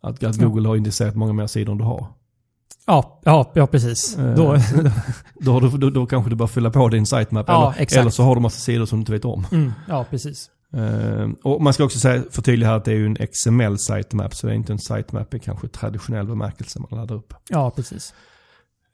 Att, 0.00 0.24
att 0.24 0.36
Google 0.36 0.62
ja. 0.62 0.68
har 0.68 0.76
indexerat 0.76 1.14
många 1.14 1.32
mer 1.32 1.46
sidor 1.46 1.72
än 1.72 1.78
du 1.78 1.84
har. 1.84 2.06
Ja, 2.86 3.20
ja, 3.24 3.52
ja 3.54 3.66
precis. 3.66 4.18
Eh, 4.18 4.34
då, 4.34 4.56
då, 5.60 5.60
då, 5.60 5.90
då, 5.90 6.06
kanske 6.06 6.30
du 6.30 6.36
bör 6.36 6.46
fylla 6.46 6.70
på 6.70 6.88
din 6.88 7.06
sitemap. 7.06 7.48
Ja, 7.48 7.74
eller, 7.76 7.98
eller 7.98 8.10
så 8.10 8.22
har 8.22 8.34
du 8.34 8.40
massa 8.40 8.60
sidor 8.60 8.86
som 8.86 8.98
du 8.98 9.00
inte 9.00 9.12
vet 9.12 9.24
om. 9.24 9.46
Mm, 9.52 9.72
ja, 9.88 10.06
precis. 10.10 10.50
Uh, 10.76 11.30
och 11.42 11.62
man 11.62 11.72
ska 11.72 11.84
också 11.84 11.98
säga, 11.98 12.22
förtydliga 12.30 12.68
här 12.68 12.76
att 12.76 12.84
det 12.84 12.92
är 12.92 12.96
ju 12.96 13.06
en 13.06 13.26
XML 13.26 13.78
sitemap 13.78 14.34
så 14.34 14.46
det 14.46 14.52
är 14.52 14.56
inte 14.56 14.72
en 14.72 14.78
sitemap 14.78 15.34
i 15.34 15.38
kanske 15.38 15.68
traditionell 15.68 16.26
bemärkelse 16.26 16.80
man 16.80 17.00
laddar 17.00 17.14
upp. 17.14 17.34
Ja, 17.48 17.70
precis. 17.70 18.14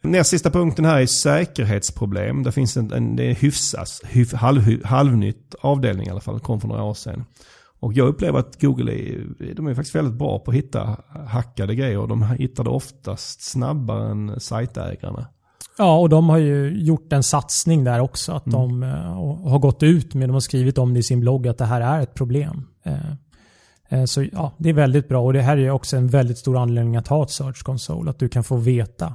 Näst 0.02 0.30
sista 0.30 0.50
punkten 0.50 0.84
här 0.84 1.00
är 1.00 1.06
säkerhetsproblem. 1.06 2.42
Det 2.42 2.52
finns 2.52 2.76
en, 2.76 2.92
en 2.92 3.16
det 3.16 3.30
är 3.30 3.34
hyfsas, 3.34 4.00
hyf, 4.04 4.32
halv, 4.32 4.84
halvnytt 4.84 5.54
avdelning 5.60 6.06
i 6.06 6.10
alla 6.10 6.20
fall, 6.20 6.40
kom 6.40 6.60
för 6.60 6.68
några 6.68 6.82
år 6.82 6.94
sedan. 6.94 7.24
Och 7.80 7.92
jag 7.92 8.08
upplever 8.08 8.38
att 8.38 8.60
Google 8.60 8.92
är, 8.92 9.54
de 9.54 9.66
är 9.66 9.74
faktiskt 9.74 9.94
väldigt 9.94 10.18
bra 10.18 10.38
på 10.38 10.50
att 10.50 10.56
hitta 10.56 10.96
hackade 11.28 11.74
grejer. 11.74 12.06
De 12.06 12.22
hittar 12.22 12.64
det 12.64 12.70
oftast 12.70 13.42
snabbare 13.42 14.10
än 14.10 14.40
sajtägarna. 14.40 15.26
Ja, 15.78 15.98
och 15.98 16.08
de 16.08 16.28
har 16.28 16.38
ju 16.38 16.82
gjort 16.84 17.12
en 17.12 17.22
satsning 17.22 17.84
där 17.84 18.00
också. 18.00 18.32
Att 18.32 18.46
mm. 18.46 18.60
de 18.60 18.82
uh, 18.82 19.48
har 19.48 19.58
gått 19.58 19.82
ut 19.82 20.14
med, 20.14 20.28
de 20.28 20.32
har 20.32 20.40
skrivit 20.40 20.78
om 20.78 20.94
det 20.94 21.00
i 21.00 21.02
sin 21.02 21.20
blogg, 21.20 21.48
att 21.48 21.58
det 21.58 21.64
här 21.64 21.80
är 21.80 22.00
ett 22.00 22.14
problem. 22.14 22.66
Uh, 22.86 22.94
uh, 23.98 24.04
så 24.04 24.24
ja, 24.32 24.52
det 24.58 24.68
är 24.68 24.72
väldigt 24.72 25.08
bra. 25.08 25.24
Och 25.24 25.32
det 25.32 25.42
här 25.42 25.56
är 25.56 25.70
också 25.70 25.96
en 25.96 26.08
väldigt 26.08 26.38
stor 26.38 26.56
anledning 26.56 26.96
att 26.96 27.08
ha 27.08 27.22
ett 27.22 27.30
Search 27.30 27.62
Console. 27.62 28.10
Att 28.10 28.18
du 28.18 28.28
kan 28.28 28.44
få 28.44 28.56
veta 28.56 29.14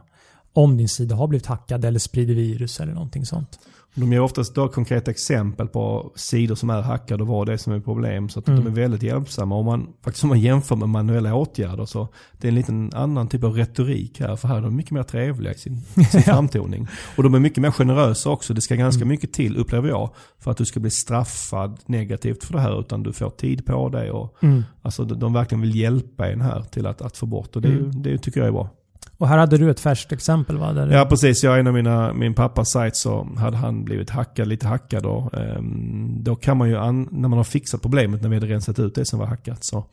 om 0.54 0.78
din 0.78 0.90
sida 0.90 1.16
har 1.16 1.28
blivit 1.28 1.46
hackad 1.46 1.86
eller 1.86 2.00
sprider 2.00 2.34
virus 2.34 2.80
eller 2.80 2.94
någonting 2.94 3.26
sånt. 3.26 3.60
De 3.96 4.14
ger 4.14 4.20
oftast 4.20 4.56
då 4.56 4.68
konkreta 4.68 5.12
exempel 5.12 5.68
på 5.68 6.12
sidor 6.16 6.56
som 6.56 6.70
är 6.70 6.82
hackade 6.82 7.24
och 7.24 7.30
vad 7.30 7.48
det 7.48 7.54
är 7.54 7.58
som 7.58 7.74
är 7.74 7.80
problem. 7.80 8.30
Så 8.30 8.40
att 8.40 8.48
mm. 8.48 8.64
de 8.64 8.70
är 8.70 8.76
väldigt 8.76 9.04
hjälpsamma. 9.04 9.56
Om 9.56 9.66
man, 9.66 9.88
faktiskt 10.04 10.24
om 10.24 10.30
man 10.30 10.40
jämför 10.40 10.76
med 10.76 10.90
manuella 10.90 11.36
åtgärder 11.36 11.86
så 11.86 12.08
det 12.38 12.48
är 12.48 12.50
en 12.50 12.56
liten 12.56 12.92
annan 12.94 13.28
typ 13.28 13.44
av 13.44 13.54
retorik 13.54 14.20
här. 14.20 14.36
För 14.36 14.48
här 14.48 14.58
är 14.58 14.62
de 14.62 14.76
mycket 14.76 14.92
mer 14.92 15.04
trevliga 15.04 15.54
i 15.54 15.58
sin, 15.58 15.82
sin 16.12 16.22
framtoning. 16.22 16.88
Och 17.18 17.24
de 17.24 17.34
är 17.34 17.40
mycket 17.40 17.62
mer 17.62 17.72
generösa 17.72 18.30
också. 18.30 18.54
Det 18.54 18.62
ska 18.62 18.76
ganska 18.76 19.02
mm. 19.02 19.08
mycket 19.08 19.34
till, 19.34 19.58
upplever 19.58 19.90
jag, 19.90 20.10
för 20.40 20.52
att 20.52 20.58
du 20.58 20.66
ska 20.66 20.80
bli 20.80 20.92
straffad 20.92 21.80
negativt 21.86 22.44
för 22.44 22.54
det 22.54 22.60
här. 22.60 22.80
Utan 22.80 23.04
du 23.04 23.14
får 23.14 23.30
tid 23.30 23.66
på 23.66 23.90
dig. 23.90 24.12
Och, 24.12 24.44
mm. 24.44 24.64
Alltså 24.82 25.06
de 25.06 25.34
verkligen 25.34 25.62
vill 25.62 25.76
hjälpa 25.76 26.32
en 26.32 26.42
här 26.42 26.62
till 26.62 26.88
att, 26.88 27.02
att 27.02 27.18
få 27.18 27.26
bort. 27.26 27.56
Och 27.56 27.62
det, 27.62 27.68
mm. 27.68 28.02
det 28.02 28.18
tycker 28.18 28.40
jag 28.40 28.48
är 28.48 28.52
bra. 28.52 28.70
Och 29.18 29.28
här 29.28 29.38
hade 29.38 29.58
du 29.58 29.70
ett 29.70 29.80
färskt 29.80 30.12
exempel 30.12 30.58
va? 30.58 30.74
Där 30.74 30.92
ja 30.92 31.06
precis, 31.06 31.44
jag 31.44 31.60
en 31.60 31.68
av 31.68 31.74
mina, 31.74 32.14
min 32.14 32.34
pappas 32.34 32.72
sajt 32.72 32.96
så 32.96 33.28
hade 33.38 33.58
han 33.58 33.84
blivit 33.84 34.10
hackad, 34.10 34.48
lite 34.48 34.68
hackad 34.68 35.04
då. 35.04 35.30
Um, 35.34 36.24
då 36.24 36.36
kan 36.36 36.58
man 36.58 36.70
ju, 36.70 36.78
an, 36.78 37.08
när 37.12 37.30
man 37.30 37.38
har 37.38 37.44
fixat 37.44 37.82
problemet, 37.82 38.22
när 38.22 38.30
vi 38.30 38.36
hade 38.36 38.48
rensat 38.48 38.80
ut 38.80 38.96
det 38.96 39.06
som 39.06 39.20
var 39.20 39.26
hackat 39.26 39.64
så, 39.64 39.86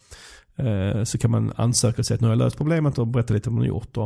uh, 0.63 1.05
så 1.05 1.19
kan 1.19 1.31
man 1.31 1.53
ansöka 1.57 2.05
sig 2.05 2.15
att 2.15 2.21
nu 2.21 2.27
har 2.27 2.33
jag 2.33 2.39
löst 2.39 2.57
problemet 2.57 2.99
och 2.99 3.07
berätta 3.07 3.35
lite 3.35 3.49
vad 3.49 3.55
man 3.55 3.63
har 3.63 3.69
gjort. 3.69 3.89
Då. 3.93 4.03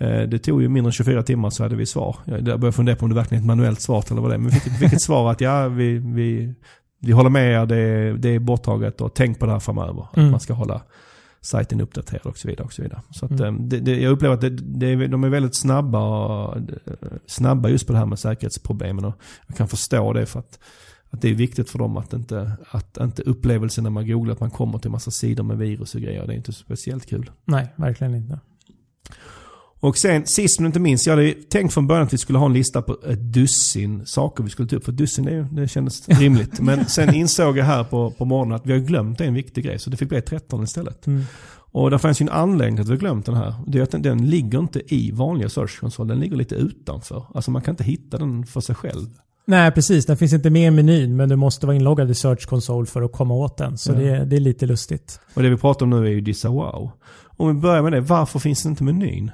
Uh, 0.00 0.22
det 0.22 0.38
tog 0.38 0.62
ju 0.62 0.68
mindre 0.68 0.88
än 0.88 0.92
24 0.92 1.22
timmar 1.22 1.50
så 1.50 1.62
hade 1.62 1.76
vi 1.76 1.86
svar. 1.86 2.16
Jag 2.24 2.44
började 2.44 2.72
fundera 2.72 2.96
på 2.96 3.04
om 3.04 3.08
det 3.08 3.16
verkligen 3.16 3.42
är 3.42 3.44
ett 3.44 3.56
manuellt 3.56 3.80
svar 3.80 4.04
eller 4.10 4.20
vad 4.20 4.30
det 4.30 4.34
är. 4.34 4.38
Men 4.38 4.50
vi 4.50 4.60
fick, 4.60 4.72
fick 4.72 4.92
ett 4.92 5.02
svar 5.02 5.30
att 5.30 5.40
ja, 5.40 5.68
vi, 5.68 5.98
vi, 5.98 6.54
vi 7.00 7.12
håller 7.12 7.30
med 7.30 7.52
er, 7.52 7.66
det, 7.66 8.12
det 8.18 8.28
är 8.28 8.38
borttaget 8.38 9.00
och 9.00 9.14
tänk 9.14 9.38
på 9.38 9.46
det 9.46 9.52
här 9.52 9.60
framöver. 9.60 10.06
Mm. 10.14 10.26
Att 10.26 10.30
man 10.30 10.40
ska 10.40 10.52
hålla 10.52 10.82
sajten 11.40 11.80
uppdaterad 11.80 12.26
och 12.26 12.38
så 12.38 12.48
vidare. 12.48 12.64
Och 12.64 12.72
så 12.72 12.82
vidare. 12.82 13.02
Så 13.10 13.24
att, 13.24 13.30
mm. 13.30 13.56
Eh, 13.56 13.62
det, 13.62 13.80
det, 13.80 14.00
jag 14.00 14.12
upplever 14.12 14.34
att 14.34 14.40
det, 14.40 14.50
det, 14.50 15.06
de 15.06 15.24
är 15.24 15.28
väldigt 15.28 15.54
snabba, 15.54 16.62
snabba 17.26 17.68
just 17.68 17.86
på 17.86 17.92
det 17.92 17.98
här 17.98 18.06
med 18.06 18.18
säkerhetsproblemen. 18.18 19.04
Och 19.04 19.14
jag 19.46 19.56
kan 19.56 19.68
förstå 19.68 20.12
det 20.12 20.26
för 20.26 20.40
att 20.40 20.58
att 21.12 21.20
det 21.20 21.28
är 21.28 21.34
viktigt 21.34 21.70
för 21.70 21.78
dem 21.78 21.96
att 21.96 22.12
inte, 22.12 22.52
att 22.70 22.98
inte 23.00 23.22
upplevelsen 23.22 23.84
när 23.84 23.90
man 23.90 24.06
googlar 24.06 24.32
att 24.32 24.40
man 24.40 24.50
kommer 24.50 24.78
till 24.78 24.90
massa 24.90 25.10
sidor 25.10 25.44
med 25.44 25.58
virus 25.58 25.94
och 25.94 26.00
grejer. 26.00 26.26
Det 26.26 26.32
är 26.32 26.36
inte 26.36 26.52
speciellt 26.52 27.06
kul. 27.06 27.30
Nej, 27.44 27.72
verkligen 27.76 28.14
inte. 28.14 28.38
Och 29.80 29.96
sen 29.98 30.26
sist 30.26 30.60
men 30.60 30.66
inte 30.66 30.80
minst, 30.80 31.06
jag 31.06 31.16
hade 31.16 31.32
tänkt 31.32 31.74
från 31.74 31.86
början 31.86 32.06
att 32.06 32.12
vi 32.12 32.18
skulle 32.18 32.38
ha 32.38 32.46
en 32.46 32.52
lista 32.52 32.82
på 32.82 32.96
ett 33.08 33.20
dussin 33.32 34.06
saker 34.06 34.44
vi 34.44 34.50
skulle 34.50 34.68
ta 34.68 34.76
upp. 34.76 34.84
För 34.84 34.92
dussin 34.92 35.24
det, 35.24 35.46
det 35.52 35.68
kändes 35.68 36.08
rimligt. 36.20 36.60
Men 36.60 36.86
sen 36.86 37.14
insåg 37.14 37.58
jag 37.58 37.64
här 37.64 37.84
på, 37.84 38.10
på 38.10 38.24
morgonen 38.24 38.56
att 38.56 38.66
vi 38.66 38.72
har 38.72 38.78
glömt 38.78 39.20
en 39.20 39.34
viktig 39.34 39.64
grej. 39.64 39.78
Så 39.78 39.90
det 39.90 39.96
fick 39.96 40.08
bli 40.08 40.20
13 40.22 40.64
istället. 40.64 41.06
Mm. 41.06 41.22
Och 41.72 41.90
där 41.90 41.98
fanns 41.98 42.20
ju 42.20 42.24
en 42.24 42.28
anledning 42.28 42.76
till 42.76 42.82
att 42.82 42.88
vi 42.88 42.92
har 42.92 42.98
glömt 42.98 43.26
den 43.26 43.34
här. 43.34 43.54
Det 43.66 43.78
är 43.78 43.82
att 43.82 43.90
den, 43.90 44.02
den 44.02 44.30
ligger 44.30 44.58
inte 44.58 44.94
i 44.94 45.10
vanliga 45.12 45.48
Search 45.48 45.80
Console, 45.80 46.08
den 46.12 46.20
ligger 46.20 46.36
lite 46.36 46.54
utanför. 46.54 47.24
Alltså 47.34 47.50
man 47.50 47.62
kan 47.62 47.72
inte 47.72 47.84
hitta 47.84 48.18
den 48.18 48.46
för 48.46 48.60
sig 48.60 48.74
själv. 48.74 49.06
Nej, 49.46 49.70
precis. 49.72 50.06
Den 50.06 50.16
finns 50.16 50.32
inte 50.32 50.50
med 50.50 50.66
i 50.66 50.70
menyn, 50.70 51.16
men 51.16 51.28
du 51.28 51.36
måste 51.36 51.66
vara 51.66 51.76
inloggad 51.76 52.10
i 52.10 52.14
Search 52.14 52.46
Console 52.46 52.86
för 52.86 53.02
att 53.02 53.12
komma 53.12 53.34
åt 53.34 53.56
den. 53.56 53.78
Så 53.78 53.92
Ja. 53.92 53.96
det, 53.98 54.24
det 54.24 54.36
är 54.36 54.40
lite 54.40 54.66
lustigt. 54.66 55.20
Och 55.34 55.42
det 55.42 55.50
vi 55.50 55.56
pratar 55.56 55.86
om 55.86 55.90
nu 55.90 55.96
är 56.06 56.10
ju 56.10 56.20
Dissa 56.20 56.48
Wow. 56.48 56.90
Om 57.36 57.48
vi 57.48 57.54
börjar 57.54 57.82
med 57.82 57.92
det, 57.92 58.00
varför 58.00 58.38
finns 58.38 58.62
det 58.62 58.68
inte 58.68 58.84
menyn? 58.84 59.30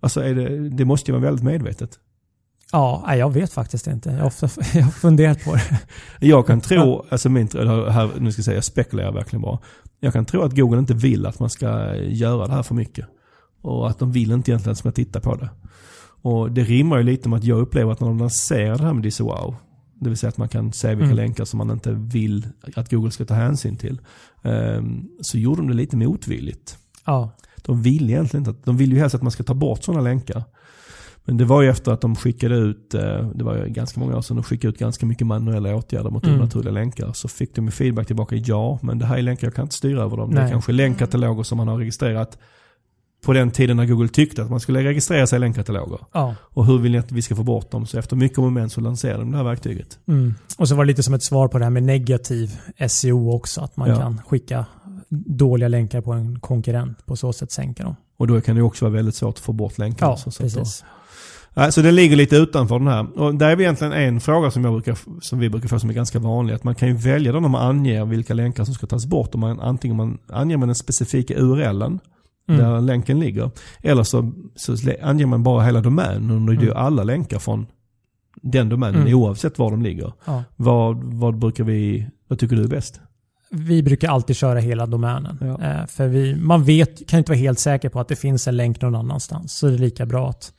Alltså 0.00 0.24
är 0.24 0.34
det, 0.34 0.68
det 0.68 0.84
måste 0.84 1.10
ju 1.10 1.12
vara 1.18 1.24
väldigt 1.24 1.44
medvetet. 1.44 1.98
Ja, 2.72 3.14
jag 3.16 3.30
vet 3.32 3.52
faktiskt 3.52 3.86
inte. 3.86 4.10
Jag 4.10 4.18
har, 4.18 4.26
ofta, 4.26 4.48
jag 4.74 4.82
har 4.84 4.90
funderat 4.90 5.44
på 5.44 5.54
det. 5.54 5.80
Jag 6.26 6.46
kan 6.46 6.60
tro, 6.70 7.04
alltså 7.10 7.28
min, 7.28 7.48
här, 7.54 8.10
nu 8.20 8.32
ska 8.32 8.38
jag 8.40 8.44
säga, 8.44 8.54
jag 8.56 8.64
spekulerar 8.64 9.12
verkligen 9.12 9.42
bara. 9.42 9.58
Jag 10.00 10.12
kan 10.12 10.24
tro 10.24 10.42
att 10.42 10.56
Google 10.56 10.78
inte 10.78 10.94
vill 10.94 11.26
att 11.26 11.38
man 11.40 11.50
ska 11.50 11.94
göra 11.96 12.46
det 12.46 12.52
här 12.52 12.62
för 12.62 12.74
mycket. 12.74 13.06
Och 13.62 13.90
att 13.90 13.98
de 13.98 14.12
vill 14.12 14.30
inte 14.32 14.50
egentligen 14.50 14.60
att 14.72 14.84
man 14.84 14.92
ska 14.92 14.92
titta 14.92 15.20
på 15.20 15.34
det. 15.36 15.50
Och 16.22 16.50
det 16.52 16.62
rimmar 16.62 16.96
ju 16.98 17.02
lite 17.02 17.28
med 17.28 17.36
att 17.36 17.44
jag 17.44 17.58
upplever 17.58 17.92
att 17.92 18.00
när 18.00 18.08
de 18.08 18.18
lanserar 18.18 18.78
det 18.78 18.84
här 18.84 18.92
med 18.92 19.02
Disse 19.02 19.22
Wow, 19.22 19.54
det 20.00 20.08
vill 20.08 20.18
säga 20.18 20.28
att 20.28 20.38
man 20.38 20.48
kan 20.48 20.72
se 20.72 20.88
vilka 20.88 21.04
Mm. 21.04 21.16
länkar 21.16 21.44
som 21.44 21.58
man 21.58 21.70
inte 21.70 21.92
vill 21.92 22.46
att 22.76 22.90
Google 22.90 23.10
ska 23.10 23.24
ta 23.24 23.34
hänsyn 23.34 23.76
till. 23.76 24.00
ehm, 24.42 25.08
så 25.20 25.38
gjorde 25.38 25.60
de 25.60 25.68
det 25.68 25.74
lite 25.74 25.96
motvilligt. 25.96 26.78
Ja, 27.06 27.30
De 27.66 27.82
vill 27.82 28.10
egentligen 28.10 28.46
inte, 28.48 28.60
de 28.64 28.76
vill 28.76 28.92
ju 28.92 28.98
helst 28.98 29.14
att 29.14 29.22
man 29.22 29.30
ska 29.30 29.42
ta 29.42 29.54
bort 29.54 29.82
sådana 29.82 30.02
länkar. 30.02 30.44
Men 31.24 31.36
det 31.36 31.44
var 31.44 31.62
ju 31.62 31.68
efter 31.70 31.92
att 31.92 32.00
de 32.00 32.16
skickade 32.16 32.56
ut, 32.56 32.94
eh, 32.94 33.28
det 33.34 33.44
var 33.44 33.56
ju 33.56 33.66
ganska 33.72 34.00
många 34.00 34.16
år 34.16 34.22
sedan, 34.22 34.36
de 34.36 34.42
skickade 34.42 34.72
ut 34.72 34.78
ganska 34.78 35.06
mycket 35.06 35.26
manuella 35.26 35.74
åtgärder 35.76 36.10
mot 36.10 36.26
Mm. 36.26 36.38
onaturliga 36.40 36.72
länkar. 36.72 37.12
Så 37.12 37.28
fick 37.28 37.54
de 37.54 37.70
feedback 37.70 38.06
tillbaka, 38.06 38.36
ja, 38.36 38.78
men 38.82 38.98
det 38.98 39.06
här 39.06 39.18
är 39.18 39.22
länkar, 39.22 39.46
jag 39.46 39.54
kan 39.54 39.62
inte 39.64 39.74
styra 39.74 40.02
över 40.02 40.16
dem. 40.16 40.30
Det 40.30 40.38
är 40.38 40.42
Nej. 40.42 40.50
kanske 40.52 40.72
länkkataloger 40.72 41.42
som 41.42 41.58
man 41.58 41.68
har 41.68 41.78
registrerat 41.78 42.38
på 43.24 43.32
den 43.32 43.50
tiden 43.50 43.76
när 43.76 43.86
Google 43.86 44.08
tyckte 44.08 44.42
att 44.42 44.50
man 44.50 44.60
skulle 44.60 44.84
registrera 44.84 45.26
sig 45.26 45.36
i 45.36 45.40
länkkataloger. 45.40 45.98
ja. 46.12 46.34
Och 46.42 46.66
hur 46.66 46.78
vill 46.78 46.92
ni 46.92 46.98
att 46.98 47.12
vi 47.12 47.22
ska 47.22 47.36
få 47.36 47.42
bort 47.42 47.70
dem? 47.70 47.86
Så 47.86 47.98
efter 47.98 48.16
mycket 48.16 48.38
moment 48.38 48.72
så 48.72 48.80
lanserade 48.80 49.18
de 49.18 49.30
det 49.30 49.36
här 49.36 49.44
verktyget. 49.44 49.98
Mm. 50.08 50.34
Och 50.58 50.68
så 50.68 50.74
var 50.74 50.84
det 50.84 50.88
lite 50.88 51.02
som 51.02 51.14
ett 51.14 51.22
svar 51.22 51.48
på 51.48 51.58
det 51.58 51.64
här 51.64 51.70
med 51.70 51.82
negativ 51.82 52.50
SEO 52.88 53.30
också. 53.32 53.60
Att 53.60 53.76
man 53.76 53.88
Ja. 53.88 53.96
kan 53.96 54.18
skicka 54.26 54.64
dåliga 55.26 55.68
länkar 55.68 56.00
på 56.00 56.12
en 56.12 56.40
konkurrent. 56.40 57.06
På 57.06 57.16
så 57.16 57.32
sätt 57.32 57.52
sänka 57.52 57.82
dem. 57.84 57.96
Och 58.18 58.26
då 58.26 58.40
kan 58.40 58.56
det 58.56 58.62
också 58.62 58.84
vara 58.84 58.92
väldigt 58.94 59.14
svårt 59.14 59.34
att 59.34 59.38
få 59.44 59.52
bort 59.52 59.78
länkarna. 59.78 60.12
Ja, 60.12 60.16
så, 60.16 60.30
så 60.30 60.42
då- 60.42 60.48
precis. 60.48 60.84
Nej, 61.54 61.72
Så 61.72 61.82
det 61.82 61.92
ligger 61.92 62.16
lite 62.16 62.36
utanför 62.36 62.78
den 62.78 62.88
här. 62.88 63.18
Och 63.20 63.34
där 63.34 63.50
är 63.50 63.56
vi 63.56 63.62
egentligen 63.64 63.92
en 63.92 64.20
fråga 64.20 64.50
som, 64.50 64.64
jag 64.64 64.72
brukar, 64.72 64.98
som 65.20 65.38
vi 65.38 65.48
brukar 65.50 65.68
få 65.68 65.78
som 65.78 65.90
är 65.90 65.94
ganska 65.94 66.18
vanlig. 66.18 66.54
Att 66.54 66.64
man 66.64 66.74
kan 66.74 66.88
ju 66.88 66.94
välja 66.94 67.32
då 67.32 67.40
när 67.40 67.48
man 67.48 67.62
anger 67.68 68.04
vilka 68.04 68.34
länkar 68.34 68.64
som 68.64 68.74
ska 68.74 68.86
tas 68.86 69.06
bort. 69.06 69.34
Om 69.34 69.40
man, 69.40 69.60
antingen 69.60 69.96
man 69.96 70.18
anger 70.28 70.56
man 70.56 70.68
den 70.68 70.74
specifika 70.74 71.34
URLen 71.38 71.82
Mm. 71.82 71.98
Där 72.46 72.80
länken 72.80 73.20
ligger. 73.20 73.50
Eller 73.82 74.02
så, 74.02 74.32
så 74.56 74.76
anger 75.02 75.26
man 75.26 75.42
bara 75.42 75.64
hela 75.64 75.80
domänen. 75.80 76.30
Och 76.30 76.40
då 76.40 76.52
är 76.52 76.56
Mm. 76.66 76.76
alla 76.76 77.04
länkar 77.04 77.38
från 77.38 77.66
den 78.42 78.68
domänen 78.68 79.00
Mm. 79.02 79.14
oavsett 79.14 79.58
var 79.58 79.70
de 79.70 79.82
ligger. 79.82 80.12
Ja. 80.24 80.44
Vad, 80.56 80.96
vad 81.04 81.38
brukar 81.38 81.64
vi, 81.64 82.06
vad 82.28 82.38
tycker 82.38 82.56
du 82.56 82.62
är 82.64 82.68
bäst? 82.68 83.00
Vi 83.50 83.82
brukar 83.82 84.08
alltid 84.08 84.36
köra 84.36 84.58
hela 84.58 84.86
domänen. 84.86 85.38
Ja. 85.40 85.62
Eh, 85.62 85.86
för 85.86 86.08
vi, 86.08 86.34
man 86.36 86.64
vet, 86.64 87.08
kan 87.08 87.18
inte 87.18 87.30
vara 87.32 87.38
helt 87.38 87.58
säker 87.58 87.88
på 87.88 88.00
att 88.00 88.08
det 88.08 88.16
finns 88.16 88.48
en 88.48 88.56
länk 88.56 88.80
någon 88.80 88.94
annanstans. 88.94 89.58
Så 89.58 89.66
det 89.66 89.74
är 89.74 89.78
lika 89.78 90.06
bra 90.06 90.30
att 90.30 90.52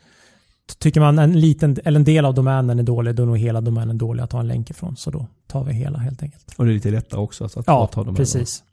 Tycker 0.80 1.00
man 1.02 1.20
en 1.20 1.40
liten, 1.40 1.78
eller 1.86 2.00
en 2.00 2.04
del 2.04 2.26
av 2.26 2.34
domänen 2.34 2.80
är 2.80 2.84
dålig, 2.84 3.16
då 3.16 3.24
är 3.24 3.28
nog 3.28 3.38
hela 3.38 3.62
domänen 3.62 3.98
dålig 3.98 4.24
att 4.24 4.32
ha 4.32 4.40
en 4.40 4.48
länk 4.48 4.70
ifrån. 4.70 4.96
Så 4.98 5.12
då 5.12 5.28
tar 5.48 5.64
vi 5.64 5.74
hela 5.74 5.98
helt 6.00 6.24
enkelt. 6.24 6.54
Och 6.58 6.66
det 6.66 6.72
är 6.72 6.74
lite 6.74 6.92
lättare 6.92 7.22
också 7.22 7.46
att, 7.46 7.54
Ja, 7.56 7.64
ta 7.64 7.88
domänen. 8.02 8.16
precis. 8.16 8.64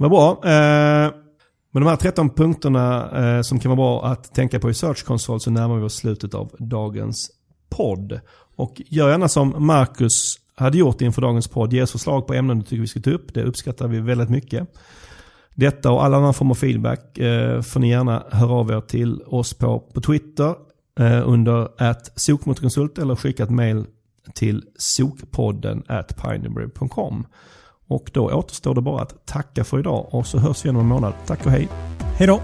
Vad 0.00 0.10
bra. 0.10 0.30
Eh, 0.44 1.12
med 1.70 1.82
de 1.82 1.86
här 1.86 1.96
13 1.96 2.30
punkterna 2.30 3.10
eh, 3.36 3.42
som 3.42 3.58
kan 3.60 3.68
vara 3.68 3.76
bra 3.76 4.04
att 4.04 4.34
tänka 4.34 4.60
på 4.60 4.70
i 4.70 4.74
Search 4.74 5.04
Console 5.04 5.40
så 5.40 5.50
närmar 5.50 5.76
vi 5.76 5.82
oss 5.82 5.94
slutet 5.96 6.34
av 6.34 6.50
dagens 6.58 7.30
podd. 7.70 8.20
Och 8.56 8.82
gör 8.86 9.10
gärna 9.10 9.28
som 9.28 9.66
Marcus 9.66 10.38
hade 10.54 10.78
gjort 10.78 11.00
inför 11.00 11.22
dagens 11.22 11.48
podd. 11.48 11.72
Ge 11.72 11.82
oss 11.82 11.92
förslag 11.92 12.26
på 12.26 12.34
ämnen 12.34 12.58
du 12.58 12.64
tycker 12.64 12.80
vi 12.80 12.86
ska 12.86 13.00
ta 13.00 13.10
upp. 13.10 13.34
Det 13.34 13.42
uppskattar 13.42 13.88
vi 13.88 14.00
väldigt 14.00 14.30
mycket. 14.30 14.68
Detta 15.54 15.90
och 15.90 16.04
alla 16.04 16.16
andra 16.16 16.32
former 16.32 16.50
av 16.50 16.54
feedback 16.54 17.18
eh, 17.18 17.62
får 17.62 17.80
ni 17.80 17.90
gärna 17.90 18.24
höra 18.30 18.52
av 18.52 18.70
er 18.70 18.80
till 18.80 19.22
oss 19.22 19.54
på, 19.54 19.80
på 19.80 20.00
Twitter 20.00 20.54
eh, 21.00 21.28
under 21.28 21.68
att 21.82 22.20
sokmotorkonsult 22.20 22.98
eller 22.98 23.16
skicka 23.16 23.42
ett 23.42 23.50
mail 23.50 23.84
till 24.34 24.64
sokpodden 24.78 25.82
at 25.88 26.22
pineberry.com. 26.22 27.26
Och 27.90 28.10
då 28.12 28.30
återstår 28.30 28.74
det 28.74 28.80
bara 28.80 29.02
att 29.02 29.26
tacka 29.26 29.64
för 29.64 29.78
idag 29.78 30.06
och 30.10 30.26
så 30.26 30.38
hörs 30.38 30.64
vi 30.64 30.68
igen 30.68 30.76
om 30.76 30.82
en 30.82 30.88
månad. 30.88 31.12
Tack 31.26 31.46
och 31.46 31.52
hej! 31.52 31.68
Hej 32.18 32.26
då! 32.26 32.40